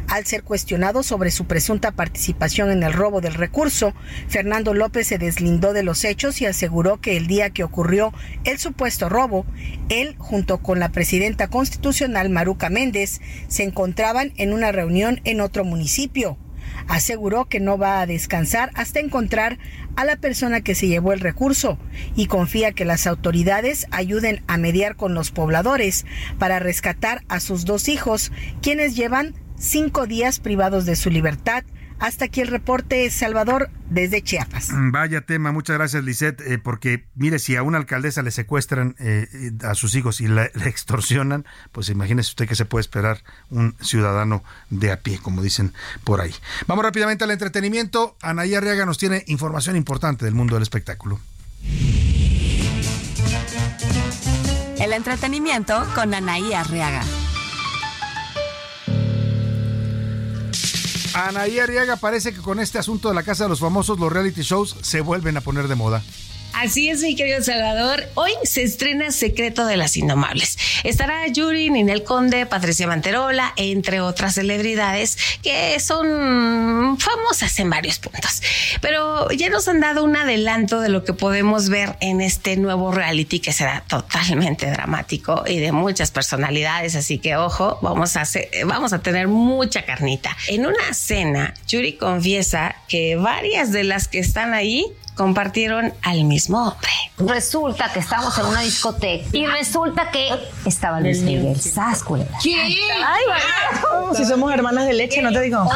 Al 0.08 0.24
ser 0.24 0.44
cuestionado 0.44 1.02
sobre 1.02 1.30
su 1.32 1.46
presunta 1.46 1.90
participación 1.90 2.70
en 2.70 2.84
el 2.84 2.92
robo 2.92 3.20
del 3.20 3.34
recurso, 3.34 3.92
Fernando 4.28 4.72
López 4.72 5.08
se 5.08 5.18
deslindó 5.18 5.72
de 5.72 5.82
los 5.82 6.04
hechos 6.04 6.40
y 6.40 6.46
aseguró 6.46 7.00
que 7.00 7.16
el 7.16 7.26
día 7.26 7.50
que 7.50 7.64
ocurrió 7.64 8.12
el 8.44 8.58
supuesto 8.58 9.08
robo, 9.08 9.44
él, 9.88 10.14
junto 10.18 10.58
con 10.58 10.78
la 10.78 10.90
presidenta 10.90 11.48
constitucional 11.48 12.30
Maruca 12.30 12.70
Méndez, 12.70 13.20
se 13.48 13.64
encontraban 13.64 14.32
en 14.36 14.52
una 14.52 14.70
reunión 14.70 15.20
en 15.24 15.40
otro 15.40 15.64
municipio. 15.64 16.38
Aseguró 16.88 17.46
que 17.46 17.58
no 17.58 17.76
va 17.76 18.00
a 18.00 18.06
descansar 18.06 18.70
hasta 18.74 19.00
encontrar 19.00 19.58
a 19.96 20.04
la 20.04 20.16
persona 20.16 20.60
que 20.60 20.74
se 20.76 20.86
llevó 20.86 21.12
el 21.12 21.20
recurso 21.20 21.78
y 22.14 22.26
confía 22.26 22.72
que 22.72 22.84
las 22.84 23.06
autoridades 23.08 23.86
ayuden 23.90 24.42
a 24.46 24.56
mediar 24.56 24.94
con 24.94 25.14
los 25.14 25.32
pobladores 25.32 26.06
para 26.38 26.60
rescatar 26.60 27.24
a 27.28 27.40
sus 27.40 27.64
dos 27.64 27.88
hijos, 27.88 28.30
quienes 28.62 28.94
llevan 28.94 29.34
cinco 29.58 30.06
días 30.06 30.40
privados 30.40 30.86
de 30.86 30.96
su 30.96 31.10
libertad. 31.10 31.64
Hasta 31.98 32.26
aquí 32.26 32.42
el 32.42 32.48
reporte, 32.48 33.08
Salvador, 33.10 33.70
desde 33.88 34.20
Chiapas. 34.22 34.68
Mm, 34.70 34.90
vaya 34.90 35.22
tema, 35.22 35.50
muchas 35.50 35.78
gracias, 35.78 36.04
Lisette, 36.04 36.42
eh, 36.42 36.58
porque 36.58 37.06
mire, 37.14 37.38
si 37.38 37.56
a 37.56 37.62
una 37.62 37.78
alcaldesa 37.78 38.22
le 38.22 38.30
secuestran 38.30 38.96
eh, 38.98 39.52
a 39.62 39.74
sus 39.74 39.94
hijos 39.94 40.20
y 40.20 40.28
le 40.28 40.50
extorsionan, 40.64 41.46
pues 41.72 41.88
imagínese 41.88 42.30
usted 42.30 42.46
que 42.46 42.54
se 42.54 42.66
puede 42.66 42.82
esperar 42.82 43.22
un 43.48 43.74
ciudadano 43.80 44.44
de 44.68 44.92
a 44.92 45.00
pie, 45.00 45.18
como 45.18 45.40
dicen 45.40 45.72
por 46.04 46.20
ahí. 46.20 46.34
Vamos 46.66 46.84
rápidamente 46.84 47.24
al 47.24 47.30
entretenimiento. 47.30 48.16
Anaí 48.20 48.54
Arriaga 48.54 48.84
nos 48.84 48.98
tiene 48.98 49.24
información 49.26 49.74
importante 49.76 50.26
del 50.26 50.34
mundo 50.34 50.56
del 50.56 50.62
espectáculo. 50.64 51.18
El 54.78 54.92
entretenimiento 54.92 55.86
con 55.94 56.12
Anaí 56.12 56.52
Arriaga. 56.52 57.02
Anaí 61.16 61.58
Arriaga 61.58 61.96
parece 61.96 62.34
que 62.34 62.42
con 62.42 62.60
este 62.60 62.78
asunto 62.78 63.08
de 63.08 63.14
la 63.14 63.22
Casa 63.22 63.44
de 63.44 63.48
los 63.48 63.60
Famosos, 63.60 63.98
los 63.98 64.12
reality 64.12 64.42
shows 64.42 64.76
se 64.82 65.00
vuelven 65.00 65.38
a 65.38 65.40
poner 65.40 65.66
de 65.66 65.74
moda. 65.74 66.02
Así 66.56 66.88
es, 66.88 67.02
mi 67.02 67.14
querido 67.14 67.42
Salvador. 67.42 68.08
Hoy 68.14 68.32
se 68.44 68.62
estrena 68.62 69.10
Secreto 69.10 69.66
de 69.66 69.76
las 69.76 69.94
Indomables. 69.98 70.56
Estará 70.84 71.28
Yuri, 71.28 71.68
Ninel 71.68 72.02
Conde, 72.02 72.46
Patricia 72.46 72.86
Manterola, 72.86 73.52
entre 73.56 74.00
otras 74.00 74.36
celebridades 74.36 75.18
que 75.42 75.78
son 75.80 76.96
famosas 76.98 77.58
en 77.58 77.68
varios 77.68 77.98
puntos. 77.98 78.40
Pero 78.80 79.30
ya 79.32 79.50
nos 79.50 79.68
han 79.68 79.80
dado 79.80 80.02
un 80.02 80.16
adelanto 80.16 80.80
de 80.80 80.88
lo 80.88 81.04
que 81.04 81.12
podemos 81.12 81.68
ver 81.68 81.94
en 82.00 82.22
este 82.22 82.56
nuevo 82.56 82.90
reality 82.90 83.38
que 83.40 83.52
será 83.52 83.84
totalmente 83.86 84.70
dramático 84.70 85.44
y 85.46 85.58
de 85.58 85.72
muchas 85.72 86.10
personalidades. 86.10 86.96
Así 86.96 87.18
que 87.18 87.36
ojo, 87.36 87.78
vamos 87.82 88.16
a, 88.16 88.22
hacer, 88.22 88.48
vamos 88.64 88.94
a 88.94 89.00
tener 89.00 89.28
mucha 89.28 89.84
carnita. 89.84 90.34
En 90.48 90.64
una 90.64 90.94
cena, 90.94 91.52
Yuri 91.68 91.98
confiesa 91.98 92.76
que 92.88 93.16
varias 93.16 93.72
de 93.72 93.84
las 93.84 94.08
que 94.08 94.20
están 94.20 94.54
ahí 94.54 94.86
compartieron 95.16 95.92
al 96.02 96.24
mismo 96.24 96.68
hombre. 96.68 96.90
Resulta 97.18 97.90
que 97.92 98.00
estábamos 98.00 98.36
en 98.38 98.46
una 98.46 98.60
discoteca 98.60 99.24
y 99.32 99.46
resulta 99.46 100.10
que 100.10 100.28
estaba 100.66 101.00
Luis 101.00 101.20
Miguel 101.20 101.58
Sascuela. 101.60 102.26
¿Qué? 102.42 102.54
Ay, 102.54 103.22
bueno. 103.26 104.14
Si 104.14 104.24
somos 104.24 104.52
hermanas 104.52 104.86
de 104.86 104.92
leche, 104.92 105.22
no 105.22 105.32
te 105.32 105.40
digo. 105.40 105.66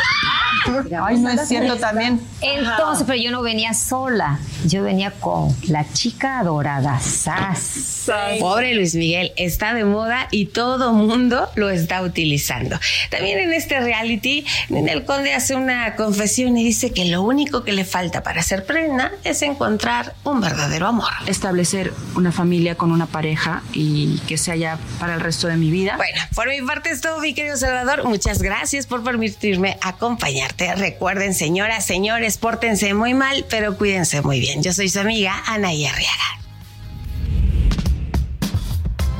Ay, 1.03 1.19
no 1.19 1.31
es 1.31 1.49
cierto 1.49 1.77
también. 1.77 2.21
Entonces, 2.43 3.05
pero 3.07 3.21
yo 3.21 3.31
no 3.31 3.43
venía 3.43 3.73
sola. 3.73 4.39
Yo 4.67 4.83
venía 4.83 5.11
con 5.13 5.57
la 5.69 5.91
chica 5.93 6.41
adorada, 6.41 7.01
Sas. 7.01 8.11
Pobre 8.41 8.75
Luis 8.75 8.95
Miguel, 8.95 9.33
está 9.37 9.73
de 9.73 9.85
moda 9.85 10.29
y 10.31 10.47
todo 10.47 10.93
mundo 10.93 11.49
lo 11.55 11.71
está 11.71 12.03
utilizando. 12.03 12.79
También 13.11 13.39
en 13.39 13.53
este 13.53 13.81
reality, 13.81 14.45
el 14.69 15.05
conde 15.05 15.33
hace 15.33 15.55
una 15.55 15.97
confesión 15.97 16.57
y 16.59 16.65
dice 16.65 16.93
que 16.93 17.07
lo 17.07 17.23
único 17.23 17.65
que 17.65 17.73
le 17.73 17.85
falta 17.85 18.23
para 18.23 18.43
ser 18.43 18.67
prenda 18.67 19.13
es 19.25 19.30
encontrar 19.43 20.15
un 20.25 20.41
verdadero 20.41 20.87
amor. 20.87 21.09
Establecer 21.27 21.93
una 22.15 22.33
familia 22.33 22.75
con 22.77 22.93
una 22.93 23.07
pareja 23.07 23.63
y 23.73 24.19
que 24.27 24.37
sea 24.37 24.57
ya 24.57 24.79
para 24.99 25.15
el 25.15 25.21
resto 25.21 25.47
de 25.47 25.57
mi 25.57 25.71
vida. 25.71 25.97
Bueno, 25.97 26.21
por 26.35 26.49
mi 26.49 26.61
parte 26.63 26.91
es 26.91 27.01
todo, 27.01 27.21
mi 27.21 27.35
querido 27.35 27.57
Salvador. 27.57 28.05
Muchas 28.05 28.43
gracias 28.43 28.87
por 28.87 29.03
permitirme 29.03 29.79
acompañarte. 29.83 30.75
Recuerden, 30.75 31.35
señoras, 31.35 31.87
señores, 31.87 32.39
pórtense 32.39 32.95
muy 32.95 33.15
mal, 33.15 33.47
pero 33.49 33.77
cuídense 33.77 34.21
muy 34.23 34.41
bien. 34.41 34.63
Yo 34.63 34.73
soy 34.73 34.89
su 34.89 35.01
amiga 35.01 35.43
Ana 35.47 35.69
Arriaga. 35.69 36.41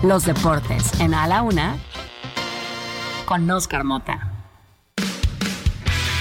Los 0.03 0.25
deportes 0.25 0.99
en 0.99 1.15
A 1.15 1.27
la 1.27 1.43
Una 1.43 1.77
con 3.27 3.49
Oscar 3.51 3.85
Mota. 3.85 4.30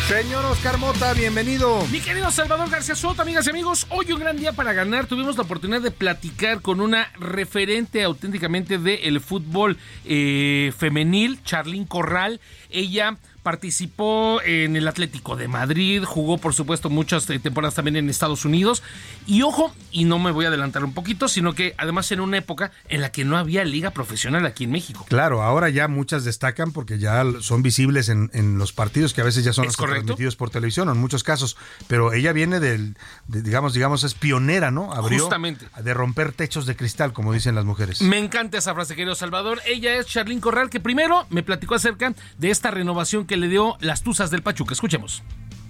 Señor 0.10 0.44
Oscar 0.46 0.80
Mota, 0.80 1.14
bienvenido. 1.14 1.86
Mi 1.92 2.00
querido 2.00 2.32
Salvador 2.32 2.68
García 2.68 2.96
Soto, 2.96 3.22
amigas 3.22 3.46
y 3.46 3.52
amigos, 3.52 3.86
hoy 3.92 4.12
un 4.12 4.20
gran 4.20 4.38
día 4.38 4.54
para 4.54 4.74
ganar. 4.74 5.06
Tuvimos 5.06 5.38
la 5.38 5.44
oportunidad 5.44 5.82
de 5.82 5.92
platicar 5.92 6.64
con 6.64 6.82
una 6.82 7.12
referente 7.20 8.02
auténticamente 8.02 8.80
del 8.80 9.22
fútbol 9.22 9.78
eh, 10.06 10.74
femenil, 10.76 11.40
Charlín 11.44 11.86
Corral. 11.86 12.42
Ella 12.72 13.18
participó 13.44 14.42
en 14.44 14.76
el 14.76 14.88
Atlético 14.88 15.36
de 15.36 15.48
Madrid, 15.48 16.04
jugó 16.04 16.38
por 16.38 16.54
supuesto 16.54 16.90
muchas 16.90 17.30
eh, 17.30 17.40
temporadas 17.40 17.76
también 17.76 17.96
en 17.98 18.10
Estados 18.10 18.46
Unidos. 18.46 18.82
Y 19.28 19.42
ojo, 19.42 19.74
y 19.92 20.06
no 20.06 20.18
me 20.18 20.32
voy 20.32 20.46
a 20.46 20.48
adelantar 20.48 20.84
un 20.84 20.94
poquito, 20.94 21.28
sino 21.28 21.54
que 21.54 21.76
además 21.78 22.12
en 22.12 22.20
una 22.20 22.38
época 22.38 22.72
en 22.88 23.02
la 23.02 23.12
que 23.12 23.26
no 23.26 23.38
había 23.38 23.64
liga 23.66 23.92
profesional 23.92 24.46
aquí 24.46 24.64
en 24.64 24.72
México. 24.72 25.06
Claro, 25.10 25.44
ahora 25.44 25.70
ya 25.70 25.88
muchas 25.88 26.24
destacan 26.24 26.72
porque 26.72 27.00
ya 27.00 27.24
son 27.42 27.62
visibles 27.64 28.10
en, 28.10 28.30
en 28.34 28.58
los 28.58 28.72
partidos 28.74 29.14
que 29.14 29.22
a 29.22 29.26
veces 29.26 29.44
ya 29.44 29.54
son 29.54 29.66
¿Es 29.66 29.72
hasta 29.72 29.82
correcto? 29.84 30.06
transmitidos 30.08 30.36
por 30.36 30.50
televisión 30.50 30.90
en 30.90 30.98
muchos 30.98 31.24
casos. 31.24 31.58
Pero 31.88 32.14
ella 32.14 32.34
viene 32.34 32.60
del, 32.60 32.96
de- 33.28 33.42
digamos, 33.42 33.74
digamos, 33.74 34.04
es 34.04 34.14
pionera, 34.14 34.72
¿no? 34.72 34.94
Abrió 34.94 35.20
Justamente. 35.22 35.66
de 35.84 35.94
romper 35.94 36.32
techos 36.32 36.66
de 36.66 36.76
cristal, 36.76 37.14
como 37.14 37.34
dicen 37.34 37.56
las 37.56 37.66
mujeres. 37.66 38.02
Me 38.02 38.18
encanta 38.18 38.58
esa 38.58 38.74
frase, 38.74 38.96
querido 38.96 39.16
Salvador. 39.16 39.60
Ella 39.66 39.96
es 39.96 40.06
Charlín 40.08 40.40
Corral, 40.40 40.70
que 40.70 40.80
primero 40.80 41.26
me 41.30 41.44
platicó 41.44 41.76
acerca 41.76 42.14
de 42.38 42.50
esta 42.50 42.72
renovación 42.72 43.26
que 43.30 43.38
le 43.38 43.48
dio 43.48 43.78
las 43.80 44.02
Tuzas 44.04 44.32
del 44.32 44.42
Pachuca. 44.42 44.74
Escuchemos. 44.74 45.24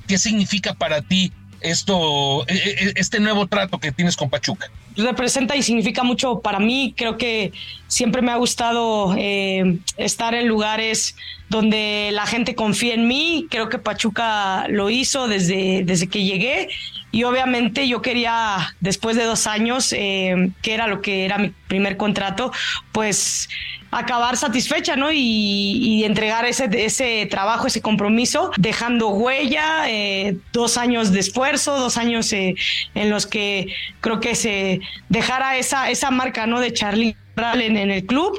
¿Qué 0.07 0.18
significa 0.18 0.73
para 0.73 1.03
ti 1.03 1.31
esto, 1.61 2.48
e- 2.48 2.53
e- 2.56 2.94
este 2.95 3.19
nuevo 3.19 3.45
trato 3.45 3.77
que 3.77 3.91
tienes 3.91 4.15
con 4.15 4.30
Pachuca? 4.31 4.72
representa 4.98 5.56
y 5.56 5.64
significa 5.64 6.03
mucho 6.03 6.40
para 6.41 6.60
mí. 6.60 6.94
Creo 6.98 7.18
que 7.18 7.52
siempre 7.88 8.22
me 8.22 8.31
ha 8.31 8.36
gustado 8.38 9.15
eh, 9.18 9.77
estar 9.98 10.34
en 10.34 10.48
lugares 10.48 11.15
donde 11.49 12.09
la 12.13 12.26
gente 12.26 12.55
confía 12.55 12.93
en 12.93 13.07
mí. 13.07 13.47
Creo 13.49 13.69
que 13.69 13.80
Pachuca 13.80 14.67
lo 14.69 14.89
hizo 14.89 15.27
desde, 15.27 15.84
desde 15.84 16.07
que 16.07 16.23
llegué. 16.23 16.69
Y 17.11 17.23
obviamente 17.23 17.88
yo 17.88 18.01
quería, 18.01 18.76
después 18.80 19.15
de 19.17 19.23
dos 19.23 19.47
años, 19.47 19.93
eh, 19.93 20.51
que 20.61 20.73
era 20.73 20.88
lo 20.88 21.01
que 21.01 21.26
era 21.26 21.39
mi 21.39 21.49
primer 21.67 21.97
contrato, 21.97 22.51
pues 22.91 23.49
acabar 23.91 24.38
satisfecha, 24.38 24.95
¿no? 24.95 25.11
Y, 25.11 26.03
entregar 26.03 26.45
ese, 26.45 26.69
ese 26.73 27.27
trabajo, 27.30 27.67
ese 27.67 27.81
compromiso, 27.81 28.51
dejando 28.57 29.09
huella, 29.09 29.89
eh, 29.89 30.38
dos 30.53 30.77
años 30.77 31.11
de 31.11 31.19
esfuerzo, 31.19 31.77
dos 31.77 31.97
años 31.97 32.31
eh, 32.34 32.55
en 32.95 33.09
los 33.09 33.26
que 33.26 33.73
creo 34.01 34.19
que 34.19 34.35
se 34.35 34.81
dejara 35.09 35.57
esa, 35.57 35.89
esa 35.89 36.11
marca, 36.11 36.47
¿no? 36.47 36.59
De 36.59 36.73
Charlie 36.73 37.15
Corral 37.39 37.61
en, 37.61 37.77
en 37.77 37.89
el 37.89 38.05
club. 38.05 38.37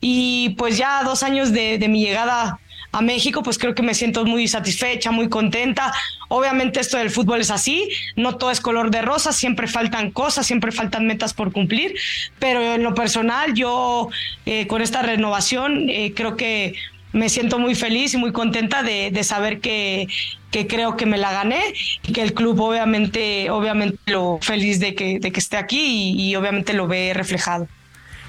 Y 0.00 0.50
pues 0.58 0.76
ya 0.76 1.02
dos 1.04 1.22
años 1.22 1.52
de, 1.52 1.78
de 1.78 1.88
mi 1.88 2.00
llegada 2.00 2.58
a 2.94 3.00
México, 3.00 3.42
pues 3.42 3.56
creo 3.56 3.74
que 3.74 3.82
me 3.82 3.94
siento 3.94 4.26
muy 4.26 4.46
satisfecha, 4.46 5.10
muy 5.10 5.30
contenta. 5.30 5.94
Obviamente 6.28 6.78
esto 6.78 6.98
del 6.98 7.08
fútbol 7.08 7.40
es 7.40 7.50
así, 7.50 7.88
no 8.16 8.36
todo 8.36 8.50
es 8.50 8.60
color 8.60 8.90
de 8.90 9.00
rosa, 9.00 9.32
siempre 9.32 9.66
faltan 9.66 10.10
cosas, 10.10 10.46
siempre 10.46 10.72
faltan 10.72 11.06
metas 11.06 11.32
por 11.32 11.52
cumplir, 11.52 11.94
pero 12.38 12.60
en 12.74 12.82
lo 12.82 12.94
personal 12.94 13.54
yo 13.54 14.10
eh, 14.44 14.66
con 14.66 14.82
esta 14.82 15.00
renovación 15.00 15.88
eh, 15.88 16.12
creo 16.14 16.36
que 16.36 16.74
me 17.12 17.30
siento 17.30 17.58
muy 17.58 17.74
feliz 17.74 18.12
y 18.12 18.18
muy 18.18 18.32
contenta 18.32 18.82
de, 18.82 19.10
de 19.10 19.24
saber 19.24 19.60
que, 19.60 20.06
que 20.50 20.66
creo 20.66 20.96
que 20.96 21.06
me 21.06 21.16
la 21.16 21.32
gané 21.32 21.62
y 22.06 22.12
que 22.12 22.22
el 22.22 22.34
club 22.34 22.60
obviamente, 22.60 23.48
obviamente 23.48 23.98
lo 24.06 24.38
feliz 24.42 24.80
de 24.80 24.94
que, 24.94 25.18
de 25.18 25.32
que 25.32 25.40
esté 25.40 25.56
aquí 25.56 25.80
y, 25.80 26.28
y 26.28 26.36
obviamente 26.36 26.74
lo 26.74 26.86
ve 26.86 27.12
reflejado. 27.14 27.68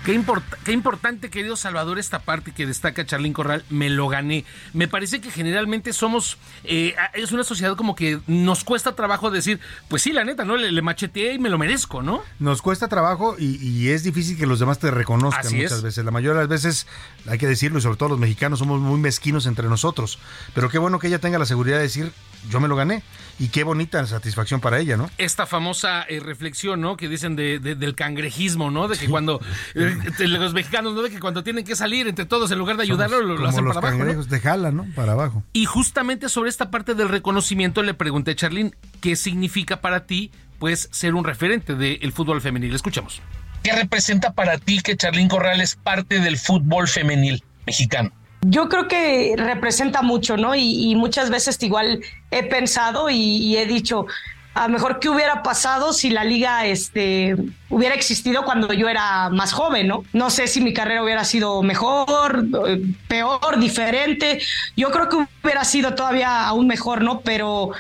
Qué, 0.06 0.14
import- 0.20 0.44
qué 0.66 0.74
importante, 0.74 1.30
querido 1.30 1.56
Salvador, 1.56 1.98
esta 1.98 2.20
parte 2.20 2.52
que 2.52 2.66
destaca 2.66 3.06
Charlín 3.06 3.32
Corral, 3.32 3.64
me 3.70 3.90
lo 3.90 4.10
gané. 4.10 4.44
Me 4.74 4.90
parece 4.90 5.22
que 5.22 5.32
generalmente 5.32 5.94
somos, 5.94 6.38
eh, 6.66 6.94
es 7.14 7.32
una 7.32 7.46
sociedad 7.46 7.78
como 7.78 7.96
que 7.96 8.20
nos 8.28 8.66
cuesta 8.66 8.96
trabajo 8.96 9.32
decir, 9.32 9.62
pues 9.88 10.02
sí, 10.02 10.12
la 10.12 10.26
neta, 10.26 10.44
¿no? 10.44 10.58
Le, 10.58 10.74
le 10.74 10.82
macheteé 10.82 11.36
y 11.36 11.40
me 11.40 11.50
lo 11.50 11.58
merezco, 11.58 12.02
¿no? 12.02 12.22
Nos 12.40 12.62
cuesta 12.62 12.90
trabajo 12.90 13.38
y, 13.40 13.56
y 13.66 13.90
es 13.92 14.04
difícil 14.04 14.38
que 14.38 14.46
los 14.46 14.60
demás 14.60 14.78
te 14.78 14.92
reconozcan 14.92 15.46
Así 15.46 15.56
muchas 15.56 15.72
es. 15.78 15.82
veces. 15.84 16.04
La 16.04 16.12
mayoría 16.12 16.34
de 16.42 16.48
las 16.48 16.50
veces, 16.50 16.86
hay 17.28 17.38
que 17.38 17.48
decirlo, 17.48 17.80
y 17.80 17.82
sobre 17.82 17.96
todo 17.96 18.10
los 18.10 18.20
mexicanos 18.20 18.60
somos 18.60 18.82
muy 18.82 19.00
mezquinos 19.00 19.46
entre 19.46 19.70
nosotros. 19.70 20.20
Pero 20.54 20.68
qué 20.70 20.80
bueno 20.80 21.00
que 21.00 21.08
ella 21.08 21.20
tenga 21.20 21.40
la 21.40 21.46
seguridad 21.46 21.78
de 21.78 21.84
decir, 21.84 22.12
yo 22.50 22.60
me 22.60 22.68
lo 22.68 22.76
gané. 22.76 23.04
Y 23.44 23.50
qué 23.50 23.64
bonita 23.66 24.06
satisfacción 24.06 24.62
para 24.62 24.80
ella, 24.80 24.96
¿no? 24.96 25.10
Esta 25.18 25.46
famosa 25.46 26.04
eh, 26.04 26.22
reflexión, 26.22 26.80
¿no? 26.80 26.96
Que 26.96 27.10
dicen 27.10 27.36
de, 27.36 27.60
de- 27.60 27.76
del 27.76 27.94
cangrejismo, 27.94 28.72
¿no? 28.72 28.88
De 28.88 28.98
que 28.98 29.10
cuando, 29.10 29.42
eh, 29.76 29.98
de 30.18 30.28
los 30.30 30.54
mexicanos, 30.54 30.94
¿no? 30.94 31.02
De 31.02 31.10
que 31.10 31.20
cuando 31.20 31.44
tienen 31.44 31.66
que 31.66 31.76
salir 31.76 32.08
entre 32.08 32.26
todos, 32.26 32.50
en 32.52 32.58
lugar 32.58 32.78
de 32.78 32.84
ayudarlo, 32.84 33.20
lo, 33.22 33.28
lo 33.28 33.36
Como 33.36 33.50
hacen 33.50 33.66
los 33.66 33.74
para 33.76 33.88
abajo, 33.90 33.98
¿no? 33.98 34.06
cangrejos, 34.06 34.30
te 34.30 34.40
jalan, 34.40 34.78
¿no? 34.78 34.86
Para 34.96 35.12
abajo. 35.12 35.44
Y 35.52 35.66
justamente 35.66 36.30
sobre 36.30 36.50
esta 36.50 36.72
parte 36.72 36.96
del 36.96 37.10
reconocimiento 37.10 37.84
le 37.84 37.94
pregunté 37.94 38.32
a 38.32 38.36
Charlín, 38.36 38.76
¿qué 39.02 39.18
significa 39.18 39.82
para 39.82 40.06
ti, 40.06 40.32
pues, 40.60 40.88
ser 40.92 41.14
un 41.14 41.26
referente 41.26 41.76
del 41.76 42.14
fútbol 42.14 42.40
femenil? 42.40 42.74
Escuchamos. 42.74 43.22
¿Qué 43.62 43.74
representa 43.74 44.32
para 44.32 44.58
ti 44.58 44.80
que 44.82 44.96
Charlín 44.96 45.28
Corral 45.28 45.60
es 45.60 45.76
parte 45.76 46.20
del 46.22 46.38
fútbol 46.38 46.88
femenil 46.88 47.44
mexicano? 47.66 48.12
Yo 48.46 48.70
creo 48.70 48.88
que 48.88 49.36
representa 49.38 50.02
mucho, 50.02 50.38
¿no? 50.38 50.56
Y, 50.56 50.96
muchas 50.96 51.30
veces 51.30 51.62
igual 51.64 52.02
he 52.32 52.44
pensado 52.44 53.10
y, 53.10 53.56
he 53.58 53.66
dicho, 53.66 54.06
a 54.54 54.68
lo 54.68 54.74
mejor 54.74 55.00
qué 55.00 55.10
hubiera 55.10 55.44
pasado 55.44 55.94
si 55.94 56.10
la 56.10 56.24
liga 56.24 56.66
este, 56.66 57.36
hubiera 57.70 57.96
existido 57.96 58.44
cuando 58.44 58.72
yo 58.74 58.90
era 58.90 59.30
más 59.30 59.54
joven, 59.54 59.88
¿no? 59.88 60.04
No 60.14 60.30
sé 60.30 60.48
si 60.48 60.62
mi 60.62 60.74
carrera 60.74 61.04
hubiera 61.04 61.24
sido 61.24 61.64
mejor, 61.64 62.46
peor, 63.08 63.60
diferente. 63.60 64.42
Yo 64.76 64.92
creo 64.92 65.10
que 65.10 65.18
hubiera 65.44 65.64
sido 65.64 65.96
todavía 65.96 66.48
aún 66.48 66.68
mejor, 66.68 67.02
¿no? 67.02 67.22
Pero 67.22 67.72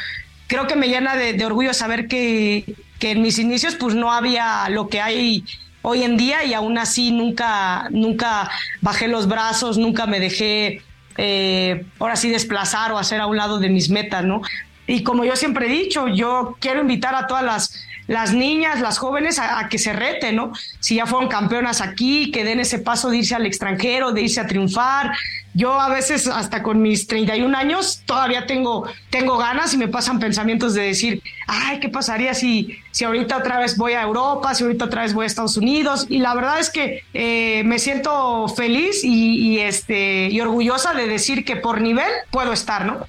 creo 0.48 0.68
que 0.68 0.76
me 0.76 0.88
llena 0.88 1.15
de, 1.15 1.34
de 1.34 1.45
orgullo 1.45 1.73
saber 1.73 2.07
que, 2.07 2.76
que 2.99 3.11
en 3.11 3.22
mis 3.22 3.38
inicios 3.38 3.76
pues 3.76 3.95
no 3.95 4.11
había 4.11 4.69
lo 4.69 4.88
que 4.88 5.02
hay 5.02 5.44
hoy 5.84 6.03
en 6.03 6.18
día 6.18 6.43
y 6.43 6.55
aún 6.55 6.80
así 6.80 7.11
nunca, 7.11 7.88
nunca 7.91 8.49
bajé 8.81 9.07
los 9.07 9.27
brazos, 9.27 9.77
nunca 9.77 10.07
me 10.07 10.19
dejé 10.19 10.81
eh, 11.18 11.85
ahora 11.99 12.15
sí 12.15 12.30
desplazar 12.30 12.91
o 12.91 12.97
hacer 12.97 13.22
a 13.22 13.27
un 13.27 13.38
lado 13.38 13.60
de 13.60 13.69
mis 13.69 13.89
metas, 13.89 14.23
¿no? 14.23 14.41
Y 14.88 15.03
como 15.03 15.23
yo 15.23 15.35
siempre 15.35 15.68
he 15.68 15.69
dicho, 15.69 16.07
yo 16.07 16.57
quiero 16.60 16.81
invitar 16.81 17.15
a 17.15 17.27
todas 17.27 17.43
las, 17.43 17.85
las 18.07 18.34
niñas, 18.34 18.81
las 18.81 18.97
jóvenes 18.97 19.39
a, 19.39 19.60
a 19.60 19.69
que 19.69 19.77
se 19.77 19.93
reten, 19.93 20.38
¿no? 20.38 20.53
Si 20.80 20.95
ya 20.95 21.05
fueron 21.05 21.30
campeonas 21.30 21.81
aquí, 21.81 22.31
que 22.31 22.43
den 22.43 22.60
ese 22.60 22.80
paso 22.80 23.10
de 23.10 23.18
irse 23.18 23.35
al 23.35 23.45
extranjero, 23.45 24.11
de 24.11 24.23
irse 24.23 24.39
a 24.41 24.47
triunfar. 24.47 25.11
Yo 25.53 25.80
a 25.80 25.89
veces 25.89 26.27
hasta 26.27 26.63
con 26.63 26.81
mis 26.81 27.07
31 27.07 27.55
años 27.55 28.01
todavía 28.05 28.47
tengo, 28.47 28.88
tengo 29.09 29.38
ganas 29.38 29.73
y 29.73 29.77
me 29.77 29.88
pasan 29.88 30.19
pensamientos 30.19 30.73
de 30.73 30.84
decir, 30.84 31.21
ay, 31.47 31.80
¿qué 31.80 31.89
pasaría 31.89 32.34
si, 32.34 32.77
si 32.91 33.05
ahorita 33.05 33.38
otra 33.38 33.59
vez 33.59 33.77
voy 33.77 33.93
a 33.93 34.01
Europa, 34.01 34.55
si 34.55 34.63
ahorita 34.63 34.85
otra 34.85 35.03
vez 35.03 35.13
voy 35.13 35.25
a 35.25 35.27
Estados 35.27 35.57
Unidos? 35.57 36.07
Y 36.09 36.19
la 36.19 36.34
verdad 36.34 36.59
es 36.59 36.69
que 36.69 37.03
eh, 37.13 37.63
me 37.65 37.77
siento 37.77 38.47
feliz 38.47 39.03
y, 39.03 39.38
y, 39.38 39.59
este, 39.59 40.30
y 40.30 40.41
orgullosa 40.41 40.93
de 40.93 41.07
decir 41.07 41.45
que 41.45 41.55
por 41.55 41.81
nivel 41.81 42.09
puedo 42.31 42.51
estar, 42.51 42.85
¿no? 42.85 43.05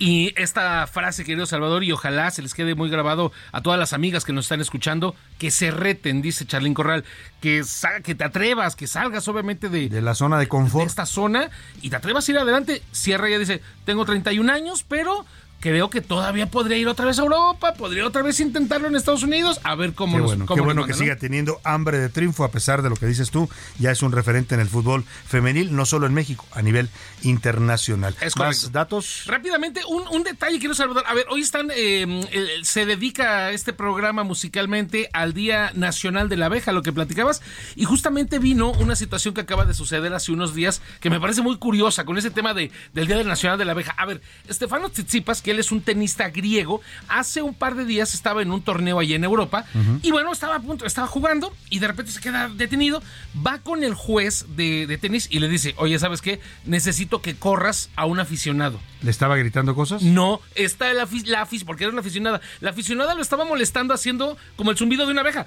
Y 0.00 0.32
esta 0.40 0.86
frase, 0.86 1.26
querido 1.26 1.44
Salvador, 1.44 1.84
y 1.84 1.92
ojalá 1.92 2.30
se 2.30 2.40
les 2.40 2.54
quede 2.54 2.74
muy 2.74 2.88
grabado 2.88 3.32
a 3.52 3.60
todas 3.60 3.78
las 3.78 3.92
amigas 3.92 4.24
que 4.24 4.32
nos 4.32 4.46
están 4.46 4.62
escuchando, 4.62 5.14
que 5.38 5.50
se 5.50 5.70
reten, 5.70 6.22
dice 6.22 6.46
Charlín 6.46 6.72
Corral, 6.72 7.04
que, 7.42 7.62
que 8.02 8.14
te 8.14 8.24
atrevas, 8.24 8.76
que 8.76 8.86
salgas 8.86 9.28
obviamente 9.28 9.68
de, 9.68 9.90
De 9.90 10.00
la 10.00 10.14
zona 10.14 10.38
de 10.38 10.48
confort. 10.48 10.86
esta 10.86 11.04
zona 11.04 11.50
y 11.82 11.90
te 11.90 11.96
atrevas 11.96 12.26
a 12.26 12.32
ir 12.32 12.38
adelante. 12.38 12.80
Cierra 12.92 13.28
ya 13.28 13.38
dice, 13.38 13.60
tengo 13.84 14.06
31 14.06 14.50
años, 14.50 14.86
pero 14.88 15.26
creo 15.60 15.90
que 15.90 16.00
todavía 16.00 16.50
podría 16.50 16.76
ir 16.76 16.88
otra 16.88 17.04
vez 17.06 17.18
a 17.18 17.22
Europa, 17.22 17.74
podría 17.74 18.06
otra 18.06 18.22
vez 18.22 18.40
intentarlo 18.40 18.88
en 18.88 18.96
Estados 18.96 19.22
Unidos, 19.22 19.60
a 19.62 19.74
ver 19.74 19.92
cómo 19.92 20.16
Qué 20.16 20.18
nos 20.22 20.30
bueno, 20.30 20.46
cómo 20.46 20.56
qué 20.56 20.60
nos 20.60 20.64
bueno 20.66 20.80
manda, 20.82 20.94
que 20.94 20.98
¿no? 20.98 21.04
siga 21.04 21.16
teniendo 21.16 21.60
hambre 21.64 21.98
de 21.98 22.08
triunfo 22.08 22.44
a 22.44 22.50
pesar 22.50 22.82
de 22.82 22.90
lo 22.90 22.96
que 22.96 23.06
dices 23.06 23.30
tú. 23.30 23.48
Ya 23.78 23.90
es 23.90 24.02
un 24.02 24.12
referente 24.12 24.54
en 24.54 24.60
el 24.60 24.68
fútbol 24.68 25.04
femenil, 25.26 25.74
no 25.74 25.86
solo 25.86 26.06
en 26.06 26.14
México, 26.14 26.46
a 26.52 26.62
nivel 26.62 26.88
internacional. 27.22 28.16
Es 28.20 28.36
Más 28.36 28.72
datos. 28.72 29.24
Rápidamente, 29.26 29.82
un, 29.88 30.08
un 30.08 30.22
detalle 30.22 30.58
quiero 30.58 30.74
saludar. 30.74 31.04
A 31.06 31.14
ver, 31.14 31.26
hoy 31.30 31.42
están, 31.42 31.70
eh, 31.70 32.26
eh, 32.32 32.48
se 32.62 32.86
dedica 32.86 33.50
este 33.50 33.72
programa 33.72 34.24
musicalmente 34.24 35.10
al 35.12 35.34
Día 35.34 35.72
Nacional 35.74 36.28
de 36.28 36.36
la 36.36 36.46
Abeja, 36.46 36.72
lo 36.72 36.82
que 36.82 36.92
platicabas, 36.92 37.42
y 37.76 37.84
justamente 37.84 38.38
vino 38.38 38.70
una 38.72 38.96
situación 38.96 39.34
que 39.34 39.42
acaba 39.42 39.64
de 39.64 39.74
suceder 39.74 40.12
hace 40.14 40.32
unos 40.32 40.54
días 40.54 40.80
que 41.00 41.10
me 41.10 41.20
parece 41.20 41.42
muy 41.42 41.58
curiosa 41.58 42.04
con 42.04 42.16
ese 42.18 42.30
tema 42.30 42.54
de, 42.54 42.70
del 42.94 43.06
Día 43.06 43.22
Nacional 43.22 43.58
de 43.58 43.64
la 43.64 43.72
Abeja. 43.72 43.92
A 43.98 44.06
ver, 44.06 44.22
Stefano 44.50 44.88
Tsitsipas, 44.88 45.42
que 45.42 45.49
él 45.50 45.58
es 45.58 45.72
un 45.72 45.80
tenista 45.82 46.28
griego, 46.30 46.80
hace 47.08 47.42
un 47.42 47.54
par 47.54 47.74
de 47.74 47.84
días 47.84 48.14
estaba 48.14 48.42
en 48.42 48.50
un 48.50 48.62
torneo 48.62 48.98
allí 48.98 49.14
en 49.14 49.24
Europa, 49.24 49.64
y 50.02 50.10
bueno, 50.10 50.32
estaba 50.32 50.56
a 50.56 50.60
punto, 50.60 50.86
estaba 50.86 51.06
jugando, 51.06 51.52
y 51.68 51.78
de 51.78 51.86
repente 51.88 52.12
se 52.12 52.20
queda 52.20 52.48
detenido, 52.48 53.02
va 53.46 53.58
con 53.58 53.84
el 53.84 53.94
juez 53.94 54.46
de, 54.56 54.86
de 54.86 54.98
tenis 54.98 55.28
y 55.30 55.38
le 55.40 55.48
dice, 55.48 55.74
oye, 55.78 55.98
¿sabes 55.98 56.20
qué? 56.22 56.40
Necesito 56.64 57.20
que 57.22 57.34
corras 57.36 57.90
a 57.96 58.04
un 58.06 58.20
aficionado. 58.20 58.80
¿Le 59.02 59.10
estaba 59.10 59.36
gritando 59.36 59.74
cosas? 59.74 60.02
No, 60.02 60.40
está 60.54 60.92
la, 60.92 61.08
la 61.26 61.48
porque 61.66 61.84
era 61.84 61.90
una 61.92 62.00
aficionada. 62.00 62.40
La 62.60 62.70
aficionada 62.70 63.14
lo 63.14 63.22
estaba 63.22 63.44
molestando 63.44 63.94
haciendo 63.94 64.36
como 64.56 64.70
el 64.70 64.76
zumbido 64.76 65.06
de 65.06 65.12
una 65.12 65.22
abeja. 65.22 65.46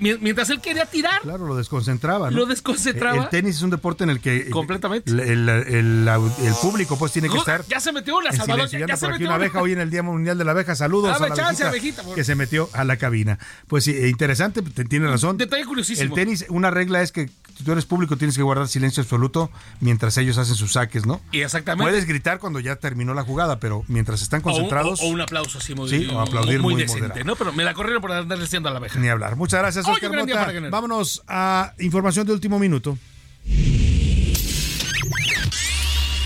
Mientras 0.00 0.48
él 0.50 0.60
quería 0.60 0.86
tirar. 0.86 1.20
Claro, 1.22 1.46
lo 1.46 1.56
desconcentraba. 1.56 2.30
¿no? 2.30 2.38
Lo 2.38 2.46
desconcentraba. 2.46 3.24
El 3.24 3.28
tenis 3.28 3.56
es 3.56 3.62
un 3.62 3.70
deporte 3.70 4.04
en 4.04 4.10
el 4.10 4.20
que 4.20 4.48
Completamente. 4.50 5.10
el, 5.10 5.20
el- 5.20 5.48
el- 5.48 6.04
la- 6.04 6.16
el 6.16 6.54
público 6.62 6.98
pues 6.98 7.12
tiene 7.12 7.28
que 7.28 7.36
estar 7.36 7.64
Ya 7.68 7.80
se 7.80 7.92
metió 7.92 8.20
en 8.22 8.36
Salvador. 8.36 8.68
Ya, 8.80 8.86
Y 8.86 8.90
anda 8.92 8.96
por 8.96 9.12
aquí 9.14 9.24
una 9.24 9.34
abeja 9.34 9.60
hoy 9.60 9.72
en 9.72 9.80
el 9.80 9.90
Día 9.90 10.02
Mundial 10.02 10.38
de 10.38 10.44
la 10.44 10.52
Abeja. 10.52 10.74
Saludos 10.74 11.12
Dame 11.12 11.26
a 11.26 11.28
la 11.30 11.34
chance, 11.34 11.64
abejita 11.64 11.68
abejita, 11.68 12.02
por- 12.02 12.14
que 12.14 12.24
se 12.24 12.34
metió 12.34 12.68
a 12.72 12.84
la 12.84 12.96
cabina. 12.96 13.38
Pues 13.68 13.84
sí, 13.84 13.92
eh, 13.92 14.08
interesante, 14.08 14.62
te- 14.62 14.84
tiene 14.84 15.08
razón. 15.08 15.36
Detalle 15.36 15.64
curiosísimo. 15.64 16.08
El 16.08 16.14
tenis, 16.14 16.46
una 16.48 16.70
regla 16.70 17.02
es 17.02 17.12
que 17.12 17.30
Si 17.58 17.64
tú 17.64 17.72
eres 17.72 17.84
público, 17.84 18.16
tienes 18.16 18.36
que 18.38 18.42
guardar 18.42 18.68
silencio 18.68 19.02
absoluto 19.02 19.50
mientras 19.80 20.16
ellos 20.16 20.38
hacen 20.38 20.54
sus 20.54 20.72
saques, 20.72 21.04
¿no? 21.04 21.20
Y 21.30 21.42
exactamente. 21.42 21.84
Puedes 21.90 22.06
gritar 22.06 22.38
cuando 22.38 22.58
ya 22.58 22.76
terminó 22.76 23.12
la 23.12 23.22
jugada, 23.22 23.58
pero 23.60 23.84
mientras 23.86 24.22
están 24.22 24.40
concentrados. 24.40 24.98
O, 25.02 25.04
un, 25.04 25.10
o 25.10 25.14
un 25.16 25.20
aplauso 25.20 25.58
así 25.58 25.74
muy, 25.74 25.90
Sí, 25.90 26.08
o 26.10 26.20
aplaudir 26.20 26.58
muy, 26.60 26.72
muy 26.72 26.82
decente, 26.82 27.08
moderado. 27.08 27.26
¿no? 27.26 27.36
Pero 27.36 27.52
me 27.52 27.62
la 27.64 27.74
corrieron 27.74 28.00
por 28.00 28.12
andar 28.12 28.38
diciendo 28.38 28.70
a 28.70 28.72
la 28.72 28.78
abeja. 28.78 28.98
Ni 28.98 29.08
hablar. 29.08 29.36
Muchas 29.36 29.60
gracias, 29.60 29.84
Oye, 29.86 30.06
Oscar 30.06 30.10
Mota. 30.26 30.70
Vámonos 30.70 31.22
a 31.28 31.74
información 31.80 32.26
de 32.26 32.32
último 32.32 32.58
minuto. 32.58 32.96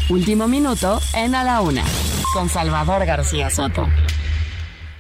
Último 0.09 0.47
minuto 0.47 1.01
en 1.15 1.35
A 1.35 1.43
la 1.43 1.61
Una, 1.63 1.83
con 2.35 2.49
Salvador 2.49 3.07
García 3.07 3.49
Soto. 3.49 3.89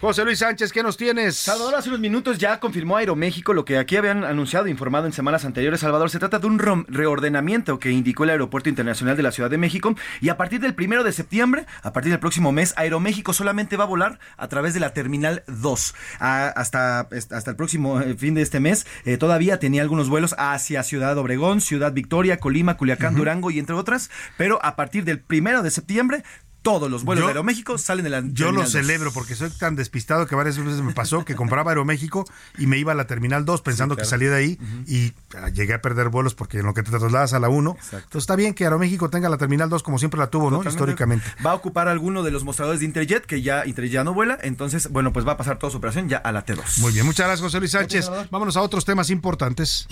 José 0.04 0.22
Luis 0.22 0.38
Sánchez, 0.38 0.70
¿qué 0.70 0.82
nos 0.82 0.98
tienes? 0.98 1.34
Salvador 1.34 1.76
hace 1.76 1.88
unos 1.88 1.98
minutos 1.98 2.36
ya 2.36 2.60
confirmó 2.60 2.98
Aeroméxico 2.98 3.54
lo 3.54 3.64
que 3.64 3.78
aquí 3.78 3.96
habían 3.96 4.22
anunciado 4.22 4.66
e 4.66 4.70
informado 4.70 5.06
en 5.06 5.14
semanas 5.14 5.46
anteriores. 5.46 5.80
Salvador, 5.80 6.10
se 6.10 6.18
trata 6.18 6.38
de 6.38 6.46
un 6.46 6.58
reordenamiento 6.58 7.78
que 7.78 7.90
indicó 7.90 8.24
el 8.24 8.30
Aeropuerto 8.30 8.68
Internacional 8.68 9.16
de 9.16 9.22
la 9.22 9.32
Ciudad 9.32 9.48
de 9.48 9.56
México 9.56 9.94
y 10.20 10.28
a 10.28 10.36
partir 10.36 10.60
del 10.60 10.74
primero 10.74 11.04
de 11.04 11.12
septiembre, 11.12 11.64
a 11.82 11.94
partir 11.94 12.12
del 12.12 12.20
próximo 12.20 12.52
mes, 12.52 12.74
Aeroméxico 12.76 13.32
solamente 13.32 13.78
va 13.78 13.84
a 13.84 13.86
volar 13.86 14.18
a 14.36 14.48
través 14.48 14.74
de 14.74 14.80
la 14.80 14.92
Terminal 14.92 15.42
2. 15.46 15.94
Ah, 16.20 16.52
hasta, 16.54 17.08
hasta 17.30 17.50
el 17.50 17.56
próximo 17.56 17.98
eh, 17.98 18.14
fin 18.14 18.34
de 18.34 18.42
este 18.42 18.60
mes 18.60 18.86
eh, 19.06 19.16
todavía 19.16 19.58
tenía 19.58 19.80
algunos 19.80 20.10
vuelos 20.10 20.34
hacia 20.36 20.82
Ciudad 20.82 21.16
Obregón, 21.16 21.62
Ciudad 21.62 21.94
Victoria, 21.94 22.36
Colima, 22.36 22.76
Culiacán, 22.76 23.14
Durango 23.14 23.50
y 23.50 23.58
entre 23.58 23.74
otras, 23.74 24.10
pero 24.36 24.62
a 24.62 24.76
partir 24.76 25.04
del 25.04 25.18
primero 25.18 25.62
de 25.62 25.70
septiembre 25.70 26.24
todos 26.64 26.90
los 26.90 27.04
vuelos 27.04 27.22
Yo- 27.22 27.26
de 27.28 27.30
Aeroméxico 27.32 27.78
salen 27.78 28.02
de 28.02 28.10
la 28.10 28.22
Yo 28.32 28.50
lo 28.50 28.62
2. 28.62 28.72
celebro 28.72 29.12
porque 29.12 29.36
soy 29.36 29.50
tan 29.50 29.76
despistado 29.76 30.26
que 30.26 30.34
varias 30.34 30.58
veces 30.58 30.80
me 30.82 30.92
pasó 30.92 31.24
que 31.24 31.36
compraba 31.36 31.70
Aeroméxico 31.70 32.24
y 32.58 32.66
me 32.66 32.78
iba 32.78 32.90
a 32.90 32.94
la 32.96 33.06
Terminal 33.06 33.44
2 33.44 33.60
pensando 33.62 33.94
que 33.94 34.00
claro. 34.02 34.10
salía 34.10 34.30
de 34.30 34.36
ahí 34.36 34.58
y 34.88 35.12
ah, 35.36 35.50
llegué 35.50 35.74
a 35.74 35.80
perder 35.80 36.08
vuelos 36.08 36.34
porque 36.34 36.58
en 36.58 36.66
lo 36.66 36.74
que 36.74 36.82
te 36.82 36.90
trasladas 36.90 37.34
a 37.34 37.38
la 37.38 37.48
1. 37.48 37.76
Entonces 37.92 38.08
está 38.14 38.34
bien 38.34 38.54
que 38.54 38.64
Aeroméxico 38.64 39.10
tenga 39.10 39.28
la 39.28 39.36
Terminal 39.36 39.68
2 39.68 39.82
como 39.84 39.98
siempre 40.00 40.18
la 40.18 40.28
tuvo, 40.28 40.50
¿no? 40.50 40.68
Históricamente. 40.68 41.26
Va 41.46 41.52
a 41.52 41.54
ocupar 41.54 41.86
alguno 41.86 42.22
de 42.24 42.30
los 42.32 42.42
mostradores 42.42 42.80
de 42.80 42.86
Interjet, 42.86 43.26
que 43.26 43.42
ya 43.42 43.64
Interjet 43.66 43.92
ya 43.92 44.02
no 44.04 44.14
vuela, 44.14 44.38
entonces, 44.42 44.90
bueno, 44.90 45.12
pues 45.12 45.28
va 45.28 45.32
a 45.32 45.36
pasar 45.36 45.58
toda 45.58 45.70
su 45.70 45.76
operación 45.76 46.08
ya 46.08 46.16
a 46.16 46.32
la 46.32 46.44
T2. 46.46 46.78
Muy 46.80 46.92
bien, 46.92 47.04
muchas 47.04 47.26
gracias 47.26 47.44
José 47.44 47.58
Luis 47.58 47.72
Sánchez. 47.72 48.10
Vámonos 48.30 48.56
a 48.56 48.62
otros 48.62 48.84
temas 48.86 49.10
importantes. 49.10 49.86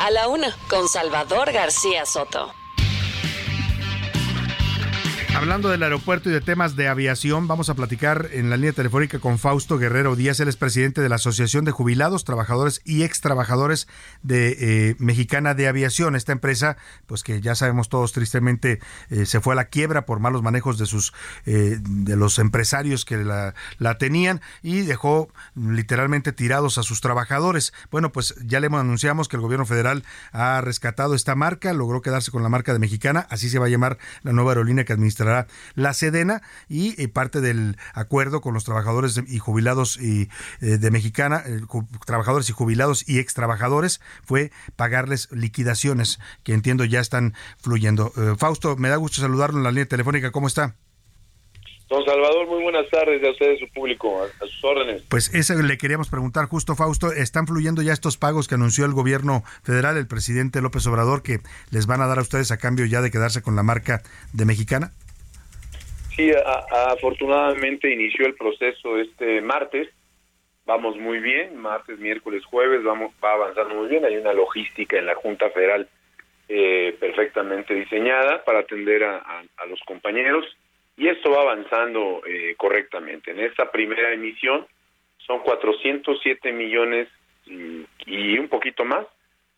A 0.00 0.10
la 0.10 0.28
Una, 0.28 0.48
con 0.70 0.88
Salvador 0.88 1.52
García 1.52 2.06
Soto. 2.06 2.52
Hablando 5.38 5.68
del 5.68 5.84
aeropuerto 5.84 6.28
y 6.28 6.32
de 6.32 6.40
temas 6.40 6.74
de 6.74 6.88
aviación, 6.88 7.46
vamos 7.46 7.70
a 7.70 7.74
platicar 7.74 8.28
en 8.32 8.50
la 8.50 8.56
línea 8.56 8.72
telefónica 8.72 9.20
con 9.20 9.38
Fausto 9.38 9.78
Guerrero 9.78 10.16
Díaz. 10.16 10.40
Él 10.40 10.48
es 10.48 10.56
presidente 10.56 11.00
de 11.00 11.08
la 11.08 11.14
Asociación 11.14 11.64
de 11.64 11.70
Jubilados, 11.70 12.24
Trabajadores 12.24 12.80
y 12.84 13.04
Ex 13.04 13.20
Trabajadores 13.20 13.86
de 14.24 14.56
eh, 14.58 14.96
Mexicana 14.98 15.54
de 15.54 15.68
Aviación. 15.68 16.16
Esta 16.16 16.32
empresa, 16.32 16.76
pues 17.06 17.22
que 17.22 17.40
ya 17.40 17.54
sabemos 17.54 17.88
todos 17.88 18.10
tristemente, 18.12 18.80
eh, 19.10 19.26
se 19.26 19.38
fue 19.38 19.52
a 19.52 19.56
la 19.56 19.66
quiebra 19.66 20.06
por 20.06 20.18
malos 20.18 20.42
manejos 20.42 20.76
de 20.76 20.86
sus 20.86 21.12
eh, 21.46 21.78
de 21.80 22.16
los 22.16 22.40
empresarios 22.40 23.04
que 23.04 23.18
la, 23.18 23.54
la 23.78 23.96
tenían 23.96 24.40
y 24.60 24.80
dejó 24.80 25.32
literalmente 25.54 26.32
tirados 26.32 26.78
a 26.78 26.82
sus 26.82 27.00
trabajadores. 27.00 27.72
Bueno, 27.92 28.10
pues 28.10 28.34
ya 28.44 28.58
le 28.58 28.66
anunciamos 28.66 29.28
que 29.28 29.36
el 29.36 29.42
gobierno 29.42 29.66
federal 29.66 30.02
ha 30.32 30.60
rescatado 30.62 31.14
esta 31.14 31.36
marca, 31.36 31.72
logró 31.74 32.02
quedarse 32.02 32.32
con 32.32 32.42
la 32.42 32.48
marca 32.48 32.72
de 32.72 32.80
Mexicana, 32.80 33.24
así 33.30 33.48
se 33.48 33.60
va 33.60 33.66
a 33.66 33.68
llamar 33.70 33.98
la 34.24 34.32
nueva 34.32 34.50
aerolínea 34.50 34.84
que 34.84 34.94
la 35.74 35.94
Sedena 35.94 36.42
y 36.68 37.00
eh, 37.00 37.08
parte 37.08 37.40
del 37.40 37.76
acuerdo 37.94 38.40
con 38.40 38.54
los 38.54 38.64
trabajadores 38.64 39.20
y 39.26 39.38
jubilados 39.38 39.98
y, 40.00 40.28
eh, 40.60 40.78
de 40.78 40.90
Mexicana, 40.90 41.42
eh, 41.46 41.60
ju- 41.60 41.86
trabajadores 42.04 42.48
y 42.50 42.52
jubilados 42.52 43.08
y 43.08 43.18
ex 43.18 43.34
trabajadores, 43.34 44.00
fue 44.24 44.50
pagarles 44.76 45.28
liquidaciones 45.32 46.18
que 46.44 46.54
entiendo 46.54 46.84
ya 46.84 47.00
están 47.00 47.34
fluyendo. 47.60 48.12
Fausto, 48.38 48.76
me 48.76 48.88
da 48.88 48.96
gusto 48.96 49.20
saludarlo 49.20 49.58
en 49.58 49.64
la 49.64 49.70
línea 49.70 49.86
telefónica. 49.86 50.30
¿Cómo 50.30 50.46
está? 50.46 50.74
Don 51.88 52.04
Salvador, 52.04 52.46
muy 52.48 52.62
buenas 52.62 52.84
tardes 52.90 53.24
a 53.24 53.30
ustedes, 53.30 53.60
su 53.60 53.72
público, 53.72 54.22
a, 54.22 54.26
a 54.26 54.46
sus 54.46 54.62
órdenes. 54.62 55.02
Pues 55.08 55.32
eso 55.32 55.54
le 55.54 55.78
queríamos 55.78 56.10
preguntar 56.10 56.44
justo, 56.44 56.76
Fausto. 56.76 57.12
¿Están 57.12 57.46
fluyendo 57.46 57.80
ya 57.80 57.94
estos 57.94 58.18
pagos 58.18 58.46
que 58.46 58.56
anunció 58.56 58.84
el 58.84 58.92
gobierno 58.92 59.42
federal, 59.62 59.96
el 59.96 60.06
presidente 60.06 60.60
López 60.60 60.86
Obrador, 60.86 61.22
que 61.22 61.40
les 61.70 61.86
van 61.86 62.02
a 62.02 62.06
dar 62.06 62.18
a 62.18 62.20
ustedes 62.20 62.50
a 62.50 62.58
cambio 62.58 62.84
ya 62.84 63.00
de 63.00 63.10
quedarse 63.10 63.40
con 63.40 63.56
la 63.56 63.62
marca 63.62 64.02
de 64.34 64.44
Mexicana? 64.44 64.92
Sí, 66.18 66.32
a- 66.32 66.90
afortunadamente 66.90 67.92
inició 67.92 68.26
el 68.26 68.34
proceso 68.34 68.98
este 68.98 69.40
martes. 69.40 69.88
Vamos 70.66 70.96
muy 70.96 71.20
bien, 71.20 71.56
martes, 71.56 71.96
miércoles, 72.00 72.44
jueves, 72.44 72.82
vamos 72.82 73.12
va 73.24 73.34
avanzando 73.34 73.76
muy 73.76 73.86
bien. 73.86 74.04
Hay 74.04 74.16
una 74.16 74.32
logística 74.32 74.98
en 74.98 75.06
la 75.06 75.14
Junta 75.14 75.48
Federal 75.50 75.88
eh, 76.48 76.96
perfectamente 76.98 77.72
diseñada 77.72 78.42
para 78.44 78.60
atender 78.60 79.04
a, 79.04 79.44
los 79.68 79.78
compañeros 79.86 80.44
y 80.96 81.06
esto 81.06 81.30
va 81.30 81.42
avanzando 81.42 82.22
eh, 82.26 82.56
correctamente. 82.56 83.30
En 83.30 83.38
esta 83.38 83.70
primera 83.70 84.12
emisión 84.12 84.66
son 85.18 85.38
407 85.38 86.50
millones 86.50 87.06
y, 87.46 87.86
y 88.06 88.38
un 88.40 88.48
poquito 88.48 88.84
más, 88.84 89.06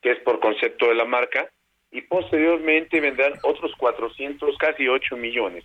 que 0.03 0.11
es 0.11 0.19
por 0.19 0.41
concepto 0.41 0.89
de 0.89 0.95
la 0.95 1.07
marca, 1.07 1.49
y 1.93 2.03
posteriormente 2.03 3.01
vendrán 3.01 3.33
otros 3.43 3.73
400, 3.77 4.57
casi 4.59 4.87
8 4.87 5.17
millones, 5.17 5.65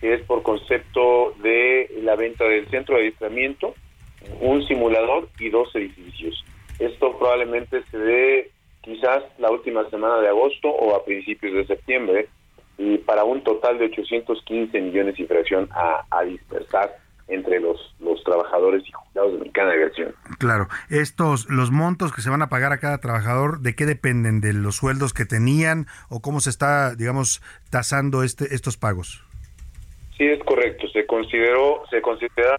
que 0.00 0.14
es 0.14 0.22
por 0.22 0.42
concepto 0.42 1.34
de 1.42 1.90
la 2.02 2.16
venta 2.16 2.44
del 2.44 2.68
centro 2.70 2.94
de 2.94 3.02
adiestramiento, 3.02 3.74
un 4.40 4.66
simulador 4.66 5.28
y 5.38 5.50
dos 5.50 5.74
edificios. 5.74 6.44
Esto 6.78 7.18
probablemente 7.18 7.82
se 7.90 7.98
dé 7.98 8.50
quizás 8.80 9.24
la 9.38 9.50
última 9.50 9.88
semana 9.90 10.20
de 10.20 10.28
agosto 10.28 10.68
o 10.68 10.96
a 10.96 11.04
principios 11.04 11.54
de 11.54 11.66
septiembre, 11.66 12.28
y 12.78 12.98
para 12.98 13.24
un 13.24 13.42
total 13.42 13.78
de 13.78 13.86
815 13.86 14.80
millones 14.80 15.18
y 15.18 15.26
fracción 15.26 15.68
a, 15.72 16.04
a 16.10 16.22
dispersar 16.22 16.96
entre 17.28 17.60
los, 17.60 17.94
los 18.00 18.22
trabajadores 18.24 18.82
y 18.86 18.92
jubilados 18.92 19.32
de 19.32 19.38
Mexicana 19.38 19.70
de 19.70 19.74
Aviación. 19.74 20.14
Claro, 20.38 20.68
estos, 20.88 21.48
los 21.50 21.70
montos 21.70 22.12
que 22.12 22.22
se 22.22 22.30
van 22.30 22.42
a 22.42 22.48
pagar 22.48 22.72
a 22.72 22.78
cada 22.78 22.98
trabajador, 22.98 23.60
¿de 23.60 23.74
qué 23.74 23.86
dependen? 23.86 24.40
¿De 24.40 24.52
los 24.52 24.76
sueldos 24.76 25.12
que 25.12 25.24
tenían 25.24 25.86
o 26.08 26.20
cómo 26.20 26.40
se 26.40 26.50
está, 26.50 26.94
digamos, 26.94 27.42
tasando 27.70 28.22
este, 28.22 28.54
estos 28.54 28.76
pagos? 28.76 29.24
Sí, 30.16 30.26
es 30.26 30.42
correcto. 30.44 30.88
Se 30.88 31.06
consideró, 31.06 31.82
se 31.90 32.00
considera 32.00 32.58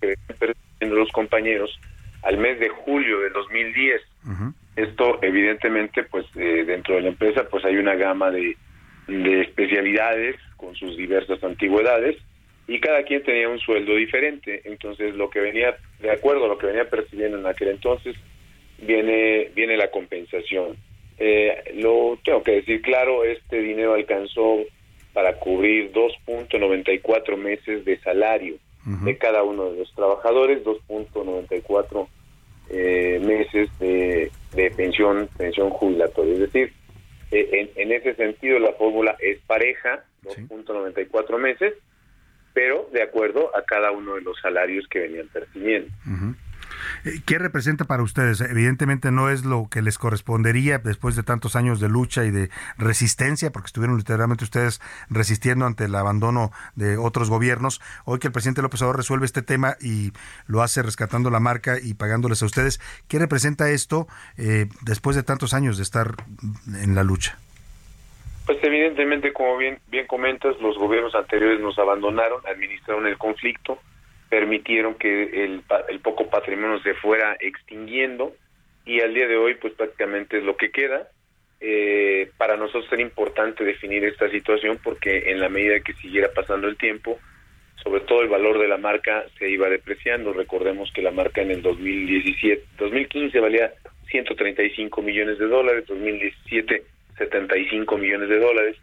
que 0.00 0.14
los 0.80 1.10
compañeros 1.12 1.70
al 2.22 2.38
mes 2.38 2.60
de 2.60 2.68
julio 2.68 3.20
de 3.20 3.30
2010. 3.30 4.02
Esto, 4.76 5.18
evidentemente, 5.22 6.04
pues 6.04 6.24
eh, 6.36 6.64
dentro 6.66 6.94
de 6.94 7.02
la 7.02 7.08
empresa, 7.08 7.44
pues 7.50 7.64
hay 7.64 7.76
una 7.76 7.94
gama 7.96 8.30
de, 8.30 8.56
de 9.08 9.42
especialidades 9.42 10.36
con 10.56 10.74
sus 10.74 10.96
diversas 10.96 11.42
antigüedades 11.42 12.16
y 12.70 12.78
cada 12.78 13.02
quien 13.02 13.24
tenía 13.24 13.48
un 13.48 13.58
sueldo 13.58 13.96
diferente. 13.96 14.62
Entonces, 14.64 15.16
lo 15.16 15.28
que 15.28 15.40
venía, 15.40 15.76
de 15.98 16.12
acuerdo 16.12 16.44
a 16.44 16.48
lo 16.48 16.56
que 16.56 16.68
venía 16.68 16.88
percibiendo 16.88 17.36
en 17.36 17.44
aquel 17.44 17.70
entonces, 17.70 18.14
viene, 18.78 19.50
viene 19.56 19.76
la 19.76 19.90
compensación. 19.90 20.76
Eh, 21.18 21.72
lo 21.74 22.16
tengo 22.24 22.44
que 22.44 22.52
decir 22.52 22.80
claro, 22.80 23.24
este 23.24 23.60
dinero 23.60 23.94
alcanzó 23.94 24.58
para 25.12 25.34
cubrir 25.34 25.92
2.94 25.92 27.36
meses 27.36 27.84
de 27.84 27.98
salario 27.98 28.54
de 29.02 29.18
cada 29.18 29.42
uno 29.42 29.70
de 29.70 29.78
los 29.78 29.92
trabajadores, 29.94 30.64
2.94 30.64 32.08
eh, 32.70 33.20
meses 33.20 33.68
de, 33.80 34.30
de 34.54 34.70
pensión, 34.70 35.28
pensión 35.36 35.70
jubilatoria. 35.70 36.34
Es 36.34 36.40
decir, 36.40 36.72
eh, 37.32 37.48
en, 37.52 37.70
en 37.74 37.92
ese 37.92 38.14
sentido 38.14 38.60
la 38.60 38.72
fórmula 38.74 39.16
es 39.18 39.38
pareja, 39.40 40.04
2.94 40.22 41.38
meses, 41.38 41.74
pero 42.52 42.88
de 42.92 43.02
acuerdo 43.02 43.54
a 43.56 43.62
cada 43.62 43.90
uno 43.90 44.14
de 44.14 44.22
los 44.22 44.38
salarios 44.40 44.86
que 44.88 45.00
venían 45.00 45.28
percibiendo. 45.28 45.90
Eh, 47.04 47.20
¿Qué 47.24 47.38
representa 47.38 47.84
para 47.84 48.02
ustedes? 48.02 48.40
Evidentemente 48.40 49.10
no 49.10 49.30
es 49.30 49.44
lo 49.44 49.68
que 49.70 49.82
les 49.82 49.98
correspondería 49.98 50.78
después 50.78 51.16
de 51.16 51.22
tantos 51.22 51.56
años 51.56 51.80
de 51.80 51.88
lucha 51.88 52.24
y 52.24 52.30
de 52.30 52.50
resistencia, 52.78 53.50
porque 53.50 53.66
estuvieron 53.66 53.96
literalmente 53.96 54.44
ustedes 54.44 54.80
resistiendo 55.08 55.66
ante 55.66 55.84
el 55.84 55.94
abandono 55.94 56.52
de 56.74 56.96
otros 56.96 57.30
gobiernos. 57.30 57.80
Hoy 58.04 58.18
que 58.18 58.28
el 58.28 58.32
presidente 58.32 58.62
López 58.62 58.82
Obrador 58.82 58.98
resuelve 58.98 59.26
este 59.26 59.42
tema 59.42 59.76
y 59.80 60.12
lo 60.46 60.62
hace 60.62 60.82
rescatando 60.82 61.30
la 61.30 61.40
marca 61.40 61.78
y 61.80 61.94
pagándoles 61.94 62.42
a 62.42 62.46
ustedes, 62.46 62.80
¿qué 63.08 63.18
representa 63.18 63.70
esto 63.70 64.08
eh, 64.36 64.68
después 64.82 65.16
de 65.16 65.22
tantos 65.22 65.54
años 65.54 65.76
de 65.76 65.82
estar 65.82 66.14
en 66.66 66.94
la 66.94 67.04
lucha? 67.04 67.38
Pues 68.50 68.64
evidentemente, 68.64 69.32
como 69.32 69.56
bien, 69.58 69.78
bien 69.86 70.08
comentas, 70.08 70.60
los 70.60 70.76
gobiernos 70.76 71.14
anteriores 71.14 71.60
nos 71.60 71.78
abandonaron, 71.78 72.40
administraron 72.44 73.06
el 73.06 73.16
conflicto, 73.16 73.78
permitieron 74.28 74.96
que 74.96 75.44
el, 75.44 75.62
el 75.88 76.00
poco 76.00 76.28
patrimonio 76.28 76.80
se 76.80 76.94
fuera 76.94 77.36
extinguiendo 77.38 78.34
y 78.84 79.02
al 79.02 79.14
día 79.14 79.28
de 79.28 79.36
hoy 79.36 79.54
pues 79.54 79.74
prácticamente 79.74 80.38
es 80.38 80.42
lo 80.42 80.56
que 80.56 80.72
queda. 80.72 81.06
Eh, 81.60 82.32
para 82.38 82.56
nosotros 82.56 82.88
era 82.90 83.02
importante 83.02 83.62
definir 83.62 84.04
esta 84.04 84.28
situación 84.28 84.80
porque 84.82 85.30
en 85.30 85.38
la 85.38 85.48
medida 85.48 85.78
que 85.78 85.92
siguiera 85.92 86.32
pasando 86.34 86.66
el 86.66 86.76
tiempo, 86.76 87.20
sobre 87.84 88.00
todo 88.00 88.22
el 88.22 88.28
valor 88.28 88.58
de 88.58 88.66
la 88.66 88.78
marca 88.78 89.26
se 89.38 89.48
iba 89.48 89.68
depreciando. 89.68 90.32
Recordemos 90.32 90.90
que 90.92 91.02
la 91.02 91.12
marca 91.12 91.40
en 91.40 91.52
el 91.52 91.62
2017, 91.62 92.64
2015 92.80 93.38
valía 93.38 93.72
135 94.10 95.02
millones 95.02 95.38
de 95.38 95.46
dólares, 95.46 95.84
2017 95.86 96.82
75 97.20 97.98
millones 97.98 98.28
de 98.30 98.38
dólares 98.38 98.76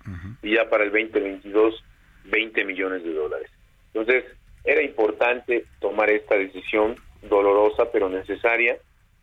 y 0.43 0.53
ya 0.55 0.69
para 0.69 0.83
el 0.83 0.91
2022 0.91 1.83
20 2.25 2.65
millones 2.65 3.03
de 3.03 3.13
dólares. 3.13 3.49
Entonces, 3.93 4.25
era 4.63 4.83
importante 4.83 5.65
tomar 5.79 6.09
esta 6.11 6.35
decisión 6.35 6.95
dolorosa 7.23 7.91
pero 7.91 8.09
necesaria. 8.09 8.77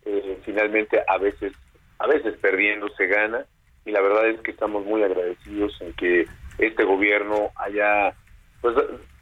Eh, 0.04 0.38
finalmente, 0.44 1.00
a 1.06 1.18
veces, 1.18 1.52
a 1.98 2.06
veces 2.06 2.34
perdiendo 2.38 2.88
se 2.96 3.06
gana 3.06 3.46
y 3.84 3.92
la 3.92 4.00
verdad 4.00 4.28
es 4.28 4.40
que 4.40 4.50
estamos 4.50 4.84
muy 4.84 5.02
agradecidos 5.02 5.80
en 5.80 5.92
que 5.92 6.26
este 6.58 6.84
gobierno 6.84 7.50
haya, 7.56 8.14
pues, 8.60 8.74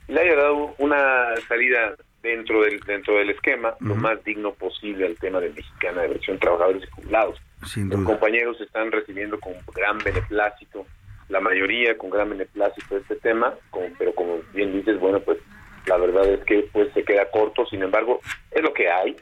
le 0.08 0.20
haya 0.20 0.36
dado 0.36 0.74
una 0.78 1.36
salida 1.48 1.94
dentro 2.22 2.62
del 2.62 2.78
dentro 2.80 3.18
del 3.18 3.30
esquema 3.30 3.74
lo 3.80 3.96
más 3.96 4.22
digno 4.22 4.52
posible 4.54 5.06
al 5.06 5.18
tema 5.18 5.40
de 5.40 5.50
mexicana 5.50 6.02
de 6.02 6.08
versión 6.08 6.38
trabajadores 6.38 6.84
y 6.84 6.90
jubilados. 6.90 7.38
Los 7.76 8.04
compañeros 8.04 8.60
están 8.60 8.90
recibiendo 8.90 9.38
con 9.38 9.54
gran 9.74 9.98
beneplácito, 9.98 10.86
la 11.28 11.40
mayoría 11.40 11.96
con 11.96 12.10
gran 12.10 12.30
beneplácito 12.30 12.96
este 12.96 13.16
tema, 13.16 13.54
pero 13.98 14.14
como 14.14 14.38
bien 14.52 14.72
dices, 14.72 14.98
bueno, 14.98 15.20
pues 15.20 15.38
la 15.86 15.96
verdad 15.96 16.26
es 16.26 16.44
que 16.44 16.68
pues 16.72 16.92
se 16.92 17.04
queda 17.04 17.30
corto, 17.30 17.66
sin 17.66 17.82
embargo, 17.82 18.20
es 18.50 18.62
lo 18.62 18.72
que 18.72 18.90
hay 18.90 19.16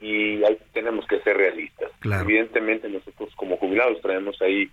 y 0.00 0.42
ahí 0.44 0.58
tenemos 0.72 1.06
que 1.06 1.20
ser 1.20 1.36
realistas. 1.36 1.90
Evidentemente 2.04 2.88
nosotros 2.88 3.34
como 3.36 3.56
jubilados 3.56 4.00
traemos 4.02 4.40
ahí 4.42 4.70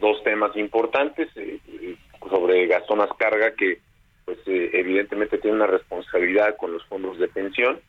dos 0.00 0.22
temas 0.24 0.56
importantes 0.56 1.28
eh, 1.36 1.58
eh, 1.68 1.96
sobre 2.28 2.66
Gastón 2.66 3.00
Carga 3.18 3.54
que 3.54 3.78
pues 4.24 4.38
eh, 4.46 4.70
evidentemente 4.72 5.38
tiene 5.38 5.56
una 5.56 5.66
responsabilidad 5.66 6.56
con 6.56 6.72
los 6.72 6.84
fondos 6.86 7.18
de 7.18 7.28
pensión 7.28 7.80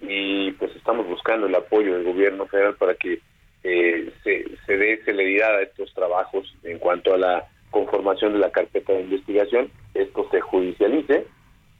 y 0.00 0.52
pues 0.52 0.74
estamos 0.76 1.06
buscando 1.06 1.46
el 1.46 1.54
apoyo 1.54 1.94
del 1.94 2.04
gobierno 2.04 2.46
federal 2.46 2.76
para 2.76 2.94
que 2.94 3.20
eh, 3.68 4.12
se, 4.22 4.44
se 4.64 4.76
dé 4.76 5.02
celeridad 5.04 5.56
a 5.56 5.62
estos 5.62 5.92
trabajos 5.92 6.46
en 6.62 6.78
cuanto 6.78 7.14
a 7.14 7.18
la 7.18 7.48
conformación 7.70 8.32
de 8.32 8.38
la 8.38 8.52
carpeta 8.52 8.92
de 8.92 9.00
investigación, 9.00 9.70
esto 9.92 10.28
se 10.30 10.40
judicialice 10.40 11.26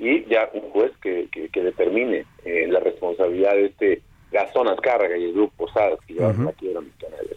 y 0.01 0.25
ya 0.25 0.51
un 0.53 0.69
juez 0.71 0.91
que, 1.01 1.29
que, 1.31 1.63
determine 1.63 2.27
eh, 2.45 2.67
la 2.69 2.81
responsabilidad 2.81 3.53
de 3.53 3.67
este 3.67 4.03
Gastón 4.33 4.69
Azcárraga 4.69 5.17
y 5.17 5.25
el 5.27 5.33
grupo 5.33 5.65
Posadas 5.65 6.01
que 6.07 6.15
llevaron 6.15 6.43
uh 6.43 6.49
-huh. 6.49 6.53
aquí 6.53 6.69
a 6.69 6.75
la 6.75 6.81
mexicana 6.81 7.17
de 7.19 7.37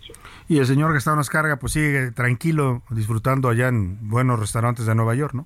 Y 0.50 0.58
el 0.58 0.66
señor 0.66 0.94
Gastón 0.94 1.20
Azcárraga 1.20 1.58
pues 1.58 1.74
sigue 1.74 2.12
tranquilo 2.12 2.82
disfrutando 2.90 3.50
allá 3.50 3.68
en 3.68 4.10
buenos 4.10 4.40
restaurantes 4.40 4.88
de 4.88 4.96
Nueva 4.96 5.14
York, 5.14 5.36
¿no? 5.36 5.46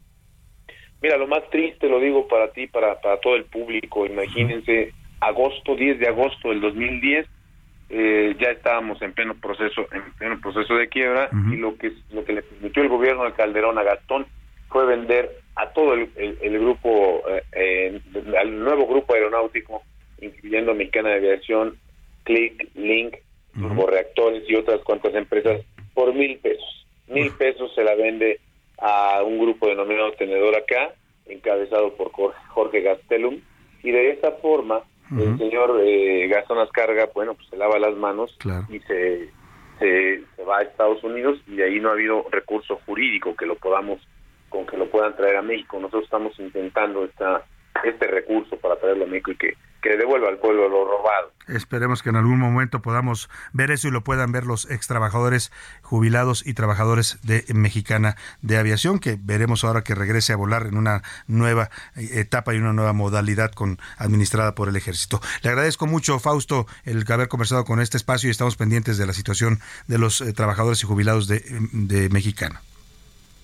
Mira, 1.02 1.18
lo 1.18 1.28
más 1.28 1.48
triste, 1.50 1.90
lo 1.90 2.00
digo 2.00 2.26
para 2.30 2.54
ti, 2.54 2.68
para, 2.68 3.02
para 3.02 3.20
todo 3.20 3.36
el 3.36 3.44
público, 3.44 4.06
imagínense, 4.06 4.94
agosto, 5.20 5.76
10 5.76 6.00
de 6.00 6.08
agosto 6.08 6.50
del 6.50 6.62
2010, 6.62 7.28
eh, 7.96 8.36
ya 8.40 8.50
estábamos 8.50 9.00
en 9.04 9.14
pleno 9.14 9.36
proceso 9.36 9.86
en 9.92 10.02
pleno 10.18 10.42
proceso 10.42 10.74
de 10.76 10.90
quiebra 10.90 11.30
uh 11.32 11.36
-huh. 11.36 11.54
y 11.54 11.58
lo 11.58 11.78
que 11.78 11.92
lo 12.12 12.26
que 12.26 12.34
le 12.34 12.42
permitió 12.42 12.82
el 12.82 12.90
gobierno 12.90 13.24
de 13.24 13.34
Calderón 13.34 13.78
a 13.78 13.84
Gastón 13.84 14.26
fue 14.70 14.88
vender 14.88 15.30
a 15.56 15.70
todo 15.74 15.94
el, 15.94 16.10
el, 16.16 16.36
el 16.42 16.60
grupo 16.60 17.22
eh, 17.30 17.44
eh, 17.52 18.02
al 18.40 18.60
nuevo 18.60 18.88
grupo 18.88 19.14
aeronáutico 19.14 19.84
incluyendo 20.20 20.74
Mexicana 20.74 21.10
de 21.10 21.16
Aviación 21.18 21.78
Click 22.24 22.68
Link 22.74 23.14
uh 23.14 23.60
-huh. 23.60 23.68
Turboreactores 23.68 24.50
y 24.50 24.56
otras 24.56 24.82
cuantas 24.82 25.14
empresas 25.14 25.62
por 25.94 26.16
mil 26.16 26.40
pesos 26.40 26.88
mil 27.08 27.30
pesos 27.34 27.76
se 27.76 27.84
la 27.84 27.94
vende 27.94 28.40
a 28.80 29.22
un 29.22 29.38
grupo 29.38 29.68
denominado 29.68 30.14
Tenedor 30.14 30.56
acá 30.56 30.96
encabezado 31.28 31.94
por 31.94 32.12
Jorge 32.12 32.82
Gastelum 32.82 33.40
y 33.84 33.92
de 33.92 34.12
esa 34.14 34.32
forma 34.32 34.82
Uh 35.14 35.18
-huh. 35.18 35.32
el 35.34 35.38
señor 35.38 35.82
eh, 35.84 36.28
Gastón 36.28 36.60
Ascarga, 36.60 37.10
bueno, 37.14 37.36
pues 37.36 37.48
se 37.50 37.58
lava 37.58 37.78
las 37.80 37.96
manos 37.96 38.36
claro. 38.40 38.66
y 38.70 38.80
se, 38.80 39.30
se, 39.80 40.24
se, 40.36 40.44
va 40.44 40.60
a 40.60 40.64
Estados 40.64 41.04
Unidos 41.04 41.40
y 41.48 41.62
ahí 41.62 41.80
no 41.80 41.90
ha 41.90 41.94
habido 41.94 42.26
recurso 42.32 42.80
jurídico 42.86 43.36
que 43.36 43.46
lo 43.46 43.56
podamos, 43.56 44.00
con 44.50 44.66
que 44.66 44.78
lo 44.78 44.90
puedan 44.90 45.16
traer 45.16 45.38
a 45.38 45.42
México. 45.42 45.78
Nosotros 45.80 46.06
estamos 46.06 46.38
intentando 46.40 47.06
esta, 47.06 47.46
este 47.84 48.08
recurso 48.08 48.58
para 48.58 48.76
traerlo 48.78 49.06
a 49.06 49.08
México 49.08 49.32
y 49.32 49.36
que, 49.36 49.54
que 49.84 49.98
devuelva 49.98 50.30
al 50.30 50.38
pueblo 50.38 50.70
lo 50.70 50.86
robado. 50.86 51.32
Esperemos 51.48 52.02
que 52.02 52.10
en 52.10 52.16
algún 52.16 52.40
momento 52.40 52.82
podamos 52.82 53.30
ver 53.52 53.70
eso 53.70 53.90
y 53.90 53.92
lo 53.92 54.04
puedan 54.04 54.32
ver 54.32 54.46
los 54.46 54.70
ex 54.72 54.88
trabajadores 54.88 55.52
jubilados 55.82 56.48
y 56.48 56.54
trabajadores 56.54 57.20
de 57.22 57.46
Mexicana 57.54 58.16
de 58.42 58.58
Aviación, 58.58 59.00
que 59.00 59.20
veremos 59.22 59.66
ahora 59.66 59.84
que 59.84 59.94
regrese 59.94 60.32
a 60.32 60.38
volar 60.38 60.68
en 60.68 60.78
una 60.78 61.04
nueva 61.28 61.70
etapa 61.96 62.54
y 62.54 62.60
una 62.60 62.72
nueva 62.72 62.94
modalidad 62.94 63.52
con 63.52 63.78
administrada 63.98 64.56
por 64.56 64.70
el 64.70 64.78
ejército. 64.78 65.20
Le 65.42 65.50
agradezco 65.50 65.86
mucho, 65.86 66.18
Fausto, 66.18 66.66
el 66.86 67.06
haber 67.12 67.28
conversado 67.28 67.66
con 67.66 67.82
este 67.82 67.98
espacio 67.98 68.30
y 68.30 68.32
estamos 68.32 68.56
pendientes 68.56 68.98
de 68.98 69.06
la 69.06 69.14
situación 69.14 69.60
de 69.88 69.98
los 69.98 70.22
eh, 70.22 70.32
trabajadores 70.32 70.82
y 70.82 70.88
jubilados 70.88 71.28
de 71.28 72.10
Mexicana. 72.10 72.62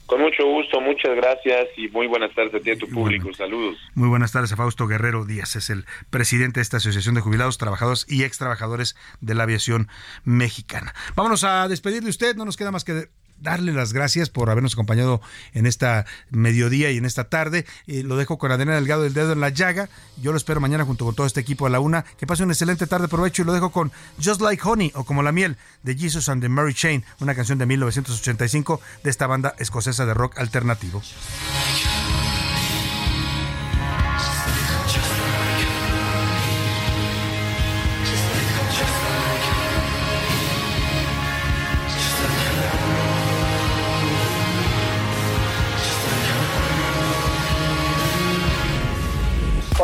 Con 0.10 0.22
mucho 0.22 0.44
gusto, 0.44 0.82
muchas 0.82 1.16
gracias 1.16 1.68
y 1.78 1.88
muy 1.90 2.08
buenas 2.08 2.34
tardes 2.34 2.56
a 2.56 2.60
ti 2.60 2.72
y 2.72 2.74
a 2.74 2.78
tu 2.80 2.90
público. 2.90 3.32
Saludos. 3.32 3.78
Muy 3.94 4.10
buenas 4.10 4.32
tardes 4.32 4.52
a 4.52 4.56
Fausto 4.56 4.88
Guerrero 4.88 5.24
Díaz, 5.24 5.56
es 5.56 5.70
el 5.70 5.86
presidente 6.10 6.60
de 6.60 6.64
esta 6.64 6.78
Asociación 6.78 7.14
de 7.14 7.22
Jubilados, 7.22 7.60
Trabajadores 7.60 8.08
y 8.10 8.24
Ex 8.24 8.40
Trabajadores 8.40 8.96
de 9.22 9.36
la 9.36 9.44
Aviación 9.44 9.88
Mexicana. 10.24 10.96
Vámonos 11.16 11.44
a 11.44 11.68
despedir 11.68 12.02
de 12.02 12.10
usted, 12.10 12.36
no 12.36 12.44
nos 12.44 12.58
queda 12.58 12.72
más 12.72 12.84
que 12.84 13.10
darle 13.42 13.74
las 13.74 13.94
gracias 13.94 14.30
por 14.30 14.50
habernos 14.50 14.74
acompañado 14.74 15.22
en 15.54 15.66
esta 15.66 16.06
mediodía 16.30 16.92
y 16.92 16.98
en 16.98 17.06
esta 17.06 17.26
tarde. 17.26 17.66
Eh, 17.88 18.04
lo 18.04 18.18
dejo 18.18 18.38
con 18.38 18.52
Adriana 18.52 18.76
Delgado 18.76 19.04
del 19.04 19.14
Dedo 19.14 19.34
en 19.34 19.40
la 19.40 19.50
Llaga. 19.50 19.90
Yo 20.22 20.32
lo 20.32 20.38
espero 20.38 20.60
mañana 20.60 20.86
junto 20.86 21.06
con 21.06 21.16
todo 21.16 21.28
este 21.28 21.40
equipo 21.40 21.66
a 21.66 21.70
la 21.70 21.80
una. 21.80 22.04
Que 22.04 22.28
pase 22.28 22.44
una 22.44 22.54
excelente 22.54 22.88
tarde, 22.88 23.08
provecho 23.08 23.42
y 23.42 23.46
lo 23.46 23.54
dejo 23.54 23.72
con 23.72 23.92
Just 24.24 24.42
Like 24.42 24.62
Honey 24.64 24.92
o 24.96 25.04
como 25.04 25.24
la 25.24 25.32
miel 25.32 25.58
de 25.84 25.96
Jesus 25.96 26.30
and 26.30 26.42
the 26.42 26.50
Mary 26.50 26.74
Chain, 26.74 27.04
una 27.20 27.36
canción 27.36 27.58
de 27.58 27.66
1985 27.66 28.82
de 29.04 29.10
esta 29.10 29.28
banda 29.28 29.56
escocesa 29.60 30.06
de 30.06 30.14
rock 30.14 30.38
alternativo. 30.38 31.02